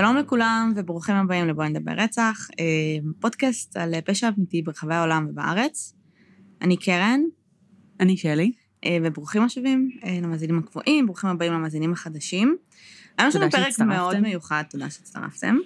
[0.00, 2.64] שלום לכולם וברוכים הבאים לבואי נדבר רצח, אה,
[3.20, 5.94] פודקאסט על פשע אמיתי ברחבי העולם ובארץ.
[6.62, 7.20] אני קרן.
[8.00, 8.52] אני שלי.
[8.84, 12.56] אה, וברוכים השבים אה, למאזינים הקבועים, ברוכים הבאים למאזינים החדשים.
[13.18, 15.56] היום יש לנו פרק מאוד מיוחד, תודה שהצטרפתם.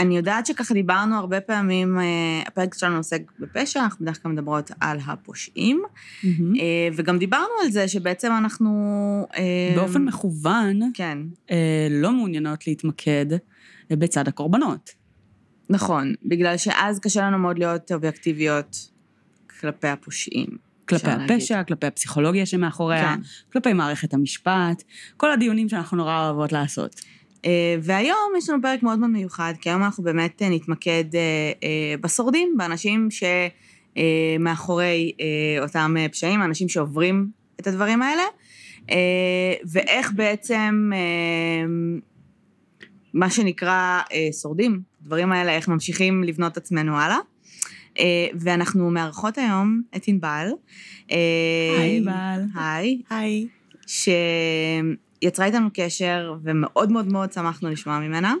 [0.00, 1.98] אני יודעת שככה דיברנו הרבה פעמים,
[2.46, 5.82] הפרק שלנו עוסק בפשע, אנחנו בדרך כלל מדברות על הפושעים,
[6.22, 6.26] mm-hmm.
[6.96, 9.26] וגם דיברנו על זה שבעצם אנחנו...
[9.76, 11.18] באופן מכוון, כן.
[11.90, 13.26] לא מעוניינות להתמקד
[13.90, 14.90] בצד הקורבנות.
[15.70, 18.90] נכון, בגלל שאז קשה לנו מאוד להיות אובייקטיביות
[19.60, 20.70] כלפי הפושעים.
[20.88, 21.68] כלפי הפשע, להגיד.
[21.68, 23.20] כלפי הפסיכולוגיה שמאחוריה, כן.
[23.52, 24.82] כלפי מערכת המשפט,
[25.16, 27.00] כל הדיונים שאנחנו נורא אוהבות לעשות.
[27.46, 31.94] אה, והיום יש לנו פרק מאוד מאוד מיוחד, כי היום אנחנו באמת אה, נתמקד אה,
[32.00, 33.08] בשורדים, באנשים
[33.96, 35.12] שמאחורי
[35.60, 37.30] אותם פשעים, אנשים שעוברים
[37.60, 38.22] את הדברים האלה,
[39.72, 40.90] ואיך בעצם
[43.14, 44.00] מה שנקרא
[44.42, 47.18] שורדים, הדברים האלה, איך ממשיכים לבנות את עצמנו הלאה.
[48.34, 50.48] ואנחנו מארחות היום את ענבל.
[51.08, 52.42] היי, ענבל.
[52.54, 53.02] היי.
[53.10, 53.46] היי.
[55.22, 58.34] יצרה איתנו קשר, ומאוד מאוד מאוד שמחנו לשמוע ממנה.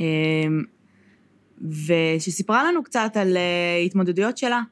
[0.00, 0.62] אמ,
[1.60, 4.62] ושסיפרה לנו קצת על אה, התמודדויות שלה,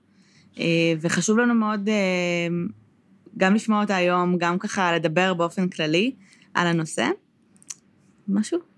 [0.58, 1.94] אה, וחשוב לנו מאוד אה,
[3.36, 6.14] גם לשמוע אותה היום, גם ככה לדבר באופן כללי
[6.54, 7.06] על הנושא.
[8.28, 8.73] משהו?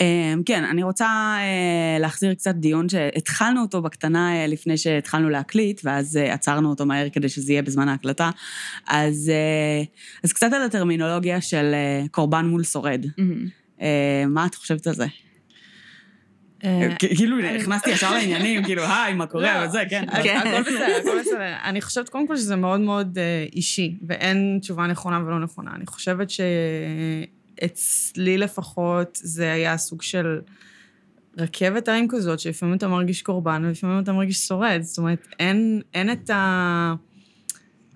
[0.00, 5.80] אמ, כן, אני רוצה אה, להחזיר קצת דיון שהתחלנו אותו בקטנה אה, לפני שהתחלנו להקליט,
[5.84, 8.30] ואז אה, עצרנו אותו מהר כדי שזה יהיה בזמן ההקלטה.
[8.86, 9.32] אז,
[10.24, 11.74] אז קצת על הטרמינולוגיה של
[12.10, 13.04] קורבן מול שורד.
[13.04, 13.82] Mm-hmm.
[14.28, 15.06] מה את חושבת על זה?
[16.98, 20.04] כאילו, נכנסתי ישר לעניינים, כאילו, היי, מה קורה, לא, וזה, כן.
[20.22, 20.36] כן.
[20.36, 21.54] הכל בסדר, הכל בסדר.
[21.64, 23.18] אני חושבת קודם כל שזה מאוד מאוד
[23.52, 25.70] אישי, ואין תשובה נכונה ולא נכונה.
[25.74, 26.40] אני חושבת ש...
[27.64, 30.40] אצלי לפחות זה היה סוג של
[31.38, 34.78] רכבת הרים כזאת, שלפעמים אתה מרגיש קורבן ולפעמים אתה מרגיש שורד.
[34.82, 36.94] זאת אומרת, אין, אין את ה...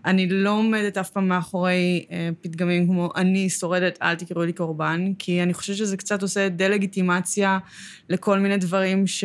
[0.05, 5.13] אני לא עומדת אף פעם מאחורי אה, פתגמים כמו אני שורדת, אל תקראו לי קורבן,
[5.19, 7.59] כי אני חושבת שזה קצת עושה דה-לגיטימציה
[8.09, 9.25] לכל מיני דברים ש...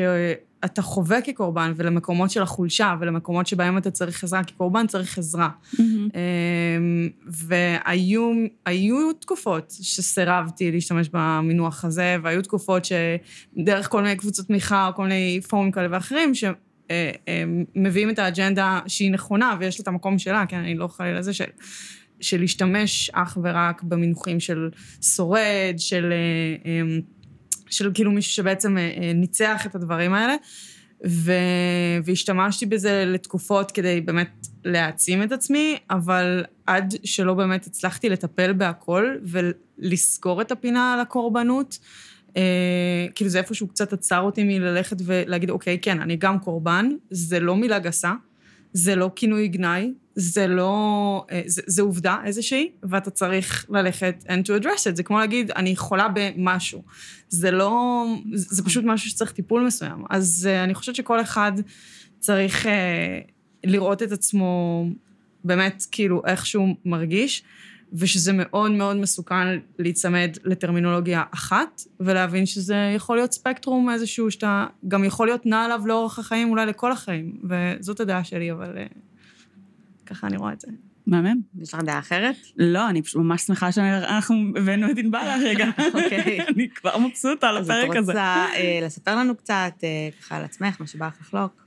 [0.65, 5.49] אתה חווה כקורבן, ולמקומות של החולשה, ולמקומות שבהם אתה צריך עזרה, כקורבן צריך עזרה.
[5.75, 5.79] Mm-hmm.
[7.25, 15.03] והיו תקופות שסירבתי להשתמש במינוח הזה, והיו תקופות שדרך כל מיני קבוצות תמיכה, או כל
[15.03, 20.45] מיני פורומים כאלה ואחרים, שמביאים אה, את האג'נדה שהיא נכונה, ויש לה את המקום שלה,
[20.45, 21.45] כן, אני לא חלילה לזה, של...
[22.21, 24.69] של להשתמש אך ורק במינוחים של
[25.01, 26.11] שורד, של...
[26.11, 27.01] אה, אמ,
[27.69, 30.35] של כאילו מישהו שבעצם אה, אה, ניצח את הדברים האלה,
[31.07, 31.31] ו...
[32.03, 39.15] והשתמשתי בזה לתקופות כדי באמת להעצים את עצמי, אבל עד שלא באמת הצלחתי לטפל בהכל
[39.23, 41.79] ולסגור את הפינה על הקורבנות,
[42.37, 47.39] אה, כאילו זה איפשהו קצת עצר אותי מללכת ולהגיד, אוקיי, כן, אני גם קורבן, זה
[47.39, 48.13] לא מילה גסה,
[48.73, 54.47] זה לא כינוי גנאי, זה לא, אה, זה, זה עובדה איזושהי, ואתה צריך ללכת and
[54.47, 54.95] to address it.
[54.95, 56.83] זה כמו להגיד, אני חולה במשהו.
[57.29, 60.03] זה לא, זה פשוט משהו שצריך טיפול מסוים.
[60.09, 61.51] אז uh, אני חושבת שכל אחד
[62.19, 62.69] צריך uh,
[63.63, 64.85] לראות את עצמו
[65.43, 67.43] באמת, כאילו, איך שהוא מרגיש,
[67.93, 75.03] ושזה מאוד מאוד מסוכן להיצמד לטרמינולוגיה אחת, ולהבין שזה יכול להיות ספקטרום איזשהו שאתה גם
[75.03, 77.41] יכול להיות נע עליו לאורך החיים, אולי לכל החיים.
[77.49, 78.77] וזאת הדעה שלי, אבל...
[80.09, 80.67] Uh, ככה אני רואה את זה.
[81.09, 81.41] מהמם.
[81.61, 82.35] יש לך דעה אחרת?
[82.57, 85.69] לא, אני פשוט ממש שמחה שאנחנו הבאנו את ענבל הרגע.
[85.93, 86.41] אוקיי.
[86.55, 87.97] אני כבר מבסוטה על הפרק הזה.
[87.97, 91.65] אז את רוצה אה, לספר לנו קצת, אה, ככה על עצמך, מה שבא לך לחלוק?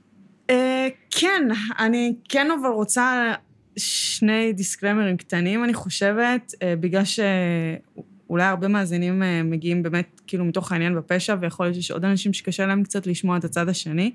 [0.49, 1.43] אה, כן,
[1.79, 3.33] אני כן אבל רוצה
[3.77, 11.35] שני דיסקלמרים קטנים, אני חושבת, בגלל שאולי הרבה מאזינים מגיעים באמת כאילו מתוך העניין בפשע,
[11.41, 14.11] ויכול להיות שיש עוד אנשים שקשה להם קצת לשמוע את הצד השני.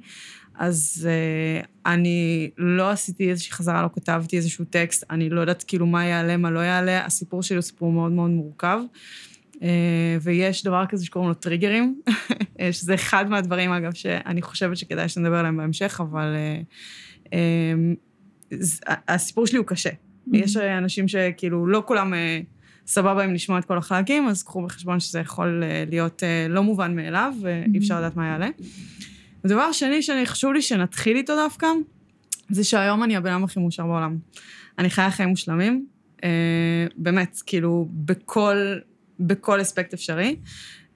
[0.59, 5.87] אז uh, אני לא עשיתי איזושהי חזרה, לא כתבתי איזשהו טקסט, אני לא יודעת כאילו
[5.87, 8.81] מה יעלה, מה לא יעלה, הסיפור שלי הוא סיפור מאוד מאוד מורכב.
[9.55, 9.61] Uh,
[10.21, 12.01] ויש דבר כזה שקוראים לו טריגרים,
[12.73, 16.37] שזה אחד מהדברים, אגב, שאני חושבת שכדאי שנדבר עליהם בהמשך, אבל
[17.25, 19.91] uh, uh, הסיפור שלי הוא קשה.
[19.91, 20.37] Mm-hmm.
[20.37, 22.13] יש אנשים שכאילו, לא כולם...
[22.13, 22.58] uh,
[22.89, 27.35] סבבה אם לשמוע את כל החלקים, אז קחו בחשבון שזה יכול להיות לא מובן מאליו,
[27.41, 28.49] ואי אפשר לדעת מה יעלה.
[29.45, 31.67] הדבר השני שאני חשוב לי שנתחיל איתו דווקא,
[32.51, 34.17] זה שהיום אני הבן אדם הכי מאושר בעולם.
[34.79, 35.87] אני חיה חיים מושלמים,
[36.25, 38.77] אה, באמת, כאילו, בכל,
[39.21, 40.37] בכל אספקט אפשרי.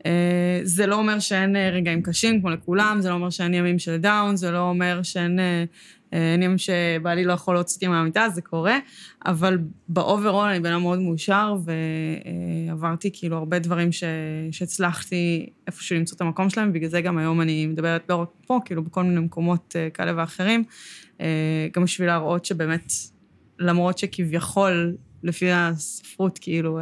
[0.07, 3.79] אה, זה לא אומר שאין אה, רגעים קשים כמו לכולם, זה לא אומר שאין ימים
[3.79, 5.65] של down, זה לא אומר שאין אה, אה,
[6.13, 8.79] אין ימים שבעלי לא יכול להוציא אותי מהמיטה, זה קורה,
[9.27, 11.57] אבל ב overall אני בן אדם מאוד מאושר,
[12.69, 14.05] ועברתי כאילו הרבה דברים ש...
[14.51, 18.61] שהצלחתי איפשהו למצוא את המקום שלהם, ובגלל זה גם היום אני מדברת לא רק פה,
[18.65, 20.65] כאילו בכל מיני מקומות אה, כאלה ואחרים,
[21.21, 22.93] אה, גם בשביל להראות שבאמת,
[23.59, 26.81] למרות שכביכול, לפי הספרות, כאילו,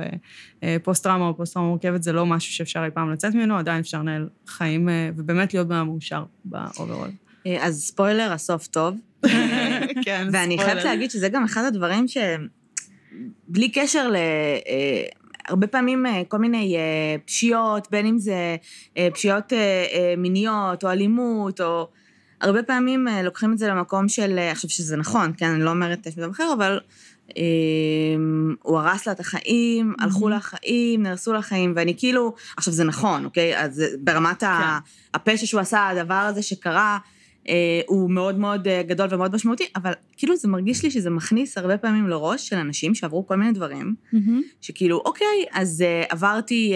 [0.83, 4.29] פוסט-טראומה או פוסט-טראומה מורכבת זה לא משהו שאפשר אי פעם לצאת ממנו, עדיין אפשר לנהל
[4.47, 7.09] חיים ובאמת להיות בן אדם מאושר ב overall.
[7.61, 8.97] אז ספוילר, הסוף טוב.
[10.05, 12.17] כן, ואני חייבת להגיד שזה גם אחד הדברים ש...
[13.49, 14.17] בלי קשר ל...
[14.17, 15.05] אה,
[15.49, 18.57] הרבה פעמים אה, כל מיני אה, פשיעות, בין אם זה
[19.13, 19.53] פשיעות
[20.17, 21.89] מיניות או אלימות, או...
[22.41, 26.23] הרבה פעמים לוקחים את זה למקום של, עכשיו שזה נכון, כן, אני לא אומרת שום
[26.23, 26.81] דבר אחר, אבל
[28.63, 30.05] הוא הרס לה את החיים, mm-hmm.
[30.05, 33.59] הלכו לה החיים, נהרסו לה החיים, ואני כאילו, עכשיו זה נכון, אוקיי?
[33.59, 34.47] אז ברמת כן.
[35.15, 36.99] הפשע שהוא עשה, הדבר הזה שקרה,
[37.87, 41.79] הוא מאוד מאוד אה, גדול ומאוד משמעותי, אבל כאילו זה מרגיש לי שזה מכניס הרבה
[41.79, 44.19] פעמים לראש של אנשים שעברו כל מיני דברים, mm-hmm.
[44.61, 46.75] שכאילו, אוקיי, אז אה, עברתי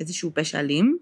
[0.00, 0.96] איזשהו פשע אלים,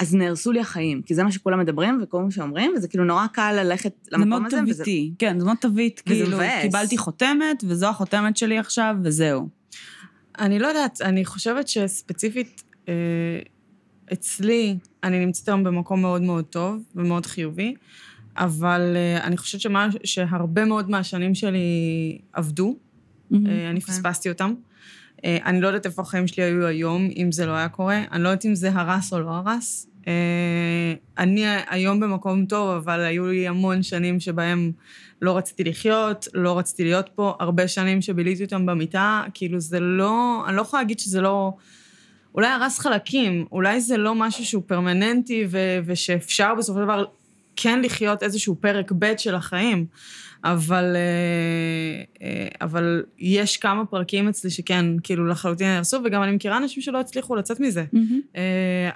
[0.00, 3.26] אז נהרסו לי החיים, כי זה מה שכולם מדברים וכל מה שאומרים, וזה כאילו נורא
[3.26, 4.56] קל ללכת למקום הזה.
[4.56, 6.62] זה מאוד תוויתי, כן, זה מאוד תווית, כאילו, מבאס.
[6.62, 9.48] קיבלתי חותמת, וזו החותמת שלי עכשיו, וזהו.
[10.38, 12.94] אני לא יודעת, אני חושבת שספציפית, אה,
[14.12, 17.74] אצלי, אני נמצאת היום במקום מאוד מאוד טוב ומאוד חיובי,
[18.36, 23.80] אבל uh, אני חושבת שמה, שהרבה מאוד מהשנים שלי עבדו, mm-hmm, אני okay.
[23.80, 23.80] אוקיי.
[23.80, 24.54] פספסתי אותם.
[25.16, 28.02] Uh, אני לא יודעת איפה החיים שלי היו היום, אם זה לא היה קורה.
[28.12, 29.86] אני לא יודעת אם זה הרס או לא הרס.
[31.18, 34.72] אני היום במקום טוב, אבל היו לי המון שנים שבהם
[35.22, 40.44] לא רציתי לחיות, לא רציתי להיות פה, הרבה שנים שביליתי אותם במיטה, כאילו זה לא,
[40.48, 41.52] אני לא יכולה להגיד שזה לא...
[42.36, 47.04] אולי הרס חלקים, אולי זה לא משהו שהוא פרמננטי ו- ושאפשר בסופו של דבר
[47.56, 49.86] כן לחיות איזשהו פרק ב' של החיים,
[50.44, 56.56] אבל, אה, אה, אבל יש כמה פרקים אצלי שכן, כאילו לחלוטין נהרסו, וגם אני מכירה
[56.56, 57.84] אנשים שלא הצליחו לצאת מזה.
[57.94, 58.38] Mm-hmm.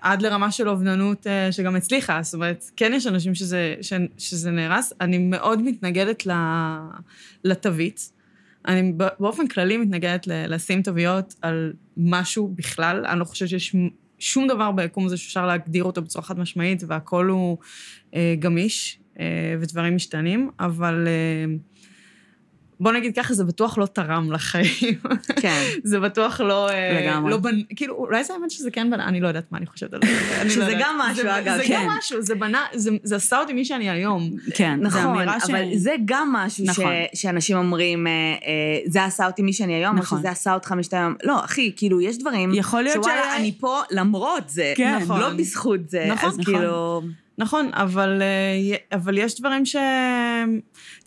[0.01, 3.75] עד לרמה של אובדנות שגם הצליחה, זאת אומרת, כן יש אנשים שזה,
[4.19, 4.93] שזה נהרס.
[5.01, 6.27] אני מאוד מתנגדת
[7.45, 8.20] לתווית.
[8.67, 13.07] אני באופן כללי מתנגדת לשים תוויות על משהו בכלל.
[13.07, 13.77] אני לא חושבת שיש
[14.19, 17.59] שום דבר ביקום הזה שאפשר להגדיר אותו בצורה חד משמעית, והכול הוא
[18.15, 21.09] אה, גמיש, אה, ודברים משתנים, אבל...
[21.09, 21.55] אה,
[22.81, 24.95] בוא נגיד ככה, זה בטוח לא תרם לחיים.
[25.41, 25.63] כן.
[25.91, 26.71] זה בטוח לא...
[26.71, 27.31] אה, לגמרי.
[27.31, 27.63] לא בנ...
[27.77, 30.51] כאילו, אולי זה האמת שזה כן בנה, אני לא יודעת מה אני חושבת על זה.
[30.51, 31.83] שזה לא גם משהו, זה, אגב, זה כן.
[31.85, 34.31] גם משהו, זה בנה, זה, זה עשה אותי מי שאני היום.
[34.55, 35.51] כן, נכון, אבל ש...
[35.77, 36.93] זה גם משהו נכון.
[37.15, 37.21] ש...
[37.21, 40.19] שאנשים אומרים, אה, אה, זה עשה אותי מי שאני היום, נכון.
[40.19, 41.15] או שזה עשה אותך מי שאתה היום.
[41.25, 42.55] לא, אחי, כאילו, יש דברים...
[42.55, 43.41] יכול להיות שוואלה, ש...
[43.41, 44.73] אני פה למרות זה.
[44.77, 44.99] כן.
[45.03, 45.21] נכון.
[45.21, 46.07] לא בזכות זה.
[46.09, 46.55] נכון, אז נכון.
[46.55, 47.03] כאילו...
[47.39, 48.23] נכון, אבל,
[48.93, 49.77] אבל יש דברים ש...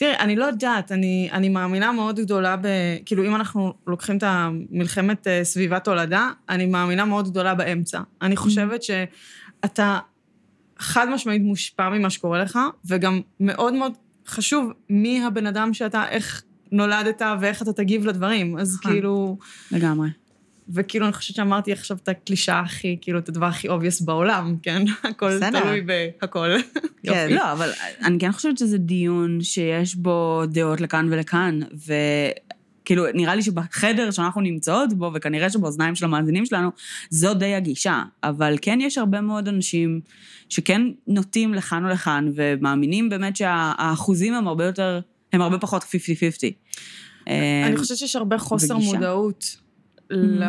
[0.04, 2.68] תראי, אני לא יודעת, אני, אני מאמינה מאוד גדולה ב...
[3.06, 8.02] כאילו, אם אנחנו לוקחים את המלחמת אה, סביבת הולדה, אני מאמינה מאוד גדולה באמצע.
[8.22, 10.00] אני חושבת שאתה
[10.80, 13.94] חד משמעית מושפע ממה שקורה לך, וגם מאוד מאוד
[14.28, 18.58] חשוב מי הבן אדם שאתה, איך נולדת ואיך אתה תגיב לדברים.
[18.58, 18.92] אז נכון.
[18.92, 19.38] כאילו...
[19.72, 20.10] לגמרי.
[20.70, 24.84] וכאילו, אני חושבת שאמרתי עכשיו את הקלישאה הכי, כאילו, את הדבר הכי obvious בעולם, כן?
[25.10, 25.40] הכל.
[25.40, 26.50] תלוי בהכל.
[27.08, 27.72] כן, לא, אבל
[28.04, 34.42] אני כן חושבת שזה דיון שיש בו דעות לכאן ולכאן, וכאילו, נראה לי שבחדר שאנחנו
[34.42, 36.70] נמצאות בו, וכנראה שבאוזניים של המאזינים שלנו,
[37.10, 38.04] זו די הגישה.
[38.24, 40.02] אבל כן יש הרבה מאוד אנשים
[40.50, 45.00] שכן נוטים לכאן ולכאן, ומאמינים באמת שהאחוזים הם הרבה יותר,
[45.34, 45.86] הם הרבה פחות 50-50.
[47.28, 48.78] אני חושבת שיש הרבה חוסר.
[48.78, 49.63] מודעות
[50.14, 50.44] Mm-hmm.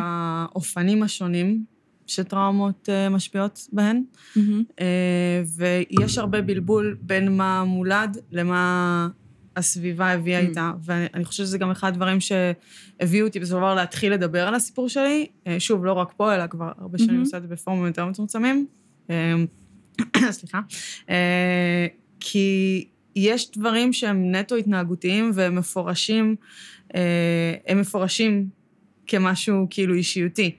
[0.54, 1.64] לאופנים השונים
[2.06, 4.40] שטראומות uh, משפיעות בהן, mm-hmm.
[4.40, 4.83] uh,
[5.56, 9.09] ויש הרבה בלבול בין מה מולד למה
[9.56, 10.44] הסביבה הביאה mm-hmm.
[10.49, 14.54] איתה, ואני חושבת שזה גם אחד הדברים שהביאו אותי בסופו של דבר להתחיל לדבר על
[14.54, 15.26] הסיפור שלי.
[15.44, 17.25] Uh, שוב, לא רק פה, אלא כבר הרבה שנים mm-hmm.
[17.25, 18.66] עושה את זה בפורומים יותר מצומצמים.
[20.30, 20.61] סליחה.
[22.21, 22.85] כי
[23.16, 26.37] יש דברים שהם נטו התנהגותיים והם מפורשים,
[27.66, 28.49] הם מפורשים
[29.06, 30.56] כמשהו כאילו אישיותי.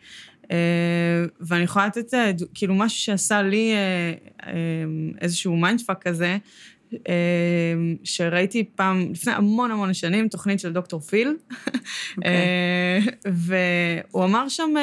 [0.51, 4.53] אה, ואני יכולה לתת אה, כאילו משהו שעשה לי אה,
[5.21, 6.37] איזשהו mindfuck כזה,
[8.03, 11.71] שראיתי פעם, לפני המון המון שנים, תוכנית של דוקטור פיל, okay.
[12.17, 13.05] אוקיי.
[13.25, 14.73] והוא אמר שם,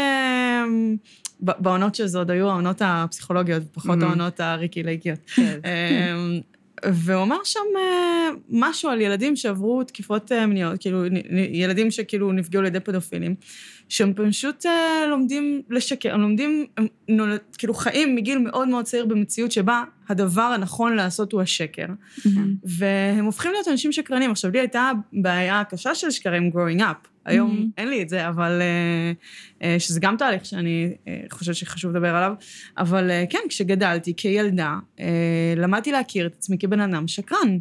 [1.41, 4.05] בעונות שזה עוד היו העונות הפסיכולוגיות, פחות mm-hmm.
[4.05, 5.19] העונות הריקי לייקיות.
[5.35, 5.61] כן.
[6.85, 11.05] והוא אמר שם אה, משהו על ילדים שעברו תקיפות אה, מיניות, כאילו,
[11.53, 13.35] ילדים שכאילו נפגעו על ידי פדופילים,
[13.89, 19.07] שהם פשוט אה, לומדים לשקר, הם לומדים, הם נולד, כאילו חיים מגיל מאוד מאוד צעיר
[19.07, 21.87] במציאות שבה הדבר הנכון לעשות הוא השקר.
[22.65, 24.31] והם הופכים להיות אנשים שקרנים.
[24.31, 27.12] עכשיו, לי הייתה בעיה קשה של שקרים growing up.
[27.25, 27.81] היום Mhm.
[27.81, 28.63] אין לי את זה, אבל...
[28.63, 29.13] אה,
[29.63, 32.33] אה, שזה גם תהליך שאני אה, חושבת שחשוב לדבר עליו.
[32.79, 34.75] אבל כן, כשגדלתי כילדה,
[35.57, 37.59] למדתי להכיר את עצמי כבן אדם שקרן.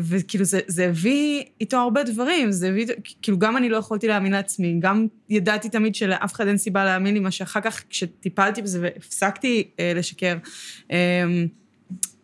[0.00, 2.86] וכאילו זה, זה הביא איתו הרבה דברים, זה הביא,
[3.22, 7.14] כאילו גם אני לא יכולתי להאמין לעצמי, גם ידעתי תמיד שלאף אחד אין סיבה להאמין
[7.14, 10.36] לי, מה שאחר כך כשטיפלתי בזה והפסקתי לשקר,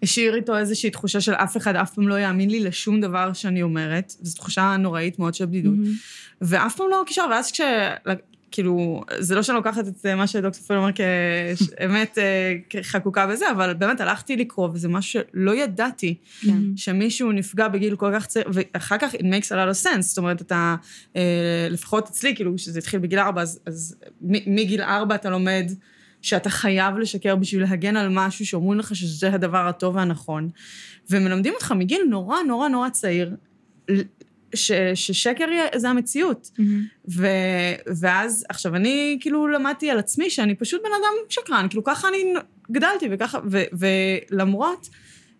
[0.03, 3.63] השאיר איתו איזושהי תחושה של אף אחד אף פעם לא יאמין לי לשום דבר שאני
[3.63, 5.75] אומרת, זו תחושה נוראית מאוד של בדידות.
[6.41, 7.61] ואף פעם לא קישר, ואז כש...
[8.51, 13.75] כאילו, זה לא שאני לוקחת את מה שדוקטור פול אומר כאמת אה, כחקוקה בזה, אבל
[13.75, 16.59] באמת הלכתי לקרוא, וזה משהו שלא ידעתי, כן.
[16.77, 20.19] שמישהו נפגע בגיל כל כך צעיר, ואחר כך it makes a lot of sense, זאת
[20.19, 20.77] אומרת, אתה,
[21.17, 25.73] אה, לפחות אצלי, כאילו, שזה התחיל בגיל ארבע, אז, אז מגיל ארבע אתה לומד
[26.23, 30.49] שאתה חייב לשקר בשביל להגן על משהו שאומרים לך שזה הדבר הטוב והנכון,
[31.11, 33.37] ומלמדים אותך מגיל נורא נורא נורא צעיר,
[34.55, 35.47] ש, ששקר
[35.77, 36.51] זה המציאות.
[37.09, 37.27] ו,
[38.01, 42.35] ואז, עכשיו, אני כאילו למדתי על עצמי שאני פשוט בן אדם שקרן, כאילו ככה אני
[42.71, 44.89] גדלתי וככה, ו, ולמרות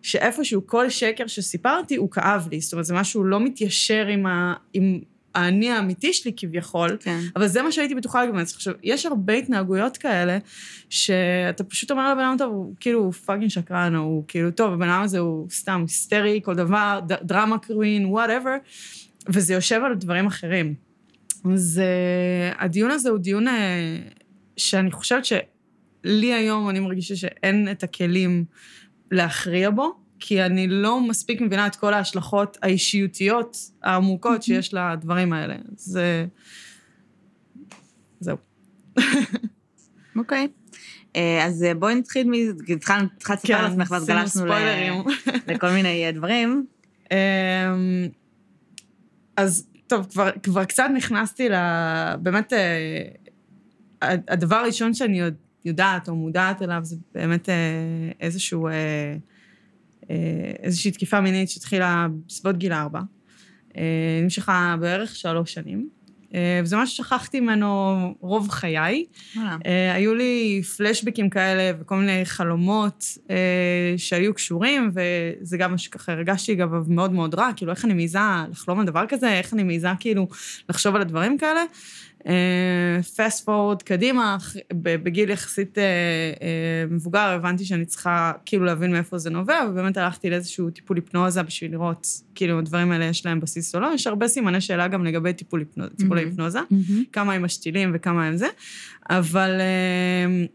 [0.01, 4.53] שאיפשהו כל שקר שסיפרתי הוא כאב לי, זאת אומרת, זה משהו לא מתיישר עם, ה,
[4.73, 4.99] עם
[5.35, 7.19] האני האמיתי שלי כביכול, כן.
[7.35, 8.53] אבל זה מה שהייתי בטוחה לגבי זה.
[8.55, 10.37] עכשיו, יש הרבה התנהגויות כאלה,
[10.89, 14.73] שאתה פשוט אומר לבן אדם טוב, הוא כאילו הוא fucking שקרן, או הוא כאילו, טוב,
[14.73, 18.55] הבן אדם הזה הוא סתם היסטרי, כל דבר, ד- drama queen, whatever,
[19.29, 20.73] וזה יושב על דברים אחרים.
[21.53, 23.51] אז uh, הדיון הזה הוא דיון uh,
[24.57, 28.45] שאני חושבת שלי היום אני מרגישה שאין את הכלים
[29.11, 35.55] להכריע בו, כי אני לא מספיק מבינה את כל ההשלכות האישיותיות העמוקות שיש לדברים האלה.
[35.77, 36.25] אז אה,
[38.19, 38.37] זהו.
[40.19, 40.47] אוקיי.
[41.15, 42.33] אה, אז אה, בואי נתחיל מ...
[42.73, 44.45] התחלת לספר על עצמך, ואז גלשנו.
[45.47, 46.65] לכל מיני אה, דברים.
[47.11, 47.17] אמ,
[49.37, 51.53] אז טוב, כבר, כבר קצת נכנסתי ל...
[52.21, 52.53] באמת,
[54.01, 57.49] הדבר הראשון שאני יודע- יודעת או מודעת אליו זה באמת
[58.19, 59.15] איזשהו, אה,
[60.63, 62.99] איזושהי תקיפה מינית שהתחילה בסביבות גיל ארבע.
[63.77, 66.01] אה, נמשכה בערך שלוש שנים.
[66.35, 69.05] אה, וזה מה ששכחתי ממנו רוב חיי.
[69.35, 69.57] וואלה.
[69.65, 76.11] אה, היו לי פלשבקים כאלה וכל מיני חלומות אה, שהיו קשורים, וזה גם מה שככה
[76.11, 78.19] הרגשתי אגב מאוד מאוד רע, כאילו איך אני מעיזה
[78.51, 80.27] לחלום על דבר כזה, איך אני מעיזה כאילו
[80.69, 81.63] לחשוב על הדברים כאלה.
[83.15, 84.37] פסט פורוד קדימה,
[84.73, 90.29] בגיל יחסית אה, אה, מבוגר, הבנתי שאני צריכה כאילו להבין מאיפה זה נובע, ובאמת הלכתי
[90.29, 93.91] לאיזשהו טיפול היפנוזה בשביל לראות, כאילו, הדברים האלה יש להם בסיס או לא.
[93.93, 96.31] יש הרבה סימני שאלה גם לגבי טיפול היפנוזה, טיפולי מהמם.
[96.31, 96.59] היפנוזה.
[97.11, 98.47] כמה הם משתילים וכמה הם זה,
[99.09, 100.45] אבל אה,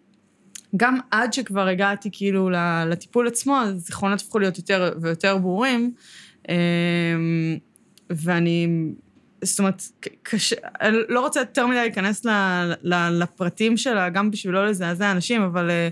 [0.76, 2.50] גם עד שכבר הגעתי כאילו
[2.86, 5.92] לטיפול עצמו, הזיכרונות הפכו להיות יותר ויותר ברורים,
[6.48, 6.54] אה,
[8.10, 8.68] ואני,
[9.42, 9.82] זאת אומרת,
[10.22, 12.30] קשה, אני לא רוצה יותר מדי להיכנס ל,
[12.82, 15.88] ל, לפרטים שלה, גם בשביל לא לזעזע אנשים, אבל אה,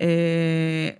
[0.00, 0.90] אה,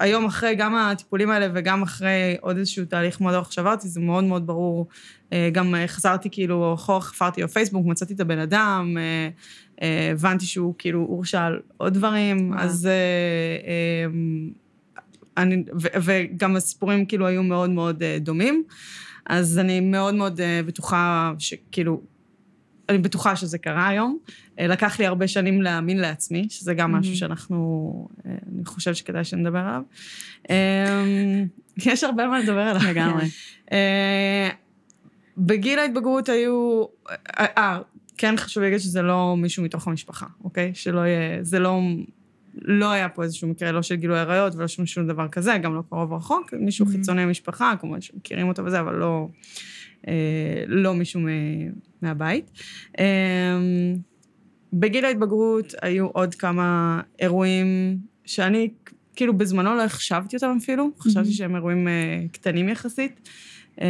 [0.00, 4.24] היום אחרי גם הטיפולים האלה וגם אחרי עוד איזשהו תהליך מאוד ארוך שעברתי, זה מאוד
[4.24, 4.86] מאוד ברור.
[5.32, 9.28] אה, גם אה, חזרתי כאילו אחורה, חפרתי בפייסבוק, מצאתי את הבן אדם, אה,
[9.82, 12.60] אה, הבנתי שהוא כאילו הורשע על עוד דברים, וואו.
[12.60, 12.86] אז...
[12.86, 12.92] אה,
[13.66, 14.10] אה,
[15.36, 18.64] אני, ו, וגם הסיפורים כאילו היו מאוד מאוד אה, דומים,
[19.30, 22.00] אז אני מאוד מאוד אה, בטוחה שכאילו,
[22.88, 24.18] אני בטוחה שזה קרה היום.
[24.58, 27.16] אה, לקח לי הרבה שנים להאמין לעצמי, שזה גם משהו Mhm.
[27.16, 29.82] שאנחנו, אה, אני חושבת שכדאי שנדבר עליו.
[30.50, 31.44] אה,
[31.92, 32.82] יש הרבה מה לדבר עליו.
[32.90, 33.24] לגמרי.
[35.38, 36.84] בגיל ההתבגרות היו...
[37.38, 37.80] אה,
[38.18, 40.70] כן חשוב להגיד שזה לא מישהו מתוך המשפחה, אוקיי?
[40.74, 41.38] שלא יהיה...
[41.44, 41.80] זה לא...
[42.54, 45.74] לא היה פה איזשהו מקרה, לא של גילוי עריות ולא שום שום דבר כזה, גם
[45.74, 46.90] לא קרוב רחוק, מישהו Mhm.
[46.90, 49.28] חיצוני למשפחה, כמובן שמכירים אותו וזה, אבל לא,
[50.08, 50.12] אה,
[50.66, 51.70] לא מישהו מ-
[52.02, 52.50] מהבית.
[52.98, 53.04] אה,
[54.72, 58.68] בגיל ההתבגרות היו עוד כמה אירועים שאני
[59.16, 61.92] כאילו בזמנו לא החשבתי אותם אפילו, חשבתי שהם אירועים אה,
[62.32, 63.28] קטנים יחסית.
[63.80, 63.86] אה,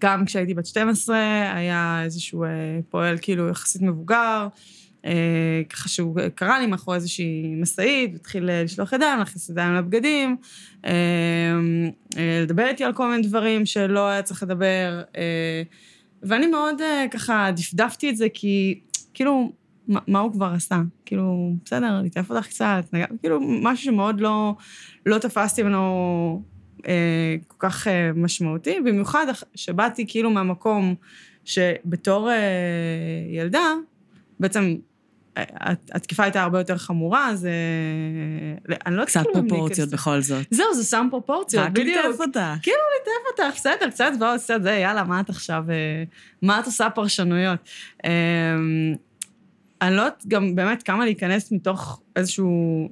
[0.00, 1.16] גם כשהייתי בת 12,
[1.54, 2.48] היה איזשהו אה,
[2.90, 4.48] פועל כאילו יחסית מבוגר,
[5.68, 10.36] ככה שהוא קרא לי מאחורי איזושהי משאית, התחיל אה, לשלוח ידיים, להכניס ידיים לבגדים,
[10.84, 10.92] אה,
[12.16, 15.62] אה, לדבר איתי על כל מיני דברים שלא היה צריך לדבר, אה,
[16.22, 18.80] ואני מאוד אה, ככה דפדפתי את זה, כי
[19.14, 19.52] כאילו,
[19.88, 20.80] מה, הוא כבר עשה?
[21.06, 24.54] כאילו, בסדר, ליטף אותך קצת, נגע, כאילו, משהו שמאוד לא,
[25.06, 26.42] לא תפסתי ממנו
[26.88, 30.94] אה, כל כך אה, משמעותי, במיוחד שבאתי כאילו מהמקום
[31.44, 32.36] שבתור אה,
[33.30, 33.72] ילדה,
[34.40, 34.76] בעצם
[35.92, 37.48] התקיפה הייתה הרבה יותר חמורה, אז...
[38.86, 40.46] אני לא יודעת קצת כאילו אם פרופורציות בכל זאת.
[40.50, 42.06] זהו, זה שם פורפורציות, רק בדיוק.
[42.06, 42.54] ליטף אותה.
[42.62, 46.04] כאילו ליטף אותך, בסדר, קצת בוא, קצת זה, יאללה, מה את עכשיו, אה,
[46.42, 47.58] מה את עושה פרשנויות?
[48.04, 48.10] אה,
[49.82, 52.88] אני לא יודעת גם באמת כמה להיכנס מתוך איזשהו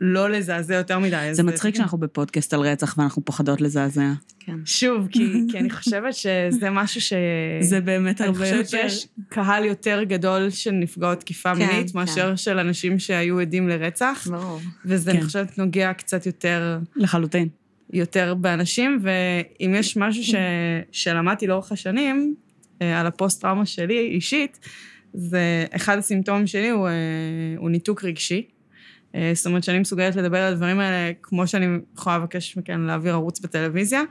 [0.00, 1.28] לא לזעזע יותר מדי.
[1.32, 4.12] זה מצחיק שאנחנו בפודקאסט על רצח ואנחנו פוחדות לזעזע.
[4.38, 4.56] כן.
[4.64, 7.12] שוב, כי, כי אני חושבת שזה משהו ש...
[7.60, 8.88] זה באמת אני הרבה חושבת יותר...
[8.88, 11.98] שיש קהל יותר גדול של נפגעות תקיפה כן, מינית, כן.
[11.98, 14.60] מאשר של אנשים שהיו עדים לרצח, ברור.
[14.84, 15.16] וזה, כן.
[15.16, 16.78] אני חושבת, נוגע קצת יותר...
[16.96, 17.48] לחלוטין.
[17.92, 20.34] יותר באנשים, ואם יש משהו ש...
[20.92, 22.34] שלמדתי לאורך השנים,
[22.82, 24.58] אה, על הפוסט-טראומה שלי אישית,
[25.14, 26.92] זה אחד הסימפטומים שלי הוא, אה,
[27.56, 28.46] הוא ניתוק רגשי.
[29.14, 33.12] אה, זאת אומרת שאני מסוגלת לדבר על הדברים האלה כמו שאני יכולה לבקש מכן להעביר
[33.12, 34.02] ערוץ בטלוויזיה,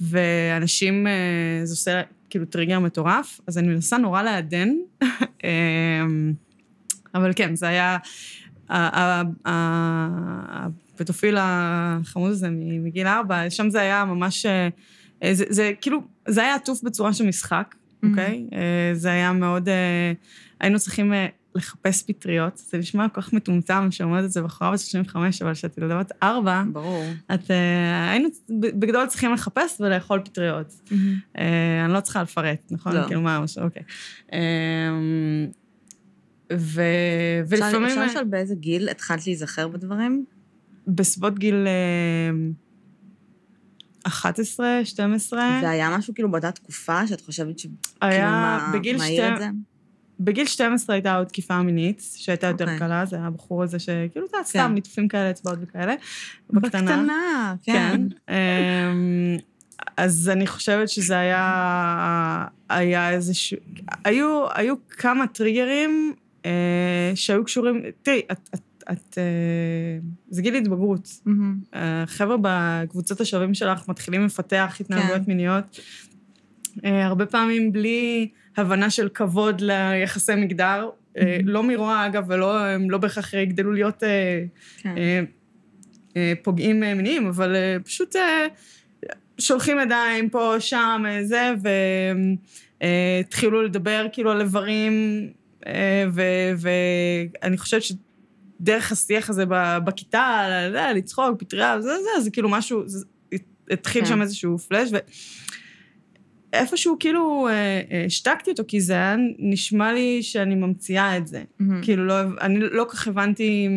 [0.00, 4.68] ואנשים, אה, זה עושה כאילו טריגר מטורף, אז אני מנסה נורא לעדן,
[5.44, 5.50] אה,
[7.14, 7.96] אבל כן, זה היה...
[8.68, 12.48] ה- ה- ה- הפדופיל החמוד הזה
[12.82, 14.46] מגיל ארבע, שם זה היה ממש...
[15.32, 18.46] זה, זה כאילו, זה היה עטוף בצורה של משחק, אוקיי?
[18.52, 19.68] אה, זה היה מאוד...
[20.60, 21.12] היינו צריכים
[21.58, 22.56] לחפש פטריות.
[22.56, 26.12] זה נשמע כל כך מטומטם שאומרת את זה בחורה בת 35, אבל כשאת ילדה בת
[26.22, 27.04] ארבע, ברור.
[27.34, 27.50] את...
[27.50, 28.28] אה, היינו
[28.60, 30.80] בגדול צריכים לחפש ולאכול פטריות.
[31.38, 32.92] אה, אני לא צריכה לפרט, נכון?
[32.96, 33.06] לא.
[33.06, 33.82] כאילו מה, אוקיי.
[34.32, 34.38] אה,
[36.52, 36.82] ו...
[37.48, 37.84] ולפעמים...
[37.84, 40.24] אפשר לשאול באיזה גיל התחלת להיזכר בדברים?
[40.86, 42.30] בסביבות גיל אה,
[44.04, 49.02] 11, 12, זה היה משהו כאילו באותה תקופה שאת חושבת שכאילו היה מה בגיל את
[49.02, 49.48] שתי- זה?
[50.20, 52.78] בגיל 12 הייתה עוד תקיפה מינית, שהייתה יותר אוקיי.
[52.78, 54.44] קלה, זה היה הבחור הזה שכאילו, אתה יודע, כן.
[54.44, 55.94] סתם ליטופים כאלה, אצבעות וכאלה.
[56.50, 56.82] בקטנה.
[56.82, 58.00] בקטנה, כן.
[58.26, 58.34] כן.
[58.34, 59.36] אמ,
[59.96, 63.58] אז אני חושבת שזה היה, היה איזשהו,
[64.04, 66.14] היו, היו כמה טריגרים
[66.46, 68.60] אה, שהיו קשורים, תראי, את, את,
[68.92, 69.98] את, אה,
[70.30, 71.20] זה גיל התבגרות.
[71.24, 71.58] מהמם.
[71.72, 75.24] החבר'ה בקבוצות השווים שלך מתחילים לפתח התנהגויות כן.
[75.26, 75.80] מיניות.
[76.84, 80.88] אה, הרבה פעמים בלי הבנה של כבוד ליחסי מגדר.
[81.18, 84.44] אה, לא מרוע, אגב, ולא, הם לא בהכרח יגדלו להיות אה,
[84.78, 84.94] כן.
[86.16, 88.16] אה, פוגעים מיניים, אבל פשוט
[89.38, 91.52] שולחים ידיים פה, שם, זה,
[92.80, 94.92] והתחילו לדבר כאילו על איברים,
[96.58, 99.44] ואני חושבת שדרך השיח הזה
[99.84, 100.46] בכיתה,
[100.94, 103.04] לצחוק, פטריה, זה, זה, זה כאילו משהו, זה,
[103.70, 104.08] התחיל כן.
[104.08, 104.96] שם איזשהו פלאש, ו...
[106.52, 107.52] איפשהו כאילו אה,
[107.90, 111.42] אה, השתקתי אותו, כי זה היה נשמע לי שאני ממציאה את זה.
[111.58, 111.82] מהמם.
[111.82, 113.68] כאילו, לא, אני לא כך הבנתי,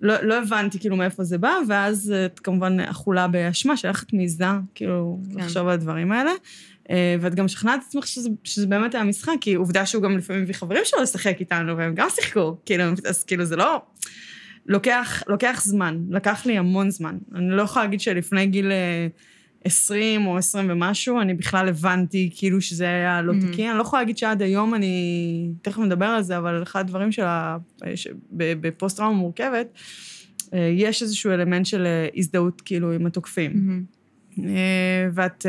[0.00, 4.44] לא, לא הבנתי כאילו מאיפה זה בא, ואז את כמובן אכולה באשמה, שאיך את מעיזה,
[4.74, 5.40] כאילו, כן.
[5.40, 6.30] לחשוב על הדברים האלה.
[6.90, 10.18] אה, ואת גם שכנעת את עצמך שזה, שזה באמת היה משחק, כי עובדה שהוא גם
[10.18, 13.82] לפעמים הביא חברים שלו לשחק איתנו, והם גם שיחקו, כאילו, אז כאילו זה לא...
[14.68, 17.18] לוקח, לוקח זמן, לקח לי המון זמן.
[17.34, 19.06] אני לא יכולה להגיד שלפני גיל אה,
[19.66, 23.46] 20 או 20 ומשהו, אני בכלל הבנתי כאילו שזה היה לא Mhm.
[23.52, 23.68] תקין.
[23.70, 25.48] אני לא יכולה להגיד שעד היום אני...
[25.62, 27.56] תכף נדבר על זה, אבל אחד הדברים של ה...
[28.32, 29.66] בפוסט-טראומה מורכבת,
[30.54, 33.52] אה, יש איזשהו אלמנט של אה, הזדהות כאילו עם התוקפים.
[33.54, 33.82] מהמם.
[34.48, 35.46] אה, ואת...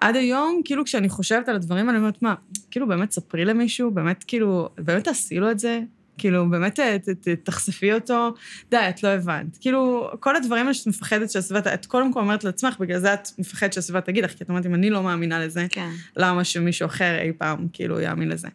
[0.00, 2.34] עד היום, כאילו, כשאני חושבת על הדברים אני אומרת, מה,
[2.70, 5.80] כאילו, באמת ספרי למישהו, באמת, כאילו, באמת תעשי לו את זה?
[6.18, 8.34] כאילו, באמת אה, ת, ת, תחשפי אותו?
[8.70, 9.56] די, את לא הבנת.
[9.60, 13.28] כאילו, כל הדברים האלה שאת מפחדת שהסביבה, את קודם כל אומרת לעצמך, בגלל זה את
[13.38, 15.90] מפחדת שהסביבה תגיד לך, כי את אומרת, אם אני לא מאמינה לזה, כן.
[16.16, 18.48] למה שמישהו אחר אי פעם, כאילו, יאמין לזה.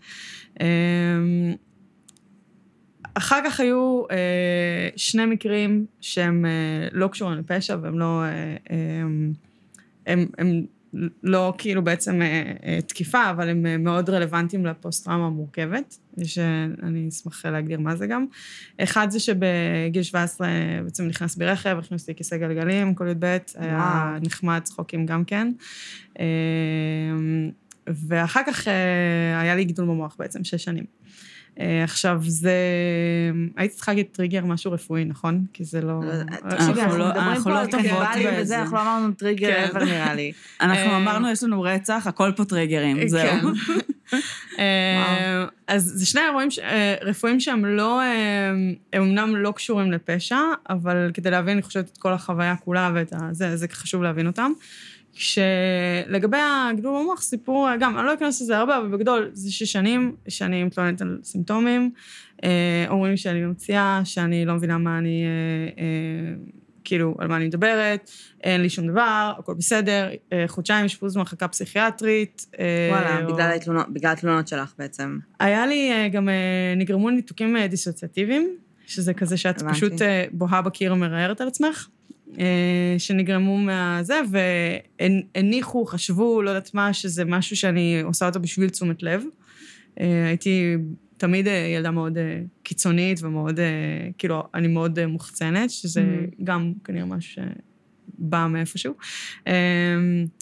[0.60, 1.56] אמ,
[3.13, 8.24] אחר כך היו אה, שני מקרים שהם אה, לא קשורים לפשע והם לא...
[8.24, 9.34] אה, הם,
[10.06, 10.65] הם, הם
[11.23, 17.45] לא כאילו בעצם אה, אה, תקיפה, אבל הם אה, מאוד רלוונטיים לפוסט-טראומה המורכבת, שאני אשמח
[17.45, 18.25] להגדיר מה זה גם.
[18.80, 20.47] אחד זה שבגיל 17
[20.84, 24.17] בעצם נכנס ברכב, הכניס אותי כיסא גלגלים, כל י"ב, היה.
[24.21, 25.52] נחמד, צחוקים גם כן.
[27.88, 28.67] ואחר כך
[29.39, 30.98] היה לי גידול במוח בעצם, שש שנים.
[31.60, 32.54] אה, עכשיו, זה...
[33.58, 35.45] הייתי צריכה להגיד טריגר משהו רפואי, נכון?
[35.54, 36.02] כי זה לא...
[36.04, 37.08] לא, אה, תקשיבי, אנחנו לא-
[37.63, 38.60] לא טובות קניבלים בזה.
[38.60, 39.67] אנחנו לא אמרנו טריגר כן.
[39.72, 40.32] אבל נראה לי.
[40.62, 43.22] אנחנו אה, אמרנו, יש לנו רצח, הכל פה טריגרים, זהו.
[43.22, 43.45] כן.
[44.60, 48.50] אה, אז זה שני אירועים אה, רפואיים שהם לא, אה,
[48.93, 53.13] הם אמנם לא קשורים לפשע, אבל כדי להבין, אני חושבת, את כל החוויה כולה ואת.
[53.32, 54.52] זה, זה חשוב להבין אותם.
[55.19, 56.38] שלגבי
[56.71, 60.63] הגידול במוח, סיפור, גם, אני לא אכנס לזה הרבה, אבל בגדול, זה שש שנים שאני
[60.63, 61.91] מתלוננת על סימפטומים.
[62.43, 65.23] אה, אומרים שאני ממציאה, שאני לא מבינה מה אני...
[65.23, 66.34] אה, אה,
[66.84, 68.12] כאילו, על מה אני מדברת,
[68.43, 72.45] אין לי שום דבר, הכל בסדר, אה, חודשיים אשפוז במחלקה פסיכיאטרית.
[72.60, 75.17] אה, וואלה, או- בגלל התלונות- בגלל התלונות שלך בעצם.
[75.39, 76.34] היה לי אה, גם, אה,
[76.77, 78.49] נגרמו ניתוקים אה, דיסוציאטיביים,
[78.88, 79.75] שזה כזה שאת הבנתי.
[79.75, 81.88] פשוט אה, בוהה בקיר ומרערת על עצמך,
[82.97, 84.19] שנגרמו מהזה,
[84.99, 89.23] והניחו, חשבו, לא יודעת מה, שזה משהו שאני עושה אותו בשביל תשומת לב.
[89.99, 90.75] אה, הייתי
[91.17, 93.65] תמיד אה, ילדה מאוד אה, קיצונית ומאוד, אה,
[94.17, 96.43] כאילו, אני מאוד אה, מוחצנת, שזה Mhm.
[96.43, 97.43] גם כנראה משהו
[98.17, 98.93] שבא מאיפשהו.
[99.47, 99.53] אה,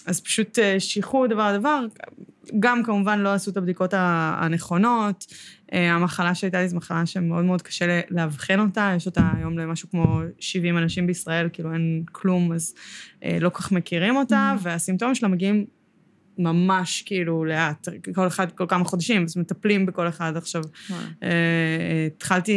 [0.06, 1.86] אז פשוט אה, שייכו דבר דבר,
[2.60, 5.26] גם כמובן לא עשו את הבדיקות הנכונות.
[5.74, 9.90] אה, המחלה שהייתה לי זו מחלה שמאוד מאוד קשה לאבחן אותה, יש אותה היום למשהו
[9.90, 12.74] כמו 70 אנשים בישראל, כאילו אין כלום, אז
[13.24, 14.60] אה, לא כל כך מכירים אותה, Mhm.
[14.64, 15.66] והסימפטומים שלה מגיעים
[16.39, 20.62] ממש כאילו לאט, כל אחד, כל כמה חודשים, אז מטפלים בכל אחד עכשיו.
[21.23, 21.30] אה,
[22.15, 22.54] התחלתי,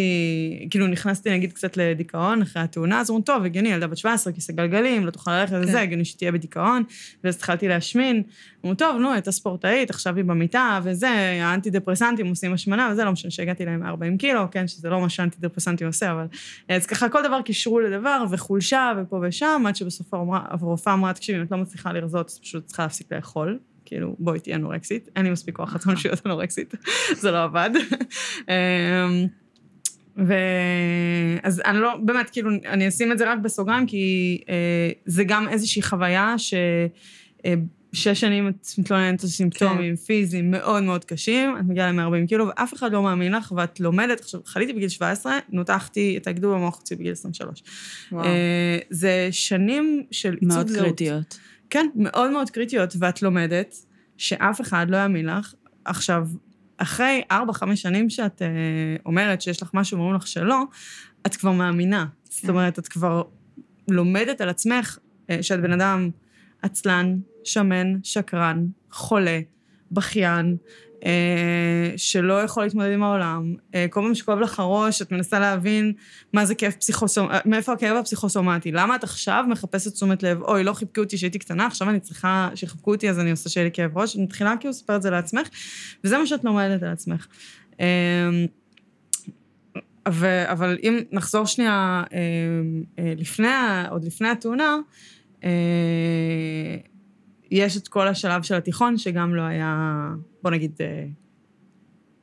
[0.71, 4.53] כאילו נכנסתי נגיד קצת לדיכאון אחרי התאונה, אז אמרו, טוב, הגיוני, ילדה בת 17, כיסא
[4.53, 6.83] גלגלים, לא תוכל ללכת לזה, הגיוני שתהיה בדיכאון,
[7.25, 8.23] ואז התחלתי להשמין.
[8.65, 11.09] אמרו, טוב, נו, הייתה ספורטאית, עכשיו היא במיטה, וזה,
[11.43, 15.09] האנטי דפרסנטים עושים השמנה, וזה לא משנה שהגעתי להם 40 קילו, כן, שזה לא מה
[15.09, 16.27] שאנטי דפרסנטים עושה, אבל...
[16.69, 21.39] אז ככה כל דבר קישרו לדבר, וחולשה, ופה ושם, עד שבסוף הרופאה- הרופאה אמרה, תקשיבי,
[21.39, 23.59] אם את לא מצליחה לרזות, אז פשוט צריכה להפסיק לאכול.
[23.91, 26.75] כאילו, בואי תהיי אנורקסית, אין לי מספיק כוח עצמם להיות אנורקסית,
[27.13, 27.71] זה לא עבד.
[28.49, 29.27] אמ,
[30.17, 30.35] ו...
[31.43, 35.49] אז אני לא, באמת, כאילו, אני אשים את זה רק בסוגריים, כי אה, זה גם
[35.49, 36.55] איזושהי חוויה ש...
[37.45, 37.55] אה,
[37.93, 40.03] שש שנים את מתלוננת על סימפטומים כן.
[40.03, 44.21] פיזיים מאוד מאוד קשים, את מגיעה ל-140 קילו, ואף אחד לא מאמין לך, ואת לומדת,
[44.21, 47.63] עכשיו, חליתי בגיל 17, נותחתי את הגדול במוח חוצי בגיל 23.
[48.13, 48.25] וואו.
[48.25, 50.85] אה, זה שנים של עיצוב מאוד זהות.
[50.85, 51.39] קריטיות.
[51.71, 53.75] כן, מאוד מאוד קריטיות, ואת לומדת
[54.17, 55.55] שאף אחד לא יאמין לך.
[55.85, 56.29] עכשיו,
[56.77, 58.49] אחרי ארבע, חמש שנים שאת אה,
[59.07, 60.63] אומרת שיש לך משהו ואומרים לך שלא,
[61.27, 62.07] את כבר מאמינה.
[62.25, 63.23] זאת אומרת, את כבר
[63.89, 64.99] לומדת על עצמך
[65.31, 66.11] אה, שאת בן אדם
[66.63, 69.41] עצלן, שמן, שקרן, חולה,
[69.93, 70.57] בכיין,
[71.97, 73.55] שלא יכול להתמודד עם העולם.
[73.75, 75.93] אה, כל פעם שכואב לך הראש, את מנסה להבין
[76.33, 78.73] מה זה כאב פסיכוסומטי, מאיפה הכאב הפסיכוסומטי.
[78.73, 80.43] למה את עכשיו מחפשת תשומת לב?
[80.43, 83.65] אוי, לא חיבקו אותי כשהייתי קטנה, עכשיו אני צריכה שיחבקו אותי, אז אני עושה שיהיה
[83.65, 84.17] לי כאב ראש.
[84.17, 85.49] את מתחילה כאילו לספר את זה לעצמך,
[86.05, 87.27] וזה מה שאת לומדת על עצמך.
[87.81, 87.87] אה,
[90.09, 92.19] ו, אבל אם נחזור שנייה אה,
[92.99, 93.49] אה, לפני,
[93.91, 94.77] עוד לפני התאונה,
[95.45, 95.51] אה,
[97.51, 100.09] יש את כל השלב של התיכון, שגם לא היה,
[100.43, 101.07] בוא נגיד, אה,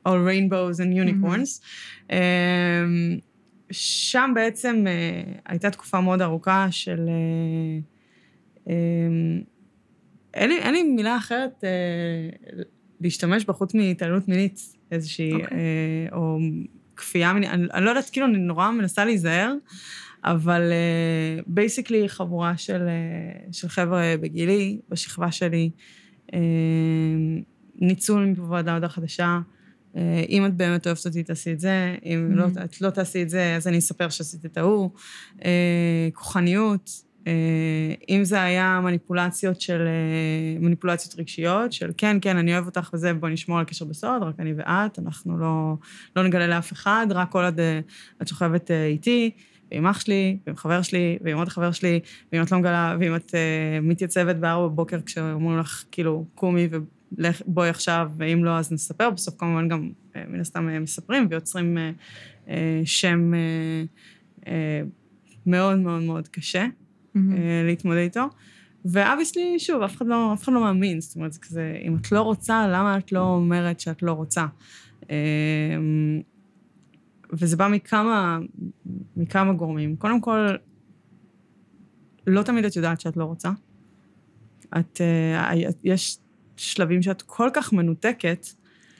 [0.08, 1.62] all rainbows and unicorns.
[2.10, 2.84] אה,
[3.70, 7.08] שם בעצם אה, הייתה תקופה מאוד ארוכה של...
[7.08, 7.78] אה,
[8.68, 8.74] אה,
[10.34, 12.58] אין לי, אין לי מילה אחרת אה,
[13.00, 14.60] להשתמש בה חוץ מהתעללות מינית
[14.90, 15.58] איזושהי, אוקיי.
[15.58, 16.38] אה, או
[16.96, 19.54] כפייה מינית, אני, אני לא יודעת, כאילו, אני נורא מנסה להיזהר,
[20.24, 20.72] אבל
[21.46, 25.70] בייסיקלי uh, חבורה של, uh, של חבר'ה בגילי, בשכבה שלי,
[26.26, 26.34] uh,
[27.80, 29.40] ניצול מפה ועד להודעה חדשה.
[29.94, 33.30] Uh, אם את באמת אוהבת אותי, תעשי את זה, אם לא, את לא תעשי את
[33.30, 34.90] זה, אז אני אספר שעשית את ההוא.
[35.38, 35.42] Uh,
[36.12, 36.90] כוחניות,
[37.24, 37.28] uh,
[38.08, 43.14] אם זה היה מניפולציות של, uh, מניפולציות רגשיות, של כן, כן, אני אוהב אותך וזה,
[43.14, 45.74] בואי נשמור על קשר בסוד, רק אני ואת, אנחנו לא,
[46.16, 49.30] לא נגלה לאף אחד, רק כל עוד uh, את שוכבת uh, איתי.
[49.72, 52.00] ועם אח שלי, ועם חבר שלי, ועם עוד חבר שלי,
[52.32, 53.34] ואם את לא מגלה, ואם את uh,
[53.82, 59.10] מתייצבת בארבע בבוקר כשאומרים לך, כאילו, קומי ובואי עכשיו, ואם לא, אז נספר.
[59.10, 62.50] בסוף כמובן גם, uh, מן הסתם, uh, מספרים ויוצרים uh, uh,
[62.84, 64.48] שם uh, uh,
[65.46, 66.66] מאוד מאוד מאוד קשה
[67.16, 67.18] uh,
[67.64, 68.24] להתמודד איתו.
[68.84, 72.12] ואבייסלי, שוב, אף אחד, לא, אף אחד לא מאמין, זאת אומרת, זה כזה, אם את
[72.12, 74.46] לא רוצה, למה את לא אומרת שאת לא רוצה?
[77.32, 78.38] וזה בא מכמה,
[79.16, 79.96] מכמה גורמים.
[79.96, 80.48] קודם כל,
[82.26, 83.50] לא תמיד את יודעת שאת לא רוצה.
[84.78, 86.18] את, uh, יש
[86.56, 88.46] שלבים שאת כל כך מנותקת,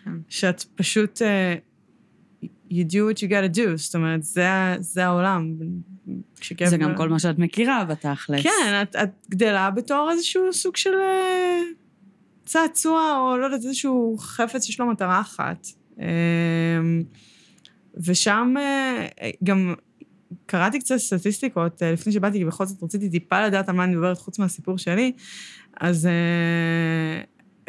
[0.05, 0.11] כן.
[0.29, 5.55] שאת פשוט, uh, you do what you gotta do, זאת אומרת, זה, זה העולם.
[6.65, 8.43] זה גם כל מה שאת מכירה בתכלס.
[8.43, 11.75] כן, את, את גדלה בתור איזשהו סוג של uh,
[12.45, 15.67] צעצוע, או לא יודעת, איזשהו חפץ שיש לו מטרה אחת.
[18.07, 18.55] ושם
[19.45, 19.75] גם
[20.47, 24.19] קראתי קצת סטטיסטיקות לפני שבאתי, כי בכל זאת רציתי טיפה לדעת על מה אני מדברת
[24.19, 25.13] חוץ מהסיפור שלי,
[25.81, 26.09] אז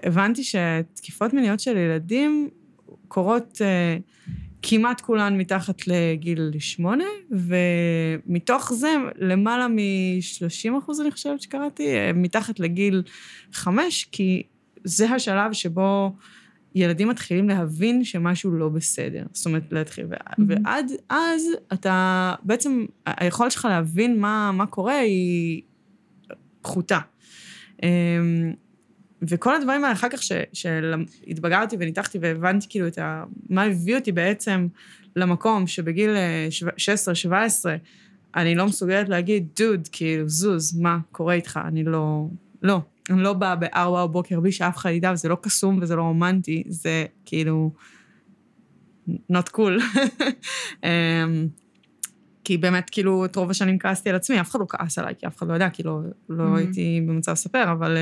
[0.04, 2.50] הבנתי שתקיפות מיניות של ילדים
[3.08, 3.62] קורות
[4.62, 13.04] כמעט כולן מתחת לגיל שמונה, ומתוך זה למעלה מ-30 אחוז, אני חושבת שקראתי, מתחת לגיל
[13.54, 14.44] חמש, כי
[14.84, 16.16] זה השלב שבו
[16.76, 19.24] ילדים מתחילים להבין שמשהו לא בסדר.
[19.32, 20.42] זאת אומרת, להתחיל, Mm-hmm.
[20.48, 25.62] ועד אז אתה, בעצם, היכולת שלך להבין מה, מה קורה היא
[26.62, 27.00] פחותה.
[27.84, 28.54] אמ,
[29.22, 33.24] וכל הדברים האלה, אחר כך ש- שהתבגרתי וניתחתי והבנתי כאילו את ה...
[33.50, 34.68] מה הביא אותי בעצם
[35.16, 36.72] למקום שבגיל אה, שבע-
[37.30, 37.32] 16-17,
[38.36, 41.60] אני לא מסוגלת להגיד, דוד, כאילו, זוז, מה קורה איתך?
[41.68, 42.28] אני לא...
[42.62, 42.80] לא.
[43.10, 46.64] אני לא באה בארבע בבוקר בלי שאף אחד ידע, וזה לא קסום וזה לא רומנטי,
[46.68, 47.72] זה כאילו...
[49.10, 50.00] not cool.
[50.84, 51.48] אמ,
[52.44, 55.28] כי באמת, כאילו, את רוב השנים כעסתי על עצמי, אף אחד לא כעס עליי, כי
[55.28, 56.58] אף אחד לא ידע, כי לא, לא Mhm.
[56.58, 57.98] הייתי במצב לספר, אבל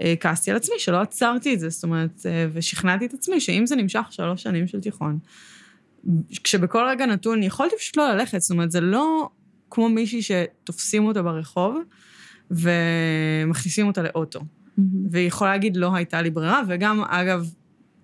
[0.00, 3.66] אה, כעסתי על עצמי שלא עצרתי את זה, זאת אומרת, אה, ושכנעתי את עצמי שאם
[3.66, 5.18] זה נמשך שלוש שנים של תיכון,
[6.44, 9.28] כשבכל רגע נתון יכולתי פשוט לא ללכת, זאת אומרת, זה לא
[9.70, 11.78] כמו מישהי שתופסים אותה ברחוב
[12.50, 14.40] ומכניסים אותה לאוטו.
[15.10, 17.50] והיא יכולה להגיד, לא הייתה לי ברירה, וגם, אגב,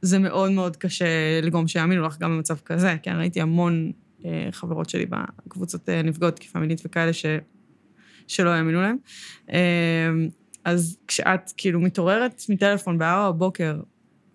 [0.02, 3.92] זה מאוד מאוד קשה לגרום שיאמינו לך גם במצב כזה, כן, ראיתי המון
[4.24, 7.26] אה, חברות שלי בקבוצות אה, נפגעות תקיפה מינית וכאלה ש,
[8.26, 8.96] שלא האמינו להם.
[9.52, 10.10] אה,
[10.64, 13.80] אז כשאת כאילו מתעוררת מטלפון בארבע בבוקר,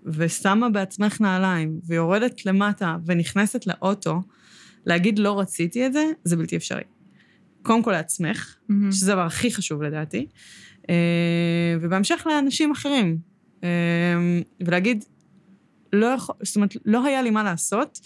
[0.06, 4.22] ושמה בעצמך נעליים, ויורדת למטה ונכנסת לאוטו,
[4.86, 6.84] להגיד לא רציתי את זה, זה בלתי אפשרי.
[7.68, 8.92] קודם כל לעצמך, מהמם.
[8.92, 10.28] שזה הדבר הכי חשוב לדעתי,
[10.90, 10.96] אה,
[11.82, 13.18] ובהמשך לאנשים אחרים.
[13.64, 13.70] אה,
[14.66, 15.06] ולהגיד,
[15.94, 18.00] לא יכול, זאת אומרת, לא היה לי מה לעשות,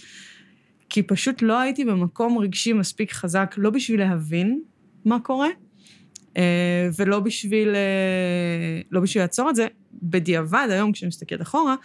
[0.90, 4.62] כי פשוט לא הייתי במקום רגשי מספיק חזק, לא בשביל להבין
[5.06, 5.50] מה קורה,
[6.38, 7.76] אה, ולא בשביל,
[8.92, 9.68] לא בשביל לעצור את זה.
[9.94, 11.76] בדיעבד, היום כשאני מסתכלת אחורה,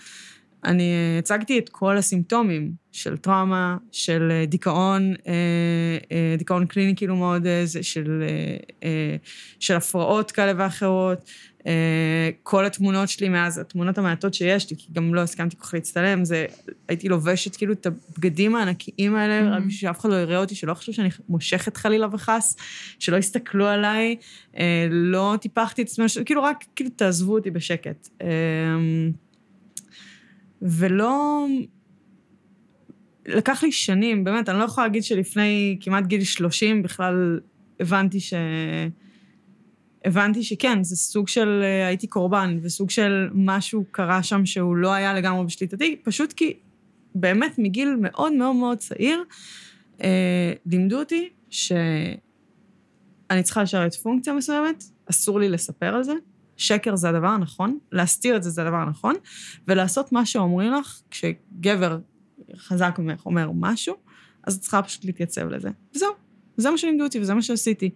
[0.65, 7.17] אני אה, הצגתי את כל הסימפטומים של טראומה, של אה, דיכאון, אה, דיכאון קליני כאילו
[7.17, 7.47] מאוד,
[7.83, 8.23] של,
[9.61, 11.31] של הפרעות כאלה ואחרות.
[12.43, 16.25] כל התמונות שלי מאז, התמונות המעטות שיש לי, כי גם לא הסכמתי כל כך להצטלם,
[16.25, 16.47] זה,
[16.89, 19.57] הייתי לובשת כאילו את הבגדים הענקיים האלה, Mhm.
[19.57, 22.57] רק בשביל שאף אחד לא יראה אותי, שלא יחשוב שאני מושכת חלילה וחס,
[22.99, 24.17] שלא יסתכלו עליי,
[24.91, 28.09] לא טיפחתי את עצמי, כאילו רק, כאילו תעזבו אותי בשקט.
[30.63, 31.47] ולא...
[33.29, 37.41] לקח לי שנים, באמת, אני לא יכולה להגיד שלפני כמעט גיל 30 בכלל
[37.81, 38.35] הבנתי ש...
[40.05, 44.93] הבנתי שכן, זה סוג של אה, הייתי קורבן, וסוג של משהו קרה שם שהוא לא
[44.93, 46.55] היה לגמרי בשליטתי, פשוט כי
[47.15, 49.25] באמת מגיל מאוד מאוד מאוד צעיר,
[50.03, 52.17] אה, לימדו אותי שאני
[53.43, 56.13] צריכה לשרת פונקציה מסוימת, אסור לי לספר על זה,
[56.57, 59.15] שקר זה הדבר הנכון, להסתיר את זה זה הדבר הנכון,
[59.69, 61.99] ולעשות מה שאומרים לך, כשגבר
[62.57, 63.95] חזק ממך אומר משהו,
[64.47, 65.71] אז את צריכה פשוט להתייצב לזה.
[65.95, 66.13] וזהו,
[66.57, 67.91] זה מה שלימדו אותי וזה מה שעשיתי.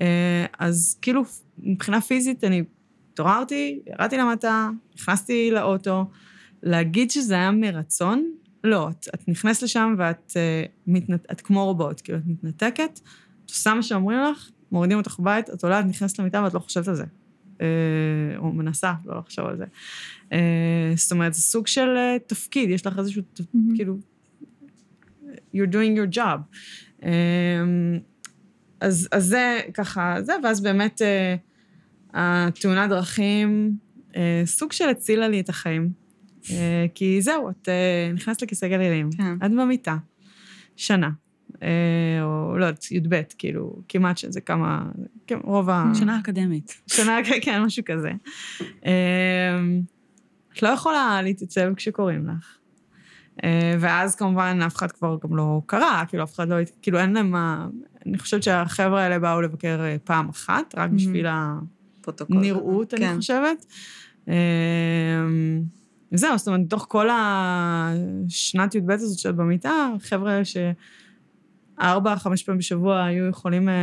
[0.00, 1.22] אה, אז כאילו,
[1.58, 2.62] מבחינה פיזית אני
[3.12, 6.10] התעוררתי, ירדתי למטה, נכנסתי לאוטו,
[6.62, 8.30] להגיד שזה היה מרצון,
[8.64, 13.00] לא, את, את נכנסת לשם ואת uh, מתנת, את כמו רובוט, כאילו, את מתנתקת,
[13.44, 16.58] את עושה מה שאומרים לך, מורידים אותך בבית, את עולה, את נכנסת למיטה ואת לא
[16.58, 17.04] חושבת על זה.
[17.60, 19.64] אה, או מנסה לא לחשוב על זה.
[20.32, 23.22] אה, זאת אומרת, זה סוג של אה, תפקיד, יש לך איזשהו.
[23.74, 23.96] כאילו,
[25.54, 26.56] you're doing your job.
[28.80, 31.02] אז, אז זה ככה, זה, ואז באמת
[32.14, 33.76] התאונת דרכים,
[34.44, 35.90] סוג של הצילה לי את החיים.
[36.94, 37.68] כי זהו, את
[38.14, 39.46] נכנסת לכיסא גלגלים, כן.
[39.46, 39.96] את במיטה,
[40.76, 41.10] שנה.
[41.62, 41.68] אה,
[42.22, 44.82] או לא יודעת, י"ב, כאילו, כמעט שזה כמה,
[45.26, 45.84] כן, רוב ה...
[45.94, 46.82] שנה אקדמית.
[46.86, 48.10] שנה, כן, משהו כזה.
[48.60, 49.80] אמ,
[50.54, 52.56] את לא יכולה להתייצב כשקוראים לך.
[53.44, 57.12] אה, ואז כמובן אף אחד כבר גם לא קרא, כאילו אף אחד לא, כאילו אין
[57.12, 57.68] להם מה...
[58.06, 60.94] אני חושבת שהחבר'ה האלה באו לבקר אה, פעם אחת, רק Mhm.
[60.94, 61.26] בשביל.
[62.30, 63.16] הנראות, אני כן.
[63.16, 63.66] חושבת.
[64.28, 64.32] אמ,
[66.12, 70.56] וזהו, זאת אומרת, מתוך כל השנת י"ב הזאת שאת במיטה, חבר'ה ש...
[71.80, 73.74] ארבע, חמש פעמים בשבוע היו יכולים אה,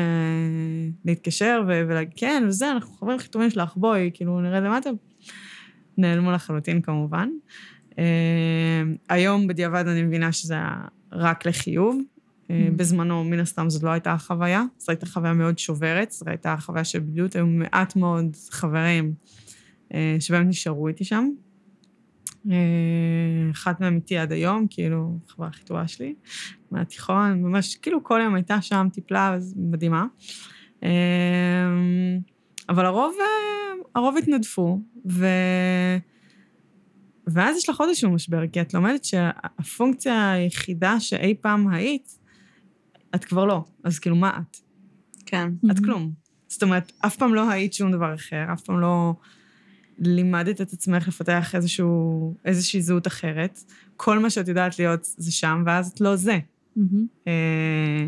[1.05, 4.89] להתקשר ו- ולהגיד, כן, וזה, אנחנו חברים הכי טובים שלך, בואי, כאילו, נרד למטה.
[5.97, 7.29] נעלמו לחלוטין, כמובן.
[7.99, 8.03] אה,
[9.09, 10.75] היום, בדיעבד, אני מבינה שזה היה
[11.11, 12.01] רק לחיוב.
[12.51, 12.71] אה, Mm.
[12.75, 14.63] בזמנו, מן הסתם, זאת לא הייתה החוויה.
[14.77, 19.13] זו הייתה חוויה מאוד שוברת, זו הייתה חוויה של בדידות, היו מעט מאוד חברים
[19.93, 21.29] אה, שבאמת נשארו איתי שם.
[22.51, 22.55] אה,
[23.51, 26.13] אחת מהם איתי עד היום, כאילו, החברה הכי טובה שלי,
[26.71, 30.05] מהתיכון, ממש, כאילו כל יום הייתה שם, טיפלה, אז מדהימה.
[30.83, 30.89] אה,
[32.69, 35.27] אבל הרוב, אה, הרוב התנדפו, ו...
[37.27, 42.17] ואז יש לך עוד איזשהו משבר, כי את לומדת שהפונקציה היחידה שאי פעם היית,
[43.15, 43.63] את כבר לא.
[43.83, 44.57] אז כאילו, מה את?
[45.25, 45.51] כן.
[45.71, 46.11] את כלום.
[46.47, 49.13] זאת אומרת, אף פעם לא היית שום דבר אחר, אף פעם לא...
[50.01, 53.59] לימדת את עצמך לפתח איזשהו, איזושהי זהות אחרת.
[53.97, 56.39] כל מה שאת יודעת להיות זה שם, ואז את לא זה.
[57.27, 58.07] אה,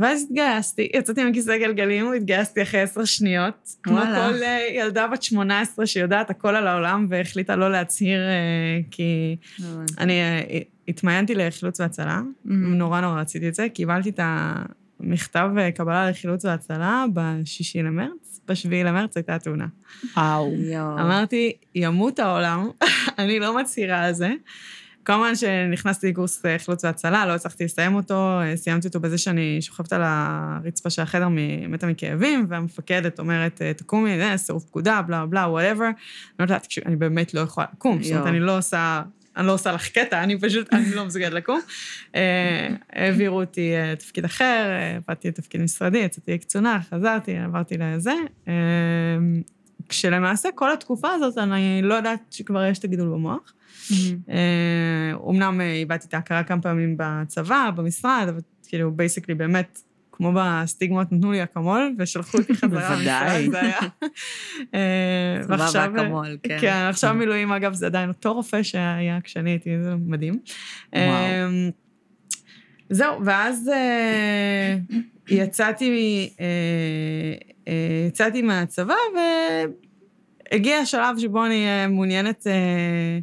[0.00, 3.76] ואז התגייסתי, יצאתי מכיסא גלגלים, והתגייסתי אחרי עשר שניות.
[3.82, 4.00] כמו.
[4.00, 9.36] כל אה, ילדה בת 18 שיודעת הכל על העולם והחליטה לא להצהיר, אה, כי
[9.98, 12.20] אני אה, התמיינתי לחילוץ והצלה.
[12.44, 14.20] נורא נורא רציתי את זה, קיבלתי את
[15.00, 19.66] המכתב קבלה לחילוץ והצלה בשישי למרץ, בשביעי למרץ הייתה תאונה.
[20.16, 20.98] וואו.
[21.00, 22.68] אמרתי, ימות העולם,
[23.18, 24.30] אני לא מצהירה על זה.
[25.04, 29.62] כמובן שנכנסתי לקורס אה, חילוץ והצלה, לא הצלחתי לסיים אותו, אה, סיימתי אותו בזה שאני
[29.62, 31.28] שוכבת על הרצפה של החדר,
[31.68, 35.84] מתה מכאבים, והמפקדת אומרת, אה, תקומי, סירוב פקודה, בלה בלה, וואטאבר.
[35.84, 35.92] אני
[36.38, 38.26] אומרת לה, תקשיבי, אני באמת לא יכולה לקום, זאת אומרת.
[38.26, 39.02] אני לא עושה...
[39.36, 41.60] אני לא עושה לך קטע, אני פשוט, אני לא מסוגלת לקום.
[42.92, 48.14] העבירו אותי לתפקיד אחר, עבדתי לתפקיד משרדי, יצאתי לקצונה, חזרתי, עברתי לזה.
[49.88, 53.52] כשלמעשה כל התקופה הזאת, אני לא יודעת שכבר יש את הגידול במוח.
[54.28, 59.78] אה, אומנם אה, איבדתי את ההכרה כמה פעמים בצבא, במשרד, אבל כאילו, basically, באמת,
[60.12, 63.46] כמו בסטיגמות, נתנו לי אקמול ושלחו אותי חזרה בוודאי.
[63.46, 63.78] למשרד, זה היה.
[64.74, 66.58] אה, סבבה, ועכשיו, אה, אקמול, כן.
[66.60, 70.38] כן, עכשיו מילואים, אגב, זה עדיין אותו רופא שהיה כשאני הייתי, זה מדהים.
[70.94, 71.48] אה,
[72.90, 74.76] זהו, ואז אה,
[75.28, 76.46] יצאתי, אה,
[77.68, 78.94] אה, יצאתי מהצבא,
[80.50, 83.18] והגיע השלב שבו אני אה, מעוניינת אה,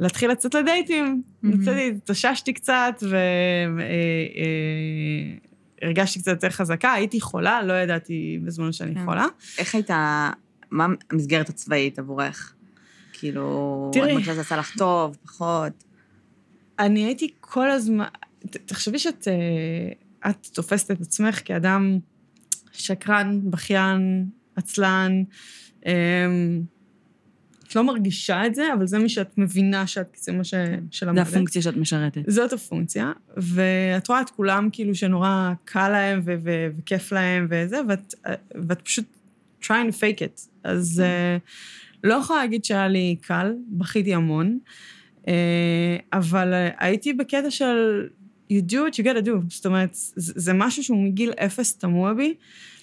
[0.00, 1.22] להתחיל לצאת לדייטים.
[1.42, 1.62] מהמם.
[1.62, 3.02] יצאתי, התאוששתי קצת,
[5.82, 6.92] והרגשתי קצת יותר חזקה.
[6.92, 9.04] הייתי חולה, לא ידעתי בזמן שאני כן.
[9.04, 9.26] חולה.
[9.58, 10.30] איך הייתה,
[10.70, 12.54] מה המסגרת הצבאית עבורך?
[13.12, 14.06] כאילו, תראי.
[14.06, 15.84] את מרגישה שזה עשה לך טוב, פחות?
[16.78, 18.04] אני הייתי כל הזמן...
[18.50, 21.98] ת- תחשבי שאת אה, את תופסת את עצמך כאדם
[22.72, 24.26] שקרן, בכיין,
[24.56, 25.22] עצלן.
[27.74, 30.54] את לא מרגישה את זה, אבל זה מי שאת מבינה שאת, זה מה ש...
[30.90, 31.22] של זה.
[31.22, 32.20] הפונקציה שאת משרתת.
[32.26, 37.80] זאת הפונקציה, ואת רואה את כולם כאילו שנורא קל להם ו- ו- וכיף להם וזה,
[37.88, 38.14] ואת,
[38.68, 39.04] ואת פשוט
[39.62, 40.48] trying to fake it.
[40.64, 41.40] אז uh,
[42.04, 44.58] לא יכולה להגיד שהיה לי קל, בכיתי המון,
[45.22, 45.28] uh,
[46.12, 48.06] אבל uh, הייתי בקטע של
[48.52, 49.30] you do what you gotta do.
[49.48, 52.34] זאת אומרת, זה, זה משהו שהוא מגיל אפס תמוה בי.
[52.38, 52.73] Uh,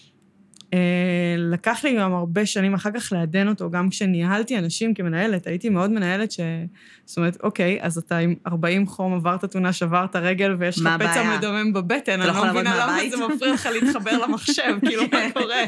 [1.37, 5.91] לקח לי גם הרבה שנים אחר כך לעדן אותו, גם כשניהלתי אנשים כמנהלת, הייתי מאוד
[5.91, 6.39] מנהלת ש...
[7.05, 10.93] זאת אומרת, אוקיי, אז אתה עם 40 חום, עברת תאונה, שברת רגל, ויש לך פצע
[10.93, 11.37] הבעיה?
[11.37, 13.09] מדמם בבטן, לא אני לא לעבוד מבינה למה?
[13.09, 15.63] זה מפריע לך להתחבר למחשב, כאילו, מה קורה?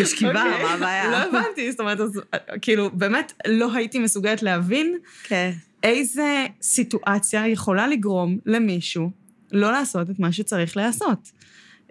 [0.00, 0.62] בשכיבה, אוקיי.
[0.62, 1.10] מה הבעיה?
[1.10, 2.20] לא הבנתי, זאת אומרת, אז
[2.62, 5.50] כאילו, באמת לא הייתי מסוגלת להבין כן.
[5.82, 9.10] איזה סיטואציה יכולה לגרום למישהו
[9.52, 11.30] לא לעשות את מה שצריך לעשות.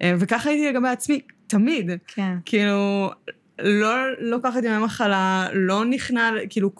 [0.01, 1.91] אה, וככה הייתי לגבי עצמי, תמיד.
[2.07, 2.35] כן.
[2.45, 3.09] כאילו,
[3.59, 6.71] לא לוקחת ימי מחלה, לא נכנע, כאילו,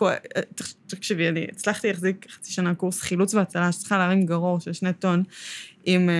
[0.55, 4.93] תח- תקשיבי, אני הצלחתי להחזיק חצי שנה קורס חילוץ והצלה, שצריכה להרים גרור של שני
[4.93, 5.23] טון,
[5.85, 6.15] עם אה,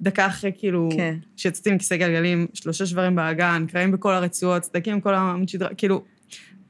[0.00, 1.16] דקה אחרי, כאילו, כן.
[1.36, 6.04] שיצאתי עם כיסא גלגלים, שלושה שברים באגן, קרעים בכל הרצועות, סדקים כל העמוד שדרה, כאילו,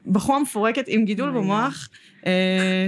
[0.07, 1.97] בחורה מפורקת עם גידול במוח, אה,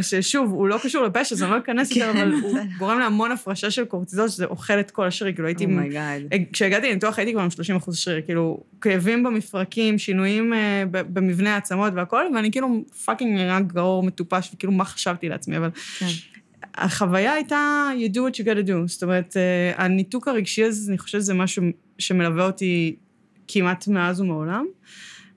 [0.02, 2.60] ששוב, הוא לא קשור לפשע, אז אני לא אכנס יותר, כן, אבל הוא.
[2.78, 5.64] גורם להמון הפרשה של קורטיזול, שזה אוכל את כל השריר, כאילו הייתי...
[5.64, 6.22] עם- oh my god.
[6.54, 11.94] כשהגעתי לניתוח הייתי כבר עם 30 אחוז שריר, כאילו, כאבים במפרקים, שינויים אה, במבנה העצמות
[11.96, 15.70] והכל, ואני כאילו fucking נראה גרור מטופש, וכאילו, מה חשבתי לעצמי, אבל
[16.00, 16.06] כן.
[16.76, 18.88] החוויה הייתה, you do what you gotta do.
[18.88, 21.64] זאת אומרת, אה, הניתוק הרגשי הזה, אני חושבת שזה משהו
[22.00, 22.96] שמלווה אותי
[23.48, 24.66] כמעט מאז ומעולם,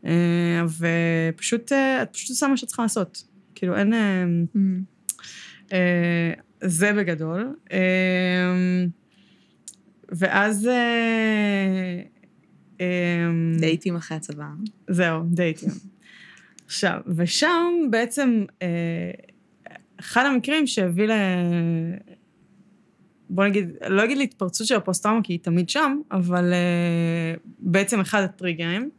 [0.07, 0.11] אה,
[1.35, 3.23] ופשוט, אה, את פשוט עושה מה שאת צריכה לעשות.
[3.61, 3.91] כאילו, אין...
[3.91, 4.83] מהמם.
[5.73, 7.57] אה, זה בגדול.
[7.73, 7.79] אה,
[10.09, 10.67] ואז...
[10.67, 12.01] אה,
[12.81, 14.45] אה, דייטים אחרי הצבא.
[14.89, 15.69] זהו, דייטים.
[16.67, 19.11] עכשיו, ושם בעצם, אה,
[20.01, 21.13] אחד המקרים שהביא ל...
[23.31, 28.23] בוא נגיד, לא אגיד להתפרצות של הפוסט-טראומה, כי היא תמיד שם, אבל אה, בעצם אחד
[28.23, 28.91] הטריגרים.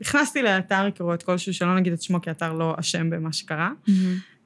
[0.00, 3.70] נכנסתי לאתר היכרויות כלשהו, שלא נגיד את שמו, כי האתר לא אשם במה שקרה.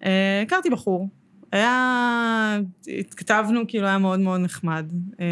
[0.04, 1.08] אה, הכרתי בחור.
[1.52, 2.58] היה,
[2.98, 4.92] התכתבנו, כאילו היה מאוד מאוד נחמד.
[5.20, 5.26] אה,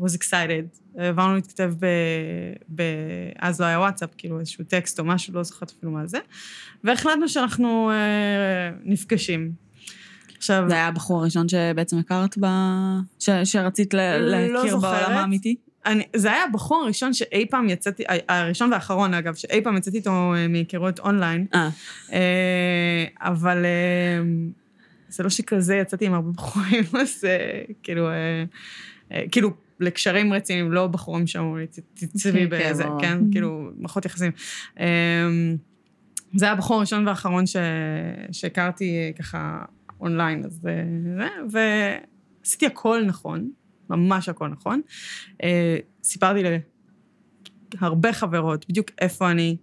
[0.00, 0.98] was excited.
[0.98, 1.86] העברנו להתכתב ב...
[2.74, 2.82] ב...
[3.38, 6.18] אז לא היה וואטסאפ, כאילו איזשהו טקסט או משהו, לא זוכרת אפילו מה זה.
[6.84, 9.52] והחלטנו שאנחנו אה, נפגשים.
[10.36, 12.46] עכשיו, זה היה הבחור הראשון שבעצם הכרת ב...
[13.18, 13.30] ש...
[13.44, 14.18] שרצית ל...
[14.18, 15.02] לא להכיר זוכרת.
[15.02, 15.56] בעולם האמיתי?
[15.86, 20.34] אני, זה היה הבחור הראשון שאי פעם יצאתי, הראשון והאחרון אגב, שאי פעם יצאתי איתו
[20.34, 21.46] אה, מהיכרויות אונליין.
[21.54, 21.68] אה,
[22.12, 24.22] אה, אבל אה,
[25.08, 27.24] זה לא שכזה יצאתי עם הרבה בחורים, אז
[27.82, 28.08] כאילו,
[29.32, 29.50] כאילו,
[29.80, 33.00] לקשרים רציניים, לא בחורים שאמרו לי, "ת- תצבי כן, באיזה, ברור.
[33.00, 34.32] כן, כאילו, מערכות יחסים.
[34.80, 34.84] אמ,
[36.34, 37.44] זה היה הבחור הראשון והאחרון.
[38.32, 39.64] שהכרתי ככה
[40.00, 40.84] אונליין, אז זה,
[41.50, 43.50] ועשיתי הכל נכון,
[43.90, 44.80] ממש הכל נכון.
[45.42, 46.42] אה, סיפרתי
[47.80, 49.56] להרבה חברות בדיוק איפה אני,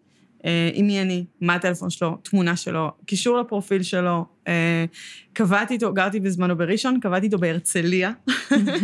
[0.45, 4.25] אה, עם מי אני, מה הטלפון שלו, תמונה שלו, קישור לפרופיל שלו.
[4.47, 4.85] אה,
[5.33, 8.11] קבעתי איתו, גרתי בזמנו בראשון, קבעתי איתו בהרצליה.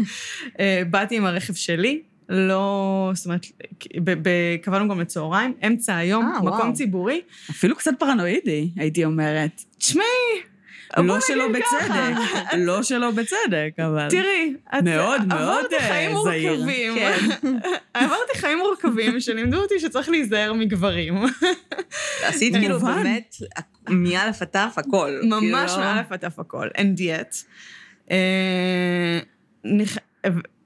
[0.92, 3.46] באתי עם הרכב שלי, לא, זאת אומרת,
[4.62, 6.74] קבענו גם לצהריים, אמצע היום, אה, מקום וואו.
[6.74, 7.22] ציבורי.
[7.50, 9.64] אפילו קצת פרנואידי, הייתי אומרת.
[9.78, 10.06] תשמעי,
[10.98, 11.48] לא שלא.
[11.48, 12.16] בצדק,
[12.58, 14.08] לא שלא בצדק, אבל...
[14.10, 16.54] תראי, את מאוד, מאוד, עברתי אה, חיים זהיר.
[16.54, 16.96] מורכבים.
[16.96, 17.18] כן.
[17.94, 21.16] עברתי חיים מורכבים שלימדו אותי שצריך להיזהר מגברים.
[22.28, 23.04] עשית כאילו כמובן.
[23.04, 23.36] באמת
[23.90, 25.20] מאלף עד תף הכל.
[25.24, 27.36] ממש כאילו, מאלף עד תף הכל, אין דיאט.
[28.12, 29.20] אה,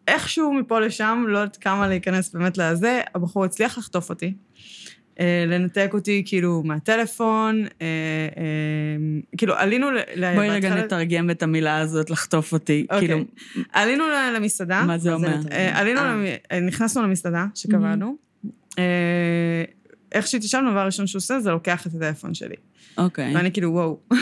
[0.07, 4.34] איכשהו מפה לשם, לא יודעת כמה להיכנס באמת לזה, הבחור הצליח לחטוף אותי.
[5.20, 7.88] אה, לנתק אותי כאילו מהטלפון, אה,
[8.38, 8.43] אה,
[9.38, 10.34] כאילו עלינו ל...
[10.36, 12.86] בואי רגע נתרגם את המילה הזאת, לחטוף אותי.
[12.89, 12.99] אוקיי.
[12.99, 13.24] כאילו,
[13.74, 14.03] עלינו
[14.36, 14.84] למסעדה.
[14.84, 15.36] מה זה אומר?
[15.74, 16.01] עלינו,
[16.61, 18.16] נכנסנו למסעדה שקבענו.
[18.80, 19.63] אה,
[20.11, 22.55] איך שהתיישבנו, הדבר הראשון שהוא עושה זה לוקח את הטלפון שלי.
[22.97, 23.36] אוקיי.
[23.36, 23.99] ואני כאילו, וואו.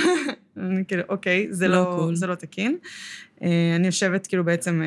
[0.58, 2.10] אני כאילו, אוקיי, זה לא לא.
[2.14, 2.78] זה לא תקין.
[3.42, 4.82] אני יושבת כאילו בעצם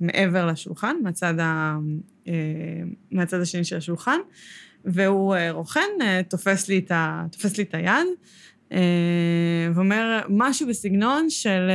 [0.00, 1.78] מעבר לשולחן, מהצד, ה,
[3.10, 4.18] מהצד השני של השולחן,
[4.84, 8.06] והוא אה, רוכן, אה, תופס לי את, ה, תופס לי את היד,
[8.72, 8.78] אה,
[9.74, 11.70] ואומר משהו בסגנון של...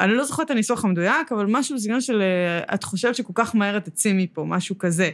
[0.00, 2.22] אני לא זוכרת את הניסוח המדויק, אבל משהו בסגנון של
[2.74, 5.10] את חושבת שכל כך מהר את תצאי מפה, משהו כזה.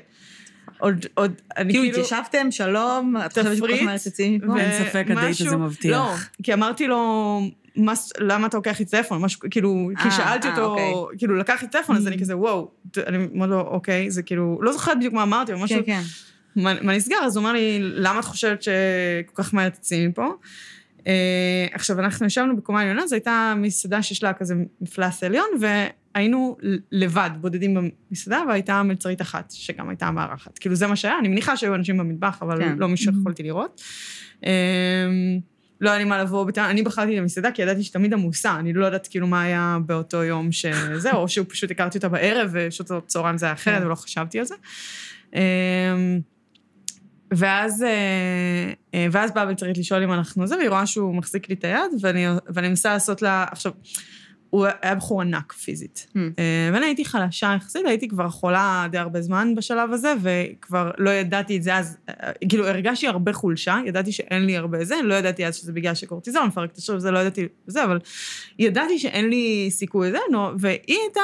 [0.78, 1.98] עוד, עוד, אני כאילו כאילו...
[1.98, 4.60] התיישבתם, שלום, את חושבת שכל כך מהר תצאי מפה?
[4.60, 5.92] אין ספק, הדייט הזה מבטיח.
[5.92, 7.40] לא, כי אמרתי לו,
[7.78, 9.20] "מה למה אתה לוקח לי טלפון?
[9.22, 11.18] משהו, כאילו, כי אה, שאלתי אה, אותו, אוקיי.
[11.18, 12.70] כאילו, לקח לי טלפון, אז אני כזה, וואו,
[13.06, 16.00] אני מאוד לא, אוקיי, זה כאילו, לא זוכרת בדיוק מה אמרתי, אבל משהו, כן, כן.
[16.56, 17.16] מה מה נסגר?
[17.22, 20.32] אז הוא אמר לי, למה את חושבת שכל כך מהר תצאי מפה?
[21.06, 26.56] אה, עכשיו, אנחנו ישבנו בקומה עליונה, זו הייתה מסעדה שיש לה כזה מפלס עליון, והיינו
[26.92, 30.58] לבד, בודדים במסעדה, והייתה מלצרית אחת, שגם הייתה מארחת.
[30.58, 32.78] כאילו, זה מה שהיה, אני מניחה שהיו אנשים במטבח, אבל כן.
[32.78, 33.82] לא מי שיכולתי לראות.
[34.44, 34.50] אה,
[35.80, 38.86] לא היה לי מה לבוא בטעם, אני בחרתי למסעדה כי ידעתי שתמיד עמוסה, אני לא
[38.86, 43.38] יודעת כאילו מה היה באותו יום שזה, או שהוא פשוט הכרתי אותה בערב, ושעות הצהריים
[43.38, 43.86] זה היה אחרת, כן.
[43.86, 44.54] ולא חשבתי על זה.
[45.34, 45.40] אה,
[47.30, 51.54] ואז, אה, אה, ואז באה בלצרית לשאול אם אנחנו זה, והיא רואה שהוא מחזיק לי
[51.54, 53.72] את היד, ואני, ואני מנסה לעשות לה, עכשיו,
[54.50, 56.06] הוא היה בחור ענק פיזית.
[56.08, 56.18] Hmm.
[56.38, 61.10] אה, ואני הייתי חלשה יחסית, הייתי כבר חולה די הרבה זמן בשלב הזה, וכבר לא
[61.10, 65.14] ידעתי את זה אז, אה, כאילו הרגשתי הרבה חולשה, ידעתי שאין לי הרבה זה, לא
[65.14, 67.98] ידעתי אז שזה בגלל שקורטיזון, מפרק את השריר, זה לא ידעתי זה, אבל
[68.58, 71.20] ידעתי שאין לי סיכוי לזה, נו, והיא הייתה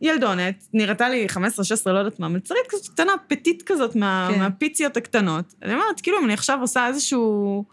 [0.00, 1.38] ילדונת, נראתה לי 15-16,
[1.86, 4.38] לא יודעת מה, מלצרית כזאת קטנה, פטית כזאת, מה, כן.
[4.38, 5.54] מהפיציות הקטנות.
[5.62, 7.64] אני אומרת, כאילו, אם אני עכשיו עושה איזשהו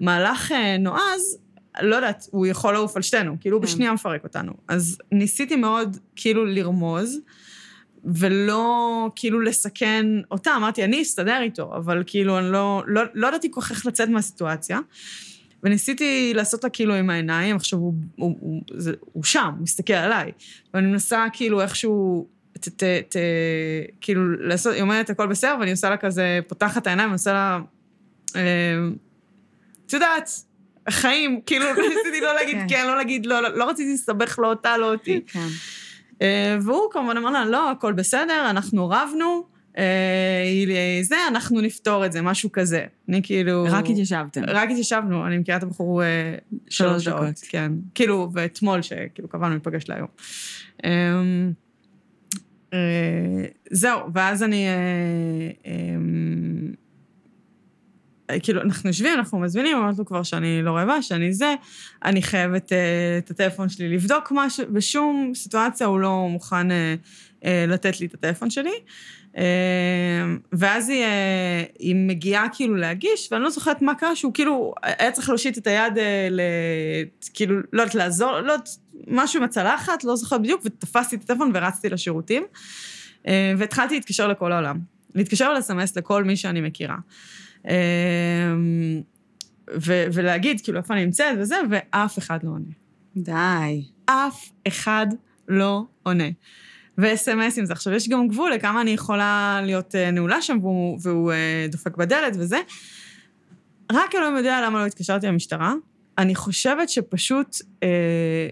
[0.00, 1.38] מהלך אה, נועז,
[1.80, 3.72] לא יודעת, הוא יכול לעוף על שתינו, כאילו, הוא כן.
[3.72, 4.52] בשנייה מפרק אותנו.
[4.68, 7.18] אז ניסיתי מאוד, כאילו, לרמוז,
[8.04, 13.48] ולא כאילו לסכן אותה, אמרתי, אני אסתדר איתו, אבל כאילו, אני לא, לא, לא ידעתי
[13.50, 14.78] כל כך איך לצאת מהסיטואציה.
[15.62, 19.92] וניסיתי לעשות לה כאילו עם העיניים, עכשיו הוא, הוא, הוא, זה, הוא שם, הוא מסתכל
[19.92, 20.32] עליי.
[20.74, 23.16] ואני מנסה כאילו איכשהו, ת, ת, ת,
[24.00, 27.60] כאילו לעשות, היא אומרת הכל בסדר, ואני עושה לה כזה, פותחת את העיניים, ועושה לה,
[28.36, 28.42] אה,
[29.86, 30.30] את יודעת,
[30.86, 32.66] החיים, כאילו ניסיתי לא להגיד כן.
[32.68, 35.20] כן, לא להגיד לא, לא, לא רציתי לסבך לא אותה, לא אותי.
[35.26, 35.46] כן.
[36.22, 39.44] אה, והוא כמובן אמר לה, לא, הכל בסדר, אנחנו רבנו,
[39.78, 42.84] אה, זה, אנחנו נפתור את זה, משהו כזה.
[43.08, 43.66] אני כאילו...
[43.70, 44.42] רק התיישבתם.
[44.46, 46.34] רק התיישבנו, אני מכירה את הבחור אה,
[46.68, 47.08] שלוש.
[47.08, 47.40] דקות.
[47.48, 47.72] כן.
[47.94, 50.08] כאילו, ואתמול, שכאילו קבענו להיפגש להיום.
[53.70, 54.66] זהו, ואז אני...
[58.42, 61.54] כאילו, אנחנו יושבים, אנחנו מזמינים, אמרתי לו כבר שאני לא רעבה, שאני זה,
[62.04, 62.78] אני חייבת אה,
[63.18, 66.94] את הטלפון שלי לבדוק משהו, בשום סיטואציה הוא לא מוכן אה,
[67.44, 68.74] אה, לתת לי את הטלפון שלי.
[69.36, 69.42] אה,
[70.52, 75.12] ואז היא, אה, היא מגיעה כאילו להגיש, ואני לא זוכרת מה קרה, שהוא כאילו, היה
[75.12, 76.40] צריך להושיט את היד, אה, ל...
[77.34, 78.68] כאילו, לא יודעת, לעזור, לא יודעת,
[79.06, 82.42] משהו עם הצלחת, לא זוכרת בדיוק, ותפסתי את הטלפון ורצתי לשירותים.
[83.26, 84.78] אה, והתחלתי להתקשר לכל העולם.
[85.14, 86.96] להתקשר ולסמס לכל מי שאני מכירה.
[87.68, 88.54] אה,
[89.74, 92.70] ו- ולהגיד, כאילו, איפה אני נמצאת וזה, ואף אחד לא עונה.
[93.16, 93.84] די.
[94.06, 95.06] אף אחד
[95.48, 96.28] לא עונה.
[96.98, 97.72] וסמסים זה.
[97.72, 101.96] עכשיו, יש גם גבול לכמה אני יכולה להיות אה, נעולה שם, והוא, והוא אה, דופק
[101.96, 102.58] בדלת וזה.
[103.92, 105.74] רק אלוהים יודע למה לא התקשרתי למשטרה.
[106.18, 108.48] אני חושבת שפשוט, אה,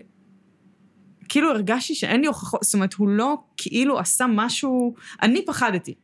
[1.28, 4.94] כאילו הרגשתי שאין לי הוכחות, זאת אומרת, הוא לא כאילו עשה משהו...
[5.22, 5.94] אני פחדתי.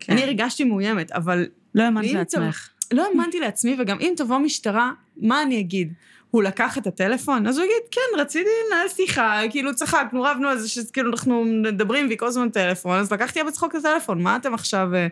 [0.00, 0.12] כן.
[0.12, 2.68] אני הרגשתי מאוימת, אבל לא האמנת לעצמך.
[2.92, 5.92] לא האמנתי לעצמי, וגם אם תבוא משטרה, מה אני אגיד?
[6.30, 7.46] הוא לקח את הטלפון?
[7.46, 12.06] אז הוא יגיד, כן, רציתי לנהל שיחה, כאילו צחקנו, רבנו על זה שכאילו אנחנו מדברים
[12.06, 14.94] והיא כל הזמן טלפון, אז לקחתי לה בצחוק את הטלפון, מה אתם עכשיו...
[14.94, 15.06] אה,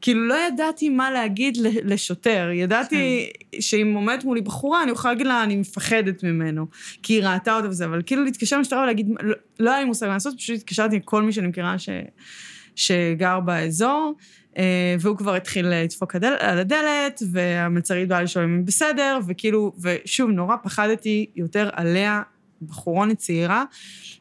[0.00, 2.50] כאילו, לא ידעתי מה להגיד לשוטר.
[2.54, 3.30] ידעתי
[3.60, 6.66] שאם עומדת מולי בחורה, אני יכולה להגיד לה, אני מפחדת ממנו,
[7.02, 10.06] כי היא ראתה אותו וזה, אבל כאילו להתקשר למשטרה ולהגיד, לא, לא היה לי מושג
[10.06, 11.88] מה לעשות, פשוט התקשרתי עם כל מי שאני מכירה ש...
[12.78, 14.14] שגר באזור,
[15.00, 20.30] והוא כבר התחיל לדפוק הדל, על הדלת, והמלצרית באה לשאול אם היא בסדר, וכאילו, ושוב,
[20.30, 22.22] נורא פחדתי יותר עליה,
[22.62, 23.64] בחורונת צעירה.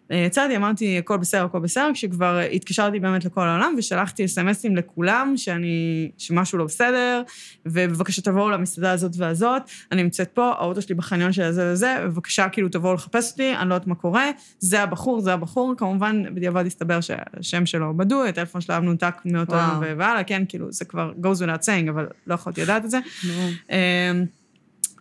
[0.09, 6.09] יצאתי, אמרתי, הכל בסדר, הכל בסדר, כשכבר התקשרתי באמת לכל העולם, ושלחתי אס.אם.אסים לכולם, שאני,
[6.17, 7.21] שמשהו לא בסדר,
[7.65, 12.49] ובבקשה תבואו למסעדה הזאת והזאת, אני נמצאת פה, האוטו שלי בחניון של הזה וזה, בבקשה
[12.49, 14.25] כאילו תבואו לחפש אותי, אני לא יודעת מה קורה,
[14.59, 19.55] זה הבחור, זה הבחור, כמובן, בדיעבד הסתבר שהשם שלו בדוי, הטלפון שלו היה מנותק מאותו.
[19.55, 22.99] יום והלאה, כן, כאילו, זה כבר goes without saying, אבל לא יכולתי לדעת את זה.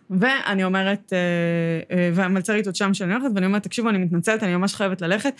[0.09, 1.17] ואני אומרת, אה,
[1.97, 5.33] אה, והמלצרית עוד שם שאני הולכת, ואני אומרת, תקשיבו, אני מתנצלת, אני ממש חייבת ללכת.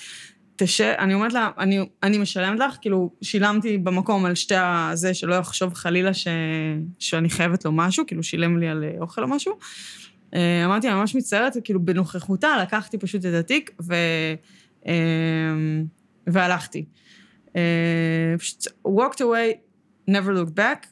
[0.55, 0.81] תש...
[0.81, 5.73] אני אומרת לה, אני, אני משלמת לך, כאילו, שילמתי במקום על שתי הזה, שלא יחשוב
[5.73, 6.27] חלילה ש...
[6.99, 9.57] שאני חייבת לו משהו, כאילו, שילם לי על אה, אוכל או משהו.
[10.65, 13.95] אמרתי, אני ממש מצטערת, כאילו, בנוכחותה לקחתי פשוט את התיק, ו...
[16.27, 16.85] והלכתי.
[18.37, 19.57] פשוט walked away,
[20.09, 20.87] never looked back.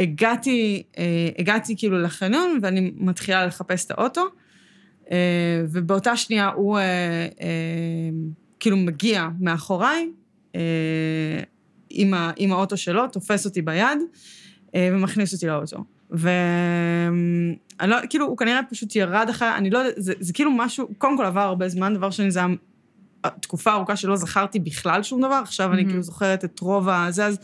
[0.00, 4.26] הגעתי, אה, הגעתי כאילו לחניון, ואני מתחילה לחפש את האוטו,
[5.10, 5.16] אה,
[5.68, 7.28] ובאותה שנייה הוא אה,
[8.60, 10.10] כאילו מגיע מאחוריי,
[11.90, 13.98] עם, ה, עם האוטו שלו, תופס אותי ביד,
[14.76, 15.84] ומכניס אותי לאוטו.
[16.10, 20.88] ואני לא, כאילו, הוא כנראה פשוט ירד אחרי, אני לא יודעת, זה, זה כאילו משהו,
[20.98, 22.48] קודם כל עבר הרבה זמן, דבר שני, זה היה
[23.40, 25.88] תקופה ארוכה שלא זכרתי בכלל שום דבר, עכשיו אני מהמם.
[25.88, 27.38] כאילו זוכרת את רוב הזה, אז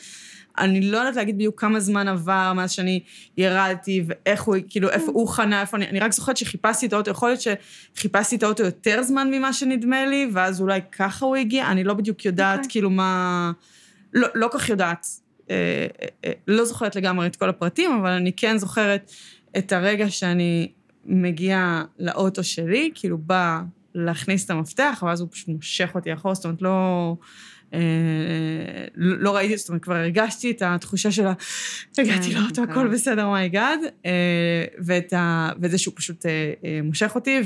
[0.59, 3.01] אני לא יודעת להגיד בדיוק כמה זמן עבר מאז שאני
[3.37, 7.11] ירדתי, ואיך הוא, כאילו, איפה הוא חנה, איפה אני, אני רק זוכרת שחיפשתי את האוטו,
[7.11, 11.71] יכול להיות שחיפשתי את האוטו יותר זמן ממה שנדמה לי, ואז אולי ככה הוא הגיע,
[11.71, 12.71] אני לא בדיוק יודעת, אוקיי.
[12.71, 13.53] כאילו, מה...
[14.13, 15.07] לא, לא כך יודעת.
[15.51, 19.13] אה, אה, אה, לא זוכרת לגמרי את כל הפרטים, אבל אני כן זוכרת
[19.59, 20.69] את הרגע שאני
[21.07, 23.63] מגיעה לאוטו שלי, כאילו באה
[23.95, 27.17] להכניס את המפתח, ואז הוא פשוט מושך אותי אחורה, זאת אומרת, לא...
[27.75, 31.33] אה, לא לא ראיתי, זאת אומרת, כבר הרגשתי את התחושה של ה...
[31.99, 32.70] הגעתי כן, לאוטו, כן.
[32.70, 33.81] הכל בסדר, מי גאד,
[34.79, 35.51] ואת ה...
[35.61, 37.41] וזה שהוא פשוט אה, אה, מושך אותי.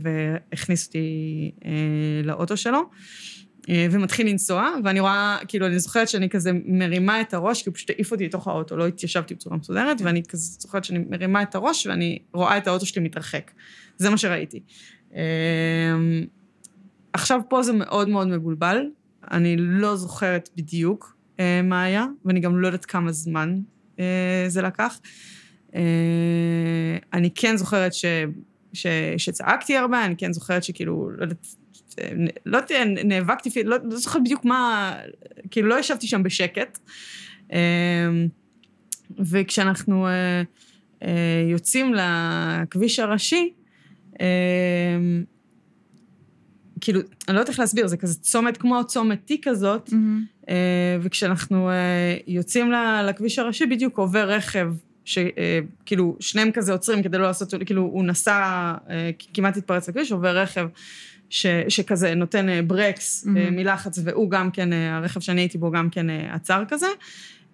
[0.00, 1.70] והכניס אותי אה,
[2.24, 2.90] לאוטו שלו.
[3.68, 7.74] אה, ומתחיל לנסוע, ואני רואה, כאילו, אני זוכרת שאני כזה מרימה את הראש, כי הוא
[7.74, 11.54] פשוט העיף אותי לתוך האוטו, לא התיישבתי בצורה מסודרת, ואני כזה זוכרת שאני מרימה את
[11.54, 13.50] הראש, ואני רואה את האוטו שלי מתרחק.
[13.96, 14.60] זה מה שראיתי.
[15.14, 15.20] אה,
[17.12, 18.82] עכשיו, פה זה מאוד מאוד מבולבל,
[19.30, 23.58] אני לא זוכרת בדיוק אה, מה היה, ואני גם לא יודעת כמה זמן
[23.98, 25.00] אה, זה לקח.
[25.74, 25.80] אה,
[27.12, 28.04] אני כן זוכרת ש,
[28.72, 31.46] ש, שצעקתי הרבה, אני כן זוכרת שכאילו, לא יודעת,
[32.00, 32.10] אה,
[32.46, 32.70] לא יודעת,
[33.04, 34.94] נאבקתי, לא, לא זוכרת בדיוק מה,
[35.50, 36.78] כאילו לא ישבתי שם בשקט.
[37.52, 38.08] אה,
[39.18, 40.42] וכשאנחנו אה,
[41.02, 43.52] אה, יוצאים לכביש הראשי,
[44.20, 44.26] אה,
[46.80, 49.90] כאילו, אני לא יודעת איך להסביר, זה כזה צומת כמו צומת T כזאת.
[50.48, 52.72] אה, וכשאנחנו אה, יוצאים
[53.04, 54.72] לכביש הראשי, בדיוק עובר רכב,
[55.04, 60.38] שכאילו, שניהם כזה עוצרים כדי לא לעשות, כאילו, הוא נסע, אה, כמעט התפרץ לכביש, עובר
[60.38, 60.68] רכב
[61.30, 63.56] ש, שכזה נותן אה, ברקס אה, מהמם.
[63.56, 66.86] מלחץ, והוא גם כן, אה, הרכב שאני הייתי בו גם כן אה, עצר כזה.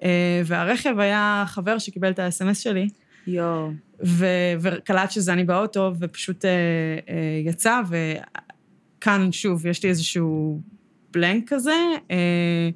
[0.03, 2.89] אה, והרכב היה חבר שקיבל את ה-SMS שלי,
[3.27, 3.71] יואו.
[4.61, 6.51] וקלט שזה אני באוטו, ופשוט אה,
[7.09, 7.81] אה, יצא,
[9.07, 10.61] וכאן, שוב, יש לי איזשהו
[11.13, 11.75] בלנק כזה,
[12.11, 12.69] אה,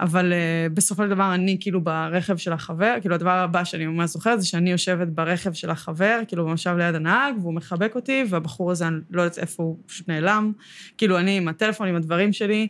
[0.00, 4.10] אבל אה, בסופו של דבר אני כאילו ברכב של החבר, כאילו הדבר הבא שאני ממש
[4.10, 8.70] זוכרת זה שאני יושבת ברכב של החבר, כאילו במושב ליד הנהג, והוא מחבק אותי, והבחור
[8.70, 10.52] הזה, אני לא יודעת איפה הוא, פשוט נעלם.
[10.98, 12.68] כאילו אני עם הטלפון, עם הדברים שלי,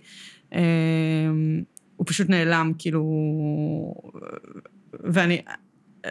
[0.54, 0.60] אה,
[1.96, 3.04] הוא פשוט נעלם, כאילו...
[4.92, 5.42] ואני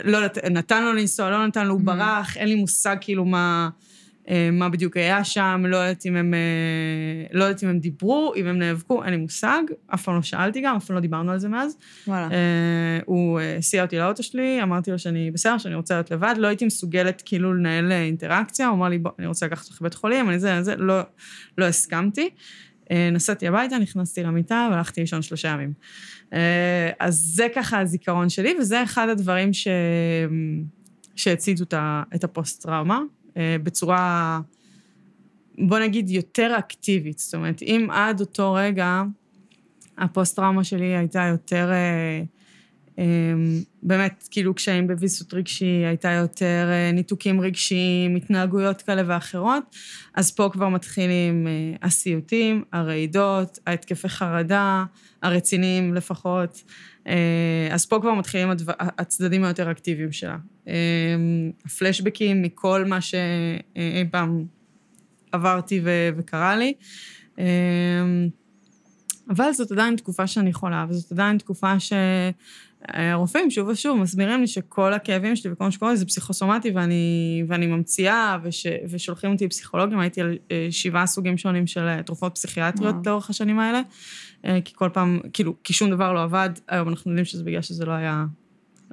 [0.03, 1.85] לא יודעת, נתן לו לנסוע, לא נתן לו, הוא Mhm.
[1.85, 3.69] ברח, אין לי מושג כאילו מה,
[4.51, 6.39] מה בדיוק היה שם, לא יודעת אם הם, אה,
[7.31, 10.61] לא יודעת אם הם דיברו, אם הם נאבקו, אין לי מושג, אף פעם לא שאלתי
[10.61, 11.77] גם, אף פעם לא דיברנו על זה מאז.
[12.07, 12.27] וואלה.
[12.31, 16.35] אה, הוא אה, הסיע אותי לאוטו שלי, אמרתי לו שאני בסדר, שאני רוצה להיות לבד,
[16.37, 19.81] לא הייתי מסוגלת כאילו לנהל אה, אינטראקציה, הוא אמר לי, בוא, אני רוצה לקחת אותך
[19.81, 21.01] לבית חולים, אני זה, זה, לא,
[21.57, 22.29] לא הסכמתי.
[22.91, 25.73] אה, נסעתי הביתה, נכנסתי למיטה והלכתי לישון שלושה ימים.
[26.33, 29.67] אה, אז זה ככה הזיכרון שלי, וזה אחד הדברים ש...
[31.15, 31.63] שהציתו
[32.15, 33.01] את הפוסט-טראומה, אה,
[33.37, 34.39] בצורה
[35.59, 37.19] בוא נגיד, יותר אקטיבית.
[37.19, 39.03] זאת אומרת, אם עד אותו רגע
[39.97, 41.69] הפוסט-טראומה שלי הייתה יותר...
[41.71, 42.23] אה,
[42.99, 49.75] אמ, באמת, כאילו קשיים בוויסות רגשי, הייתה יותר אה, ניתוקים רגשיים, התנהגויות כאלה ואחרות,
[50.15, 51.51] אז פה כבר מתחילים אה,
[51.81, 54.83] הסיוטים, הרעידות, ההתקפי חרדה,
[55.23, 56.63] הרציניים לפחות.
[57.07, 58.49] אה, אז פה כבר מתחילים.
[58.79, 60.37] הצדדים היותר אקטיביים שלה.
[61.65, 64.45] הפלשבקים מכל מה שאי פעם
[65.31, 66.09] עברתי ו...
[66.17, 66.73] וקרה לי.
[69.29, 71.93] אבל זאת עדיין תקופה שאני חולה, וזאת עדיין תקופה ש...
[72.87, 77.67] הרופאים שוב ושוב מסבירים לי שכל הכאבים שלי וכל מה שקורה זה פסיכוסומטי ואני, ואני
[77.67, 82.93] ממציאה וש, ושולחים אותי לפסיכולוגים, הייתי על אה, שבעה סוגים שונים של אה, תרופות פסיכיאטריות
[82.95, 83.03] וואו.
[83.05, 83.81] לאורך השנים האלה,
[84.45, 87.61] אה, כי כל פעם, כאילו, כי שום דבר לא עבד, היום אנחנו יודעים שזה בגלל
[87.61, 88.25] שזה לא היה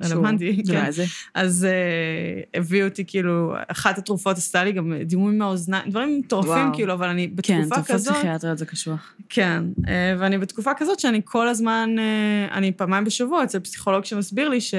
[0.04, 0.62] רלוונטי.
[0.68, 0.90] כן.
[0.90, 1.04] זה.
[1.34, 6.92] אז uh, הביאו אותי, כאילו, אחת התרופות עשתה לי גם דימוי מהאוזניים, דברים מטורפים, כאילו,
[6.92, 7.86] אבל אני בתקופה כן, כזאת...
[7.86, 9.14] כן, תרופות פסיכיאטריות זה קשוח.
[9.28, 9.88] כן, uh,
[10.18, 14.74] ואני בתקופה כזאת שאני כל הזמן, uh, אני פעמיים בשבוע אצל פסיכולוג שמסביר לי ש,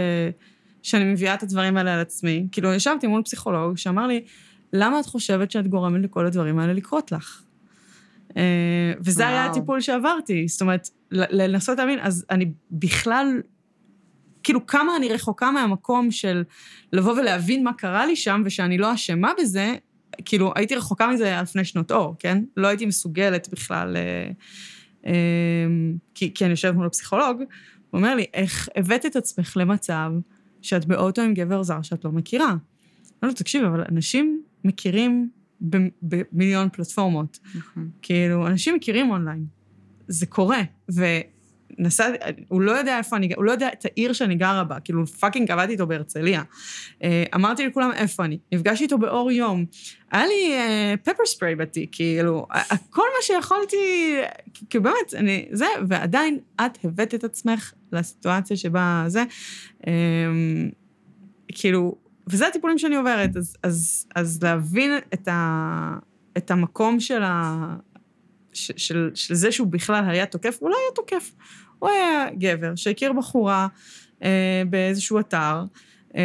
[0.84, 2.47] שאני מביאה את הדברים האלה על עצמי.
[2.51, 4.22] כאילו, ישבתי מול פסיכולוג שאמר לי,
[4.74, 7.41] למה את חושבת שאת גורמת לכל הדברים האלה לקרות לך?
[8.99, 9.34] וזה וואו.
[9.34, 13.41] היה הטיפול שעברתי, זאת אומרת, לנסות להבין, אז אני בכלל
[14.48, 16.43] כאילו, כמה אני רחוקה מהמקום של
[16.93, 19.76] לבוא ולהבין מה קרה לי שם, ושאני לא אשמה בזה,
[20.26, 22.43] כאילו, הייתי רחוקה מזה על פני שנות אור, כן?
[22.58, 24.32] לא הייתי מסוגלת בכלל, אה,
[25.06, 25.14] אה,
[26.16, 27.48] כי, כי אני יושבת מול הפסיכולוג, הוא
[27.98, 30.12] אומר לי, איך הבאת את עצמך למצב
[30.62, 32.56] שאת באוטו עם גבר זר שאת לא מכירה?
[33.24, 35.30] לא, תקשיב, אבל אנשים מכירים
[36.02, 37.39] במיליון פלטפורמות.
[37.56, 37.89] נכון.
[38.02, 39.45] כאילו, אנשים מכירים אונליין.
[40.08, 41.04] זה קורה, ו...
[41.78, 42.11] נסע,
[42.47, 45.51] הוא לא יודע איפה אני, הוא לא יודע את העיר שאני גרה בה, כאילו fucking
[45.51, 46.43] עבדתי איתו בהרצליה.
[47.03, 49.65] אה, אמרתי לכולם איפה אני, נפגשתי איתו באור יום.
[50.11, 50.53] היה לי
[51.03, 52.47] pepper uh, spray בתיק, כאילו,
[52.89, 54.15] כל מה שיכולתי,
[54.69, 59.23] כאילו באמת, אני, זה, ועדיין את הבאת את עצמך לסיטואציה שבה זה,
[59.82, 59.86] um,
[61.47, 61.95] כאילו,
[62.28, 65.97] וזה הטיפולים שאני עוברת, אז, אז, אז להבין את, ה,
[66.38, 67.75] את המקום של ה...
[68.53, 71.32] של, של, של זה שהוא בכלל היה תוקף, הוא לא היה תוקף.
[71.80, 73.67] הוא היה גבר שהכיר בחורה
[74.23, 75.63] אה, באיזשהו אתר,
[76.15, 76.21] אה,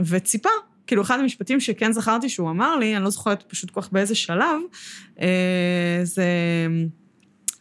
[0.00, 0.48] וציפה.
[0.86, 4.14] כאילו, אחד המשפטים שכן זכרתי שהוא אמר לי, אני לא זוכרת פשוט כל כך באיזה
[4.14, 4.60] שלב,
[5.20, 6.26] אה, זה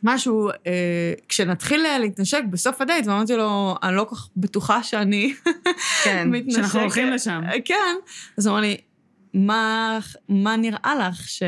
[0.03, 5.33] משהו, אה, כשנתחיל להתנשק בסוף הדייט, ואמרתי לו, אני לא כל כך בטוחה שאני
[6.03, 6.57] כן, מתנשק.
[6.57, 7.41] שאנחנו הולכים לשם.
[7.65, 7.95] כן.
[8.37, 8.77] אז הוא אמר לי,
[9.33, 11.43] מה, מה נראה לך ש...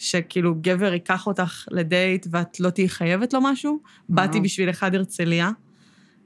[0.00, 3.78] שכאילו גבר ייקח אותך לדייט ואת לא תהיי חייבת לו משהו.
[4.08, 5.50] באתי בשביל אחד הרצליה,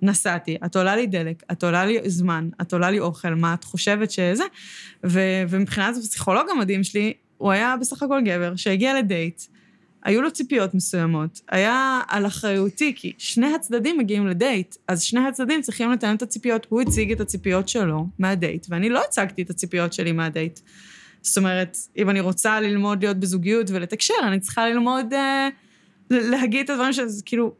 [0.03, 3.65] נסעתי, את עולה לי דלק, את עולה לי זמן, את עולה לי אוכל, מה את
[3.65, 4.45] חושבת שזה?
[5.07, 9.43] ו- ומבחינת הפסיכולוג המדהים שלי, הוא היה בסך הכל גבר שהגיע לדייט,
[10.05, 15.63] היו לו ציפיות מסוימות, היה על אחריותי, כי שני הצדדים מגיעים לדייט, אז שני הצדדים
[15.63, 16.67] צריכים לתאם את הציפיות.
[16.69, 20.61] הוא הציג את הציפיות שלו מהדייט, ואני לא הצגתי את הציפיות שלי מהדייט.
[21.25, 25.49] זאת אומרת, אם אני רוצה ללמוד להיות בזוגיות ולתקשר, אני צריכה ללמוד אה,
[26.11, 27.55] להגיד את הדברים שזה כאילו,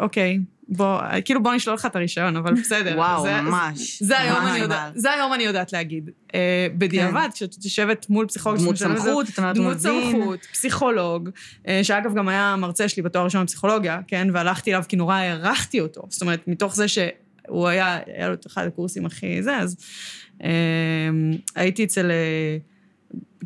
[0.00, 0.38] אוקיי,
[0.68, 2.94] בוא, כאילו בוא נשלול לך את הרישיון, אבל בסדר.
[2.96, 4.02] וואו, זה, ממש.
[4.02, 6.10] זה, זה, היום ממש אני יודע, זה היום אני יודעת להגיד.
[6.34, 7.30] אה, בדיעבד, כן.
[7.30, 8.60] כשאת יושבת מול פסיכולוג...
[8.60, 11.30] דמות סמכות, את אומרת, דמות סמכות, פסיכולוג,
[11.68, 15.80] אה, שאגב גם היה מרצה שלי בתואר ראשון בפסיכולוגיה, כן, והלכתי אליו כי נורא הערכתי
[15.80, 16.02] אותו.
[16.08, 19.76] זאת אומרת, מתוך זה שהוא היה, היה לו את אחד הקורסים הכי זה, אז
[20.44, 20.50] אה,
[21.54, 22.10] הייתי אצל...
[22.10, 22.73] אה,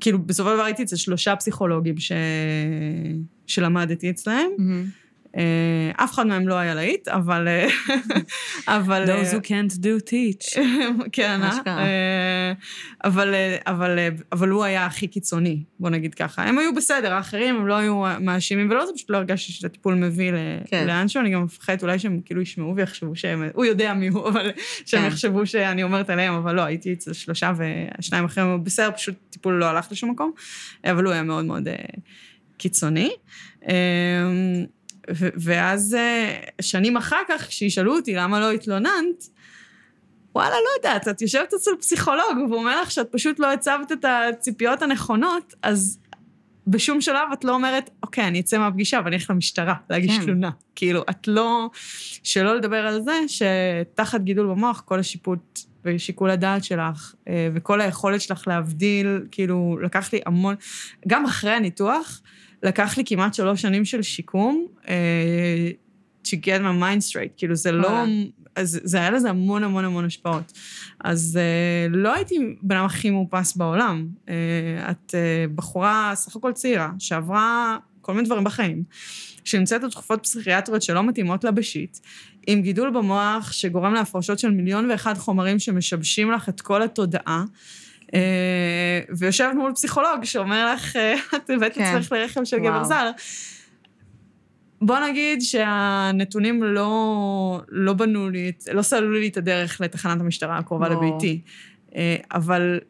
[0.00, 2.12] כאילו, בסופו של דבר הייתי אצל שלושה פסיכולוגים ש...
[3.46, 4.50] שלמדתי אצלהם.
[4.58, 5.07] Mm-hmm.
[5.38, 5.40] Uh,
[5.96, 7.48] אף אחד מהם לא היה להיט, אבל...
[7.48, 7.68] אה,
[8.76, 9.04] אבל...
[9.04, 10.58] Those who can't do teach.
[11.12, 12.52] כן, אה?
[13.04, 13.34] אבל,
[13.66, 13.98] אבל,
[14.32, 16.42] אבל הוא היה הכי קיצוני, בוא נגיד ככה.
[16.42, 20.32] הם היו בסדר, האחרים הם לא היו מאשימים, ולא זה פשוט לא הרגשתי שהטיפול מביא
[20.66, 20.86] כן.
[20.86, 23.48] לאנשהו, אני גם מפחדת אולי שהם כאילו ישמעו ויחשבו שהם...
[23.54, 24.50] הוא יודע מי הוא, אבל
[24.86, 25.06] שהם כן.
[25.06, 29.54] יחשבו שאני אומרת עליהם, אבל לא, הייתי אצל שלושה ושניים אחרים היו בסדר, פשוט טיפול
[29.54, 30.32] לא הלך לשום מקום,
[30.84, 31.68] אבל הוא היה מאוד מאוד
[32.56, 33.10] קיצוני.
[35.14, 39.28] ואז אה, שנים אחר כך, כשישאלו אותי למה לא התלוננת,
[40.34, 44.04] וואלה, לא יודעת, את יושבת אצל פסיכולוג, והוא אומר לך שאת פשוט לא הצבת את
[44.04, 45.98] הציפיות הנכונות, אז
[46.66, 50.24] בשום שלב את לא אומרת, אוקיי, אני אצא מהפגישה ואני אלך למשטרה להגיש כן.
[50.24, 50.50] תלונה.
[50.74, 51.70] כאילו, את לא...
[52.22, 58.20] שלא לדבר על זה שתחת גידול במוח, כל השיפוט ושיקול הדעת שלך, אה, וכל היכולת
[58.20, 60.54] שלך להבדיל, כאילו, לקח לי המון...
[61.08, 62.20] גם אחרי הניתוח,
[62.62, 64.88] לקח לי כמעט שלוש שנים של שיקום, uh,
[66.26, 68.04] to get my mind straight, כאילו זה לא,
[68.56, 70.52] אז זה היה לזה המון המון המון השפעות.
[71.04, 74.08] אז uh, לא הייתי בן אדם הכי מאופס בעולם.
[74.26, 74.30] Uh,
[74.90, 78.82] את uh, בחורה סך הכל צעירה, שעברה כל מיני דברים בחיים,
[79.44, 81.98] שנמצאת בתרופות פסיכיאטריות שלא מתאימות לה בשיט,
[82.46, 87.44] עם גידול במוח שגורם להפרשות של מיליון ואחד חומרים שמשבשים לך את כל התודעה.
[88.08, 88.10] Uh,
[89.18, 90.96] ויושבת מול פסיכולוג שאומר לך,
[91.36, 93.10] את הבאת את עצמך לרחם של גבר זר.
[94.82, 100.88] בוא נגיד שהנתונים לא, לא בנו לי, לא סללו לי את הדרך לתחנת המשטרה הקרובה
[100.88, 100.94] לא.
[100.94, 101.40] לביתי.
[101.94, 102.80] אה, אבל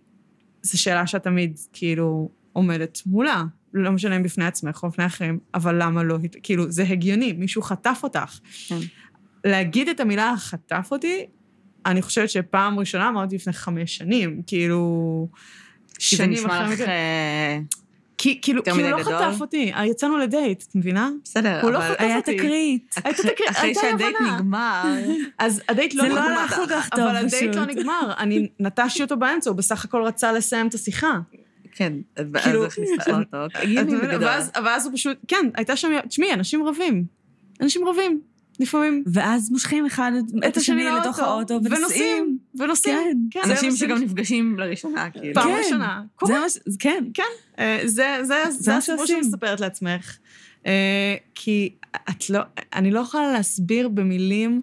[0.62, 3.44] זו שאלה שאת תמיד, כאילו, עומדת מולה.
[3.74, 6.18] לא משנה אם בפני עצמך או בפני אחרים, אבל למה לא?
[6.42, 8.38] כאילו, זה הגיוני, מישהו חטף אותך.
[8.68, 8.76] כן.
[9.44, 11.26] להגיד את המילה חטף אותי,
[11.88, 15.28] אני חושבת שפעם ראשונה אמרתי לפני חמש שנים, כאילו...
[15.98, 16.38] שנים אחרי...
[16.38, 16.80] כי זה נשמע לך...
[16.80, 17.58] אה,
[18.18, 21.10] כי כאילו, כי הוא לא חטף אותי, יצאנו לדייט, את מבינה?
[21.24, 22.04] בסדר, הוא לא חטף אותי.
[22.04, 22.94] היה תקרית.
[23.04, 24.82] הייתה תקרית, אחרי שהדייט נגמר.
[25.38, 26.22] אז הדייט לא נגמר.
[26.22, 28.12] זה לא הלך כל כך טוב, אבל הדייט לא נגמר.
[28.18, 31.18] אני נטשתי אותו באמצע, הוא בסך הכל רצה לסיים את השיחה.
[31.72, 31.92] כן,
[32.32, 33.36] ואז כאילו, הכניסה אותו.
[34.64, 37.04] ואז הוא פשוט, כן, הייתה שם, תשמעי, אנשים רבים.
[37.60, 38.20] אנשים רבים.
[38.60, 39.04] לפעמים.
[39.06, 40.12] ואז מושכים אחד
[40.48, 42.38] את השני לתוך האוטו ונוסעים.
[42.58, 43.28] ונוסעים.
[43.30, 43.40] כן.
[43.42, 43.50] כן.
[43.50, 45.34] אנשים שגם נפגשים לראשונה, כאילו.
[45.34, 45.58] פעם כן.
[45.64, 46.02] ראשונה.
[46.78, 47.04] כן.
[47.14, 47.22] כן.
[47.58, 50.18] אה, זה הסיפור שאני מספרת לעצמך.
[50.66, 51.74] אה, כי
[52.10, 52.40] את לא,
[52.74, 54.62] אני לא יכולה להסביר במילים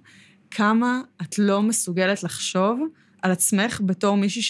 [0.51, 2.79] כמה את לא מסוגלת לחשוב
[3.21, 4.41] על עצמך בתור מישהי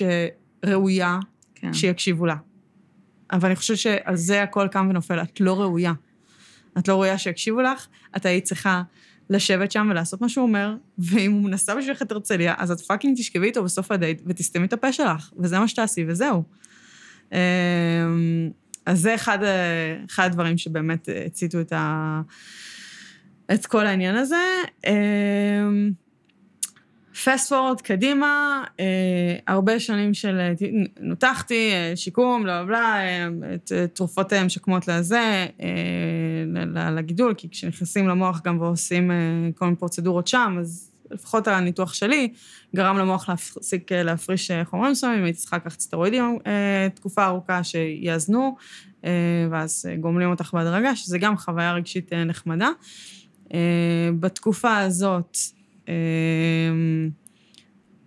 [0.64, 1.20] שראויה
[1.56, 1.74] כן.
[1.74, 2.36] שיקשיבו לה.
[3.32, 5.22] אבל אני חושבת שעל זה הכל קם ונופל.
[5.22, 5.93] את לא ראויה.
[6.78, 7.88] את לא ראויה שיקשיבו לך,
[8.18, 8.82] את היית צריכה
[9.30, 13.18] לשבת שם ולעשות מה שהוא אומר, ואם הוא נסע בשבילך עד הרצליה, אז את fucking
[13.18, 16.44] תשכבי איתו בסוף הדייט ותסתמי את הפה שלך, וזה מה שתעשי, וזהו.
[17.32, 17.38] אמ,
[18.86, 19.40] אז זה אחד,
[20.10, 22.22] אחד הדברים שבאמת הציתו את, ה,
[23.54, 24.36] את כל העניין הזה.
[27.24, 28.86] פסט פורד קדימה, אה,
[29.47, 30.39] הרבה שנים של
[30.99, 35.45] נותחתי, אה, שיקום, לא בלה, אה, את תרופות משקמות לזה,
[36.91, 39.11] לגידול, כי כשנכנסים למוח גם ועושים
[39.55, 42.34] כל מיני פרוצדורות שם, אז לפחות הניתוח שלי,
[42.76, 46.39] גרם למוח להפסיק להפריש חומרים מסוימים, הייתי צריכה לקחת סטרואידים
[46.93, 48.55] תקופה ארוכה שיאזנו,
[49.51, 52.70] ואז גומלים אותך בהדרגה, שזה גם חוויה רגשית נחמדה.
[54.20, 55.38] בתקופה הזאת,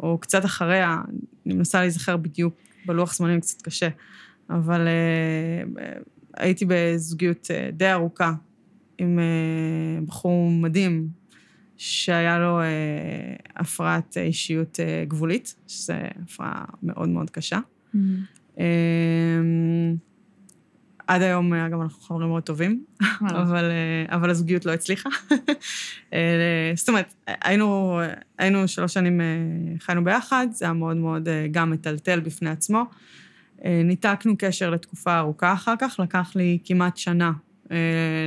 [0.00, 1.00] או קצת אחריה,
[1.46, 2.54] אני מנסה להיזכר בדיוק,
[2.86, 3.88] בלוח זמנים קצת קשה,
[4.50, 4.88] אבל
[6.36, 8.32] הייתי בזוגיות די ארוכה
[8.98, 9.18] עם
[10.06, 11.08] בחור מדהים,
[11.76, 12.60] שהיה לו
[13.56, 17.58] הפרעת אישיות גבולית, שזו הפרעה מאוד מאוד קשה.
[17.94, 18.58] Mm-hmm.
[21.08, 22.84] עד היום, אגב, אנחנו חברים מאוד טובים,
[23.20, 25.08] אבל, אה, אבל הזוגיות לא הצליחה.
[26.12, 28.00] אה, זאת אומרת, היינו,
[28.38, 29.26] היינו שלוש שנים, אה,
[29.78, 32.82] חיינו ביחד, זה היה מאוד מאוד גם מטלטל בפני עצמו.
[33.64, 37.32] ניתקנו קשר לתקופה ארוכה אחר כך, לקח לי כמעט שנה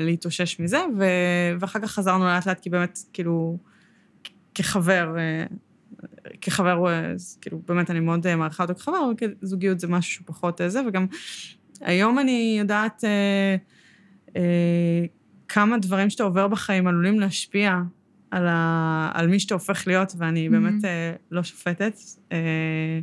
[0.05, 0.79] להתאושש מזה,
[1.59, 3.57] ואחר כך חזרנו לאט לאט, כי באמת, כאילו,
[4.55, 5.15] כחבר,
[6.41, 6.85] כחבר,
[7.41, 11.05] כאילו, באמת, אני מאוד מעריכה אותו כחבר, אבל כזוגיות זה משהו פחות זה, וגם
[11.81, 13.55] היום אני יודעת אה,
[14.35, 15.05] אה,
[15.47, 17.81] כמה דברים שאתה עובר בחיים עלולים להשפיע
[18.31, 20.51] על, ה, על מי שאתה הופך להיות, ואני mm-hmm.
[20.51, 21.93] באמת אה, לא שופטת.
[22.31, 22.99] אה,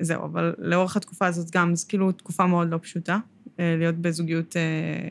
[0.00, 3.18] וזהו, אבל לאורך התקופה הזאת גם, זו כאילו תקופה מאוד לא פשוטה,
[3.60, 5.08] אה, להיות בזוגיות אה,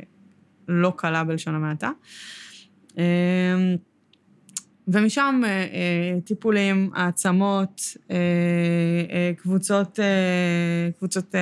[0.68, 1.92] לא קלה בלשון המעטה.
[2.98, 3.76] אה,
[4.92, 7.82] ומשם אה, אה, טיפולים, העצמות,
[8.12, 10.00] אה, קבוצות,
[10.98, 11.36] קבוצות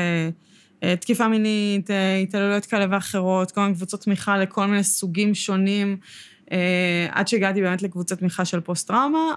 [1.00, 1.90] תקיפה מינית,
[2.24, 5.98] התעללויות כאלה ואחרות, כל מיני קבוצות תמיכה לכל מיני סוגים שונים,
[7.10, 9.34] עד שהגעתי באמת לקבוצת תמיכה של פוסט-טראומה,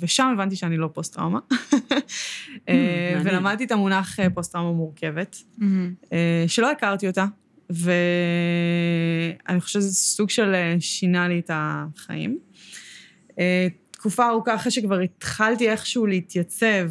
[0.00, 1.38] ושם הבנתי שאני לא פוסט-טראומה.
[3.24, 5.36] ולמדתי את המונח פוסט-טראומה מורכבת.
[6.46, 7.24] שלא הכרתי אותה,
[7.70, 12.38] ואני חושבת שזה סוג של שינה לי את החיים.
[13.40, 16.90] אה, תקופה ארוכה אחרי שכבר התחלתי איכשהו להתייצב,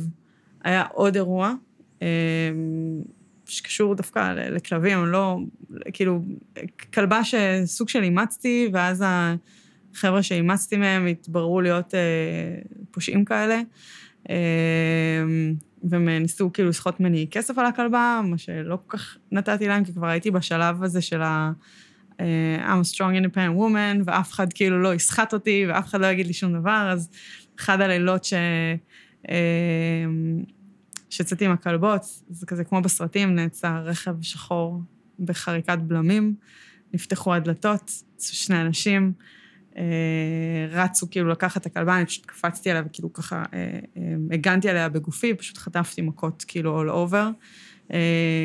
[0.63, 1.53] היה עוד אירוע,
[2.01, 2.07] אה,
[3.45, 5.37] שקשור דווקא לכלבים, לא,
[5.93, 6.21] כאילו,
[6.93, 11.99] כלבה שסוג של אימצתי, ואז החבר'ה שאימצתי מהם התבררו להיות אה,
[12.91, 13.61] פושעים כאלה,
[15.83, 19.93] והם ניסו כאילו לסחוט ממני כסף על הכלבה, מה שלא כל כך נתתי להם, כי
[19.93, 21.51] כבר הייתי בשלב הזה של ה...
[22.19, 22.21] uh,
[22.61, 26.27] I'm a strong independent woman, ואף אחד כאילו לא יסחט אותי, ואף אחד לא יגיד
[26.27, 27.09] לי שום דבר, אז
[27.59, 28.33] אחד הלילות ש...
[29.23, 29.29] uh,
[31.09, 34.81] שיצאתי עם הכלבות, זה כזה כמו בסרטים, נעצר רכב שחור
[35.19, 36.35] בחריקת בלמים,
[36.93, 39.13] נפתחו הדלתות, שני אנשים,
[39.73, 39.77] uh,
[40.69, 43.43] רצו כאילו לקחת את הכלבה, אני פשוט קפצתי עליה וכאילו ככה
[44.31, 47.15] הגנתי עליה בגופי, פשוט חטפתי מכות כאילו all over.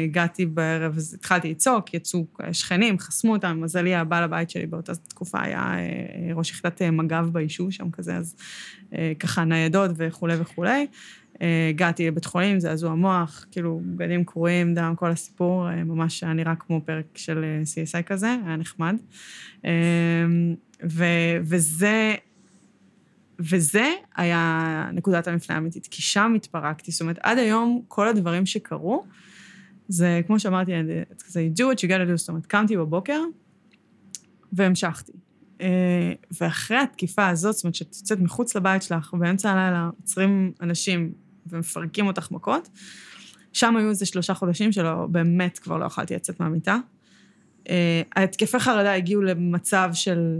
[0.04, 5.42] הגעתי בערב, אז התחלתי לצעוק, יצאו שכנים, חסמו אותם, מזלי הבעל הבית שלי באותה תקופה
[5.42, 5.76] היה
[6.34, 8.36] ראש יחידת מג"ב ביישוב שם כזה, אז
[9.18, 10.86] ככה ניידות וכולי וכולי.
[11.70, 16.80] הגעתי לבית חולים, זעזוע מוח, כאילו בגדים קרועים, דם, כל הסיפור, ממש היה נראה כמו
[16.84, 18.96] פרק של CSI כזה, היה נחמד.
[20.84, 21.04] ו,
[21.42, 22.14] וזה,
[23.38, 26.92] וזה היה נקודת המפנה האמיתית, כי שם התפרקתי.
[26.92, 29.04] זאת אומרת, עד היום, כל הדברים שקרו,
[29.88, 30.72] זה כמו שאמרתי,
[31.26, 33.20] זה do what you gotta do, זאת אומרת, קמתי בבוקר
[34.52, 35.12] והמשכתי.
[36.40, 41.12] ואחרי התקיפה הזאת, זאת אומרת, שאת יוצאת מחוץ לבית שלך, באמצע הלילה עוצרים אנשים
[41.46, 42.68] ומפרקים אותך מכות,
[43.52, 46.78] שם היו איזה שלושה חודשים שלא, באמת כבר לא יכולתי לצאת מהמיטה.
[48.16, 50.38] התקפי חרדה הגיעו למצב של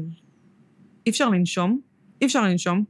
[1.07, 1.81] אי אפשר לנשום,
[2.21, 2.85] אי אפשר לנשום.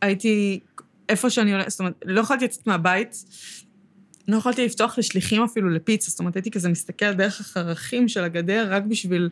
[0.00, 0.60] הייתי,
[1.08, 3.24] איפה שאני הולכת, זאת אומרת, לא יכולתי לצאת מהבית,
[4.28, 8.66] לא יכולתי לפתוח לשליחים אפילו לפיצה, זאת אומרת, הייתי כזה מסתכלת דרך החרכים של הגדר,
[8.70, 9.30] רק בשביל...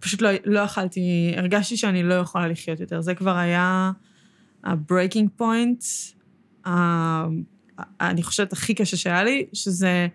[0.00, 3.00] פשוט לא, לא יכלתי, הרגשתי שאני לא יכולה לחיות יותר.
[3.00, 3.92] זה כבר היה
[4.64, 5.84] ה-breaking point,
[6.66, 7.26] ה-
[8.00, 10.06] אני חושבת, הכי קשה שהיה לי, שזה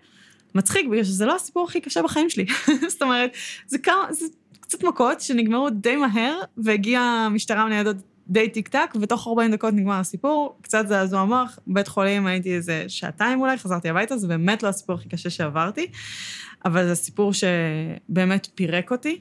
[0.54, 2.46] מצחיק, בגלל שזה לא הסיפור הכי קשה בחיים שלי.
[2.92, 3.30] זאת אומרת,
[3.66, 4.26] זה כמה, זה
[4.60, 7.96] קצת מכות שנגמרו די מהר, והגיעה המשטרה מניידות
[8.28, 12.84] די טיק טק, ותוך 40 דקות נגמר הסיפור, קצת זעזוע מוח, בית חולים הייתי איזה
[12.88, 15.86] שעתיים אולי, חזרתי הביתה, זה באמת לא הסיפור הכי קשה שעברתי,
[16.64, 19.20] אבל זה סיפור שבאמת פירק אותי,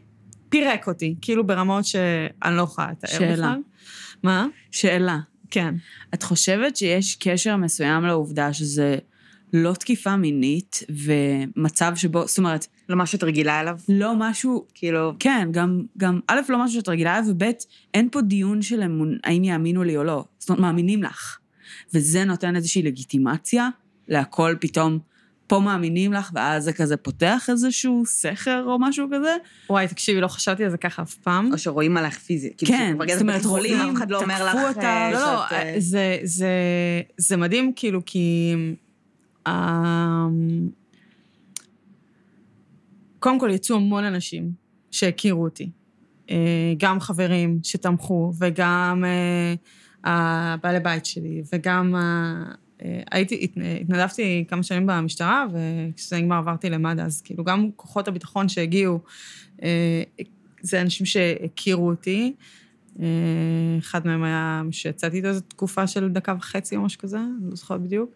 [0.49, 3.35] פירק אותי, כאילו ברמות שאני לא יכולה לתאר בכלל.
[3.35, 3.55] שאלה.
[4.23, 4.47] מה?
[4.71, 5.17] שאלה.
[5.51, 5.75] כן.
[6.13, 8.97] את חושבת שיש קשר מסוים לעובדה שזה
[9.53, 13.77] לא תקיפה מינית ומצב שבו, זאת אומרת, לא מה שאת רגילה אליו?
[13.89, 17.43] לא משהו, כאילו, כן, גם, גם, א', לא משהו שאת רגילה אליו, וב',
[17.93, 20.25] אין פה דיון של אמון, האם יאמינו לי או לא.
[20.39, 21.37] זאת אומרת, מאמינים לך.
[21.93, 23.69] וזה נותן איזושהי לגיטימציה
[24.07, 24.99] להכל פתאום,
[25.47, 29.35] פה מאמינים לך, ואז זה כזה פותח איזשהו סכר או משהו כזה.
[29.69, 31.49] וואי, תקשיבי, לא חשבתי על זה ככה אף פעם.
[31.53, 32.57] או שרואים עליך פיזית.
[32.57, 34.55] כאילו, כן, זאת אומרת, רואים, אף אחד לא אומר לך...
[34.55, 34.81] תקפו אותה.
[34.81, 36.51] אה, לא, לא, אה, זה, זה,
[37.17, 38.55] זה מדהים, כאילו, כי...
[43.19, 44.51] קודם כל, יצאו המון אנשים
[44.91, 45.69] שהכירו אותי.
[46.29, 49.53] אה, גם חברים שתמכו, וגם אה,
[50.03, 51.95] הבעלי בית שלי, וגם...
[51.95, 58.07] אה, הייתי, הת- התנדבתי כמה שנים במשטרה, וכשזה נגמר עברתי למד"א, אז כאילו גם כוחות
[58.07, 58.99] הביטחון שהגיעו,
[60.61, 62.33] זה אנשים שהכירו אותי.
[63.79, 67.55] אחד מהם היה שיצאתי איתו איזו תקופה של דקה וחצי או משהו כזה, אני לא
[67.55, 68.15] זוכרת בדיוק.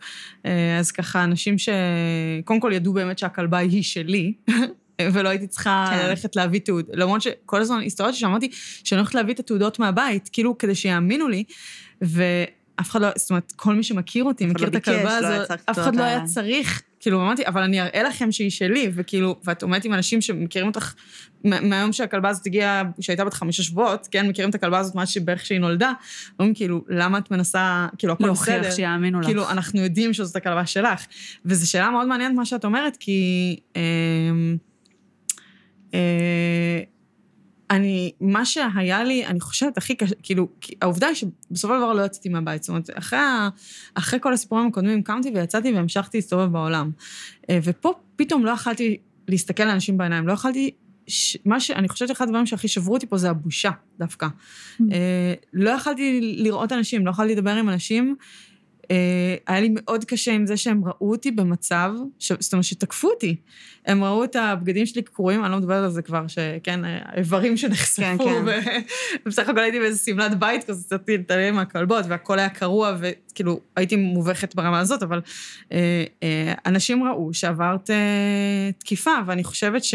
[0.80, 4.34] אז ככה, אנשים שקודם כל ידעו באמת שהכלבה היא שלי,
[5.14, 6.08] ולא הייתי צריכה כן.
[6.10, 6.86] ללכת להביא תעוד.
[6.93, 8.49] למרות שכל הזמן הסתובבתי שאמרתי
[8.84, 11.43] שאני הולכת להביא את התעודות מהבית, כאילו כדי שיאמינו לי,
[12.02, 15.47] ואף אחד לא, זאת אומרת, כל מי שמכיר אותי, מכיר לא את הכלבה לא הזאת,
[15.47, 16.24] צריך אף אחד לא היה.
[16.26, 20.68] צריך, כאילו, אמרתי, אבל אני אראה לכם שהיא שלי, וכאילו, ואת עומדת עם אנשים שמכירים
[20.68, 20.93] אותך
[21.43, 25.10] מה- מהיום שהכלבה הזאת הגיעה, שהייתה בת חמישה שבועות, כן, מכירים את הכלבה הזאת מאז
[25.10, 25.91] שבערך שהיא נולדה,
[26.39, 28.56] אומרים כאילו, למה את מנסה, כאילו, הכל בסדר.
[28.56, 29.26] להוכיח שיאמינו לך.
[29.26, 31.06] כאילו, אנחנו יודעים שזאת הכלבה שלך.
[31.45, 33.60] וזו שאלה מאוד מעניינת מה שאת אומרת, כי...
[33.76, 33.82] אה,
[37.72, 40.48] אני, מה שהיה לי, אני חושבת, הכי קשה, כאילו,
[40.82, 42.64] העובדה היא שבסופו של דבר לא יצאתי מהבית.
[42.64, 43.20] זאת אומרת, אחרי,
[43.94, 46.92] אחרי כל הסיפורים הקודמים קמתי ויצאתי והמשכתי להסתובב בעולם.
[47.50, 50.72] אה, ופה פתאום לא יכלתי להסתכל לאנשים בעיניים, לא יכלתי...
[51.08, 51.38] ש...
[51.46, 51.72] מה ש...
[51.72, 54.28] אני חושבת שאחד הדברים שהכי שברו אותי פה זה הבושה, דווקא.
[54.92, 58.16] אה, לא יכלתי לראות אנשים, לא יכלתי לדבר עם אנשים.
[58.92, 62.32] אה, היה לי מאוד קשה עם זה שהם ראו אותי במצב, ש...
[62.40, 63.36] זאת אומרת, שתקפו אותי.
[63.86, 68.02] הם ראו את הבגדים שלי קרועים, אני לא מדברת על זה כבר, שכן, האיברים שנחשפו,
[68.02, 68.18] כן,
[68.64, 68.82] כן.
[69.26, 73.96] ובסך הכל הייתי באיזה שמלת בית כזה, יצאתי להתעלם מהכלבות, והכל היה קרוע, וכאילו, הייתי
[73.96, 75.22] מובכת ברמה הזאת, אבל
[75.72, 79.94] אה, אה, אנשים ראו שעברת אה, תקיפה, ואני חושבת ש...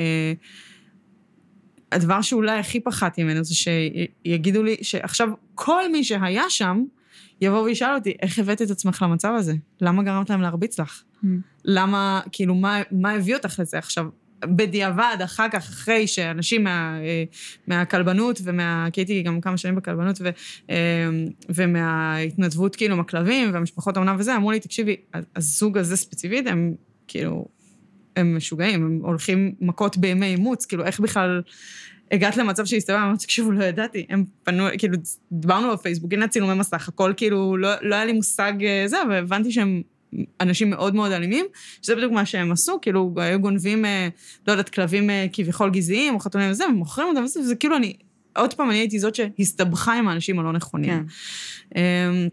[0.00, 0.32] אה,
[1.92, 6.84] הדבר שאולי הכי פחדתי ממנו זה שיגידו לי שעכשיו כל מי שהיה שם
[7.40, 9.54] יבוא וישאל אותי, איך הבאת את עצמך למצב הזה?
[9.80, 11.02] למה גרמת להם להרביץ לך?
[11.24, 11.26] Mm.
[11.64, 14.06] למה, כאילו, מה, מה הביא אותך לזה עכשיו?
[14.44, 17.24] בדיעבד, אחר כך, אחרי שאנשים מה, אה,
[17.66, 18.88] מהכלבנות ומה...
[18.92, 20.28] כי הייתי גם כמה שנים בכלבנות, ו,
[20.70, 20.76] אה,
[21.48, 24.96] ומההתנדבות, כאילו, עם הכלבים והמשפחות האומנה וזה, אמרו לי, תקשיבי,
[25.36, 26.74] הזוג הזה ספציפית, הם
[27.08, 27.46] כאילו,
[28.16, 31.42] הם משוגעים, הם הולכים מכות בימי אימוץ, כאילו, איך בכלל
[32.12, 34.96] הגעת למצב שהסתובבה, אמרתי, תקשיבו, לא ידעתי, הם פנו, כאילו,
[35.32, 39.52] דיברנו בפייסבוק, הנה צילומי מסך, הכל כאילו, לא, לא היה לי מושג אה, זה, והבנתי
[39.52, 39.82] שהם
[40.40, 41.46] אנשים מאוד מאוד אלימים,
[41.82, 44.08] שזה בדיוק מה שהם עשו, כאילו, היו גונבים, אה,
[44.46, 47.96] לא יודעת, כלבים אה, כביכול גזעיים, או חתולים וזה, ומוכרים אותם וזה, וזה כאילו אני,
[48.36, 50.90] עוד פעם, אני הייתי זאת שהסתבכה עם האנשים הלא נכונים.
[50.90, 51.04] כן.
[51.80, 52.28] אמ,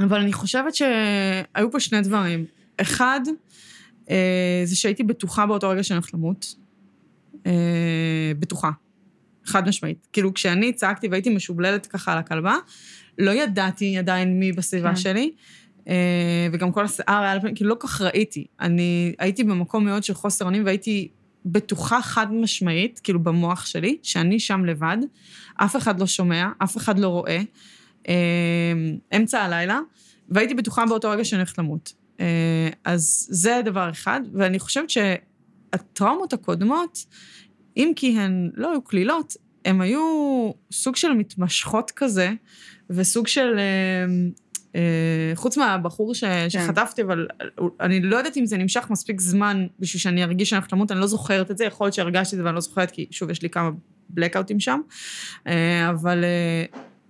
[0.00, 2.44] אבל אני חושבת שהיו פה שני דברים.
[2.80, 3.20] אחד,
[4.64, 6.54] זה שהייתי בטוחה באותו רגע שאני הולכת למות.
[7.46, 8.70] אה, בטוחה.
[9.44, 10.06] חד משמעית.
[10.12, 12.54] כאילו, כשאני צעקתי והייתי משובללת ככה על הכלבה,
[13.18, 14.96] לא ידעתי עדיין מי בסביבה כן.
[14.96, 15.32] שלי,
[15.88, 18.46] אה, וגם כל השיער היה על פנים, כאילו, לא כל כך ראיתי.
[18.60, 21.08] אני הייתי במקום מאוד של חוסר אונים, והייתי
[21.46, 24.98] בטוחה חד משמעית, כאילו, במוח שלי, שאני שם לבד,
[25.54, 27.40] אף אחד לא שומע, אף אחד לא רואה,
[28.08, 28.14] אה,
[29.16, 29.80] אמצע הלילה,
[30.28, 31.92] והייתי בטוחה באותו רגע שאני הולכת למות.
[32.20, 37.06] אה, אז זה דבר אחד, ואני חושבת שהטראומות הקודמות,
[37.76, 40.00] אם כי הן לא היו קלילות, הן היו
[40.72, 42.32] סוג של מתמשכות כזה,
[42.90, 43.58] וסוג של...
[43.58, 44.30] אה,
[44.76, 47.26] אה, חוץ מהבחור ש, שחטפתי, אבל
[47.80, 51.00] אני לא יודעת אם זה נמשך מספיק זמן בשביל שאני ארגיש שאני הולכת למות, אני
[51.00, 53.42] לא זוכרת את זה, יכול להיות שהרגשתי את זה ואני לא זוכרת, כי שוב, יש
[53.42, 53.70] לי כמה
[54.08, 54.80] בלקאוטים שם,
[55.90, 56.24] אבל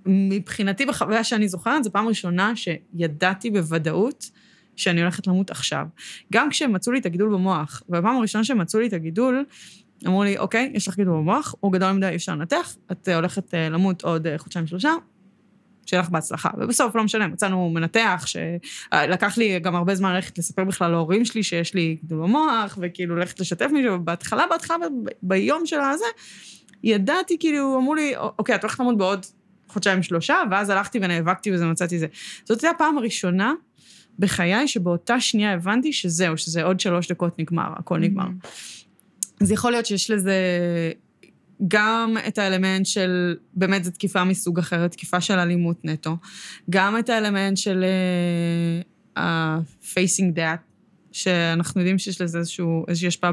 [0.06, 4.30] מבחינתי, בחוויה שאני זוכרת, זו פעם ראשונה שידעתי בוודאות
[4.80, 5.86] שאני הולכת למות עכשיו.
[6.32, 9.44] גם כשהם מצאו לי את הגידול במוח, ובפעם הראשונה שהם מצאו לי את הגידול,
[10.06, 13.14] אמרו לי, אוקיי, יש לך גידול במוח, הוא גדול מדי, אי אפשר לנתח, את אה,
[13.14, 14.90] הולכת אה, למות עוד אה, חודשיים-שלושה,
[15.86, 16.50] שיהיה לך בהצלחה.
[16.58, 21.42] ובסוף, לא משנה, מצאנו מנתח, שלקח לי גם הרבה זמן ללכת לספר בכלל להורים שלי
[21.42, 24.86] שיש לי גידול במוח, וכאילו ללכת לשתף מישהו, ובהתחלה, בהתחלה,
[25.22, 26.04] ביום של הזה,
[26.84, 29.26] ידעתי, כאילו, אמרו לי, אוקיי, את הולכת למות בעוד
[29.68, 32.06] חודשיים-שלושה, ואז הלכתי ונאבקתי וזה מצאתי זה.
[32.44, 33.52] זאת הייתה הפעם הראשונה
[34.20, 38.28] בחיי שבאותה שנייה הבנתי שזהו, שזה עוד שלוש דקות נגמר, הכל נגמר.
[39.40, 40.34] אז יכול להיות שיש לזה
[41.68, 46.16] גם את האלמנט של, באמת זו תקיפה מסוג אחר, תקיפה של אלימות נטו,
[46.70, 47.84] גם את האלמנט של
[49.16, 50.58] uh, ה-facing that,
[51.12, 53.32] שאנחנו יודעים שיש לזה איזשהו, איזושהי השפעה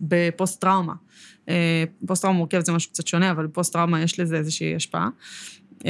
[0.00, 0.94] בפוסט-טראומה.
[1.46, 1.50] Uh,
[2.06, 5.08] פוסט-טראומה מורכבת זה משהו קצת שונה, אבל בפוסט-טראומה יש לזה איזושהי השפעה.
[5.78, 5.84] Uh,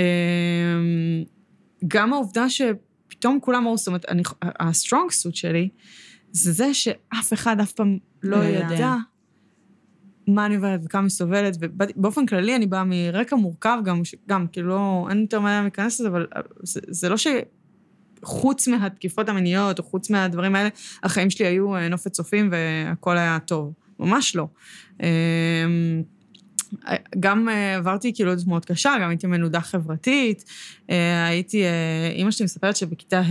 [1.88, 2.48] גם העובדה
[3.24, 4.04] שפתאום כולם ראו, זאת אומרת,
[4.60, 5.68] ה-strong suit שלי,
[6.32, 8.94] זה זה שאף אחד אף פעם לא לא ידע.
[10.26, 14.68] מה אני עוברת וכמה אני סובלת, ובאופן כללי אני באה מרקע מורכב גם, גם כאילו
[14.68, 16.26] לא, אין יותר מה להיכנס לזה, אבל
[16.62, 17.16] זה, זה לא
[18.22, 20.68] שחוץ מהתקיפות המיניות, או חוץ מהדברים האלה,
[21.02, 23.72] החיים שלי היו אה, נופת צופים והכל היה טוב.
[23.98, 24.48] ממש לא.
[27.20, 30.44] גם אה, עברתי כאילו עוד מאוד קשה, גם הייתי מנודה חברתית,
[30.90, 33.30] אה, הייתי, אה, אימא שלי מספרת שבכיתה ה',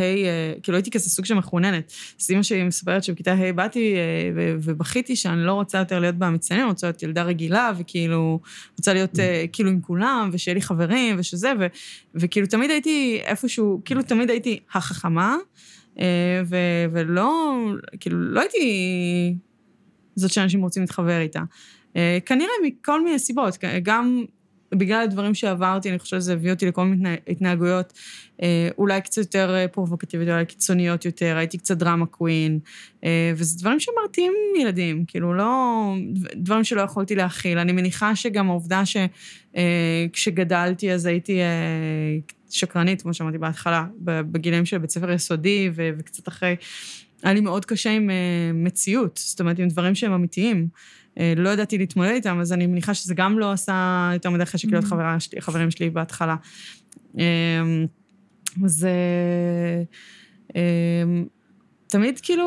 [0.63, 1.93] כאילו הייתי כזה סוג של מחוננת.
[2.21, 3.95] אז אימא שלי מספרת שבכיתה ה' באתי
[4.35, 8.39] ובכיתי שאני לא רוצה יותר להיות במצטיינים, רוצה להיות ילדה רגילה, וכאילו,
[8.77, 9.19] רוצה להיות
[9.53, 11.67] כאילו עם כולם, ושיהיה לי חברים, ושזה, ו-
[12.15, 15.35] וכאילו תמיד הייתי איפשהו, כאילו תמיד הייתי החכמה,
[16.45, 17.55] ו- ולא,
[17.99, 19.35] כאילו, לא הייתי
[20.15, 21.41] זאת שאנשים רוצים להתחבר איתה.
[21.95, 24.23] אה, כנראה מכל מיני סיבות, גם
[24.75, 27.93] בגלל הדברים שעברתי, אני חושבת שזה הביא אותי לכל מיני התנהגויות
[28.41, 32.59] אה, אולי קצת יותר אה, פרובוקטיביות, אולי קיצוניות יותר, הייתי קצת דרמה קווין,
[33.35, 35.93] וזה דברים שמרתיעים ילדים, כאילו לא...
[36.35, 37.57] דברים שלא יכולתי להכיל.
[37.57, 38.83] אני מניחה שגם העובדה
[39.55, 41.39] שכשגדלתי אז הייתי
[42.49, 46.55] שקרנית, כמו שאמרתי בהתחלה, בגילים של בית ספר יסודי וקצת אחרי,
[47.23, 48.09] היה לי מאוד קשה עם
[48.53, 50.67] מציאות, זאת אומרת, עם דברים שהם אמיתיים.
[51.19, 54.67] אה, לא ידעתי להתמודד איתם, אז אני מניחה שזה גם לא עשה יותר מדי חשק
[54.71, 54.85] להיות
[55.19, 56.35] שלי- חברים שלי בהתחלה.
[57.19, 57.23] אה,
[58.65, 59.83] אז אה,
[60.55, 61.21] אה,
[61.87, 62.45] תמיד כאילו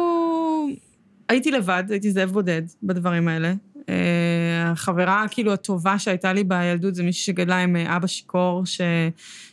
[1.28, 3.54] הייתי לבד, הייתי זאב בודד בדברים האלה.
[3.88, 8.80] אה, החברה כאילו הטובה שהייתה לי בילדות זה מישהי שגדלה עם אבא שיכור, ש...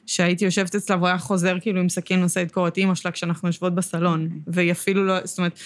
[0.05, 3.47] שהייתי יושבת אצלה והוא היה חוזר כאילו עם סכין נושא לדקור את אימא שלה כשאנחנו
[3.47, 5.59] יושבות בסלון, והיא אפילו לא, זאת אומרת,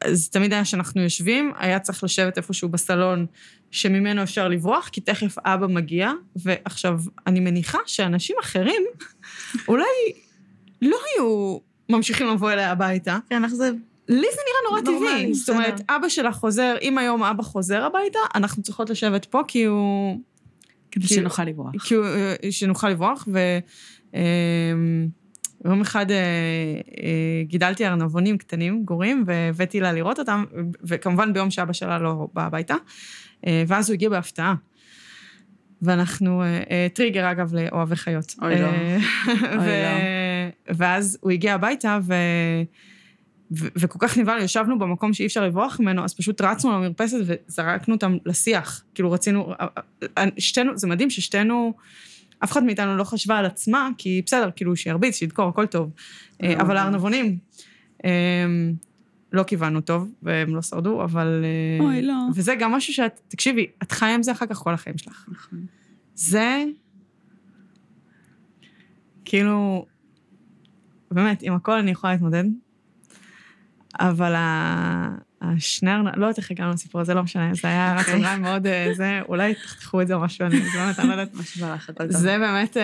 [0.00, 3.26] אז תמיד היה שאנחנו יושבים, היה צריך לשבת איפשהו בסלון
[3.70, 8.82] שממנו אפשר לברוח, כי תכף אבא מגיע, ועכשיו, אני מניחה שאנשים אחרים
[9.68, 9.84] אולי
[10.82, 11.58] לא היו
[11.88, 13.18] ממשיכים לבוא אליה הביתה.
[13.30, 13.70] כן, איך זה...
[14.08, 15.34] לי זה נראה נורא טבעי.
[15.34, 15.80] זאת אומרת.
[15.88, 20.20] אבא שלה חוזר, אם היום אבא חוזר הביתה, אנחנו צריכות לשבת פה כי הוא...
[20.92, 21.72] כדי כאילו- שנוכל לברוח.
[21.84, 23.58] כי אה, שנוכל לברוח, ו...
[24.14, 25.08] אמ,
[25.64, 30.44] יום אחד אה, אה, גידלתי ארנבונים קטנים, גורים, והבאתי לה לראות אותם,
[30.84, 32.74] וכמובן ביום שאבא שלה לא בא הביתה,
[33.46, 34.54] אה, ואז הוא הגיע בהפתעה.
[35.82, 38.34] ואנחנו, אה, אה, טריגר אגב לאוהבי חיות.
[38.42, 38.66] אוי, לא.
[38.66, 38.98] אה,
[39.56, 42.14] אוי, ו- ואז הוא הגיע הביתה, ו...
[43.58, 47.94] ו- וכל כך נבהלנו, ישבנו במקום שאי אפשר לברוח ממנו, אז פשוט רצנו למרפסת וזרקנו
[47.94, 48.84] אותם לשיח.
[48.94, 49.54] כאילו רצינו,
[50.38, 51.72] שתינו, זה מדהים ששתינו,
[52.44, 55.90] אף אחד מאיתנו לא חשבה על עצמה, כי בסדר, כאילו שירביץ, שידקור, הכל טוב.
[56.42, 57.38] אבל הארנבונים,
[58.04, 58.10] אמ,
[59.32, 61.44] לא כיוונו טוב, והם לא שרדו, אבל...
[61.44, 62.14] אה, אוי, לא.
[62.34, 65.28] וזה גם משהו שאת, תקשיבי, את חיה עם זה אחר כך כל החיים שלך.
[65.28, 65.66] נכון.
[66.14, 66.64] זה,
[69.24, 69.86] כאילו,
[71.10, 72.44] באמת, עם הכל אני יכולה להתמודד,
[74.00, 78.14] אבל ה- השנר, לא יודעת איך הגענו לסיפור הזה, לא משנה, זה היה רק אוקיי.
[78.14, 81.34] אולי מאוד, אה, זה, אולי תחתכו את זה או משהו, אני באמת, אני לא יודעת.
[81.60, 82.12] מה לך, הכל טוב.
[82.16, 82.82] זה באמת אה,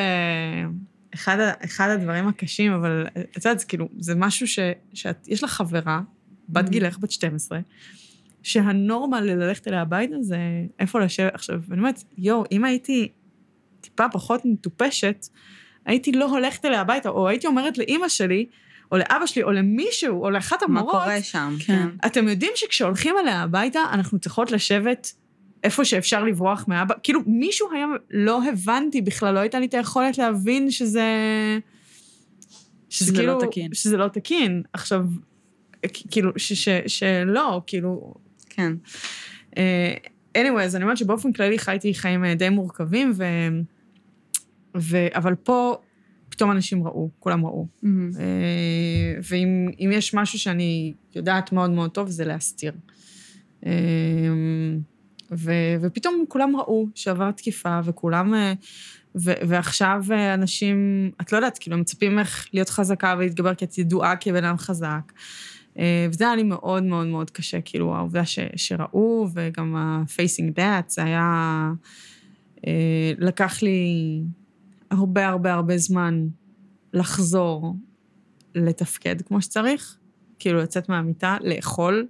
[1.15, 4.59] אחד, אחד הדברים הקשים, אבל אה, את יודעת, זה כאילו, זה משהו ש,
[4.95, 6.01] שאת, יש לך חברה,
[6.49, 6.71] בת Mhm.
[6.71, 7.59] גילך, בת 12,
[8.43, 10.39] שהנורמה ללכת אליה הביתה זה
[10.79, 11.35] איפה לשבת.
[11.35, 13.09] עכשיו, אני אומרת, יואו, אם הייתי
[13.81, 15.27] טיפה פחות מטופשת,
[15.87, 18.47] הייתי לא הולכת אליה הביתה, או הייתי אומרת לאימא שלי,
[18.93, 21.55] או לאבא שלי, או למישהו, או לאחת מה המורות, קורה שם?
[21.66, 21.89] כן.
[22.07, 25.12] אתם יודעים שכשהולכים אליה הביתה, אנחנו צריכות לשבת
[25.64, 26.95] איפה שאפשר לברוח מאבא?
[27.03, 27.86] כאילו, מישהו היה...
[28.11, 31.05] לא הבנתי בכלל, לא הייתה לי את היכולת להבין שזה...
[32.89, 33.74] שזה לא תקין.
[33.74, 34.62] שזה לא תקין.
[34.72, 35.05] עכשיו,
[36.11, 38.14] כאילו, ש, ש, שלא, כאילו...
[38.49, 38.72] כן.
[39.59, 39.95] אה,
[40.39, 43.24] anyway, אז אני אומרת שבאופן כללי חייתי חיים אה, די מורכבים, ו...
[44.76, 45.07] ו...
[45.14, 45.76] אבל פה
[46.39, 47.66] פתאום אנשים ראו, כולם ראו.
[47.84, 52.72] אה, ואם אם יש משהו שאני יודעת מאוד מאוד טוב, זה להסתיר.
[53.66, 53.72] אה,
[55.32, 58.34] ו, ופתאום כולם ראו שעברה תקיפה, וכולם...
[58.34, 58.53] אה,
[59.16, 63.78] ו, ועכשיו אנשים, את לא יודעת, כאילו, הם מצפים ממך להיות חזקה ולהתגבר, כי את
[63.78, 65.12] ידועה כבן אדם חזק.
[66.11, 71.05] וזה היה לי מאוד מאוד מאוד קשה, כאילו, העובדה ש, שראו, וגם ה-facing that, זה
[71.05, 71.70] היה...
[73.18, 74.20] לקח לי
[74.91, 76.26] הרבה הרבה הרבה זמן
[76.93, 77.76] לחזור
[78.55, 79.97] לתפקד כמו שצריך,
[80.39, 82.07] כאילו לצאת מהמיטה, לאכול.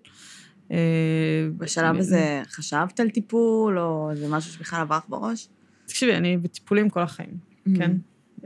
[0.71, 5.49] אה, בשלב הזה חשבת על טיפול, או זה משהו שבכלל עבר לך בראש?
[5.87, 7.39] תקשיבי, אני בטיפולים כל החיים,
[7.77, 7.97] כן?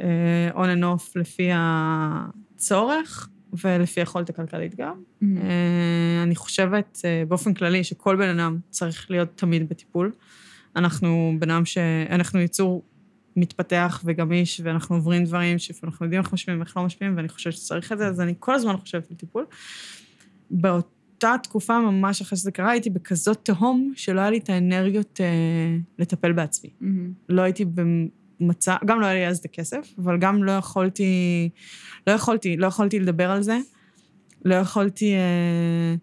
[0.00, 3.28] אה, on and off לפי הצורך
[3.64, 5.02] ולפי היכולת הכלכלית גם.
[5.20, 5.36] מהמם.
[5.36, 10.12] אה, אני חושבת אה, באופן כללי שכל בן אדם צריך להיות תמיד בטיפול.
[10.76, 11.78] אנחנו בן אדם ש...
[12.10, 12.84] אנחנו יצור
[13.36, 17.92] מתפתח וגמיש, ואנחנו עוברים דברים שאנחנו יודעים איך משפיעים ואיך לא משפיעים, ואני חושבת שצריך
[17.92, 19.46] את זה, אז אני כל הזמן חושבת על טיפול.
[20.50, 25.76] באותה תקופה, ממש אחרי שזה קרה, הייתי בכזאת תהום, שלא היה לי את האנרגיות אה,
[25.98, 26.70] לטפל בעצמי.
[26.80, 27.12] מהמם.
[27.28, 31.48] לא הייתי במצב, גם לא היה לי אז את הכסף, אבל גם לא יכולתי,
[32.06, 33.58] לא יכולתי, לא יכולתי לדבר על זה.
[34.44, 35.94] לא יכולתי, אה,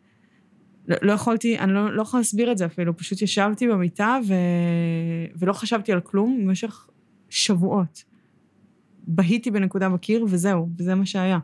[0.87, 4.33] לא, לא יכולתי, אני לא, לא יכולה להסביר את זה אפילו, פשוט ישבתי במיטה ו,
[5.35, 6.87] ולא חשבתי על כלום במשך
[7.29, 8.03] שבועות.
[9.07, 11.39] בהיתי בנקודה בקיר, וזהו, וזה מה שהיה.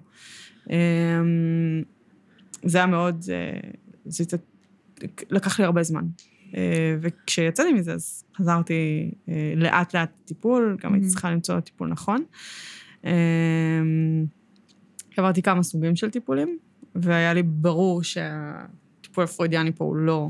[0.72, 1.22] אה,
[2.64, 3.70] זה היה מאוד, אה,
[4.06, 4.44] זה הת-
[5.32, 6.06] לקח לי הרבה זמן.
[6.56, 11.10] אה, וכשיצאתי מזה, אז חזרתי אה, לאט-לאט לטיפול, גם הייתי Mhm.
[11.10, 12.24] צריכה למצוא טיפול נכון.
[13.06, 13.12] אה,
[15.18, 16.58] עברתי כמה סוגים של טיפולים,
[16.96, 20.30] והיה לי ברור שהטיפול הפרוידיאני פה הוא לא...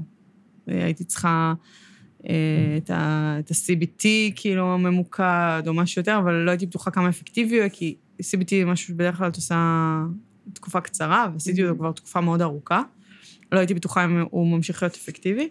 [0.70, 1.64] אה, הייתי צריכה אה,
[2.78, 4.06] את ה- את ה-CBT
[4.36, 8.66] כאילו ממוקד או משהו יותר, אבל לא הייתי בטוחה כמה אפקטיבי הוא, כי CBT זה
[8.66, 10.02] משהו שבדרך כלל את עושה
[10.54, 12.82] תקופה קצרה, ועשיתי אותו כבר תקופה מאוד ארוכה.
[13.52, 15.50] לא הייתי בטוחה אם הוא ממשיך להיות אפקטיבי.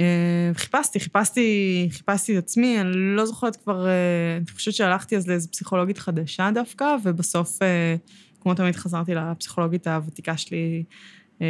[0.00, 3.92] אה, חיפשתי, חיפשתי, חיפשתי את עצמי, אני לא זוכרת כבר, אה,
[4.36, 7.96] אני חושבת שהלכתי אז לאיזו פסיכולוגית חדשה דווקא, ובסוף, אה,
[8.40, 10.82] כמו תמיד, חזרתי לפסיכולוגית הוותיקה שלי אה,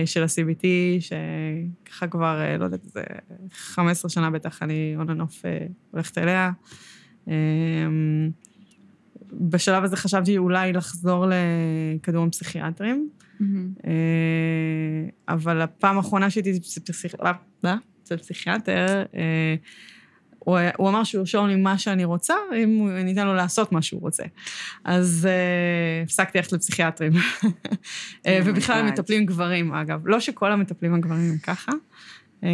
[0.06, 0.64] של ה-CBT,
[1.00, 3.02] שככה כבר, אה, לא יודעת, זה
[3.52, 5.58] 15 שנה בטח אני off אה,
[5.90, 6.50] הולכת אליה.
[7.28, 7.34] אה,
[9.32, 11.26] בשלב הזה חשבתי אולי לחזור
[11.96, 13.08] לכדורים פסיכיאטריים.
[13.40, 13.72] מהמם.
[13.86, 13.92] אה,
[15.34, 17.14] אבל הפעם האחרונה שהייתי אצל פסיכ-
[18.02, 19.54] אצל פסיכיאטר, אה,
[20.44, 23.72] הוא הוא אמר שהוא ירשום לי מה שאני רוצה, אם הוא- אני אתן לו לעשות
[23.72, 24.22] מה שהוא רוצה.
[24.84, 27.12] אז אה, הפסקתי ללכת לפסיכיאטרים.
[28.26, 28.86] אה, Oh ובכלל הם.
[28.86, 30.00] מטפלים גברים, אגב.
[30.04, 31.72] לא שכל המטפלים הגברים הם ככה,
[32.44, 32.48] אה,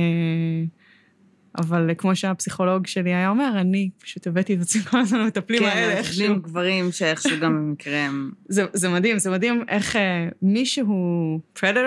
[1.58, 5.92] אבל כמו שהפסיכולוג שלי היה אומר, אני פשוט הבאתי את עצמי כל הזמן למטפלים האלה,
[5.92, 6.22] כן, איכשהו.
[6.24, 8.30] מטפלים גברים שאיכשהו גם במקרה הם...
[8.48, 11.84] זה, זה מדהים, זה מדהים איך אה, מי שהוא פרדטור,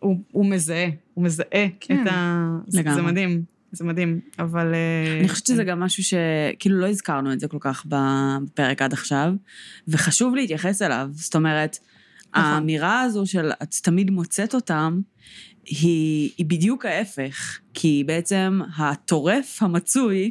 [0.00, 2.48] הוא, הוא מזהה, הוא מזהה כן, את ה...
[2.66, 3.02] זה, זה לגמרי.
[3.12, 4.74] מדהים, זה מדהים, אבל...
[4.74, 8.92] אה, אני חושבת שזה גם משהו שכאילו לא הזכרנו את זה כל כך בפרק עד
[8.92, 9.32] עכשיו,
[9.88, 11.08] וחשוב להתייחס אליו.
[11.12, 11.78] זאת אומרת,
[12.28, 12.42] נכון.
[12.42, 15.00] האמירה הזו של את תמיד מוצאת אותם,
[15.64, 20.30] היא, היא בדיוק ההפך, כי בעצם הטורף המצוי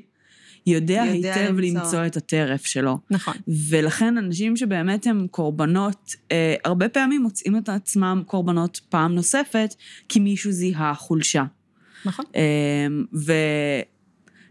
[0.66, 1.82] יודע, יודע היטב למצוא.
[1.82, 3.00] למצוא את הטרף שלו.
[3.12, 3.34] נכון,
[3.70, 9.76] ולכן אנשים שבאמת הם קורבנות, אה, הרבה פעמים מוצאים את עצמם קורבנות פעם נוספת,
[10.10, 11.44] כי מישהו זיהה חולשה.
[12.06, 12.26] נכון.
[12.36, 13.34] אה, ו...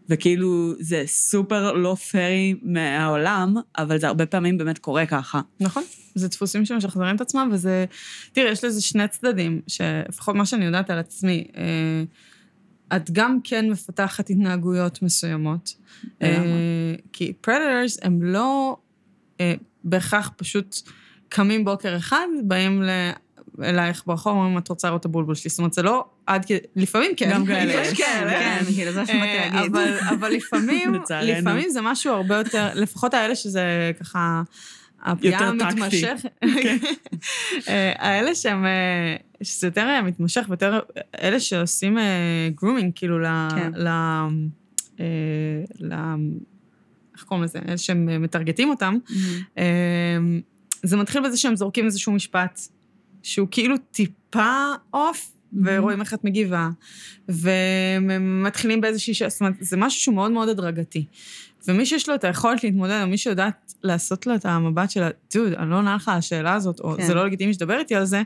[0.08, 5.40] וכאילו זה סופר לא פרי מהעולם, אבל זה הרבה פעמים באמת קורה ככה.
[5.60, 5.82] נכון.
[6.14, 7.84] זה דפוסים שמשחזרים את עצמם, וזה...
[8.32, 12.02] תראה, יש לזה שני צדדים, שלפחות מה שאני יודעת על עצמי, אה,
[12.96, 15.74] את גם כן מפתחת התנהגויות מסוימות.
[16.20, 16.30] למה?
[16.30, 18.76] אה, כי פרדרס הם לא
[19.40, 19.54] אה,
[19.84, 20.76] בהכרח פשוט
[21.28, 22.90] קמים בוקר אחד, באים ל...
[23.62, 25.50] אלייך ברחוב, אומרים, את רוצה לראות את הבולבול שלי.
[25.50, 26.58] זאת אומרת, זה לא עד כדי...
[26.76, 27.30] לפעמים כן.
[27.32, 27.98] גם כאלה יש יש.
[27.98, 28.30] כאלה.
[28.30, 29.70] כן, כאילו, זה מה שבאתי אה, להגיד.
[29.70, 30.94] אבל, אבל לפעמים.
[31.22, 34.42] לפעמים זה משהו הרבה יותר, לפחות האלה שזה ככה,
[35.04, 35.48] הפגיעה.
[35.48, 36.44] המתמשכת.
[37.68, 40.80] אה, האלה שהם, אה, שזה יותר אה, מתמשך ויותר,
[41.22, 41.98] אלה שעושים
[42.54, 43.26] גרומינג, כאילו, ל...
[43.50, 43.86] כן.
[43.86, 44.28] אה.
[47.18, 47.58] איך קוראים לזה?
[47.68, 48.94] אלה שהם אה, מטרגטים אותם.
[49.58, 49.64] אה,
[50.82, 52.60] זה מתחיל בזה שהם זורקים איזשהו משפט
[53.28, 55.32] שהוא כאילו טיפה אוף,
[55.64, 56.68] ורואים איך את מגיבה,
[57.28, 59.28] ומתחילים באיזושהי.
[59.28, 61.04] זאת אומרת, זה משהו שהוא מאוד מאוד הדרגתי.
[61.68, 65.52] ומי שיש לו את היכולת להתמודד, או מי שיודעת לעשות לו את המבט של, דוד,
[65.52, 67.06] אני לא עונה לך על השאלה הזאת, או כן.
[67.06, 68.22] זה לא לגיטימי שתדבר איתי על זה,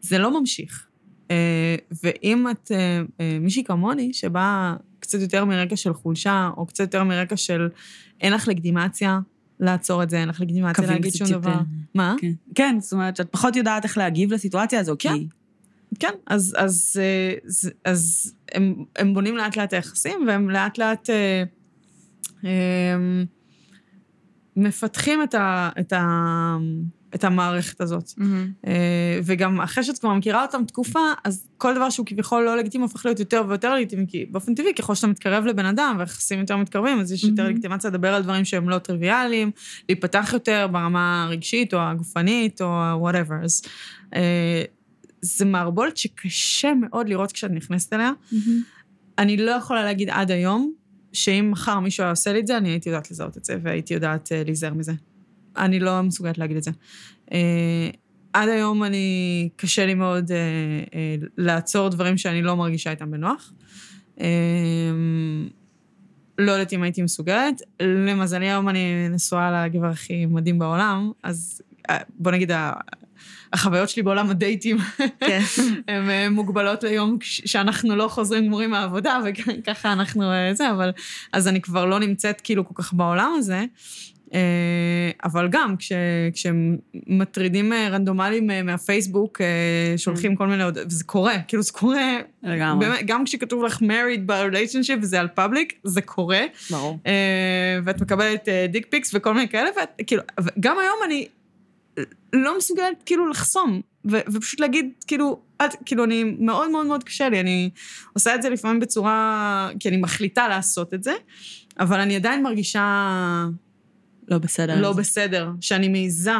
[0.00, 0.86] זה לא ממשיך.
[1.30, 6.80] אה, ואם את אה, אה, מישהי כמוני, שבאה קצת יותר מרקע של חולשה, או קצת
[6.80, 7.68] יותר מרקע של
[8.20, 9.18] אין לך לגיטימציה
[9.60, 11.28] לעצור את זה, אין לך לגיטימציה להגיד שום.
[11.28, 11.58] דבר.
[11.94, 12.14] מה?
[12.18, 12.32] כן.
[12.54, 15.14] כן, זאת אומרת שאת פחות יודעת איך להגיב לסיטואציה הזו, כן.
[15.14, 15.28] כי...
[15.98, 21.10] כן, אז, אז, אה, אז, אז הם, הם בונים לאט לאט היחסים, והם לאט לאט
[21.10, 21.44] אה,
[22.44, 22.96] אה,
[24.56, 26.02] מפתחים את, ה, את, ה,
[27.14, 28.12] את המערכת הזאת.
[28.16, 28.52] מהמם.
[28.66, 32.82] אה, וגם אחרי שאת כבר מכירה אותם תקופה, אז כל דבר שהוא כביכול לא לגיטימי
[32.82, 36.56] הופך להיות יותר ויותר לגיטימי, כי באופן טבעי, ככל שאתה מתקרב לבן אדם והיחסים יותר
[36.56, 37.54] מתקרבים, אז יש יותר מהמם.
[37.54, 39.50] לגיטימציה לדבר על דברים שהם לא טריוויאליים,
[39.88, 43.44] להיפתח יותר ברמה הרגשית או הגופנית או ה-whatever.
[43.44, 43.62] אז
[44.14, 44.62] אה,
[45.20, 48.10] זה מערבולת שקשה מאוד לראות כשאת נכנסת אליה.
[49.18, 50.72] אני לא יכולה להגיד עד היום,
[51.12, 53.94] שאם מחר מישהו היה עושה לי את זה, אני הייתי יודעת לזהות את זה, והייתי
[53.94, 54.92] יודעת uh, להיזהר מזה.
[55.56, 56.70] אני לא מסוגלת להגיד את זה.
[57.26, 57.32] Uh,
[58.32, 60.32] עד היום אני, קשה לי מאוד uh,
[60.90, 63.52] uh, לעצור דברים שאני לא מרגישה איתם בנוח.
[64.16, 64.20] Uh,
[66.38, 67.62] לא יודעת אם הייתי מסוגלת.
[67.80, 72.72] למזלי היום אני נשואה לגבר הכי מדהים בעולם, אז uh, בוא נגיד, ה-
[73.52, 74.76] החוויות שלי בעולם הדייטים
[75.20, 75.40] כן.
[75.88, 80.92] הן מוגבלות ליום שאנחנו לא חוזרים גמורים מהעבודה, וככה אנחנו זה, אבל...
[81.32, 83.64] אז אני כבר לא נמצאת כאילו כל כך בעולם הזה.
[84.34, 85.92] אה, אבל גם, כש,
[86.32, 89.40] כשמטרידים אה, רנדומליים אה, מהפייסבוק,
[89.96, 92.86] שולחים כל מיני הודעות, וזה קורה, כאילו זה קורה, לגמרי.
[92.86, 96.40] באמת, גם כשכתוב לך married ב-relationship וזה על פאבליק, זה קורה.
[96.70, 96.98] ברור.
[97.84, 100.22] ואת מקבלת dick pics וכל מיני כאלה, ואת, כאילו,
[100.60, 101.26] גם היום אני
[102.32, 103.80] לא מסוגלת כאילו לחסום,
[104.10, 107.70] ו- ופשוט להגיד, כאילו, את, כאילו, אני, מאוד מאוד מאוד קשה לי, אני
[108.12, 111.12] עושה את זה לפעמים בצורה, כי אני מחליטה לעשות את זה,
[111.80, 112.84] אבל אני עדיין מרגישה
[114.28, 114.80] לא בסדר.
[114.80, 114.92] לא.
[114.92, 116.32] בסדר, שאני מעיזה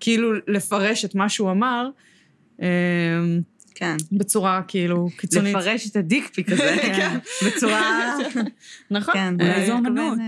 [0.00, 1.88] כאילו לפרש את מה שהוא אמר,
[2.62, 2.66] אה,
[3.74, 3.96] כן.
[4.12, 5.54] בצורה כאילו קיצונית.
[5.54, 7.18] לפרש את ה dick pic הזה, כן.
[7.46, 8.16] בצורה...
[8.90, 9.14] נכון.
[9.14, 9.34] כן.
[9.40, 10.18] אולי זו אמנות.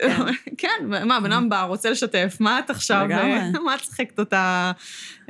[0.00, 0.54] כן.
[0.58, 3.32] כן, מה, בן אדם בא, רוצה לשתף, מה את עכשיו, לגמרי.
[3.32, 4.72] אה, מה את צחקת אותה,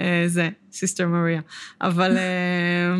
[0.00, 1.40] אה, זה, סיסטר מריה.
[1.80, 2.94] אבל, אה,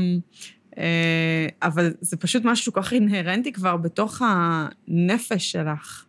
[0.79, 6.05] אה, אבל זה פשוט משהו כל כך אינהרנטי כבר בתוך הנפש שלך.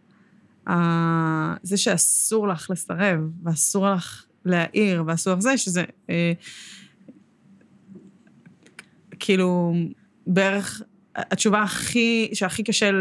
[1.64, 6.34] זה שאסור לך לסרב, ואסור לך להעיר, ואסור לך זה, שזה אה,
[9.20, 9.74] כאילו
[10.28, 10.82] בערך
[11.16, 12.92] התשובה הכי, שהכי קשה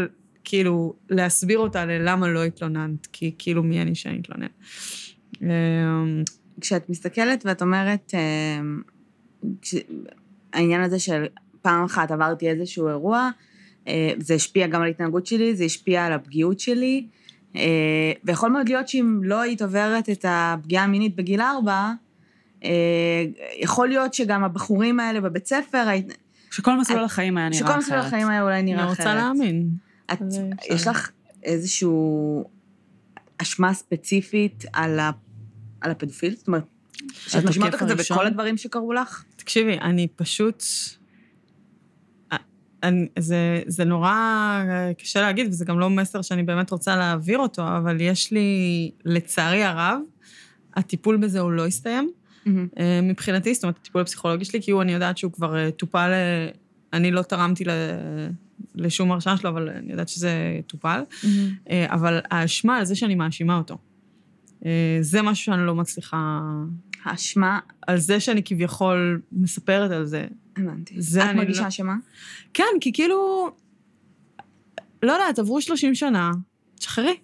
[0.43, 4.47] כאילו להסביר אותה ללמה לא התלוננת, כי כאילו מי אני שאני אתלונן.
[5.41, 5.47] אמ,
[6.61, 8.59] כשאת מסתכלת ואת אומרת, אה,
[9.61, 9.75] כש-
[10.53, 11.25] העניין הזה של
[11.61, 13.29] פעם אחת עברתי איזשהו אירוע,
[13.87, 17.24] אה, זה השפיע גם על ההתנהגות שלי, זה השפיע על הפגיעות שלי, אה,
[18.23, 21.91] ויכול מאוד להיות שאם לא היית עוברת את הפגיעה המינית בגיל ארבע,
[22.63, 22.69] אה,
[23.59, 25.87] יכול להיות שגם הבחורים האלה בבית ספר,
[26.51, 27.71] שכל מסלול החיים היה נראה אחרת.
[27.71, 28.99] שכל מסלול החיים היה אולי נראה אני אחרת.
[28.99, 29.69] רוצה להאמין.
[30.13, 30.19] את,
[30.69, 30.87] יש.
[30.87, 31.09] לך
[31.43, 32.49] איזשהו
[33.37, 35.11] אשמה ספציפית על, ה,
[35.81, 36.35] על הפדופיל?
[36.35, 36.63] זאת אומרת,
[37.13, 37.95] שאת משמעת את זה?
[37.95, 39.23] בכל הדברים שקרו לך?
[39.35, 40.63] תקשיבי, אני פשוט...
[42.85, 44.13] אני, זה, זה נורא
[44.97, 49.63] קשה להגיד, וזה גם לא מסר שאני באמת רוצה להעביר אותו, אבל יש לי, לצערי
[49.63, 49.99] הרב,
[50.75, 52.09] הטיפול בזה הוא לא הסתיים.
[52.79, 56.09] אה, מבחינתי, זאת אומרת, הטיפול הפסיכולוגי שלי, כי הוא, אני יודעת שהוא כבר אה, טופל,
[56.11, 56.49] אה,
[56.93, 57.69] אני לא תרמתי ל-
[58.75, 61.01] לשום הרשעה שלו, אבל אני יודעת שזה טופל.
[61.69, 63.77] אה, אבל האשמה על זה שאני מאשימה אותו.
[64.65, 66.41] אה, זה משהו שאני לא מצליחה...
[67.03, 70.25] האשמה, על זה שאני כביכול מספרת על זה.
[70.57, 71.01] הבנתי.
[71.01, 71.95] זה את מרגישה לא- אשמה?
[72.53, 73.49] כן, כי כאילו...
[75.03, 76.31] לא יודעת, עברו 30 שנה,
[76.75, 77.15] תשחררי.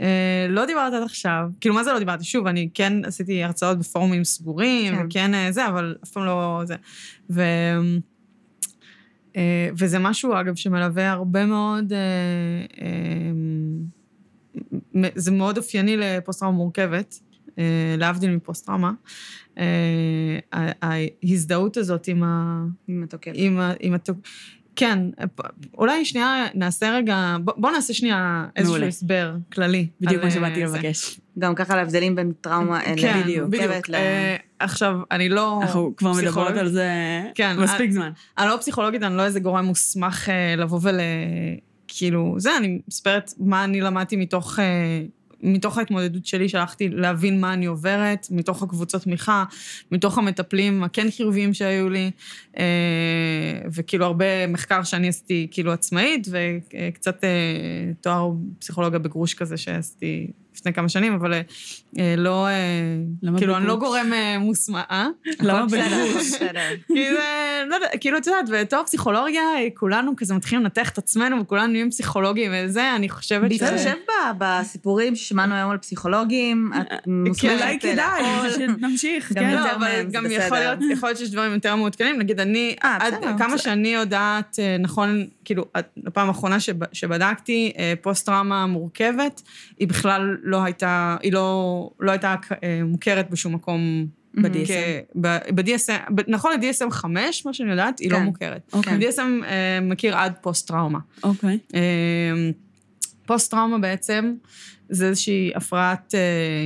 [0.00, 2.24] אה, לא דיברת עד עכשיו, כאילו, מה זה לא דיברתי?
[2.24, 5.06] שוב, אני כן עשיתי הרצאות בפורומים סגורים, כן.
[5.06, 6.74] וכן אה, זה, אבל אף פעם לא זה.
[7.30, 7.42] ו...
[9.36, 11.92] אה, וזה משהו, אגב, שמלווה הרבה מאוד...
[15.14, 17.18] זה מאוד אופייני לפוסט-טראומה מורכבת,
[17.98, 18.92] להבדיל מפוסט-טראומה.
[19.58, 22.64] אה, ההזדהות הזאת עם ה...
[22.88, 23.32] עם התוקף.
[23.34, 23.72] עם ה...
[23.80, 24.10] עם הת...
[24.76, 24.98] כן,
[25.78, 28.86] אולי שנייה נעשה רגע, בוא, בוא נעשה שנייה איזשהו מעולה.
[28.86, 29.86] הסבר כללי.
[30.00, 30.78] בדיוק מה שבאתי אה, זה.
[30.78, 31.20] לבקש.
[31.38, 32.94] גם ככה להבדלים בין טראומה כן,
[33.26, 33.88] למורכבת בדיוק.
[33.88, 33.94] ל...
[33.94, 36.56] אה, עכשיו, אני לא אנחנו כבר מדברות.
[36.56, 36.90] על זה
[37.34, 38.10] כן, מספיק אה, זמן.
[38.38, 41.00] אני לא פסיכולוגית, אני לא איזה גורם מוסמך אה, לבוא ול...
[41.88, 44.58] כאילו, זה, אני מספרת מה אני למדתי מתוך...
[45.42, 49.44] מתוך ההתמודדות שלי, שהלכתי להבין מה אני עוברת, מתוך הקבוצות תמיכה,
[49.92, 52.10] מתוך המטפלים הכן חיוביים שהיו לי,
[52.58, 52.64] אה,
[53.74, 57.28] וכאילו הרבה מחקר שאני עשיתי כאילו עצמאית, וקצת אה,
[58.00, 61.32] תואר פסיכולוגיה בגרוש כזה שעשיתי לפני כמה שנים, אבל
[61.98, 62.52] אה, לא, אה,
[63.22, 63.76] למה כאילו, אני לא?
[63.76, 65.06] גורם אה, מוסמך, אה?
[65.40, 66.34] למה בגרוש?
[66.88, 69.42] כי זה, לא כאילו, את יודעת, בתור פסיכולוגיה,
[69.74, 73.62] כולנו כזה מתחילים לנתח את עצמנו, וכולנו נהיים פסיכולוגים וזה, אני חושבת ש...
[73.62, 73.94] בהתחשב
[74.38, 78.50] בסיפורים ששמענו היום על פסיכולוגים, את מוסמכת אולי כדאי להכל.
[78.50, 79.50] שנמשיך, גם כן.
[79.50, 80.24] יותר לא, אבל מהם, זה גם.
[80.30, 82.18] יכול להיות, יכול להיות שיש דברים יותר מעודכנים.
[82.18, 83.58] נגיד, אני, אה, עד כמה.
[83.58, 85.64] שאני יודעת, אה, נכון, כאילו,
[86.06, 89.42] הפעם האחרונה שב- שבדקתי, אה, פוסט-טראומה מורכבת,
[89.78, 94.06] היא בכלל לא הייתה, היא לא, לא הייתה אה, מוכרת בשום מקום.
[94.34, 95.20] ב-DSM.
[95.20, 98.22] ב- ב-DSM, נכון ל-DSM 5, מה שאני יודעת, היא לא כן.
[98.22, 98.70] מוכרת.
[98.72, 99.08] אוקיי.
[99.08, 100.98] DSM אה, מכיר עד פוסט-טראומה.
[101.22, 101.58] אוקיי.
[101.74, 101.80] אה,
[103.26, 104.34] פוסט-טראומה בעצם
[104.88, 106.14] זה איזושהי הפרעת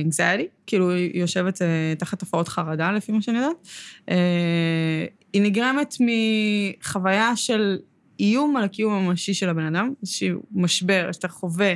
[0.09, 3.67] anxiety, כאילו היא יושבת אה, תחת הפרעות חרדה, לפי מה שאני יודעת.
[4.09, 7.77] אה, היא נגרמת מחוויה של
[8.19, 11.73] איום על הקיום הממשי של הבן אדם, איזשהו משבר, שאתה חווה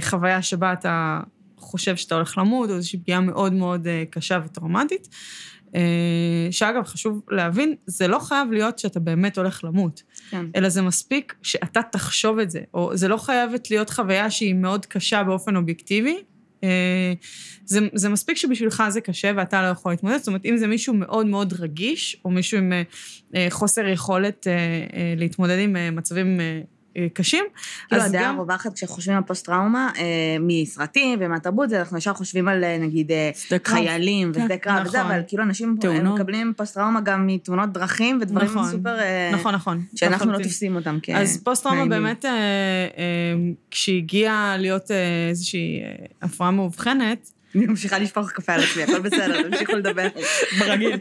[0.00, 1.20] חוויה שבה אתה
[1.58, 5.08] חושב שאתה הולך למות, או איזושהי פגיעה מאוד מאוד אה, קשה וטראומטית.
[5.74, 10.02] אה, שאגב, חשוב להבין, זה לא חייב להיות שאתה באמת הולך למות.
[10.30, 10.46] כן.
[10.56, 14.86] אלא זה מספיק שאתה תחשוב את זה, או זה לא חייבת להיות חוויה שהיא מאוד
[14.86, 16.16] קשה באופן אובייקטיבי.
[16.64, 17.12] אה,
[17.64, 20.94] זה, זה מספיק שבשבילך זה קשה ואתה לא יכול להתמודד, זאת אומרת, אם זה מישהו
[20.94, 22.82] מאוד מאוד רגיש, או מישהו עם אה,
[23.34, 26.60] אה, חוסר יכולת אה, אה, להתמודד עם אה, מצבים אה, אה,
[27.12, 27.44] קשים,
[27.88, 28.38] כאילו, הדעה גם...
[28.38, 30.02] הרווחת כשחושבים על פוסט-טראומה, אה,
[30.40, 33.30] מסרטים ומהתרבות, זה אנחנו ישר חושבים על, אה, נגיד, אה.
[33.64, 35.10] חיילים כן, ושדה קרב וזה, נכון.
[35.10, 36.02] אבל כאילו אנשים אה.
[36.02, 38.70] מקבלים פוסט-טראומה גם מתאונות דרכים ודברים נכון.
[38.70, 38.98] סופר...
[39.00, 39.82] אה, נכון, נכון.
[39.94, 40.50] שאנחנו לא לחלוטין.
[40.50, 41.10] תופסים אותם כ...
[41.10, 41.86] אז פוסט-טראומה.
[41.86, 43.34] באמת, אה, אה,
[43.70, 49.42] כשהגיעה להיות אה, איזושהי אה, הפרעה מאובחנת, אני ממשיכה לשפוך קפה על עצמי, הכל בסדר,
[49.42, 50.06] תמשיכו לדבר.
[50.58, 50.96] ברגיל.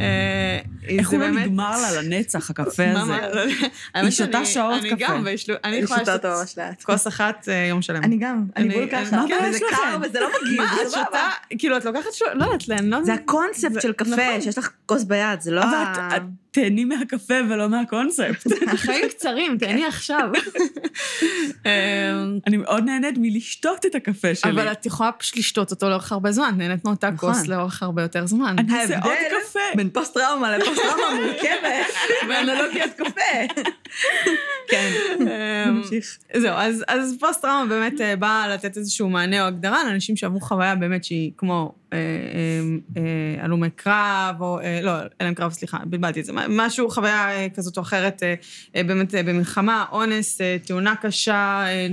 [0.00, 0.58] אה,
[0.88, 3.12] איך זה הוא לא נגמר לה לנצח, הקפה הזה?
[3.34, 3.40] לא.
[3.94, 4.96] האמת שותה שעות אני קפה.
[5.08, 6.82] גם, ויש לי- אני אני יכולה לשתות אותו ממש לאט.
[6.82, 8.04] כוס אחת אה, יום שלם.
[8.04, 9.16] אני גם, אני אני- בול אני- ככה.
[9.16, 9.66] מה הבעיה שלכם?
[9.76, 10.96] קר וזה לא מגעיל, מה, את זה.
[10.98, 11.28] שותה?
[11.58, 12.22] כאילו, את לוקחת ש...
[12.34, 13.04] לא יודעת, אני לא...
[13.04, 14.40] זה הקונספט של קפה, נכון.
[14.40, 16.16] שיש לך כוס ביד, זה לא ה...
[16.56, 18.46] תהני מהקפה ולא מהקונספט.
[18.74, 20.28] החיים קצרים, תהני עכשיו.
[21.66, 24.50] אמ, אני מאוד נהנית מלשתות את הקפה שלי.
[24.50, 27.32] אבל את יכולה פשוט לשתות אותו לאורך הרבה זמן, נהנית מאותה נכון.
[27.34, 28.56] כוס לאורך הרבה יותר זמן.
[28.58, 29.58] אני אעשה עוד קפה.
[29.74, 31.94] בין פוסט-טראומה לפוסט-טראומה מורכבת,
[32.28, 33.62] באנלוגיית קפה.
[34.68, 34.90] כן.
[35.20, 36.18] אמ, נמשיך.
[36.36, 40.74] זהו, אז, אז פוסט-טראומה באמת אה, באה לתת איזשהו מענה או הגדרה לאנשים שעברו חוויה
[40.74, 41.74] באמת שהיא כמו
[43.40, 47.76] הלומי קרב, או, אה, לא, הלם קרב, סליחה, בלבלתי את זה, משהו, חוויה אה, כזאת
[47.76, 48.34] או אחרת, אה,
[48.76, 51.86] אה, באמת אה, במלחמה, אונס, אה, תאונה קשה, אה,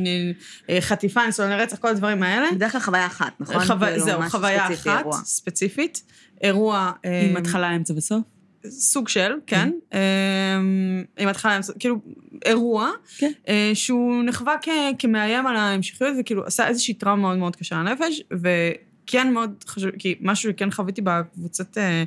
[0.70, 2.48] אה, חטיפה, ניסיון לרצח, כל הדברים האלה.
[2.56, 3.66] בדרך כלל חוויה אחת, נכון?
[3.66, 3.74] חו...
[3.80, 5.18] כאילו, זהו, חוויה ספציפי, אחת, אירוע.
[5.24, 6.04] ספציפית.
[6.42, 6.92] אירוע...
[7.06, 8.22] אה, עם התחלה, אמצע וסוף?
[8.70, 9.72] סוג של, כן.
[9.94, 10.58] אה,
[11.18, 11.96] עם התחלה, כאילו,
[12.46, 13.32] אירוע, כן.
[13.48, 14.56] אה, שהוא נחווה
[15.00, 18.22] כמאיים על ההמשכיות, וכאילו עשה איזושהי טראומה מאוד מאוד קשה לנפש,
[19.04, 22.04] וכן מאוד חשוב, כי משהו שכן חוויתי בקבוצת, אה,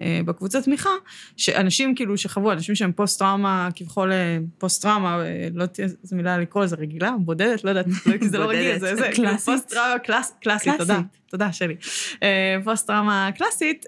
[0.00, 0.90] אה, בקבוצת תמיכה,
[1.36, 5.18] שאנשים כאילו שחוו, אנשים שהם פוסט-טראומה, כביכול אה, פוסט-טראומה,
[5.54, 8.78] לא תהיה איזו מילה לקרוא לזה, רגילה, בודדת, לא יודעת, לא, כי זה לא רגיל,
[8.78, 9.38] זה זה, כאילו.
[9.38, 10.78] פוסט-טראומה קלאס- קלאסית, קלאסית.
[10.78, 11.00] תודה,
[11.30, 11.76] תודה, שלי.
[12.64, 13.86] פוסט-טראומה קלאסית,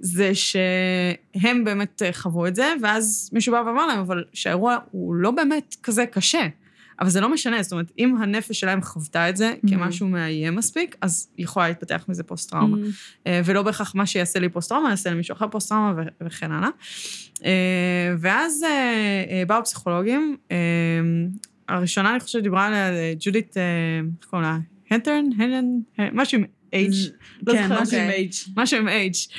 [0.00, 5.30] זה שהם באמת חוו את זה, ואז מישהו בא ואמר להם, אבל שהאירוע הוא לא
[5.30, 6.46] באמת כזה קשה.
[7.00, 10.96] אבל זה לא משנה, זאת אומרת, אם הנפש שלהם חוותה את זה כמשהו מאיים מספיק,
[11.00, 12.76] אז יכולה להתפתח מזה פוסט-טראומה.
[13.26, 16.68] אה, ולא בהכרח מה שיעשה לי פוסט-טראומה, יעשה למישהו אחר פוסט-טראומה ו- וכן הלאה.
[17.44, 20.36] אה, ואז אה, באו פסיכולוגים,
[21.68, 23.56] הראשונה, אני חושבת, דיברה עליה ג'ודית,
[24.20, 24.58] איך קוראים לה?
[24.90, 25.24] הנטרן?
[25.98, 26.76] אה, משהו עם H.
[27.46, 27.82] לא כן, זוכרת.
[27.82, 28.28] משהו עם אוקיי.
[28.32, 28.50] H.
[28.56, 29.34] משהו עם H.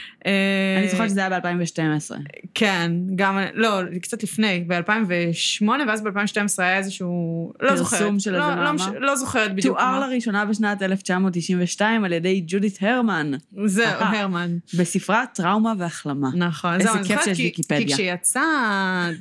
[0.80, 2.12] אני זוכרת שזה היה ב-2012.
[2.54, 6.10] כן, גם, לא, קצת לפני, ב-2008, ואז ב-2012
[6.58, 8.20] היה איזשהו, לא פרסום זוכרת.
[8.22, 8.72] של לא, איזה לא, מאמר?
[8.74, 13.32] מש- לא זוכרת בדיוק תואר לראשונה בשנת 1992 על ידי ג'ודית הרמן,
[13.66, 13.86] זהו.
[14.00, 14.58] הרמן.
[14.78, 16.30] בספרה טראומה והחלמה.
[16.36, 16.74] נכון.
[16.74, 17.88] איזה כיף שיש כי- ויקיפדיה.
[17.88, 18.42] כי כשיצא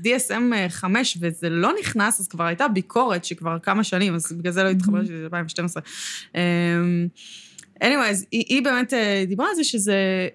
[0.05, 0.35] DSM
[0.69, 4.69] 5 וזה לא נכנס, אז כבר הייתה ביקורת שכבר כמה שנים, אז בגלל זה לא
[4.69, 5.83] התחבר שזה 2012.
[7.83, 10.29] Anyways, היא, היא באמת אה, דיברה על זה שזה,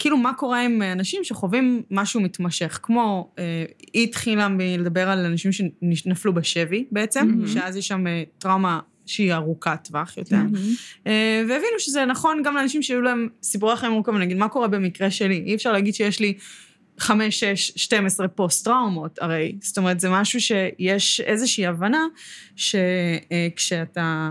[0.00, 5.50] כאילו מה קורה עם אנשים שחווים משהו מתמשך, כמו, אה, היא התחילה מלדבר על אנשים
[5.52, 7.46] שנפלו בשבי בעצם, מהמם.
[7.46, 10.36] שאז יש שם אה, טראומה שהיא ארוכת טווח יותר.
[11.06, 14.18] אה, והבינו שזה נכון גם לאנשים שהיו להם סיפורי חיים מורכבים.
[14.18, 15.42] נגיד, מה קורה במקרה שלי?
[15.46, 16.34] אי אפשר להגיד שיש לי
[16.98, 19.56] חמש, שש, 12 פוסט-טראומות, הרי.
[19.60, 22.06] זאת אומרת, זה משהו שיש איזושהי הבנה
[22.56, 24.30] שכשאתה...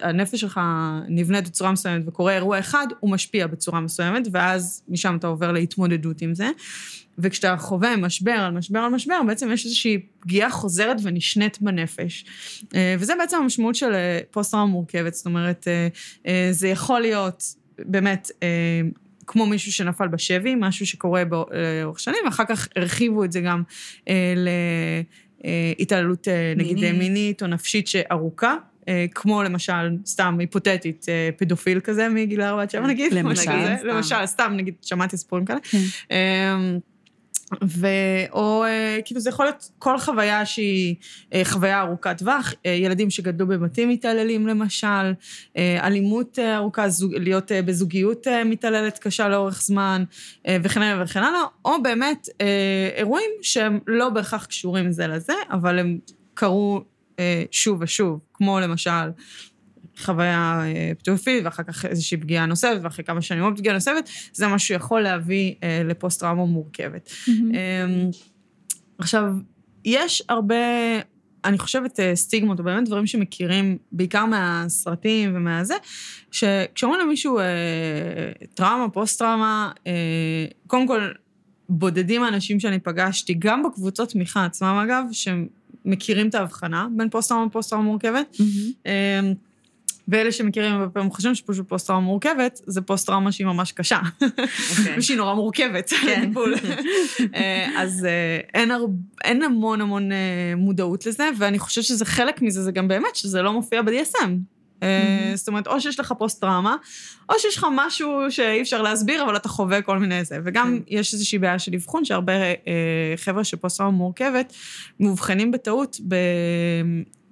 [0.00, 0.60] הנפש שלך
[1.08, 6.22] נבנית בצורה מסוימת וקורה אירוע אחד, הוא משפיע בצורה מסוימת, ואז משם אתה עובר להתמודדות
[6.22, 6.50] עם זה.
[7.18, 12.24] וכשאתה חווה משבר על משבר על משבר, בעצם יש איזושהי פגיעה חוזרת ונשנית בנפש.
[12.74, 15.14] אה, וזה בעצם המשמעות של אה, פוסט-טראומה מורכבת.
[15.14, 15.68] זאת אומרת,
[16.26, 18.30] אה, זה יכול להיות באמת
[19.26, 21.22] כמו מישהו שנפל בשבי, משהו שקורה
[21.82, 23.62] לאורך שנים, ואחר כך הרחיבו את זה גם
[24.08, 24.34] אה,
[25.78, 26.92] להתעללות, אה, נגיד.
[26.92, 28.56] מינית או נפשית שארוכה.
[28.88, 33.12] אה, כמו למשל, סתם היפותטית, אה, פדופיל כזה מגיל 4 עד 7 נגיד.
[33.12, 33.42] למשל.
[33.42, 33.76] סתם.
[33.84, 35.58] למשל, סתם, נגיד, שמעתי סיפורים כאלה.
[35.70, 35.78] כן.
[36.10, 36.78] אמ,
[37.64, 37.86] ו...
[38.32, 40.94] או אה, כאילו זה יכול להיות כל חוויה שהיא
[41.44, 45.12] חוויה ארוכת טווח, ילדים שגדלו בבתים מתעללים למשל,
[45.56, 50.04] אלימות ארוכה, זוג, להיות בזוגיות מתעללת קשה לאורך זמן,
[50.62, 52.28] וכן הלאה וכן הלאה, או באמת
[52.96, 55.98] אירועים שהם לא בהכרח קשורים זה לזה, אבל הם
[56.34, 56.84] קרו
[57.50, 59.10] שוב ושוב, כמו למשל
[60.00, 64.46] חוויה אה, פדופילית, ואחר כך איזושהי פגיעה נוספת, ואחרי כמה שנים עוד פגיעה נוספת, זה
[64.46, 67.10] מה שיכול להביא אה, לפוסט-טראומה מורכבת.
[67.28, 68.10] אמ,
[68.98, 69.32] עכשיו,
[69.84, 70.54] יש הרבה,
[71.44, 75.74] אני חושבת, אה, סטיגמות, או באמת דברים שמכירים, בעיקר מהסרטים ומהזה,
[76.30, 77.44] שכשאומרים למישהו אה,
[78.54, 79.92] טראומה, פוסט-טראומה, אה,
[80.66, 81.08] קודם כל,
[81.68, 85.04] בודדים האנשים שאני פגשתי, גם בקבוצות תמיכה עצמם, אגב,
[85.84, 88.36] שמכירים את ההבחנה בין פוסט-טראומה לפוסט-טראומה מורכבת.
[88.86, 89.34] אמ,
[90.08, 93.98] ואלה שמכירים הרבה פעמים חושבים שפשוט פוסט-טראומה מורכבת, זה פוסט-טראומה שהיא ממש קשה.
[94.22, 94.94] אוקיי.
[94.98, 96.22] ושהיא נורא מורכבת, כן.
[96.22, 96.54] הטיפול.
[97.34, 98.60] אה, אז אה.
[99.24, 100.18] אין המון המון אה,
[100.56, 104.59] מודעות לזה, ואני חושבת שזה חלק מזה, זה גם באמת שזה לא מופיע ב-DSM.
[105.34, 106.76] זאת אומרת, או שיש לך פוסט-טראומה,
[107.28, 110.38] או שיש לך משהו שאי אפשר להסביר, אבל אתה חווה כל מיני זה.
[110.44, 110.94] וגם כן.
[110.96, 114.52] יש איזושהי בעיה של אבחון, שהרבה אה, חבר'ה של פוסט-טראומה מורכבת,
[115.00, 116.00] מאובחנים בטעות.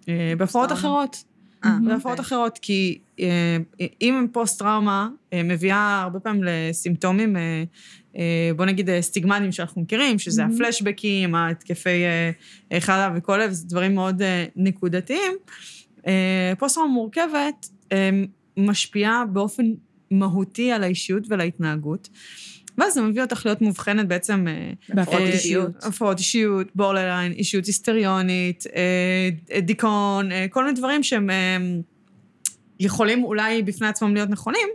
[0.08, 0.72] אה, בהפרעות.
[0.72, 1.24] אחרות.
[1.64, 2.20] אה, בהפרעות אוקיי.
[2.20, 2.98] אחרות, כי
[4.00, 7.36] אם פוסט-טראומה, אה, מביאה הרבה פעמים לסימפטומים,
[8.56, 10.44] בוא נגיד סטיגמטיים שאנחנו מכירים, שזה.
[10.44, 12.02] הפלשבקים, ההתקפי
[12.80, 14.22] חלב וכל אלה, זה דברים מאוד
[14.56, 15.32] נקודתיים.
[16.08, 18.10] אה, פוסט-טראומה מורכבת אה,
[18.56, 19.64] משפיעה באופן
[20.10, 22.08] מהותי על האישיות ועל ההתנהגות.
[22.78, 24.48] ואז זה מביא אותך להיות מאובחנת בעצם...
[24.48, 25.84] אה, בהפרעות אישיות.
[25.84, 28.64] הפרעות אישיות, בורלליין, אישיות היסטריונית,
[29.62, 31.30] דיכאון, כל מיני דברים שהם
[32.80, 34.68] יכולים אולי בפני עצמם להיות נכונים,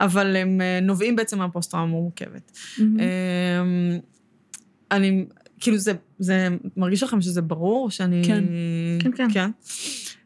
[0.00, 2.58] אבל הם נובעים בעצם מהפוסט-טראומה מורכבת.
[2.80, 3.62] אה,
[4.90, 5.24] אני,
[5.60, 8.22] כאילו זה, זה מרגיש לכם שזה ברור שאני...
[8.24, 8.44] כן.
[9.00, 9.28] כן, כן.
[9.32, 9.50] כן.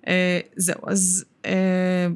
[0.09, 2.07] אה, זהו, אז אה,